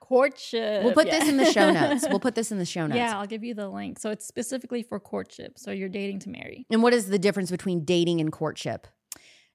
Courtship. 0.01 0.85
We'll 0.85 0.93
put 0.93 1.07
yeah. 1.07 1.19
this 1.19 1.29
in 1.29 1.39
the 1.39 1.51
show 1.51 1.71
notes. 1.73 2.07
We'll 2.09 2.21
put 2.21 2.35
this 2.35 2.53
in 2.53 2.59
the 2.59 2.67
show 2.67 2.87
notes. 2.87 2.99
Yeah, 2.99 3.19
I'll 3.19 3.27
give 3.27 3.43
you 3.43 3.55
the 3.55 3.69
link. 3.69 3.99
So 3.99 4.11
it's 4.11 4.27
specifically 4.27 4.83
for 4.83 5.01
courtship. 5.01 5.59
So 5.59 5.71
you're 5.71 5.89
dating 5.89 6.19
to 6.21 6.29
marry. 6.29 6.67
And 6.71 6.83
what 6.83 6.93
is 6.93 7.09
the 7.09 7.19
difference 7.19 7.51
between 7.51 7.85
dating 7.85 8.21
and 8.21 8.31
courtship? 8.31 8.87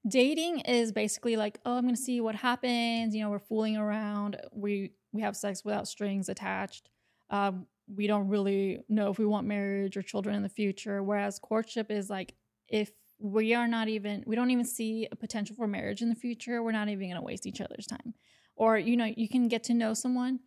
Dating 0.07 0.61
is 0.61 0.91
basically 0.91 1.35
like, 1.35 1.59
oh, 1.65 1.75
I'm 1.75 1.83
gonna 1.83 1.95
see 1.95 2.19
what 2.19 2.33
happens. 2.33 3.13
You 3.13 3.23
know, 3.23 3.29
we're 3.29 3.39
fooling 3.39 3.77
around. 3.77 4.37
We 4.51 4.93
we 5.11 5.21
have 5.21 5.35
sex 5.35 5.63
without 5.63 5.87
strings 5.87 6.29
attached. 6.29 6.89
Um, 7.29 7.67
we 7.93 8.07
don't 8.07 8.27
really 8.27 8.79
know 8.87 9.09
if 9.09 9.19
we 9.19 9.25
want 9.25 9.47
marriage 9.47 9.97
or 9.97 10.01
children 10.01 10.35
in 10.35 10.43
the 10.43 10.49
future. 10.49 11.01
Whereas 11.03 11.39
courtship 11.39 11.91
is 11.91 12.09
like, 12.09 12.33
if 12.67 12.91
we 13.19 13.53
are 13.53 13.67
not 13.67 13.87
even, 13.89 14.23
we 14.25 14.35
don't 14.35 14.51
even 14.51 14.65
see 14.65 15.07
a 15.11 15.15
potential 15.15 15.55
for 15.55 15.67
marriage 15.67 16.01
in 16.01 16.09
the 16.09 16.15
future. 16.15 16.63
We're 16.63 16.71
not 16.71 16.89
even 16.89 17.09
gonna 17.09 17.21
waste 17.21 17.45
each 17.45 17.61
other's 17.61 17.85
time. 17.85 18.13
Or 18.55 18.77
you 18.77 18.97
know, 18.97 19.05
you 19.15 19.29
can 19.29 19.47
get 19.47 19.63
to 19.65 19.73
know 19.73 19.93
someone, 19.93 20.39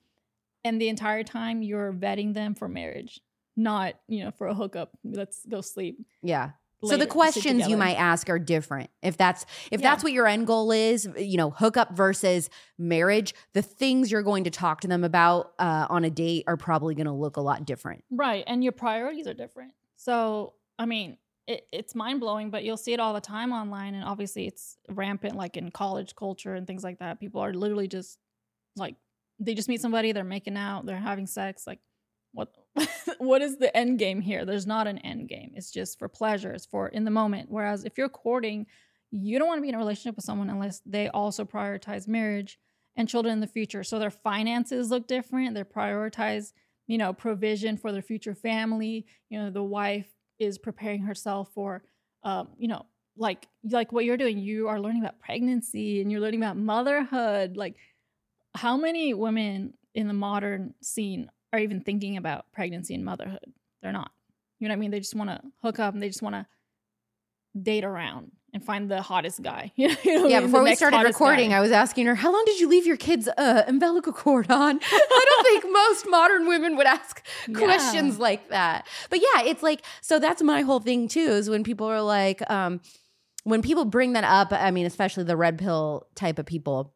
and 0.65 0.81
the 0.81 0.89
entire 0.89 1.25
time 1.25 1.63
you're 1.63 1.93
vetting 1.93 2.35
them 2.35 2.55
for 2.55 2.69
marriage, 2.69 3.21
not 3.57 3.95
you 4.09 4.25
know 4.25 4.31
for 4.31 4.47
a 4.47 4.55
hookup. 4.55 4.91
Let's 5.05 5.45
go 5.47 5.61
sleep. 5.61 5.99
Yeah. 6.23 6.51
so 6.85 6.97
the 6.97 7.07
questions 7.07 7.69
you 7.69 7.77
might 7.77 7.95
ask 7.95 8.29
are 8.29 8.39
different. 8.41 8.91
If 9.03 9.17
that's 9.17 9.45
if 9.71 9.81
Yeah. 9.81 9.91
that's 9.91 10.03
what 10.05 10.13
your 10.13 10.27
end 10.27 10.47
goal 10.47 10.73
is, 10.73 11.09
you 11.17 11.37
know, 11.37 11.51
hookup 11.51 11.93
versus 11.97 12.51
marriage, 12.79 13.35
the 13.55 13.63
things 13.63 14.11
you're 14.11 14.23
going 14.23 14.45
to 14.45 14.51
talk 14.51 14.81
to 14.83 14.89
them 14.89 15.05
about 15.05 15.53
uh, 15.59 15.87
on 15.89 16.05
a 16.05 16.11
date 16.11 16.45
are 16.49 16.57
probably 16.57 16.95
going 16.95 17.07
to 17.07 17.13
look 17.13 17.37
a 17.37 17.41
lot 17.41 17.65
different. 17.65 18.03
Right. 18.11 18.43
And 18.47 18.63
your 18.65 18.73
priorities 18.73 19.27
are 19.29 19.35
different. 19.35 19.73
So, 19.97 20.55
I 20.79 20.87
mean, 20.87 21.19
it, 21.47 21.67
it's 21.73 21.95
mind 21.95 22.21
blowing, 22.21 22.51
but 22.51 22.65
you'll 22.65 22.77
see 22.77 22.93
it 22.93 23.01
all 23.01 23.15
the 23.15 23.21
time 23.21 23.53
online. 23.53 23.95
And 23.95 24.05
obviously, 24.05 24.47
it's 24.47 24.77
rampant, 24.89 25.37
like 25.37 25.57
in 25.57 25.71
college 25.71 26.15
culture 26.15 26.55
and 26.55 26.67
things 26.67 26.85
like 26.85 26.99
that. 27.01 27.21
People 27.21 27.41
are 27.41 27.53
literally 27.53 27.89
just 27.89 28.19
like, 28.77 28.97
they 29.39 29.55
just 29.55 29.69
meet 29.69 29.81
somebody, 29.81 30.13
they're 30.13 30.25
making 30.25 30.57
out, 30.57 30.87
they're 30.87 30.97
having 30.97 31.27
sex. 31.27 31.67
Like, 31.67 31.81
what? 32.33 32.55
what 33.19 33.43
is 33.43 33.59
the 33.59 33.77
end 33.77 33.99
game 33.99 34.21
here? 34.21 34.45
There's 34.45 34.67
not 34.67 34.87
an 34.87 34.99
end 34.99 35.29
game. 35.29 35.53
It's 35.55 35.71
just 35.71 35.99
for 35.99 36.09
pleasure. 36.09 36.53
It's 36.53 36.67
for 36.67 36.89
in 36.89 37.05
the 37.05 37.11
moment. 37.11 37.51
Whereas 37.51 37.85
if 37.85 37.99
you're 37.99 38.09
courting, 38.09 38.67
you 39.11 39.39
don't 39.39 39.49
want 39.49 39.59
to 39.59 39.63
be 39.63 39.69
in 39.69 39.75
a 39.75 39.79
relationship 39.79 40.17
with 40.17 40.25
someone 40.25 40.49
unless 40.49 40.81
they 40.87 41.09
also 41.09 41.45
prioritize 41.45 42.09
marriage 42.09 42.59
and 42.97 43.09
children 43.09 43.33
in 43.33 43.41
the 43.41 43.47
future. 43.47 43.85
So 43.85 43.99
their 43.99 44.11
finances 44.11 44.91
look 44.91 45.07
different. 45.07 45.55
They 45.55 45.65
prioritize 45.65 46.53
you 46.87 46.99
know, 46.99 47.13
provision 47.13 47.77
for 47.77 47.93
their 47.93 48.03
future 48.03 48.35
family. 48.35 49.07
You 49.31 49.39
know, 49.39 49.51
the 49.51 49.63
wife 49.63 50.09
is 50.43 50.59
preparing 50.59 51.03
herself 51.03 51.51
for, 51.55 51.83
um, 52.23 52.49
you 52.59 52.69
know, 52.69 52.87
like 53.17 53.47
like 53.69 53.93
what 53.93 54.05
you're 54.05 54.17
doing. 54.17 54.39
You 54.39 54.69
are 54.69 54.81
learning 54.81 55.03
about 55.03 55.21
pregnancy 55.21 56.01
and 56.01 56.11
you're 56.11 56.21
learning 56.21 56.43
about 56.43 56.57
motherhood. 56.57 57.57
Like, 57.57 57.77
how 58.55 58.77
many 58.77 59.15
women 59.15 59.75
in 59.95 60.09
the 60.09 60.15
modern 60.15 60.75
scene 60.83 61.31
are 61.53 61.59
even 61.59 61.81
thinking 61.81 62.17
about 62.17 62.47
pregnancy 62.53 62.95
and 62.95 63.05
motherhood? 63.05 63.53
They're 63.83 63.93
not. 63.93 64.11
You 64.59 64.69
know 64.69 64.73
what 64.73 64.79
I 64.79 64.81
mean? 64.81 64.91
They 64.91 65.01
just 65.01 65.15
want 65.15 65.31
to 65.31 65.41
hook 65.63 65.79
up 65.79 65.95
and 65.95 66.03
they 66.03 66.09
just 66.09 66.23
want 66.23 66.35
to 66.35 66.47
date 67.61 67.85
around 67.85 68.33
and 68.55 68.63
find 68.65 68.91
the 68.91 69.01
hottest 69.03 69.43
guy. 69.43 69.73
You 69.77 69.89
know, 69.89 70.27
yeah, 70.29 70.41
the 70.41 70.47
before 70.47 70.63
we 70.63 70.75
started 70.75 70.99
recording, 71.05 71.51
guy. 71.51 71.57
I 71.57 71.61
was 71.61 71.71
asking 71.73 72.07
her, 72.07 72.15
"How 72.15 72.33
long 72.33 72.43
did 72.47 72.61
you 72.61 72.69
leave 72.69 72.87
your 72.87 72.97
kids' 72.97 73.29
uh, 73.29 73.65
umbilical 73.67 74.13
cord 74.13 74.51
on?" 74.51 74.79
I 74.93 75.25
don't 75.31 75.47
think 75.47 75.73
most 75.73 76.07
modern 76.09 76.47
women 76.49 76.77
would 76.77 76.87
ask 76.87 77.25
Yeah. 77.49 77.59
questions 77.59 78.19
like 78.19 78.49
that. 78.51 78.87
But 79.11 79.21
yeah, 79.21 79.43
it's 79.45 79.63
like 79.63 79.83
so. 80.01 80.19
That's 80.19 80.43
my 80.43 80.63
whole 80.63 80.81
thing 80.81 81.09
too. 81.09 81.21
Is 81.21 81.49
when 81.51 81.65
people 81.65 81.87
are 81.87 82.03
like, 82.03 82.43
um, 82.51 82.81
when 83.45 83.63
people 83.63 83.85
bring 83.85 84.13
that 84.15 84.25
up. 84.25 84.53
I 84.53 84.71
mean, 84.71 84.87
especially 84.87 85.25
the 85.25 85.37
red 85.37 85.59
pill 85.59 86.07
type 86.15 86.39
of 86.39 86.47
people. 86.47 86.95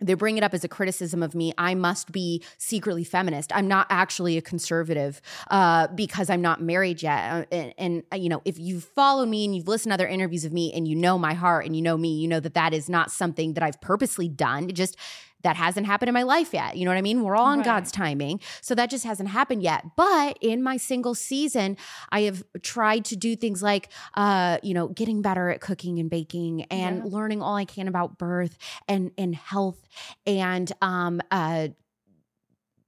They 0.00 0.14
bring 0.14 0.36
it 0.36 0.42
up 0.42 0.54
as 0.54 0.64
a 0.64 0.68
criticism 0.68 1.22
of 1.22 1.34
me. 1.34 1.54
I 1.56 1.74
must 1.74 2.12
be 2.12 2.42
secretly 2.58 3.04
feminist. 3.04 3.54
I'm 3.54 3.68
not 3.68 3.86
actually 3.90 4.36
a 4.36 4.42
conservative 4.42 5.22
uh, 5.50 5.86
because 5.88 6.28
I'm 6.30 6.42
not 6.42 6.60
married 6.60 7.02
yet. 7.02 7.30
Uh, 7.30 7.44
And, 7.54 7.74
and 7.78 8.02
uh, 8.12 8.16
you 8.16 8.28
know, 8.28 8.42
if 8.44 8.58
you 8.58 8.80
follow 8.80 9.24
me 9.24 9.44
and 9.44 9.54
you've 9.54 9.68
listened 9.68 9.90
to 9.90 9.94
other 9.94 10.08
interviews 10.08 10.44
of 10.44 10.52
me 10.52 10.72
and 10.72 10.88
you 10.88 10.96
know 10.96 11.16
my 11.18 11.34
heart 11.34 11.64
and 11.66 11.76
you 11.76 11.82
know 11.82 11.96
me, 11.96 12.18
you 12.18 12.28
know 12.28 12.40
that 12.40 12.54
that 12.54 12.74
is 12.74 12.88
not 12.88 13.10
something 13.10 13.54
that 13.54 13.62
I've 13.62 13.80
purposely 13.80 14.28
done. 14.28 14.68
It 14.68 14.74
just 14.74 14.96
that 15.44 15.56
hasn't 15.56 15.86
happened 15.86 16.08
in 16.08 16.14
my 16.14 16.24
life 16.24 16.52
yet. 16.52 16.76
You 16.76 16.84
know 16.84 16.90
what 16.90 16.98
I 16.98 17.02
mean? 17.02 17.22
We're 17.22 17.36
all 17.36 17.46
on 17.46 17.58
Right. 17.58 17.64
God's 17.64 17.92
timing. 17.92 18.40
So 18.60 18.74
that 18.74 18.90
just 18.90 19.04
hasn't 19.04 19.28
happened 19.28 19.62
yet. 19.62 19.84
But 19.96 20.38
in 20.40 20.62
my 20.62 20.76
single 20.76 21.14
season, 21.14 21.76
I 22.10 22.22
have 22.22 22.42
tried 22.62 23.04
to 23.06 23.16
do 23.16 23.36
things 23.36 23.62
like, 23.62 23.90
uh, 24.14 24.58
you 24.62 24.74
know, 24.74 24.88
getting 24.88 25.22
better 25.22 25.50
at 25.50 25.60
cooking 25.60 25.98
and 26.00 26.10
baking 26.10 26.64
and 26.64 26.96
Yeah. 26.96 27.02
learning 27.04 27.40
all 27.42 27.54
I 27.54 27.64
can 27.64 27.86
about 27.88 28.18
birth 28.18 28.56
and, 28.88 29.12
and 29.16 29.34
health 29.36 29.86
and, 30.26 30.72
um, 30.82 31.20
uh, 31.30 31.68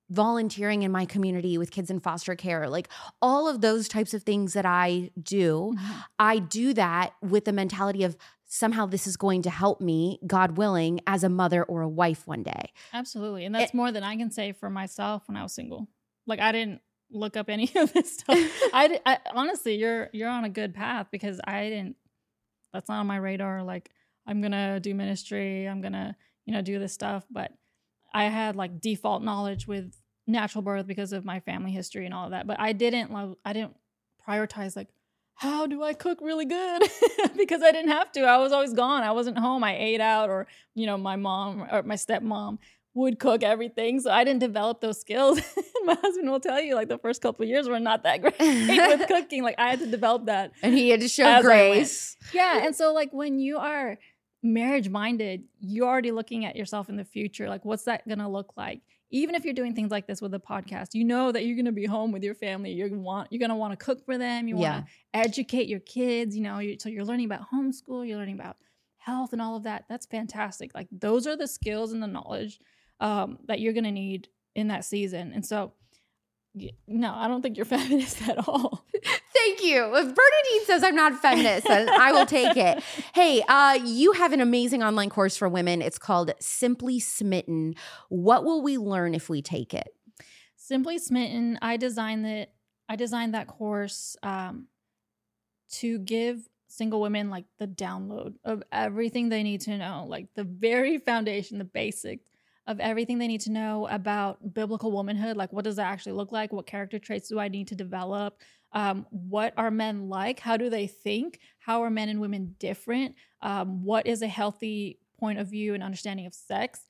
volunteering 0.08 0.82
in 0.82 0.92
my 0.92 1.04
community 1.04 1.58
with 1.58 1.72
kids 1.72 1.90
in 1.90 1.98
foster 1.98 2.36
care 2.36 2.68
like 2.68 2.88
all 3.20 3.48
of 3.48 3.60
those 3.60 3.88
types 3.88 4.14
of 4.14 4.22
things 4.22 4.52
that 4.52 4.64
i 4.64 5.10
do 5.20 5.74
Mhm. 5.76 6.04
I 6.18 6.38
do 6.38 6.72
that 6.74 7.12
with 7.20 7.44
the 7.44 7.52
mentality 7.52 8.04
of 8.04 8.16
somehow 8.46 8.86
this 8.86 9.06
is 9.06 9.16
going 9.16 9.42
to 9.42 9.50
help 9.50 9.80
me, 9.80 10.18
God 10.26 10.56
willing, 10.56 11.00
as 11.06 11.24
a 11.24 11.28
mother 11.28 11.62
or 11.64 11.82
a 11.82 11.88
wife 11.88 12.26
one 12.26 12.42
day. 12.42 12.72
Absolutely. 12.92 13.44
And 13.44 13.54
eh 13.54 13.60
that's 13.60 13.74
more 13.74 13.92
than 13.92 14.04
I 14.04 14.16
can 14.16 14.30
say 14.30 14.52
for 14.52 14.70
myself 14.70 15.24
when 15.26 15.36
I 15.36 15.42
was 15.42 15.52
single. 15.52 15.88
Like 16.26 16.40
I 16.40 16.52
didn't 16.52 16.80
look 17.10 17.36
up 17.36 17.48
any 17.48 17.70
of 17.76 17.92
this 17.92 18.18
stuff. 18.18 18.38
I, 18.72 19.00
I 19.04 19.18
honestly, 19.34 19.76
you're 19.76 20.08
you're 20.12 20.30
on 20.30 20.44
a 20.44 20.50
good 20.50 20.74
path 20.74 21.08
because 21.10 21.40
I 21.44 21.68
didn't 21.68 21.96
that's 22.72 22.88
not 22.88 23.00
on 23.00 23.06
my 23.06 23.16
radar 23.16 23.62
like 23.62 23.90
I'm 24.26 24.40
going 24.40 24.52
to 24.52 24.80
do 24.80 24.94
ministry, 24.94 25.68
I'm 25.68 25.80
going 25.80 25.92
to, 25.92 26.16
you 26.46 26.52
know, 26.52 26.60
do 26.60 26.78
this 26.78 26.92
stuff, 26.92 27.24
but 27.30 27.52
I 28.12 28.24
had 28.24 28.56
like 28.56 28.80
default 28.80 29.22
knowledge 29.22 29.68
with 29.68 29.94
natural 30.26 30.62
birth 30.62 30.86
because 30.86 31.12
of 31.12 31.24
my 31.24 31.40
family 31.40 31.70
history 31.70 32.06
and 32.06 32.14
all 32.14 32.24
of 32.24 32.30
that. 32.32 32.46
But 32.46 32.58
I 32.58 32.72
didn't 32.72 33.12
love 33.12 33.36
I 33.44 33.52
didn't 33.52 33.76
prioritize 34.26 34.74
like 34.76 34.88
how 35.36 35.66
do 35.66 35.82
I 35.82 35.92
cook 35.92 36.18
really 36.22 36.46
good? 36.46 36.82
because 37.36 37.62
I 37.62 37.70
didn't 37.70 37.90
have 37.90 38.10
to. 38.12 38.22
I 38.22 38.38
was 38.38 38.52
always 38.52 38.72
gone. 38.72 39.02
I 39.02 39.12
wasn't 39.12 39.38
home. 39.38 39.62
I 39.62 39.76
ate 39.76 40.00
out 40.00 40.30
or, 40.30 40.46
you 40.74 40.86
know, 40.86 40.96
my 40.96 41.16
mom 41.16 41.66
or 41.70 41.82
my 41.82 41.94
stepmom 41.94 42.58
would 42.94 43.18
cook 43.18 43.42
everything. 43.42 44.00
So 44.00 44.10
I 44.10 44.24
didn't 44.24 44.40
develop 44.40 44.80
those 44.80 44.98
skills. 44.98 45.38
my 45.84 45.94
husband 45.94 46.30
will 46.30 46.40
tell 46.40 46.60
you, 46.62 46.74
like 46.74 46.88
the 46.88 46.96
first 46.96 47.20
couple 47.20 47.44
years 47.44 47.68
were 47.68 47.78
not 47.78 48.02
that 48.04 48.20
great 48.22 48.38
with 48.40 49.06
cooking. 49.08 49.42
Like 49.42 49.56
I 49.58 49.68
had 49.68 49.80
to 49.80 49.86
develop 49.86 50.26
that. 50.26 50.52
And 50.62 50.74
he 50.74 50.88
had 50.88 51.00
to 51.00 51.08
show 51.08 51.42
grace. 51.42 52.16
Yeah. 52.32 52.64
And 52.64 52.74
so 52.74 52.94
like 52.94 53.12
when 53.12 53.38
you 53.38 53.58
are 53.58 53.98
marriage 54.42 54.88
minded, 54.88 55.44
you're 55.60 55.86
already 55.86 56.12
looking 56.12 56.46
at 56.46 56.56
yourself 56.56 56.88
in 56.88 56.96
the 56.96 57.04
future. 57.04 57.50
Like 57.50 57.66
what's 57.66 57.84
that 57.84 58.08
gonna 58.08 58.30
look 58.30 58.54
like? 58.56 58.80
Even 59.10 59.34
if 59.34 59.44
you're 59.44 59.54
doing 59.54 59.74
things 59.74 59.90
like 59.90 60.06
this 60.06 60.20
with 60.20 60.34
a 60.34 60.38
podcast, 60.38 60.94
you 60.94 61.04
know 61.04 61.30
that 61.30 61.44
you're 61.44 61.56
going 61.56 61.66
to 61.66 61.72
be 61.72 61.86
home 61.86 62.12
with 62.12 62.24
your 62.24 62.34
family. 62.34 62.72
You're 62.72 62.88
want 62.88 63.30
you're 63.30 63.38
going 63.38 63.50
to 63.50 63.56
want 63.56 63.78
to 63.78 63.84
cook 63.84 64.04
for 64.04 64.18
them. 64.18 64.48
You 64.48 64.56
want 64.56 64.86
to 64.86 64.92
educate 65.14 65.68
your 65.68 65.80
kids. 65.80 66.36
You 66.36 66.42
know, 66.42 66.58
you're, 66.58 66.76
so 66.78 66.88
you're 66.88 67.04
learning 67.04 67.26
about 67.26 67.50
homeschool. 67.52 68.06
You're 68.06 68.18
learning 68.18 68.34
about 68.34 68.56
health 68.98 69.32
and 69.32 69.40
all 69.40 69.56
of 69.56 69.62
that. 69.62 69.84
That's 69.88 70.06
fantastic. 70.06 70.74
Like 70.74 70.88
those 70.90 71.26
are 71.26 71.36
the 71.36 71.46
skills 71.46 71.92
and 71.92 72.02
the 72.02 72.08
knowledge 72.08 72.58
um, 73.00 73.38
that 73.46 73.60
you're 73.60 73.72
going 73.72 73.84
to 73.84 73.92
need 73.92 74.28
in 74.54 74.68
that 74.68 74.84
season. 74.84 75.32
And 75.32 75.46
so 75.46 75.74
no, 76.86 77.12
I 77.14 77.28
don't 77.28 77.42
think 77.42 77.56
you're 77.56 77.66
feminist 77.66 78.26
at 78.28 78.48
all. 78.48 78.84
Thank 79.34 79.62
you. 79.62 79.84
If 79.94 80.14
Bernadine 80.14 80.64
says 80.64 80.82
I'm 80.82 80.94
not 80.94 81.20
feminist, 81.20 81.66
then 81.66 81.88
I 81.88 82.12
will 82.12 82.26
take 82.26 82.56
it. 82.56 82.82
Hey, 83.14 83.42
uh, 83.48 83.78
you 83.82 84.12
have 84.12 84.34
an 84.34 84.42
amazing 84.42 84.82
online 84.82 85.08
course 85.08 85.38
for 85.38 85.48
women. 85.48 85.80
It's 85.80 85.98
called 85.98 86.32
Simply 86.38 87.00
Smitten. 87.00 87.74
What 88.10 88.44
will 88.44 88.62
we 88.62 88.76
learn 88.76 89.14
if 89.14 89.30
we 89.30 89.40
take 89.40 89.72
it? 89.72 89.88
Simply 90.54 90.98
Smitten. 90.98 91.58
I 91.62 91.78
designed 91.78 92.26
that. 92.26 92.52
I 92.90 92.96
designed 92.96 93.32
that 93.32 93.46
course 93.46 94.16
um, 94.22 94.66
to 95.72 95.98
give 95.98 96.46
single 96.68 97.00
women 97.00 97.30
like 97.30 97.46
the 97.58 97.66
download 97.66 98.34
of 98.44 98.62
everything 98.70 99.30
they 99.30 99.42
need 99.42 99.62
to 99.62 99.78
know, 99.78 100.04
like 100.06 100.26
the 100.34 100.44
very 100.44 100.98
foundation, 100.98 101.56
the 101.56 101.64
basics 101.64 102.28
of 102.66 102.80
everything 102.80 103.18
they 103.18 103.28
need 103.28 103.42
to 103.42 103.52
know 103.52 103.86
about 103.88 104.54
biblical 104.54 104.90
womanhood. 104.90 105.36
Like, 105.36 105.52
what 105.52 105.64
does 105.64 105.76
that 105.76 105.86
actually 105.86 106.12
look 106.12 106.32
like? 106.32 106.52
What 106.52 106.66
character 106.66 106.98
traits 106.98 107.28
do 107.28 107.38
I 107.38 107.48
need 107.48 107.68
to 107.68 107.74
develop? 107.74 108.40
Um, 108.72 109.06
what 109.10 109.54
are 109.56 109.70
men 109.70 110.08
like? 110.08 110.40
How 110.40 110.56
do 110.56 110.68
they 110.68 110.86
think? 110.86 111.38
How 111.60 111.82
are 111.82 111.90
men 111.90 112.08
and 112.08 112.20
women 112.20 112.56
different? 112.58 113.14
Um, 113.40 113.84
what 113.84 114.06
is 114.06 114.22
a 114.22 114.26
healthy 114.26 114.98
point 115.18 115.38
of 115.38 115.48
view 115.48 115.74
and 115.74 115.82
understanding 115.82 116.26
of 116.26 116.34
sex? 116.34 116.80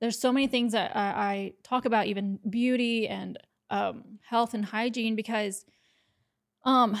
There's 0.00 0.18
so 0.18 0.32
many 0.32 0.48
things 0.48 0.72
that 0.72 0.96
I, 0.96 1.02
I 1.02 1.52
talk 1.62 1.84
about, 1.84 2.06
even 2.06 2.40
beauty 2.48 3.06
and 3.06 3.38
um, 3.70 4.18
health 4.28 4.54
and 4.54 4.64
hygiene, 4.64 5.14
because, 5.14 5.64
um, 6.64 6.98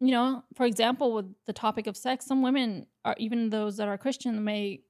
you 0.00 0.10
know, 0.10 0.44
for 0.54 0.66
example, 0.66 1.14
with 1.14 1.32
the 1.46 1.52
topic 1.52 1.86
of 1.86 1.96
sex, 1.96 2.26
some 2.26 2.42
women 2.42 2.86
are 3.04 3.14
even 3.18 3.50
those 3.50 3.78
that 3.78 3.88
are 3.88 3.96
Christian 3.96 4.44
may 4.44 4.82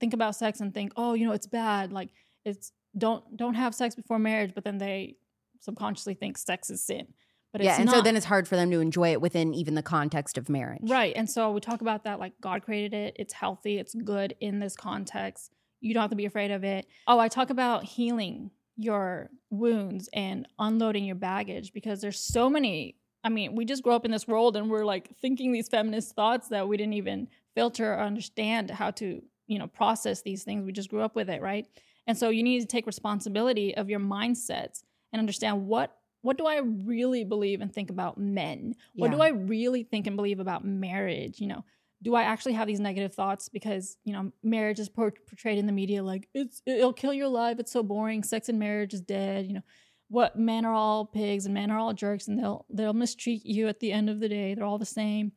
think 0.00 0.14
about 0.14 0.34
sex 0.34 0.60
and 0.60 0.72
think, 0.74 0.92
oh, 0.96 1.14
you 1.14 1.26
know, 1.26 1.32
it's 1.32 1.46
bad. 1.46 1.92
Like 1.92 2.08
it's 2.44 2.72
don't 2.96 3.36
don't 3.36 3.54
have 3.54 3.74
sex 3.74 3.94
before 3.94 4.18
marriage, 4.18 4.52
but 4.54 4.64
then 4.64 4.78
they 4.78 5.16
subconsciously 5.60 6.14
think 6.14 6.38
sex 6.38 6.70
is 6.70 6.84
sin. 6.84 7.06
But 7.52 7.62
it's 7.62 7.66
yeah, 7.66 7.76
and 7.76 7.86
not. 7.86 7.96
so 7.96 8.02
then 8.02 8.16
it's 8.16 8.26
hard 8.26 8.46
for 8.46 8.56
them 8.56 8.70
to 8.70 8.80
enjoy 8.80 9.12
it 9.12 9.20
within 9.20 9.54
even 9.54 9.74
the 9.74 9.82
context 9.82 10.38
of 10.38 10.48
marriage. 10.48 10.88
Right. 10.88 11.12
And 11.16 11.28
so 11.28 11.50
we 11.50 11.60
talk 11.60 11.80
about 11.80 12.04
that 12.04 12.20
like 12.20 12.32
God 12.40 12.62
created 12.62 12.94
it, 12.94 13.16
it's 13.18 13.32
healthy, 13.32 13.78
it's 13.78 13.94
good 13.94 14.34
in 14.40 14.60
this 14.60 14.76
context. 14.76 15.52
You 15.80 15.94
don't 15.94 16.02
have 16.02 16.10
to 16.10 16.16
be 16.16 16.26
afraid 16.26 16.50
of 16.50 16.62
it. 16.62 16.86
Oh, 17.06 17.18
I 17.18 17.28
talk 17.28 17.50
about 17.50 17.84
healing 17.84 18.50
your 18.76 19.30
wounds 19.50 20.08
and 20.12 20.46
unloading 20.58 21.04
your 21.04 21.16
baggage 21.16 21.72
because 21.72 22.00
there's 22.00 22.20
so 22.20 22.48
many. 22.48 22.96
I 23.24 23.28
mean, 23.28 23.54
we 23.54 23.64
just 23.64 23.82
grow 23.82 23.96
up 23.96 24.04
in 24.04 24.10
this 24.10 24.28
world 24.28 24.56
and 24.56 24.70
we're 24.70 24.84
like 24.84 25.10
thinking 25.20 25.52
these 25.52 25.68
feminist 25.68 26.14
thoughts 26.14 26.48
that 26.48 26.68
we 26.68 26.76
didn't 26.76 26.94
even 26.94 27.28
filter 27.54 27.92
or 27.92 28.00
understand 28.00 28.70
how 28.70 28.90
to 28.92 29.22
you 29.50 29.58
know 29.58 29.66
process 29.66 30.22
these 30.22 30.44
things. 30.44 30.64
We 30.64 30.72
just 30.72 30.88
grew 30.88 31.02
up 31.02 31.16
with 31.16 31.28
it 31.28 31.42
right? 31.42 31.66
And 32.06 32.16
so 32.16 32.30
you 32.30 32.42
need 32.42 32.60
to 32.60 32.66
take 32.66 32.86
responsibility 32.86 33.76
of 33.76 33.90
your 33.90 34.00
mindsets 34.00 34.82
and 35.12 35.20
understand 35.20 35.66
what 35.66 35.96
what 36.22 36.36
do 36.36 36.46
i 36.46 36.58
really 36.58 37.24
believe 37.24 37.60
and 37.60 37.72
think 37.72 37.90
about 37.90 38.16
men? 38.16 38.74
Yeah. 38.94 39.02
what 39.02 39.10
do 39.10 39.20
i 39.20 39.28
really 39.28 39.82
think 39.82 40.06
and 40.06 40.16
believe 40.16 40.40
about 40.40 40.64
marriage? 40.64 41.40
You 41.40 41.48
know 41.48 41.64
do 42.02 42.14
i 42.14 42.22
actually 42.22 42.54
have 42.54 42.68
these 42.68 42.80
negative 42.80 43.12
thoughts? 43.12 43.48
Because 43.48 43.96
you 44.04 44.12
know 44.12 44.30
marriage 44.42 44.78
is 44.78 44.88
portrayed 44.88 45.58
in 45.58 45.66
the 45.66 45.72
media 45.72 46.02
like 46.02 46.28
it's 46.32 46.62
it'll 46.64 46.92
kill 46.92 47.12
your 47.12 47.28
life. 47.28 47.58
It's 47.58 47.72
so 47.72 47.82
boring. 47.82 48.22
Sex 48.22 48.48
and 48.48 48.58
marriage 48.58 48.94
is 48.94 49.00
dead. 49.00 49.46
You 49.46 49.54
know 49.54 49.64
what 50.08 50.38
men 50.38 50.64
are 50.64 50.74
all 50.74 51.06
pigs 51.06 51.44
and 51.44 51.54
men 51.54 51.70
are 51.70 51.78
all 51.78 51.92
jerks 51.92 52.28
and 52.28 52.38
they'll 52.38 52.66
they'll 52.70 52.92
mistreat 52.92 53.44
you 53.44 53.66
at 53.68 53.80
the 53.80 53.92
end 53.92 54.08
of 54.08 54.20
the 54.20 54.28
day. 54.28 54.54
They're 54.54 54.64
all 54.64 54.78
the 54.78 54.86
same. 54.86 55.32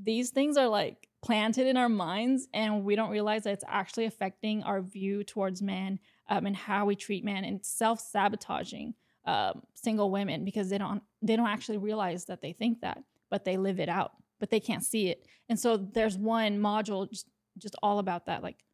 These 0.00 0.30
things 0.30 0.56
are 0.56 0.68
like 0.68 1.08
planted 1.22 1.66
in 1.66 1.76
our 1.76 1.88
minds 1.88 2.48
and 2.54 2.82
we 2.84 2.96
don't 2.96 3.10
realize 3.10 3.44
that 3.44 3.52
it's 3.52 3.64
actually 3.68 4.06
affecting 4.06 4.62
our 4.62 4.80
view 4.80 5.22
towards 5.22 5.60
men 5.60 5.98
um, 6.28 6.46
and 6.46 6.56
how 6.56 6.86
we 6.86 6.96
treat 6.96 7.24
men 7.24 7.44
and 7.44 7.64
self-sabotaging 7.64 8.94
um, 9.26 9.62
single 9.74 10.10
women 10.10 10.44
because 10.44 10.70
they 10.70 10.78
don't 10.78 11.02
they 11.20 11.36
don't 11.36 11.46
actually 11.46 11.76
realize 11.76 12.24
that 12.24 12.40
they 12.40 12.52
think 12.52 12.80
that 12.80 13.02
but 13.30 13.44
they 13.44 13.58
live 13.58 13.78
it 13.78 13.88
out 13.88 14.12
but 14.40 14.50
they 14.50 14.58
can't 14.58 14.82
see 14.82 15.08
it. 15.08 15.26
And 15.48 15.60
so 15.60 15.76
there's 15.76 16.18
one 16.18 16.58
module 16.58 17.08
just, 17.08 17.26
just 17.58 17.76
all 17.82 17.98
about 18.00 18.26
that 18.26 18.42
like 18.42 18.64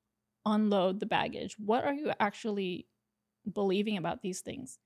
unload 0.47 1.01
the 1.01 1.07
baggage. 1.07 1.57
What 1.59 1.85
are 1.85 1.93
you 1.93 2.13
actually 2.21 2.87
believing 3.53 3.99
about 3.99 4.23
these 4.23 4.41
things? 4.41 4.79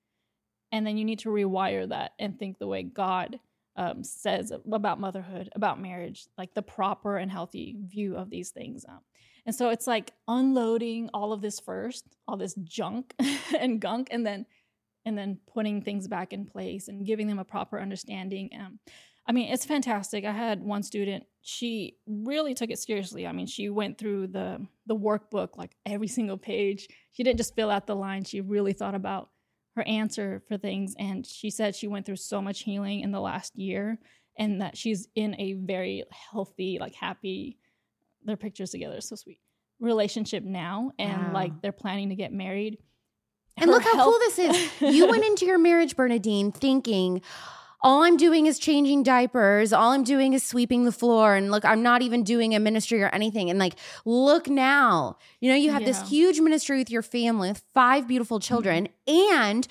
And 0.73 0.87
then 0.87 0.97
you 0.97 1.05
need 1.05 1.21
to 1.21 1.29
rewire 1.29 1.89
that 1.91 2.13
and 2.19 2.39
think 2.39 2.59
the 2.59 2.67
way 2.67 2.83
god 2.83 3.39
um, 3.81 4.05
says 4.05 4.53
about 4.71 5.01
motherhood, 5.01 5.49
about 5.55 5.81
marriage, 5.81 6.27
like 6.37 6.53
the 6.53 6.61
proper 6.61 7.17
and 7.17 7.31
healthy 7.31 7.77
view 7.87 8.15
of 8.15 8.29
these 8.29 8.51
things. 8.51 8.85
Um, 8.87 9.01
and 9.47 9.55
so 9.55 9.71
it's 9.71 9.87
like 9.87 10.13
unloading 10.29 11.09
all 11.15 11.33
of 11.33 11.41
this 11.41 11.59
first, 11.59 12.05
all 12.29 12.37
this 12.37 12.55
junk 12.63 13.15
and 13.59 13.81
gunk, 13.81 14.09
and 14.11 14.25
then 14.25 14.45
and 15.07 15.17
then 15.17 15.39
putting 15.51 15.81
things 15.81 16.09
back 16.09 16.35
in 16.35 16.45
place 16.45 16.89
and 16.89 17.07
giving 17.07 17.27
them 17.27 17.39
a 17.39 17.45
proper 17.45 17.81
understanding. 17.81 18.51
Um, 18.55 18.81
I 19.27 19.33
mean, 19.33 19.51
it's 19.51 19.65
fantastic. 19.65 20.27
I 20.27 20.33
had 20.33 20.63
one 20.63 20.83
student; 20.83 21.25
she 21.41 21.97
really 22.07 22.53
took 22.53 22.69
it 22.69 22.79
seriously. 22.79 23.27
I 23.27 23.33
mean, 23.33 23.47
she 23.47 23.71
went 23.71 23.97
through 23.97 24.27
the 24.27 24.67
the 24.85 24.97
workbook, 24.97 25.57
like 25.57 25.75
every 25.87 26.09
single 26.09 26.37
page. 26.37 26.87
She 27.13 27.23
didn't 27.23 27.39
just 27.39 27.57
fill 27.57 27.71
out 27.71 27.87
the 27.87 27.97
line; 27.97 28.25
she 28.25 28.43
really 28.43 28.75
thought 28.75 28.95
about 28.95 29.31
her 29.77 29.83
answer 29.87 30.43
for 30.49 30.57
things. 30.57 30.95
And 30.99 31.27
she 31.27 31.51
said 31.51 31.75
she 31.75 31.89
went 31.89 32.07
through 32.07 32.17
so 32.17 32.43
much 32.43 32.63
healing 32.63 33.01
in 33.01 33.13
the 33.13 33.21
last 33.21 33.57
year 33.57 33.99
and 34.39 34.61
that 34.63 34.77
she's 34.77 35.09
in 35.15 35.37
a 35.39 35.55
very 35.55 36.05
healthy, 36.11 36.79
like 36.81 36.95
happy, 36.95 37.59
their 38.25 38.37
pictures 38.37 38.71
together, 38.71 39.01
so 39.01 39.17
sweet 39.17 39.41
relationship 39.81 40.45
now. 40.45 40.93
And 40.99 41.29
wow. 41.29 41.33
like 41.35 41.63
they're 41.63 41.73
planning 41.73 42.11
to 42.11 42.15
get 42.15 42.33
married. 42.33 42.79
And 43.57 43.69
her 43.69 43.77
look 43.77 43.83
how 43.83 43.95
health- 43.95 44.11
cool 44.11 44.19
this 44.19 44.39
is. 44.39 44.71
You 44.95 45.09
went 45.09 45.25
into 45.25 45.47
your 45.47 45.59
marriage, 45.59 45.97
Bernadine, 45.97 46.53
thinking, 46.53 47.23
all 47.83 48.03
I'm 48.03 48.17
doing 48.17 48.47
is 48.47 48.59
changing 48.59 49.03
diapers. 49.03 49.73
All 49.73 49.93
I'm 49.93 50.05
doing 50.05 50.35
is 50.35 50.43
sweeping 50.43 50.85
the 50.85 50.93
floor. 50.93 51.35
And 51.35 51.51
look, 51.51 51.65
I'm 51.65 51.83
not 51.83 52.03
even 52.03 52.23
doing 52.23 52.55
a 52.55 52.61
ministry 52.61 53.03
or 53.03 53.09
anything. 53.09 53.51
And 53.51 53.59
like, 53.59 53.75
look 54.05 54.49
now, 54.49 55.17
you 55.41 55.51
know, 55.51 55.57
you 55.57 55.71
have 55.71 55.83
yeah. 55.83 55.89
this 55.89 56.09
huge 56.09 56.41
ministry 56.41 56.79
with 56.79 56.91
your 56.91 57.03
family 57.03 57.49
with 57.49 57.63
five 57.73 58.07
beautiful 58.07 58.41
children 58.41 58.89
mm-hmm. 59.07 59.43
and 59.43 59.69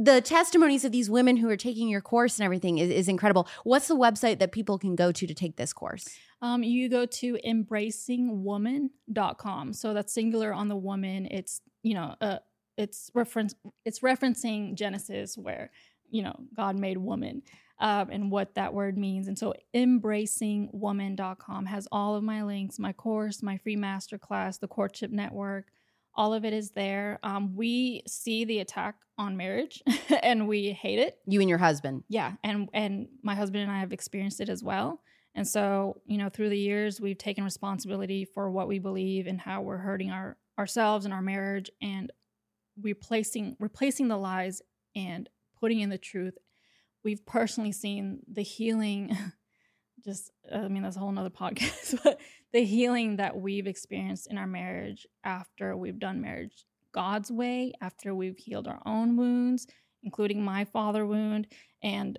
the 0.00 0.20
testimonies 0.20 0.84
of 0.84 0.92
these 0.92 1.10
women 1.10 1.36
who 1.36 1.50
are 1.50 1.56
taking 1.56 1.88
your 1.88 2.00
course 2.00 2.38
and 2.38 2.44
everything 2.44 2.78
is, 2.78 2.88
is 2.88 3.08
incredible. 3.08 3.48
What's 3.64 3.88
the 3.88 3.96
website 3.96 4.38
that 4.38 4.52
people 4.52 4.78
can 4.78 4.94
go 4.94 5.10
to 5.10 5.26
to 5.26 5.34
take 5.34 5.56
this 5.56 5.72
course? 5.72 6.08
Um, 6.40 6.62
you 6.62 6.88
go 6.88 7.04
to 7.04 7.36
embracingwoman.com. 7.44 9.72
So 9.72 9.94
that's 9.94 10.12
singular 10.12 10.54
on 10.54 10.68
the 10.68 10.76
woman. 10.76 11.26
It's, 11.26 11.60
you 11.82 11.94
know, 11.94 12.14
uh, 12.20 12.38
it's 12.76 13.10
reference 13.12 13.56
it's 13.84 13.98
referencing 14.00 14.74
Genesis 14.74 15.36
where 15.36 15.72
you 16.10 16.22
know, 16.22 16.36
God 16.56 16.78
made 16.78 16.98
woman 16.98 17.42
um, 17.80 18.08
and 18.10 18.30
what 18.30 18.54
that 18.54 18.74
word 18.74 18.98
means. 18.98 19.28
And 19.28 19.38
so 19.38 19.54
embracingwoman.com 19.74 21.66
has 21.66 21.88
all 21.92 22.16
of 22.16 22.24
my 22.24 22.42
links, 22.42 22.78
my 22.78 22.92
course, 22.92 23.42
my 23.42 23.56
free 23.56 23.76
masterclass, 23.76 24.58
the 24.58 24.68
courtship 24.68 25.10
network, 25.10 25.66
all 26.14 26.34
of 26.34 26.44
it 26.44 26.52
is 26.52 26.72
there. 26.72 27.20
Um, 27.22 27.54
we 27.54 28.02
see 28.06 28.44
the 28.44 28.58
attack 28.58 28.96
on 29.16 29.36
marriage 29.36 29.82
and 30.22 30.48
we 30.48 30.72
hate 30.72 30.98
it. 30.98 31.18
You 31.26 31.40
and 31.40 31.48
your 31.48 31.58
husband. 31.58 32.02
Yeah. 32.08 32.32
And 32.42 32.68
and 32.74 33.08
my 33.22 33.36
husband 33.36 33.62
and 33.62 33.72
I 33.72 33.78
have 33.80 33.92
experienced 33.92 34.40
it 34.40 34.48
as 34.48 34.62
well. 34.62 35.00
And 35.34 35.46
so, 35.46 36.00
you 36.06 36.18
know, 36.18 36.28
through 36.28 36.48
the 36.48 36.58
years 36.58 37.00
we've 37.00 37.18
taken 37.18 37.44
responsibility 37.44 38.24
for 38.24 38.50
what 38.50 38.66
we 38.66 38.80
believe 38.80 39.28
and 39.28 39.40
how 39.40 39.62
we're 39.62 39.76
hurting 39.78 40.10
our 40.10 40.36
ourselves 40.58 41.04
and 41.04 41.14
our 41.14 41.22
marriage 41.22 41.70
and 41.80 42.10
replacing 42.82 43.56
replacing 43.60 44.08
the 44.08 44.16
lies 44.16 44.60
and 44.96 45.28
putting 45.60 45.80
in 45.80 45.90
the 45.90 45.98
truth. 45.98 46.38
We've 47.04 47.24
personally 47.24 47.72
seen 47.72 48.20
the 48.30 48.42
healing, 48.42 49.16
just, 50.04 50.30
I 50.52 50.68
mean, 50.68 50.82
that's 50.82 50.96
a 50.96 51.00
whole 51.00 51.12
nother 51.12 51.30
podcast, 51.42 51.98
but 52.02 52.20
the 52.52 52.64
healing 52.64 53.16
that 53.16 53.36
we've 53.36 53.66
experienced 53.66 54.28
in 54.30 54.38
our 54.38 54.46
marriage 54.46 55.06
after 55.24 55.76
we've 55.76 55.98
done 55.98 56.20
marriage 56.20 56.64
God's 56.92 57.30
way 57.30 57.72
after 57.80 58.14
we've 58.14 58.38
healed 58.38 58.66
our 58.66 58.80
own 58.86 59.16
wounds, 59.16 59.66
including 60.02 60.42
my 60.42 60.64
father 60.64 61.06
wound. 61.06 61.46
And 61.82 62.18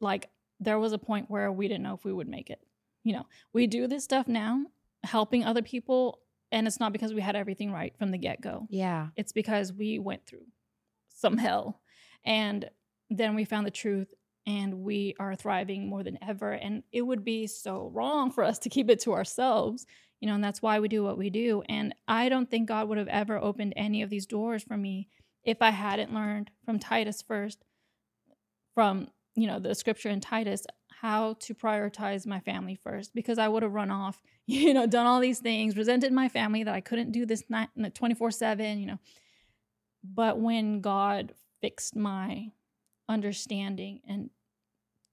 like, 0.00 0.28
there 0.60 0.78
was 0.78 0.92
a 0.92 0.98
point 0.98 1.30
where 1.30 1.50
we 1.52 1.68
didn't 1.68 1.82
know 1.82 1.94
if 1.94 2.04
we 2.04 2.12
would 2.12 2.28
make 2.28 2.50
it. 2.50 2.60
You 3.04 3.14
know, 3.14 3.26
we 3.52 3.66
do 3.66 3.86
this 3.86 4.04
stuff 4.04 4.28
now, 4.28 4.64
helping 5.02 5.44
other 5.44 5.62
people. 5.62 6.20
And 6.52 6.66
it's 6.66 6.80
not 6.80 6.92
because 6.92 7.12
we 7.12 7.20
had 7.20 7.36
everything 7.36 7.72
right 7.72 7.96
from 7.96 8.10
the 8.10 8.18
get 8.18 8.40
go. 8.40 8.66
Yeah. 8.70 9.08
It's 9.16 9.32
because 9.32 9.72
we 9.72 9.98
went 9.98 10.26
through 10.26 10.46
some 11.08 11.36
hell. 11.36 11.80
And 12.24 12.68
then 13.10 13.34
we 13.34 13.44
found 13.44 13.66
the 13.66 13.70
truth 13.70 14.12
and 14.46 14.82
we 14.82 15.14
are 15.18 15.34
thriving 15.34 15.88
more 15.88 16.02
than 16.02 16.18
ever. 16.22 16.52
And 16.52 16.82
it 16.92 17.02
would 17.02 17.24
be 17.24 17.46
so 17.46 17.90
wrong 17.94 18.30
for 18.30 18.44
us 18.44 18.58
to 18.60 18.68
keep 18.68 18.90
it 18.90 19.00
to 19.00 19.12
ourselves, 19.12 19.86
you 20.20 20.28
know, 20.28 20.34
and 20.34 20.44
that's 20.44 20.62
why 20.62 20.80
we 20.80 20.88
do 20.88 21.02
what 21.02 21.18
we 21.18 21.30
do. 21.30 21.62
And 21.68 21.94
I 22.06 22.28
don't 22.28 22.50
think 22.50 22.68
God 22.68 22.88
would 22.88 22.98
have 22.98 23.08
ever 23.08 23.38
opened 23.38 23.74
any 23.76 24.02
of 24.02 24.10
these 24.10 24.26
doors 24.26 24.62
for 24.62 24.76
me 24.76 25.08
if 25.44 25.60
I 25.60 25.70
hadn't 25.70 26.14
learned 26.14 26.50
from 26.64 26.78
Titus 26.78 27.22
first, 27.22 27.64
from, 28.74 29.08
you 29.34 29.46
know, 29.46 29.58
the 29.58 29.74
scripture 29.74 30.08
in 30.08 30.20
Titus, 30.20 30.66
how 31.00 31.34
to 31.40 31.54
prioritize 31.54 32.26
my 32.26 32.40
family 32.40 32.78
first, 32.82 33.14
because 33.14 33.38
I 33.38 33.48
would 33.48 33.62
have 33.62 33.72
run 33.72 33.90
off, 33.90 34.22
you 34.46 34.74
know, 34.74 34.86
done 34.86 35.06
all 35.06 35.20
these 35.20 35.40
things, 35.40 35.76
resented 35.76 36.12
my 36.12 36.28
family 36.28 36.64
that 36.64 36.74
I 36.74 36.80
couldn't 36.80 37.12
do 37.12 37.24
this 37.24 37.42
24 37.94 38.30
7, 38.30 38.78
you 38.78 38.86
know. 38.86 38.98
But 40.02 40.38
when 40.38 40.80
God 40.82 41.32
fixed 41.64 41.96
my 41.96 42.52
understanding 43.08 44.00
and 44.06 44.28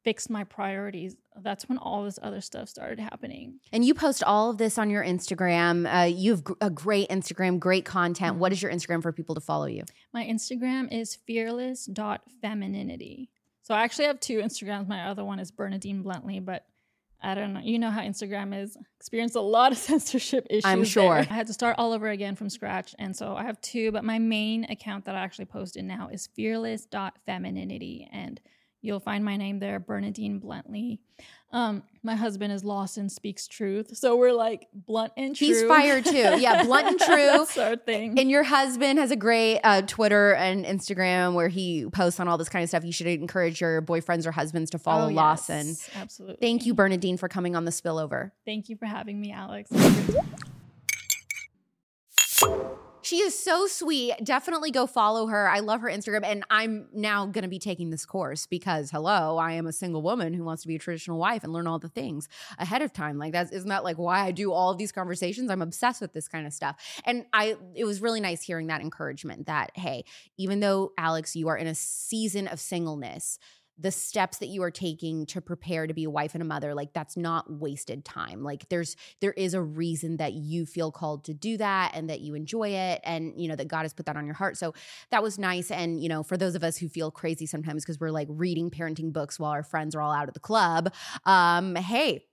fixed 0.03 0.29
my 0.29 0.43
priorities, 0.43 1.15
that's 1.41 1.69
when 1.69 1.77
all 1.77 2.03
this 2.03 2.19
other 2.21 2.41
stuff 2.41 2.67
started 2.67 2.99
happening. 2.99 3.61
And 3.71 3.85
you 3.85 3.93
post 3.93 4.21
all 4.21 4.49
of 4.49 4.57
this 4.57 4.77
on 4.77 4.89
your 4.89 5.01
Instagram. 5.01 5.89
Uh, 5.89 6.07
you 6.07 6.31
have 6.31 6.43
a 6.59 6.69
great 6.69 7.07
Instagram, 7.07 7.57
great 7.57 7.85
content. 7.85 8.35
What 8.35 8.51
is 8.51 8.61
your 8.61 8.69
Instagram 8.69 9.01
for 9.01 9.13
people 9.13 9.35
to 9.35 9.41
follow 9.41 9.67
you? 9.67 9.83
My 10.13 10.25
Instagram 10.25 10.91
is 10.91 11.15
fearless.femininity. 11.15 13.29
So 13.61 13.73
I 13.73 13.83
actually 13.83 14.07
have 14.07 14.19
two 14.19 14.39
Instagrams. 14.39 14.89
My 14.89 15.05
other 15.05 15.23
one 15.23 15.39
is 15.39 15.51
Bernadine 15.51 16.03
Bluntly, 16.03 16.41
but 16.41 16.65
I 17.21 17.35
don't 17.35 17.53
know. 17.53 17.59
You 17.59 17.77
know 17.79 17.91
how 17.91 18.01
Instagram 18.01 18.59
is. 18.59 18.77
Experienced 18.99 19.35
a 19.35 19.41
lot 19.41 19.71
of 19.71 19.77
censorship 19.89 20.47
issues. 20.49 20.65
I'm 20.65 20.83
sure. 20.83 21.15
There. 21.15 21.27
I 21.29 21.33
had 21.33 21.47
to 21.47 21.53
start 21.53 21.75
all 21.77 21.93
over 21.93 22.09
again 22.09 22.35
from 22.35 22.49
scratch. 22.49 22.95
And 22.99 23.15
so 23.15 23.35
I 23.35 23.43
have 23.43 23.59
two, 23.61 23.91
but 23.91 24.03
my 24.03 24.19
main 24.19 24.65
account 24.65 25.05
that 25.05 25.15
I 25.15 25.19
actually 25.19 25.45
post 25.45 25.77
in 25.77 25.87
now 25.87 26.09
is 26.11 26.27
fearless.femininity. 26.27 28.09
And 28.11 28.41
you'll 28.81 28.99
find 28.99 29.23
my 29.23 29.37
name 29.37 29.59
there, 29.59 29.79
Bernadine 29.79 30.39
Bluntly. 30.39 30.99
Um, 31.53 31.83
my 32.01 32.15
husband 32.15 32.53
is 32.53 32.63
Lawson 32.63 33.09
speaks 33.09 33.45
truth. 33.45 33.97
So 33.97 34.15
we're 34.15 34.31
like 34.31 34.67
blunt 34.73 35.11
and 35.17 35.35
true. 35.35 35.47
He's 35.47 35.63
fire 35.63 36.01
too. 36.01 36.39
Yeah, 36.39 36.63
blunt 36.65 36.87
and 36.87 36.99
true. 36.99 37.15
That's 37.15 37.57
our 37.57 37.75
thing. 37.75 38.17
And 38.17 38.31
your 38.31 38.43
husband 38.43 38.99
has 38.99 39.11
a 39.11 39.17
great 39.17 39.59
uh, 39.63 39.81
Twitter 39.81 40.33
and 40.33 40.63
Instagram 40.65 41.33
where 41.33 41.49
he 41.49 41.85
posts 41.91 42.19
on 42.21 42.27
all 42.29 42.37
this 42.37 42.47
kind 42.47 42.63
of 42.63 42.69
stuff. 42.69 42.85
You 42.85 42.93
should 42.93 43.07
encourage 43.07 43.59
your 43.59 43.81
boyfriends 43.81 44.25
or 44.25 44.31
husbands 44.31 44.71
to 44.71 44.79
follow 44.79 45.05
Oh, 45.05 45.09
yes, 45.09 45.17
Lawson. 45.17 45.75
Absolutely. 45.95 46.37
Thank 46.39 46.65
you, 46.65 46.73
Bernadine, 46.73 47.17
for 47.17 47.27
coming 47.27 47.55
on 47.55 47.65
the 47.65 47.71
spillover. 47.71 48.31
Thank 48.45 48.69
you 48.69 48.77
for 48.77 48.85
having 48.85 49.19
me, 49.19 49.33
Alex. 49.33 49.69
She 53.11 53.17
is 53.17 53.37
so 53.37 53.67
sweet. 53.67 54.13
Definitely 54.23 54.71
go 54.71 54.87
follow 54.87 55.27
her. 55.27 55.49
I 55.49 55.59
love 55.59 55.81
her 55.81 55.89
Instagram. 55.89 56.21
And 56.23 56.45
I'm 56.49 56.87
now 56.93 57.25
going 57.25 57.41
to 57.41 57.49
be 57.49 57.59
taking 57.59 57.89
this 57.89 58.05
course 58.05 58.45
because, 58.45 58.89
hello, 58.89 59.37
I 59.37 59.51
am 59.51 59.67
a 59.67 59.73
single 59.73 60.01
woman 60.01 60.33
who 60.33 60.45
wants 60.45 60.61
to 60.61 60.69
be 60.69 60.77
a 60.77 60.79
traditional 60.79 61.19
wife 61.19 61.43
and 61.43 61.51
learn 61.51 61.67
all 61.67 61.77
the 61.77 61.89
things 61.89 62.29
ahead 62.57 62.81
of 62.81 62.93
time. 62.93 63.17
Like, 63.17 63.33
that's, 63.33 63.51
isn't 63.51 63.67
that 63.67 63.83
like 63.83 63.97
why 63.97 64.21
I 64.21 64.31
do 64.31 64.53
all 64.53 64.71
of 64.71 64.77
these 64.77 64.93
conversations? 64.93 65.51
I'm 65.51 65.61
obsessed 65.61 65.99
with 65.99 66.13
this 66.13 66.29
kind 66.29 66.47
of 66.47 66.53
stuff. 66.53 66.77
And 67.03 67.25
I, 67.33 67.57
it 67.75 67.83
was 67.83 68.01
really 68.01 68.21
nice 68.21 68.43
hearing 68.43 68.67
that 68.67 68.79
encouragement 68.79 69.47
that, 69.47 69.71
hey, 69.75 70.05
even 70.37 70.61
though, 70.61 70.93
Alex, 70.97 71.35
you 71.35 71.49
are 71.49 71.57
in 71.57 71.67
a 71.67 71.75
season 71.75 72.47
of 72.47 72.61
singleness, 72.61 73.39
the 73.77 73.91
steps 73.91 74.37
that 74.37 74.47
you 74.47 74.61
are 74.63 74.71
taking 74.71 75.25
to 75.27 75.41
prepare 75.41 75.87
to 75.87 75.93
be 75.93 76.03
a 76.03 76.09
wife 76.09 76.33
and 76.33 76.41
a 76.41 76.45
mother 76.45 76.73
like 76.75 76.93
that's 76.93 77.17
not 77.17 77.51
wasted 77.51 78.05
time. 78.05 78.43
Like 78.43 78.69
there's 78.69 78.95
there 79.19 79.33
is 79.33 79.53
a 79.53 79.61
reason 79.61 80.17
that 80.17 80.33
you 80.33 80.65
feel 80.65 80.91
called 80.91 81.25
to 81.25 81.33
do 81.33 81.57
that 81.57 81.91
and 81.95 82.09
that 82.09 82.21
you 82.21 82.35
enjoy 82.35 82.69
it 82.69 83.01
and 83.03 83.33
you 83.35 83.47
know 83.47 83.55
that 83.55 83.67
God 83.67 83.83
has 83.83 83.93
put 83.93 84.05
that 84.05 84.17
on 84.17 84.25
your 84.25 84.35
heart. 84.35 84.57
So 84.57 84.73
that 85.09 85.23
was 85.23 85.39
nice. 85.39 85.71
And 85.71 86.01
you 86.01 86.09
know 86.09 86.23
for 86.23 86.37
those 86.37 86.55
of 86.55 86.63
us 86.63 86.77
who 86.77 86.89
feel 86.89 87.11
crazy 87.11 87.45
sometimes 87.45 87.83
because 87.83 87.99
we're 87.99 88.11
like 88.11 88.27
reading 88.29 88.69
parenting 88.69 89.11
books 89.11 89.39
while 89.39 89.51
our 89.51 89.63
friends 89.63 89.95
are 89.95 90.01
all 90.01 90.11
out 90.11 90.27
at 90.27 90.33
the 90.33 90.39
club 90.39 90.93
um 91.25 91.75
hey 91.75 92.25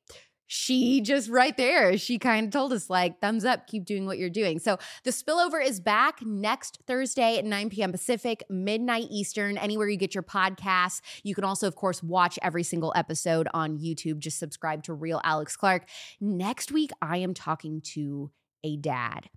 she 0.49 1.03
just 1.03 1.29
right 1.29 1.55
there, 1.59 1.99
she 1.99 2.19
kind 2.19 2.47
of 2.47 2.53
told 2.53 2.73
us, 2.73 2.89
like, 2.89 3.20
thumbs 3.20 3.45
up, 3.45 3.66
keep 3.66 3.85
doing 3.85 4.07
what 4.07 4.16
you're 4.16 4.31
doing. 4.31 4.59
So 4.59 4.79
the 5.05 5.11
spillover 5.11 5.62
is 5.65 5.79
back 5.79 6.25
next 6.25 6.79
Thursday 6.87 7.37
at 7.37 7.45
9 7.45 7.69
p.m. 7.69 7.93
Pacific, 7.93 8.43
midnight 8.49 9.09
Eastern, 9.11 9.59
anywhere 9.59 9.89
you 9.89 9.99
get 9.99 10.15
your 10.15 10.23
podcasts. 10.23 11.03
You 11.23 11.35
can 11.35 11.45
also, 11.45 11.69
of 11.69 11.77
course, 11.77 12.03
watch 12.03 12.39
every 12.43 12.62
single 12.62 12.95
episode 12.97 13.47
on 13.53 13.79
YouTube. 13.79 14.20
Just 14.20 14.39
subscribe 14.39 14.83
to 14.85 14.95
Real 14.95 15.20
Alex 15.23 15.55
Clark. 15.55 15.87
Next 16.19 16.73
week, 16.73 16.93
I 17.03 17.19
am 17.19 17.35
talking 17.35 17.83
to 17.93 18.31
a 18.65 18.79
dad 18.79 19.29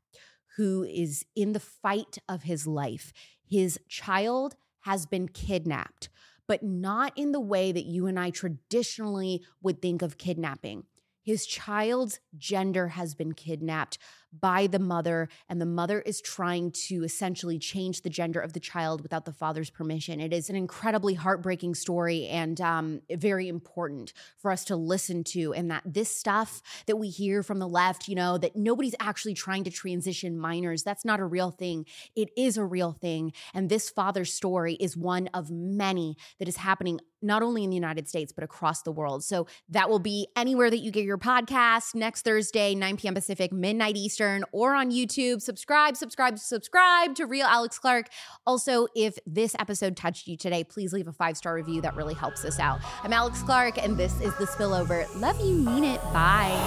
who 0.56 0.84
is 0.84 1.26
in 1.36 1.52
the 1.52 1.60
fight 1.60 2.20
of 2.30 2.44
his 2.44 2.66
life. 2.66 3.12
His 3.46 3.78
child 3.90 4.56
has 4.82 5.06
been 5.06 5.28
kidnapped, 5.28 6.08
but 6.48 6.64
not 6.64 7.12
in 7.18 7.34
the 7.34 7.40
way 7.42 7.74
that 7.74 7.86
you 7.86 8.08
and 8.08 8.18
I 8.18 8.30
traditionally 8.30 9.44
would 9.62 9.82
think 9.82 10.02
of 10.02 10.18
kidnapping. 10.18 10.86
His 11.23 11.45
child's 11.45 12.19
gender 12.38 12.89
has 12.89 13.14
been 13.15 13.34
kidnapped 13.34 13.98
by 14.40 14.68
the 14.68 14.80
mother, 14.80 15.30
and 15.49 15.60
the 15.60 15.66
mother 15.66 16.02
is 16.02 16.22
trying 16.22 16.72
to 16.72 17.03
essentially 17.03 17.60
change 17.60 18.02
the 18.02 18.10
gender 18.10 18.40
of 18.40 18.53
the 18.53 18.60
child 18.60 19.02
without 19.02 19.26
the 19.26 19.34
father's 19.34 19.70
permission. 19.70 20.20
It 20.20 20.34
is 20.34 20.49
an 20.49 20.56
incredibly 20.56 21.14
heartbreaking 21.14 21.76
story 21.76 22.28
and 22.28 22.60
um, 22.62 23.02
very 23.12 23.48
important 23.48 24.14
for 24.38 24.52
us 24.52 24.64
to 24.66 24.76
listen 24.76 25.24
to. 25.26 25.53
And 25.53 25.70
that 25.72 25.84
this 25.86 26.10
stuff 26.16 26.62
that 26.86 26.98
we 26.98 27.10
hear 27.10 27.44
from 27.44 27.60
the 27.60 27.68
left, 27.68 28.08
you 28.08 28.16
know, 28.16 28.38
that 28.38 28.56
nobody's 28.56 28.95
actually 28.99 29.34
trying 29.34 29.64
to 29.66 29.72
transition 29.72 30.38
minors, 30.38 30.84
that's 30.84 31.06
not 31.06 31.20
a 31.20 31.26
real 31.26 31.52
thing. 31.52 31.86
It 32.16 32.30
is 32.38 32.58
a 32.58 32.66
real 32.66 32.94
thing. 32.94 33.34
And 33.53 33.70
this 33.70 33.90
father's 33.90 34.34
story 34.34 34.76
is 34.76 34.95
one 34.95 35.28
of 35.34 35.52
many 35.52 36.16
that 36.40 36.48
is 36.48 36.58
happening 36.58 36.99
not 37.22 37.44
only 37.44 37.64
in 37.64 37.70
the 37.70 37.76
United 37.76 38.08
States, 38.08 38.32
but 38.32 38.44
across 38.44 38.82
the 38.82 38.91
world. 38.91 39.24
So 39.24 39.48
that 39.70 39.90
will 39.90 39.99
be 39.99 40.28
anywhere 40.36 40.70
that 40.70 40.80
you 40.80 40.91
get 40.91 41.06
your 41.06 41.18
podcast 41.18 41.94
next 41.94 42.24
Thursday, 42.24 42.74
9 42.74 42.98
p.m. 42.98 43.14
Pacific, 43.14 43.52
midnight 43.52 43.95
Eastern, 44.22 44.43
or 44.52 44.76
on 44.76 44.91
YouTube. 44.91 45.41
Subscribe, 45.41 45.98
subscribe, 45.98 46.38
subscribe 46.38 47.15
to 47.15 47.26
Real 47.26 47.48
Alex 47.48 47.80
Clark. 47.80 48.10
Also, 48.45 48.85
if 48.95 49.18
this 49.26 49.56
episode 49.57 49.98
touched 49.98 50.27
you 50.27 50.38
today, 50.38 50.64
please 50.64 50.93
leave 50.93 51.07
a 51.07 51.14
five 51.14 51.35
star 51.38 51.56
review. 51.56 51.81
That 51.81 51.95
really 51.95 52.14
helps 52.14 52.45
us 52.45 52.60
out. 52.60 52.80
I'm 53.03 53.14
Alex 53.14 53.41
Clark, 53.41 53.84
and 53.84 53.98
this 53.98 54.14
is 54.22 54.35
The 54.35 54.45
Spillover. 54.45 55.07
Love 55.19 55.39
you, 55.39 55.56
mean 55.56 55.84
it. 55.84 56.02
Bye. 56.14 56.57